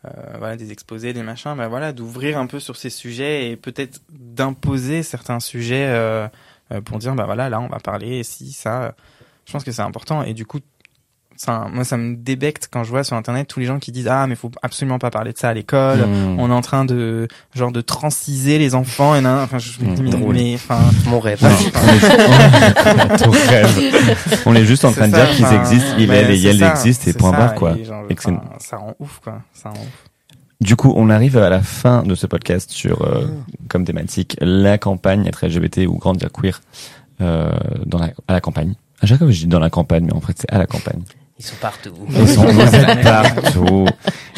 euh, 0.05 0.09
voilà 0.37 0.55
des 0.55 0.71
exposés 0.71 1.11
des 1.11 1.23
machins 1.23 1.55
bah 1.57 1.67
voilà 1.67 1.91
d'ouvrir 1.91 2.37
un 2.37 2.47
peu 2.47 2.61
sur 2.61 2.77
ces 2.77 2.89
sujets 2.89 3.49
et 3.51 3.57
peut-être 3.57 3.99
d'imposer 4.09 5.03
certains 5.03 5.41
sujets 5.41 5.87
pour 6.85 6.97
dire 6.99 7.13
bah 7.15 7.25
voilà 7.25 7.49
là 7.49 7.59
on 7.59 7.67
va 7.67 7.79
parler 7.79 8.23
si 8.23 8.51
ça 8.51 8.93
je 9.45 9.51
pense 9.51 9.63
que 9.63 9.71
c'est 9.71 9.81
important 9.81 10.23
et 10.23 10.33
du 10.33 10.45
coup 10.45 10.59
ça 11.35 11.67
moi 11.71 11.85
ça 11.85 11.95
me 11.95 12.17
débecte 12.17 12.67
quand 12.69 12.83
je 12.83 12.89
vois 12.89 13.05
sur 13.05 13.15
internet 13.15 13.47
tous 13.47 13.61
les 13.61 13.65
gens 13.65 13.79
qui 13.79 13.93
disent 13.93 14.09
ah 14.09 14.27
mais 14.27 14.35
faut 14.35 14.51
absolument 14.61 14.99
pas 14.99 15.09
parler 15.09 15.31
de 15.31 15.37
ça 15.37 15.47
à 15.49 15.53
l'école 15.53 15.99
Mmh. 16.05 16.37
on 16.39 16.49
est 16.51 16.53
en 16.53 16.59
train 16.61 16.83
de 16.83 17.27
genre 17.55 17.71
de 17.71 17.79
tranciser 17.79 18.57
les 18.57 18.75
enfants 18.75 19.15
et 19.15 19.21
nan, 19.21 19.39
enfin 19.39 19.57
je 19.57 19.71
me 19.81 19.95
dis 19.95 20.01
Mmh, 20.01 20.31
mais, 20.33 20.55
enfin 20.55 20.79
Mon 21.07 21.19
rêve. 21.21 21.41
Ouais. 21.41 23.17
Ton 23.17 23.31
rêve. 23.31 24.41
On 24.45 24.53
est 24.55 24.65
juste 24.65 24.83
en 24.85 24.91
train 24.91 25.07
de 25.07 25.13
dire 25.13 25.29
qu'ils 25.31 25.45
existent, 25.53 25.95
il 25.97 26.11
est 26.11 26.35
et 26.35 26.57
ça, 26.59 26.71
existe 26.71 27.07
et 27.07 27.13
point 27.13 27.31
ça, 27.31 27.37
barre 27.37 27.55
quoi. 27.55 27.75
et 27.77 27.85
genre, 27.85 28.03
Et 28.09 28.15
que 28.15 28.21
c'est- 28.23 28.29
enfin, 28.31 28.43
ça 28.59 28.77
rend 28.77 28.95
ouf 28.99 29.19
quoi 29.23 29.41
ça 29.53 29.69
rend 29.69 29.79
ouf 29.81 30.08
Du 30.61 30.75
coup, 30.75 30.93
on 30.97 31.09
arrive 31.09 31.37
à 31.37 31.49
la 31.49 31.61
fin 31.61 32.03
de 32.03 32.15
ce 32.15 32.27
podcast 32.27 32.69
sur 32.71 33.01
euh, 33.03 33.27
comme 33.69 33.85
thématique 33.85 34.35
la 34.41 34.77
campagne 34.77 35.25
être 35.25 35.45
LGBT 35.47 35.87
ou 35.87 35.97
grandir 35.97 36.29
queer 36.33 36.61
euh, 37.21 37.49
dans 37.85 37.97
la, 37.99 38.09
à 38.27 38.33
la 38.33 38.41
campagne. 38.41 38.73
À 39.01 39.05
chaque 39.05 39.19
fois, 39.19 39.31
je 39.31 39.39
dis 39.39 39.47
dans 39.47 39.59
la 39.59 39.69
campagne, 39.69 40.03
mais 40.05 40.13
en 40.13 40.19
fait, 40.19 40.33
c'est 40.37 40.51
à 40.51 40.57
la 40.57 40.65
campagne. 40.65 41.01
Ils 41.37 41.45
sont 41.45 41.55
partout. 41.61 41.93
Ils 42.09 42.27
sont 42.27 42.43
partout. 43.03 43.85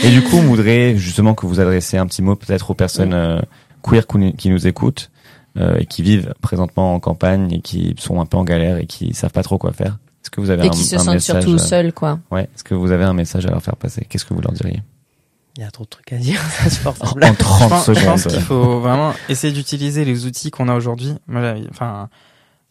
Et 0.04 0.10
du 0.12 0.22
coup, 0.22 0.36
on 0.38 0.44
voudrait 0.44 0.96
justement 0.96 1.34
que 1.34 1.48
vous 1.48 1.60
adressiez 1.60 1.98
un 1.98 2.06
petit 2.06 2.22
mot 2.22 2.36
peut-être 2.36 2.70
aux 2.70 2.76
personnes 2.76 3.14
euh, 3.14 3.42
queer 3.82 4.06
qui 4.38 4.50
nous- 4.50 4.68
écoutent 4.68 5.10
euh, 5.58 5.78
et 5.80 5.88
qui 5.88 6.04
vivent 6.04 6.36
présentement 6.42 6.94
en 6.94 7.00
campagne 7.00 7.52
et 7.52 7.62
qui 7.62 7.96
sont 7.98 8.22
un 8.22 8.28
peu 8.28 8.38
en 8.38 8.44
galère 8.44 8.78
et 8.78 8.86
qui 8.86 9.16
savent 9.16 9.32
pas 9.32 9.42
trop 9.42 9.58
quoi 9.58 9.72
faire. 9.72 9.98
Est-ce 10.24 10.30
que 10.30 10.40
vous 10.40 10.52
avez 10.52 10.66
Et 10.66 10.68
un, 10.68 10.70
qui 10.70 10.84
se 10.84 10.96
un 10.96 11.00
sentent 11.00 11.14
message 11.16 11.42
surtout 11.44 11.56
euh, 11.56 11.58
seuls 11.58 11.94
quoi. 11.94 12.20
Ouais. 12.30 12.44
Est-ce 12.44 12.64
que 12.64 12.76
vous 12.76 12.92
avez 12.92 13.06
un 13.06 13.14
message 13.14 13.48
à 13.48 13.50
leur 13.50 13.64
faire 13.64 13.76
passer? 13.76 14.06
Qu'est-ce 14.08 14.24
que 14.26 14.36
vous 14.36 14.42
leur 14.42 14.52
diriez? 14.52 14.84
Il 15.58 15.64
y 15.64 15.66
a 15.66 15.72
trop 15.72 15.84
de 15.84 15.90
trucs 15.90 16.14
à 16.14 16.18
dire, 16.18 16.40
c'est 16.52 16.68
insupportable. 16.68 17.24
En 17.26 17.34
30 17.34 17.62
je 17.64 17.70
pense, 17.70 17.86
je 18.00 18.06
pense 18.06 18.22
secondes. 18.24 18.34
qu'il 18.38 18.46
faut 18.46 18.80
vraiment 18.80 19.14
essayer 19.30 19.54
d'utiliser 19.54 20.06
les 20.06 20.26
outils 20.26 20.50
qu'on 20.52 20.68
a 20.70 20.76
aujourd'hui. 20.76 21.14
Moi, 21.28 21.42
j'avais- 21.42 21.68
enfin, 21.70 22.08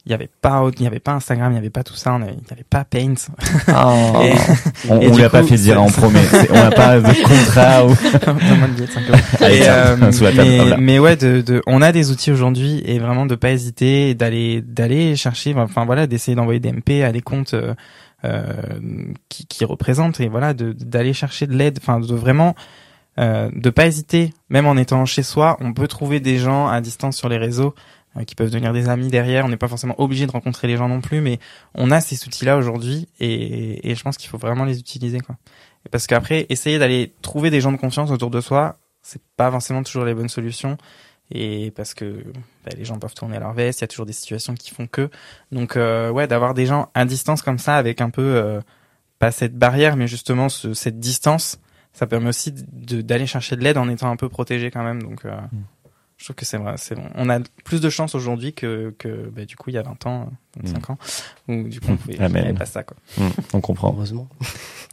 il 0.07 0.09
n'y 0.09 0.15
avait 0.15 0.31
pas, 0.41 0.65
il 0.79 0.83
y 0.83 0.87
avait 0.87 0.99
pas 0.99 1.13
Instagram, 1.13 1.51
il 1.51 1.53
n'y 1.53 1.59
avait 1.59 1.69
pas 1.69 1.83
tout 1.83 1.95
ça, 1.95 2.15
on 2.15 2.23
avait- 2.23 2.33
il 2.33 2.39
n'y 2.39 2.53
avait 2.53 2.65
pas 2.65 2.85
Paint. 2.85 3.13
Oh. 3.69 4.23
Et- 4.23 4.33
on 4.89 4.95
on 4.97 4.99
du 4.99 5.17
lui 5.19 5.23
a 5.25 5.29
pas 5.29 5.43
fait 5.43 5.57
dire, 5.57 5.75
ça- 5.75 5.81
on 5.83 5.91
promet. 5.91 6.21
On 6.51 6.55
n'a 6.55 6.71
pas 6.71 6.99
de 7.01 7.23
contrat 7.23 7.85
ou. 7.85 7.89
Donne-moi 8.25 8.67
le 8.69 8.73
billet 8.73 8.87
de 8.87 8.93
5 8.93 9.09
euros. 9.11 9.19
Allez, 9.41 9.57
Et, 9.59 9.61
tiens, 9.61 9.75
euh, 9.75 9.97
la 10.33 10.45
mais, 10.45 10.77
mais 10.79 10.99
ouais, 10.99 11.17
de, 11.17 11.43
de, 11.43 11.61
on 11.67 11.83
a 11.83 11.93
des 11.93 12.11
outils 12.11 12.33
aujourd'hui 12.33 12.81
et 12.87 12.99
vraiment 12.99 13.27
de 13.27 13.35
pas 13.35 13.51
hésiter 13.51 14.15
d'aller, 14.15 14.63
d'aller 14.63 15.17
chercher, 15.17 15.55
enfin 15.55 15.85
voilà, 15.85 16.07
d'essayer 16.07 16.35
d'envoyer 16.35 16.61
des 16.61 16.73
MP 16.73 17.05
à 17.05 17.13
des 17.13 17.21
comptes 17.21 17.53
euh, 17.53 17.75
qui, 19.29 19.47
qui 19.47 19.65
représentent 19.65 20.21
et 20.21 20.29
voilà, 20.29 20.53
d'aller 20.55 21.13
chercher 21.13 21.47
de 21.47 21.55
l'aide, 21.55 21.79
enfin 21.81 22.01
de 22.01 22.15
vraiment 22.15 22.55
euh, 23.19 23.51
de 23.53 23.71
pas 23.71 23.87
hésiter, 23.87 24.33
même 24.49 24.67
en 24.67 24.77
étant 24.77 25.05
chez 25.05 25.23
soi, 25.23 25.57
on 25.61 25.75
peut 25.75 25.89
trouver 25.89 26.21
des 26.21 26.39
gens 26.39 26.69
à 26.69 26.81
distance 26.81 27.17
sur 27.17 27.29
les 27.29 27.39
réseaux 27.39 27.75
euh, 28.17 28.25
qui 28.25 28.35
peuvent 28.35 28.51
devenir 28.51 28.73
des 28.73 28.89
amis 28.89 29.09
derrière. 29.09 29.45
On 29.45 29.49
n'est 29.49 29.57
pas 29.57 29.69
forcément 29.69 30.01
obligé 30.01 30.27
de 30.27 30.31
rencontrer 30.31 30.69
les 30.69 30.77
gens 30.77 30.89
non 30.89 31.01
plus, 31.01 31.21
mais 31.21 31.39
on 31.75 31.91
a 31.91 32.01
ces 32.01 32.25
outils-là 32.25 32.57
aujourd'hui 32.57 33.09
et, 33.19 33.91
et 33.91 33.95
je 33.95 34.03
pense 34.03 34.17
qu'il 34.17 34.31
faut 34.31 34.39
vraiment 34.39 34.65
les 34.65 34.79
utiliser 34.79 35.21
quoi. 35.21 35.37
Parce 35.91 36.07
qu'après, 36.07 36.47
essayer 36.51 36.79
d'aller 36.79 37.13
trouver 37.23 37.51
des 37.51 37.61
gens 37.61 37.73
de 37.73 37.79
confiance 37.79 38.11
autour 38.11 38.31
de 38.31 38.41
soi, 38.41 38.79
c'est 39.03 39.23
pas 39.37 39.51
forcément 39.51 39.83
toujours 39.83 40.05
les 40.05 40.15
bonnes 40.15 40.29
solutions. 40.29 40.77
Et 41.33 41.71
parce 41.71 41.95
que 41.95 42.25
bah, 42.65 42.73
les 42.77 42.85
gens 42.85 42.99
peuvent 42.99 43.15
tourner 43.15 43.37
à 43.37 43.41
leur 43.41 43.53
veste, 43.53 43.81
il 43.81 43.83
y 43.83 43.85
a 43.85 43.89
toujours 43.89 44.07
des 44.07 44.13
situations 44.13 44.55
qui 44.55 44.71
font 44.71 44.87
que. 44.87 45.11
Donc 45.53 45.77
euh, 45.77 46.11
ouais, 46.11 46.27
d'avoir 46.27 46.55
des 46.55 46.67
gens 46.67 46.91
à 46.95 47.05
distance 47.05 47.43
comme 47.43 47.59
ça, 47.59 47.77
avec 47.77 48.01
un 48.01 48.11
peu 48.11 48.23
euh, 48.23 48.61
pas 49.19 49.31
cette 49.31 49.57
barrière, 49.57 49.97
mais 49.97 50.09
justement 50.09 50.49
ce, 50.49 50.75
cette 50.75 50.99
distance, 50.99 51.61
ça 51.93 52.07
permet 52.07 52.29
aussi 52.29 52.53
d'aller 52.53 53.27
chercher 53.27 53.57
de 53.57 53.63
l'aide 53.63 53.79
en 53.79 53.89
étant 53.89 54.11
un 54.11 54.17
peu 54.17 54.29
protégé 54.29 54.71
quand 54.71 54.83
même. 54.83 55.03
Donc 55.03 55.25
euh, 55.25 55.37
je 56.17 56.25
trouve 56.25 56.37
que 56.37 56.45
c'est 56.45 56.59
vrai, 56.59 56.75
c'est 56.77 56.97
bon. 56.97 57.09
On 57.15 57.31
a 57.31 57.39
plus 57.65 57.81
de 57.81 57.89
chance 57.91 58.15
aujourd'hui 58.15 58.53
que, 58.53 58.95
que 58.99 59.31
bah, 59.31 59.45
du 59.45 59.57
coup 59.57 59.71
il 59.71 59.75
y 59.75 59.79
a 59.79 59.83
20 59.83 60.07
ans, 60.07 60.31
25 60.63 60.91
ans, 60.91 60.99
où 61.49 61.63
du 61.63 61.81
coup 61.81 61.93
on 61.93 61.97
pouvait, 61.97 62.53
pas 62.55 62.67
ça 62.67 62.83
quoi. 62.83 62.97
Hmm, 63.17 63.31
on 63.53 63.61
comprend. 63.61 63.93
Heureusement. 63.95 64.29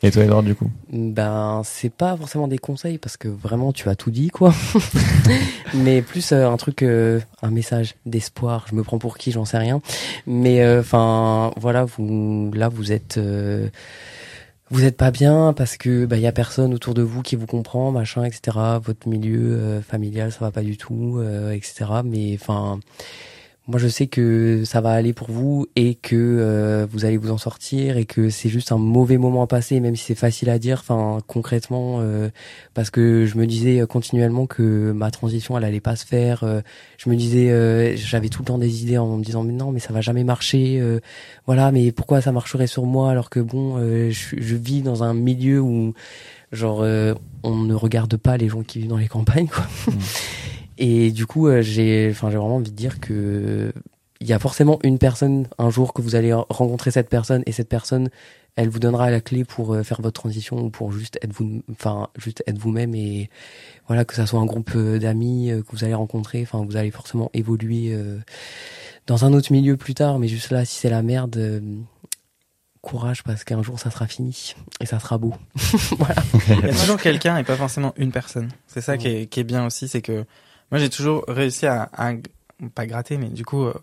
Et 0.03 0.11
toi, 0.11 0.23
Edouard, 0.23 0.43
du 0.43 0.53
coup 0.53 0.69
Ben, 0.91 1.61
c'est 1.65 1.91
pas 1.91 2.15
forcément 2.15 2.47
des 2.47 2.59
conseils 2.59 2.99
parce 2.99 3.17
que 3.17 3.27
vraiment 3.27 3.73
tu 3.73 3.89
as 3.89 3.95
tout 3.95 4.11
dit 4.11 4.29
quoi. 4.29 4.53
Mais 5.73 6.01
plus 6.01 6.31
euh, 6.31 6.47
un 6.47 6.57
truc, 6.57 6.83
euh, 6.83 7.19
un 7.41 7.49
message 7.49 7.95
d'espoir. 8.05 8.65
Je 8.69 8.75
me 8.75 8.83
prends 8.83 8.99
pour 8.99 9.17
qui, 9.17 9.31
j'en 9.31 9.45
sais 9.45 9.57
rien. 9.57 9.81
Mais 10.27 10.77
enfin, 10.77 11.51
voilà, 11.57 11.85
vous 11.85 12.51
là 12.53 12.69
vous 12.69 12.91
êtes, 12.91 13.17
euh, 13.17 13.69
vous 14.69 14.83
êtes 14.83 14.97
pas 14.97 15.11
bien 15.11 15.53
parce 15.53 15.77
que 15.77 16.05
bah 16.05 16.17
y 16.17 16.27
a 16.27 16.31
personne 16.31 16.73
autour 16.73 16.93
de 16.93 17.01
vous 17.01 17.21
qui 17.21 17.35
vous 17.35 17.45
comprend, 17.45 17.91
machin, 17.91 18.23
etc. 18.25 18.57
Votre 18.83 19.07
milieu 19.07 19.55
euh, 19.55 19.81
familial 19.81 20.31
ça 20.31 20.39
va 20.41 20.51
pas 20.51 20.61
du 20.61 20.77
tout, 20.77 21.17
euh, 21.19 21.51
etc. 21.51 21.85
Mais 22.03 22.37
enfin. 22.39 22.79
Moi, 23.69 23.79
je 23.79 23.89
sais 23.89 24.07
que 24.07 24.63
ça 24.63 24.79
va 24.79 24.91
aller 24.91 25.11
pour 25.11 25.29
vous 25.29 25.67
et 25.75 25.95
que 25.95 26.15
euh, 26.15 26.87
vous 26.89 27.03
allez 27.03 27.17
vous 27.17 27.31
en 27.31 27.37
sortir 27.37 27.97
et 27.97 28.05
que 28.05 28.29
c'est 28.29 28.47
juste 28.47 28.71
un 28.71 28.77
mauvais 28.77 29.17
moment 29.17 29.43
à 29.43 29.47
passer, 29.47 29.81
même 29.81 29.97
si 29.97 30.05
c'est 30.05 30.15
facile 30.15 30.49
à 30.49 30.57
dire. 30.57 30.77
Enfin, 30.79 31.19
concrètement, 31.27 31.97
euh, 31.99 32.29
parce 32.73 32.89
que 32.89 33.25
je 33.25 33.37
me 33.37 33.45
disais 33.45 33.83
continuellement 33.85 34.45
que 34.45 34.93
ma 34.93 35.11
transition, 35.11 35.57
elle 35.57 35.65
allait 35.65 35.81
pas 35.81 35.97
se 35.97 36.05
faire. 36.05 36.45
euh, 36.45 36.61
je 36.97 37.09
me 37.09 37.15
disais, 37.17 37.51
euh, 37.51 37.97
j'avais 37.97 38.29
tout 38.29 38.41
le 38.41 38.45
temps 38.45 38.57
des 38.57 38.83
idées 38.83 38.97
en 38.97 39.17
me 39.17 39.23
disant, 39.23 39.43
mais 39.43 39.51
non, 39.51 39.71
mais 39.73 39.79
ça 39.81 39.91
va 39.91 39.99
jamais 39.99 40.23
marcher. 40.23 40.79
euh, 40.79 41.01
voilà, 41.45 41.73
mais 41.73 41.91
pourquoi 41.91 42.21
ça 42.21 42.31
marcherait 42.31 42.67
sur 42.67 42.85
moi 42.85 43.11
alors 43.11 43.29
que 43.29 43.41
bon, 43.41 43.75
euh, 43.79 44.11
je, 44.11 44.37
je 44.37 44.55
vis 44.55 44.81
dans 44.81 45.03
un 45.03 45.13
milieu 45.13 45.59
où, 45.59 45.93
genre, 46.53 46.79
euh, 46.83 47.13
on 47.43 47.55
ne 47.57 47.73
regarde 47.73 48.15
pas 48.15 48.37
les 48.37 48.47
gens 48.47 48.63
qui 48.63 48.79
vivent 48.79 48.89
dans 48.89 48.95
les 48.97 49.09
campagnes, 49.09 49.47
quoi. 49.47 49.65
Et 50.77 51.11
du 51.11 51.25
coup, 51.25 51.47
euh, 51.47 51.61
j'ai, 51.61 52.09
enfin, 52.11 52.29
j'ai 52.29 52.37
vraiment 52.37 52.57
envie 52.57 52.71
de 52.71 52.75
dire 52.75 52.99
que 52.99 53.73
il 54.19 54.27
y 54.27 54.33
a 54.33 54.39
forcément 54.39 54.79
une 54.83 54.97
personne 54.97 55.47
un 55.59 55.69
jour 55.69 55.93
que 55.93 56.01
vous 56.01 56.15
allez 56.15 56.33
rencontrer 56.33 56.89
cette 56.89 57.09
personne 57.09 57.43
et 57.45 57.51
cette 57.51 57.69
personne, 57.69 58.09
elle 58.55 58.69
vous 58.69 58.79
donnera 58.79 59.11
la 59.11 59.21
clé 59.21 59.45
pour 59.45 59.73
euh, 59.73 59.83
faire 59.83 60.01
votre 60.01 60.19
transition 60.19 60.57
ou 60.57 60.69
pour 60.71 60.91
juste 60.91 61.19
être 61.21 61.33
vous, 61.33 61.61
enfin, 61.71 62.09
juste 62.17 62.43
être 62.47 62.57
vous-même 62.57 62.95
et 62.95 63.29
voilà 63.87 64.05
que 64.05 64.15
ça 64.15 64.25
soit 64.25 64.39
un 64.39 64.45
groupe 64.45 64.71
euh, 64.75 64.97
d'amis 64.97 65.51
que 65.51 65.75
vous 65.75 65.83
allez 65.83 65.93
rencontrer. 65.93 66.41
Enfin, 66.41 66.65
vous 66.65 66.77
allez 66.77 66.89
forcément 66.89 67.29
évoluer 67.33 67.95
dans 69.05 69.25
un 69.25 69.33
autre 69.33 69.51
milieu 69.51 69.77
plus 69.77 69.93
tard, 69.93 70.17
mais 70.19 70.27
juste 70.27 70.49
là, 70.49 70.65
si 70.65 70.77
c'est 70.77 70.89
la 70.89 71.01
merde. 71.01 71.61
Courage 72.79 73.23
parce 73.23 73.43
qu'un 73.43 73.61
jour 73.63 73.79
ça 73.79 73.91
sera 73.91 74.07
fini 74.07 74.53
et 74.79 74.85
ça 74.85 74.99
sera 74.99 75.17
beau. 75.17 75.33
voilà. 75.97 76.23
Il 76.47 76.67
y 76.67 76.69
a 76.69 76.73
toujours 76.73 77.01
quelqu'un 77.01 77.35
et 77.37 77.43
pas 77.43 77.57
forcément 77.57 77.93
une 77.97 78.11
personne. 78.11 78.49
C'est 78.65 78.81
ça 78.81 78.97
qui, 78.97 79.07
est, 79.07 79.25
qui 79.25 79.41
est 79.41 79.43
bien 79.43 79.65
aussi, 79.65 79.89
c'est 79.89 80.01
que 80.01 80.25
moi 80.71 80.79
j'ai 80.79 80.89
toujours 80.89 81.23
réussi 81.27 81.65
à, 81.67 81.89
à 81.93 82.13
pas 82.73 82.85
gratter, 82.87 83.17
mais 83.17 83.29
du 83.29 83.45
coup, 83.45 83.65
euh, 83.65 83.73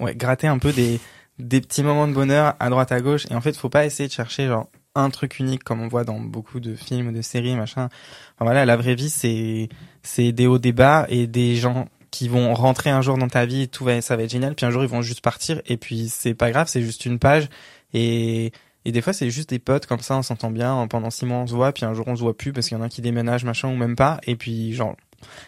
ouais, 0.00 0.14
gratter 0.14 0.46
un 0.46 0.58
peu 0.58 0.72
des, 0.72 1.00
des 1.38 1.60
petits 1.60 1.82
moments 1.82 2.08
de 2.08 2.14
bonheur 2.14 2.54
à 2.60 2.70
droite 2.70 2.92
à 2.92 3.00
gauche. 3.00 3.26
Et 3.30 3.34
en 3.34 3.40
fait, 3.40 3.56
faut 3.56 3.68
pas 3.68 3.84
essayer 3.84 4.08
de 4.08 4.12
chercher 4.12 4.46
genre 4.46 4.68
un 4.94 5.10
truc 5.10 5.38
unique 5.38 5.64
comme 5.64 5.80
on 5.80 5.88
voit 5.88 6.04
dans 6.04 6.20
beaucoup 6.20 6.60
de 6.60 6.74
films, 6.74 7.12
de 7.12 7.22
séries, 7.22 7.56
machin. 7.56 7.88
Enfin, 8.34 8.44
voilà, 8.44 8.64
la 8.64 8.76
vraie 8.76 8.94
vie, 8.94 9.10
c'est 9.10 9.68
c'est 10.02 10.32
des 10.32 10.46
hauts, 10.46 10.58
des 10.58 10.72
bas 10.72 11.06
et 11.08 11.26
des 11.26 11.56
gens 11.56 11.88
qui 12.10 12.28
vont 12.28 12.52
rentrer 12.54 12.90
un 12.90 13.02
jour 13.02 13.16
dans 13.18 13.28
ta 13.28 13.46
vie, 13.46 13.68
tout 13.68 13.84
va, 13.84 14.00
ça 14.02 14.16
va 14.16 14.22
être 14.22 14.30
génial. 14.30 14.54
Puis 14.54 14.66
un 14.66 14.70
jour, 14.70 14.82
ils 14.82 14.88
vont 14.88 15.02
juste 15.02 15.22
partir 15.22 15.62
et 15.66 15.76
puis 15.76 16.08
c'est 16.08 16.34
pas 16.34 16.50
grave, 16.50 16.68
c'est 16.68 16.82
juste 16.82 17.06
une 17.06 17.18
page. 17.18 17.48
Et 17.94 18.52
Et 18.84 18.92
des 18.92 19.00
fois, 19.00 19.12
c'est 19.12 19.30
juste 19.30 19.50
des 19.50 19.58
potes 19.58 19.86
comme 19.86 20.00
ça, 20.00 20.16
on 20.16 20.22
s'entend 20.22 20.50
bien. 20.50 20.86
Pendant 20.88 21.10
six 21.10 21.24
mois, 21.26 21.38
on 21.38 21.46
se 21.46 21.54
voit, 21.54 21.72
puis 21.72 21.84
un 21.84 21.94
jour, 21.94 22.06
on 22.08 22.16
se 22.16 22.22
voit 22.22 22.36
plus 22.36 22.52
parce 22.52 22.68
qu'il 22.68 22.76
y 22.76 22.80
en 22.80 22.84
a 22.84 22.88
qui 22.88 23.00
déménage, 23.00 23.44
machin, 23.44 23.68
ou 23.68 23.76
même 23.76 23.96
pas. 23.96 24.20
Et 24.26 24.36
puis, 24.36 24.74
genre, 24.74 24.96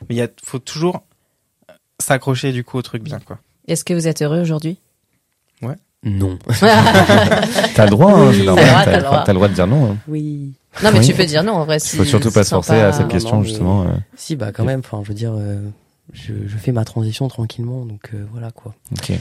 mais 0.09 0.17
il 0.17 0.29
faut 0.45 0.59
toujours 0.59 1.03
s'accrocher 2.01 2.53
du 2.53 2.65
coup 2.65 2.79
au 2.79 2.83
truc 2.83 3.03
bien, 3.03 3.19
quoi. 3.21 3.39
Est-ce 3.69 3.85
que 3.85 3.95
vous 3.95 4.07
êtes 4.09 4.23
heureux 4.23 4.41
aujourd'hui? 4.41 4.79
Non. 6.07 6.39
T'as 7.75 7.85
le 7.85 7.91
droit, 7.91 8.13
hein, 8.13 8.31
vrai, 8.31 8.85
t'as 8.85 8.97
le 8.99 9.03
droit. 9.03 9.23
t'as 9.25 9.33
le 9.33 9.37
droit 9.39 9.49
de 9.49 9.55
dire 9.55 9.67
non. 9.67 9.93
hein. 9.93 9.97
Oui. 10.07 10.53
Non, 10.83 10.91
mais 10.93 10.99
Oui. 10.99 11.07
tu 11.07 11.15
peux 11.15 11.25
dire 11.25 11.43
non 11.43 11.53
en 11.55 11.65
vrai. 11.65 11.79
Si 11.79 11.97
Faut 11.97 12.05
surtout 12.05 12.31
pas 12.31 12.45
se 12.45 12.51
forcer 12.51 12.75
à 12.79 12.93
cette 12.93 13.03
non, 13.07 13.09
question, 13.09 13.39
mais- 13.41 13.47
justement. 13.49 13.83
euh. 13.85 13.87
Si, 14.15 14.37
bah 14.37 14.53
quand 14.53 14.65
même. 14.65 14.81
Enfin, 14.81 15.01
je 15.03 15.09
veux 15.09 15.15
dire, 15.15 15.33
euh, 15.35 15.61
je, 16.13 16.35
je 16.47 16.57
fais 16.59 16.73
ma 16.73 16.85
transition 16.85 17.27
tranquillement, 17.29 17.87
donc 17.87 18.11
euh, 18.13 18.23
voilà 18.33 18.51
quoi. 18.51 18.75
Ok. 18.93 19.13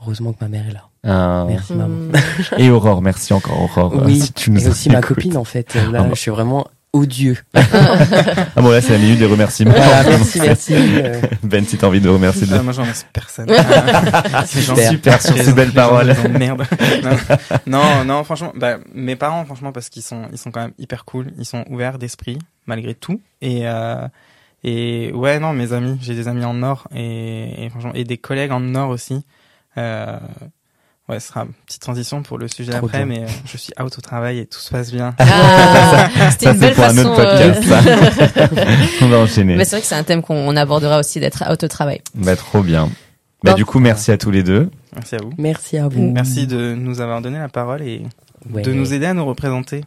Heureusement 0.00 0.32
que 0.32 0.38
ma 0.40 0.48
mère 0.48 0.64
est 0.66 0.72
là. 0.72 0.88
Euh, 1.04 1.44
Merci 1.46 1.74
maman. 1.74 2.10
Et 2.56 2.70
Aurore, 2.70 3.02
merci 3.02 3.34
encore 3.34 3.60
Aurore. 3.60 3.92
Oui, 4.06 4.18
si 4.20 4.32
tu 4.32 4.50
nous 4.50 4.64
et 4.64 4.68
aussi 4.68 4.88
ma 4.88 5.02
copine 5.02 5.36
en 5.36 5.44
fait. 5.44 5.74
Là, 5.74 6.06
Ah 6.06 6.08
je 6.10 6.14
suis 6.18 6.30
vraiment 6.30 6.66
odieux. 6.94 7.36
Ah 8.56 8.62
bon 8.62 8.70
là 8.70 8.80
c'est 8.80 8.92
la 8.92 8.98
minute 8.98 9.18
des 9.18 9.26
remerciements. 9.26 9.72
Voilà, 9.72 10.04
merci, 10.04 10.40
merci. 10.40 10.74
Ben 11.42 11.64
si 11.64 11.76
t'as 11.76 11.88
envie 11.88 12.00
de 12.00 12.08
remercier 12.08 12.46
de... 12.46 12.54
Ah, 12.54 12.62
moi, 12.62 12.72
j'en 12.72 12.82
remercie 12.82 13.04
personne. 13.12 13.48
c'est 14.46 14.60
Super. 14.60 14.90
Super 14.90 15.22
sur 15.22 15.36
ces 15.36 15.52
belles 15.52 15.72
paroles. 15.72 16.14
Merde. 16.30 16.64
Non, 17.66 17.82
non, 17.82 18.04
non, 18.04 18.24
franchement, 18.24 18.52
bah, 18.54 18.78
mes 18.94 19.16
parents, 19.16 19.44
franchement, 19.44 19.72
parce 19.72 19.88
qu'ils 19.88 20.02
sont, 20.02 20.28
ils 20.32 20.38
sont 20.38 20.50
quand 20.50 20.60
même 20.60 20.74
hyper 20.78 21.04
cool. 21.04 21.32
Ils 21.38 21.44
sont 21.44 21.64
ouverts 21.68 21.98
d'esprit, 21.98 22.38
malgré 22.66 22.94
tout. 22.94 23.20
Et, 23.42 23.62
euh, 23.64 24.06
et 24.62 25.12
ouais, 25.12 25.40
non, 25.40 25.52
mes 25.52 25.72
amis, 25.72 25.98
j'ai 26.00 26.14
des 26.14 26.28
amis 26.28 26.44
en 26.44 26.54
Nord 26.54 26.86
et, 26.94 27.64
et 27.64 27.70
franchement, 27.70 27.92
et 27.94 28.04
des 28.04 28.18
collègues 28.18 28.52
en 28.52 28.60
Nord 28.60 28.90
aussi. 28.90 29.24
Euh, 29.76 30.18
ouais, 31.08 31.20
ce 31.20 31.28
sera 31.28 31.42
une 31.42 31.52
petite 31.66 31.82
transition 31.82 32.22
pour 32.22 32.38
le 32.38 32.48
sujet 32.48 32.72
Trop 32.72 32.86
après, 32.86 33.04
bien. 33.04 33.06
mais 33.06 33.24
euh, 33.24 33.32
je 33.46 33.56
suis 33.56 33.72
out 33.80 33.96
au 33.96 34.00
travail 34.00 34.38
et 34.38 34.46
tout 34.46 34.58
se 34.58 34.70
passe 34.70 34.90
bien. 34.92 35.14
Ah, 35.20 36.30
C'était 36.30 36.46
Ça 36.46 36.52
une 36.52 36.60
c'est 36.60 36.66
belle 36.66 36.74
pour 36.74 36.84
un 36.84 36.94
façon. 36.94 37.08
autre 37.10 37.16
podcast. 37.16 37.62
euh, 38.36 38.48
ça. 38.48 38.48
On 39.02 39.08
va 39.08 39.18
enchaîner. 39.18 39.56
Mais 39.56 39.64
c'est 39.64 39.72
vrai 39.76 39.80
que 39.82 39.86
c'est 39.86 39.94
un 39.94 40.02
thème 40.04 40.22
qu'on 40.22 40.56
abordera 40.56 40.98
aussi 40.98 41.20
d'être 41.20 41.44
out 41.50 41.62
au 41.62 41.68
travail. 41.68 42.00
Bah 42.14 42.36
trop 42.36 42.62
bien. 42.62 42.90
Bah 43.42 43.50
Bon. 43.52 43.56
du 43.56 43.64
coup 43.64 43.78
merci 43.78 44.10
à 44.10 44.16
tous 44.18 44.30
les 44.30 44.42
deux. 44.42 44.70
Merci 44.94 45.14
à 45.16 45.18
vous. 45.18 45.30
merci 45.38 45.76
à 45.78 45.88
vous. 45.88 46.10
Merci 46.12 46.46
de 46.46 46.74
nous 46.74 47.00
avoir 47.00 47.20
donné 47.20 47.38
la 47.38 47.48
parole 47.48 47.82
et 47.82 48.02
Ouais. 48.52 48.60
de 48.62 48.72
nous 48.74 48.92
aider 48.92 49.06
à 49.06 49.14
nous 49.14 49.24
représenter. 49.24 49.82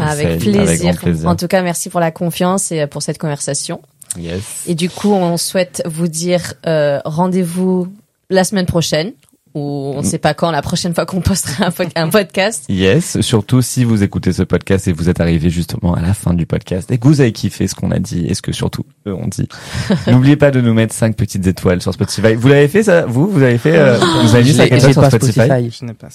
Avec 0.00 0.38
plaisir. 0.38 0.60
Avec 0.62 0.80
grand 0.80 0.94
plaisir. 0.94 1.28
En 1.28 1.34
tout 1.36 1.48
cas, 1.48 1.62
merci 1.62 1.88
pour 1.90 1.98
la 2.00 2.10
confiance 2.12 2.70
et 2.72 2.82
euh, 2.82 2.86
pour 2.86 3.02
cette 3.02 3.18
conversation. 3.18 3.80
Yes. 4.16 4.62
Et 4.66 4.74
du 4.76 4.88
coup, 4.90 5.12
on 5.12 5.36
souhaite 5.36 5.82
vous 5.86 6.06
dire 6.08 6.54
euh, 6.66 7.00
rendez-vous 7.04 7.88
la 8.30 8.44
semaine 8.44 8.66
prochaine 8.66 9.12
ou 9.56 9.94
on 9.96 10.02
ne 10.02 10.06
sait 10.06 10.18
pas 10.18 10.34
quand 10.34 10.50
la 10.50 10.60
prochaine 10.60 10.94
fois 10.94 11.06
qu'on 11.06 11.22
postera 11.22 11.66
un, 11.66 11.70
po- 11.70 11.84
un 11.96 12.08
podcast. 12.10 12.64
Yes, 12.68 13.20
surtout 13.22 13.62
si 13.62 13.84
vous 13.84 14.02
écoutez 14.02 14.32
ce 14.34 14.42
podcast 14.42 14.86
et 14.86 14.92
vous 14.92 15.08
êtes 15.08 15.18
arrivé 15.20 15.48
justement 15.48 15.94
à 15.94 16.02
la 16.02 16.12
fin 16.12 16.34
du 16.34 16.44
podcast 16.44 16.90
et 16.90 16.98
que 16.98 17.08
vous 17.08 17.22
avez 17.22 17.32
kiffé 17.32 17.66
ce 17.66 17.74
qu'on 17.74 17.90
a 17.90 17.98
dit 17.98 18.26
et 18.26 18.34
ce 18.34 18.42
que 18.42 18.52
surtout 18.52 18.84
eux 19.06 19.14
ont 19.14 19.26
dit. 19.28 19.48
N'oubliez 20.08 20.36
pas 20.36 20.50
de 20.50 20.60
nous 20.60 20.74
mettre 20.74 20.94
cinq 20.94 21.16
petites 21.16 21.46
étoiles 21.46 21.80
sur 21.80 21.94
Spotify. 21.94 22.34
Vous 22.34 22.48
l'avez 22.48 22.68
fait 22.68 22.82
ça? 22.82 23.06
Vous 23.06 23.28
Vous 23.28 23.42
avez 23.42 23.56
fait 23.56 23.78
euh, 23.78 23.96
Vous 24.22 24.34
avez 24.34 24.44
mis 24.44 24.50
J'ai 24.50 24.56
5 24.68 24.72
étoiles 24.72 24.92
sur 24.92 25.00
pas 25.02 25.08
Spotify, 25.10 25.32
Spotify. 25.40 25.70
Je 25.80 25.84
n'ai 25.86 25.94
pas 25.94 26.08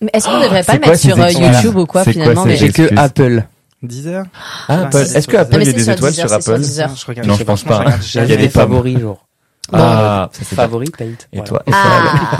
Mais 0.00 0.10
est-ce 0.12 0.26
qu'on 0.26 0.38
ne 0.38 0.42
devrait 0.44 0.64
pas 0.64 0.74
le 0.74 0.80
mettre 0.80 0.98
sur 0.98 1.20
euh, 1.20 1.30
YouTube 1.30 1.76
ou 1.76 1.86
quoi 1.86 2.02
finalement. 2.04 2.44
J'ai 2.48 2.72
que. 2.72 2.92
Apple. 2.98 3.44
Deezer? 3.82 4.24
Ah, 4.68 4.82
Apple. 4.82 4.96
Est-ce 5.14 5.26
que 5.28 5.36
Apple 5.36 5.58
il 5.62 5.66
y 5.66 5.70
a 5.70 5.72
des 5.72 5.90
étoiles 5.90 6.12
sur 6.12 6.30
Apple? 6.32 6.58
Deezer. 6.58 6.90
Je 6.96 7.06
regarde. 7.06 7.28
Non, 7.28 7.34
je 7.36 7.44
pense 7.44 7.62
pas. 7.62 7.84
Il 8.16 8.28
y 8.28 8.32
a 8.32 8.36
des 8.36 8.48
favoris, 8.48 8.98
genre. 8.98 9.26
Ah, 9.72 10.28
ça 10.32 10.40
c'est. 10.44 10.54
Favoris, 10.56 10.90
Tate. 10.92 11.28
Et 11.32 11.36
Voilà. 11.38 11.48
toi 11.48 11.62
et 11.66 11.70
Ah 11.74 12.38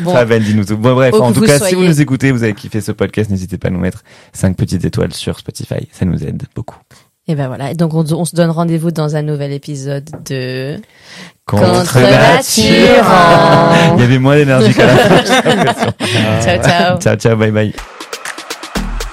bon, 0.02 0.14
Ben, 0.26 0.42
dis-nous 0.42 0.64
tout. 0.64 0.76
Bon, 0.76 0.94
bref, 0.94 1.14
Où 1.14 1.18
en 1.22 1.32
tout 1.32 1.40
cas, 1.42 1.58
si 1.58 1.74
vous 1.74 1.84
nous 1.84 2.00
écoutez, 2.00 2.30
vous 2.32 2.42
avez 2.42 2.54
kiffé 2.54 2.80
ce 2.80 2.92
podcast, 2.92 3.30
n'hésitez 3.30 3.58
pas 3.58 3.68
à 3.68 3.70
nous 3.70 3.78
mettre 3.80 4.02
5 4.32 4.56
petites 4.56 4.84
étoiles 4.84 5.12
sur 5.12 5.38
Spotify. 5.38 5.88
Ça 5.92 6.04
nous 6.04 6.22
aide 6.24 6.42
beaucoup. 6.54 6.78
et 7.28 7.34
ben 7.34 7.46
voilà. 7.48 7.70
Et 7.70 7.74
donc 7.74 7.94
on, 7.94 8.04
on 8.12 8.24
se 8.24 8.34
donne 8.34 8.50
rendez-vous 8.50 8.90
dans 8.90 9.14
un 9.16 9.22
nouvel 9.22 9.52
épisode 9.52 10.08
de 10.28 10.78
Contre 11.46 12.00
nature. 12.00 13.04
Il 13.96 14.00
y 14.00 14.04
avait 14.04 14.18
moins 14.18 14.36
d'énergie 14.36 14.72
qu'à 14.74 14.86
la 14.86 14.96
fin. 14.96 15.22
Ciao 16.42 16.62
ciao. 16.62 16.98
Ciao, 16.98 17.16
ciao, 17.16 17.36
bye 17.36 17.50
bye. 17.50 17.72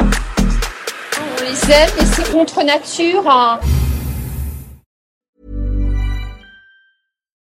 On 0.02 1.44
les 1.44 1.74
aime 1.74 1.90
et 2.02 2.06
c'est 2.06 2.32
contre 2.32 2.64
nature. 2.64 3.24
hein. 3.30 3.60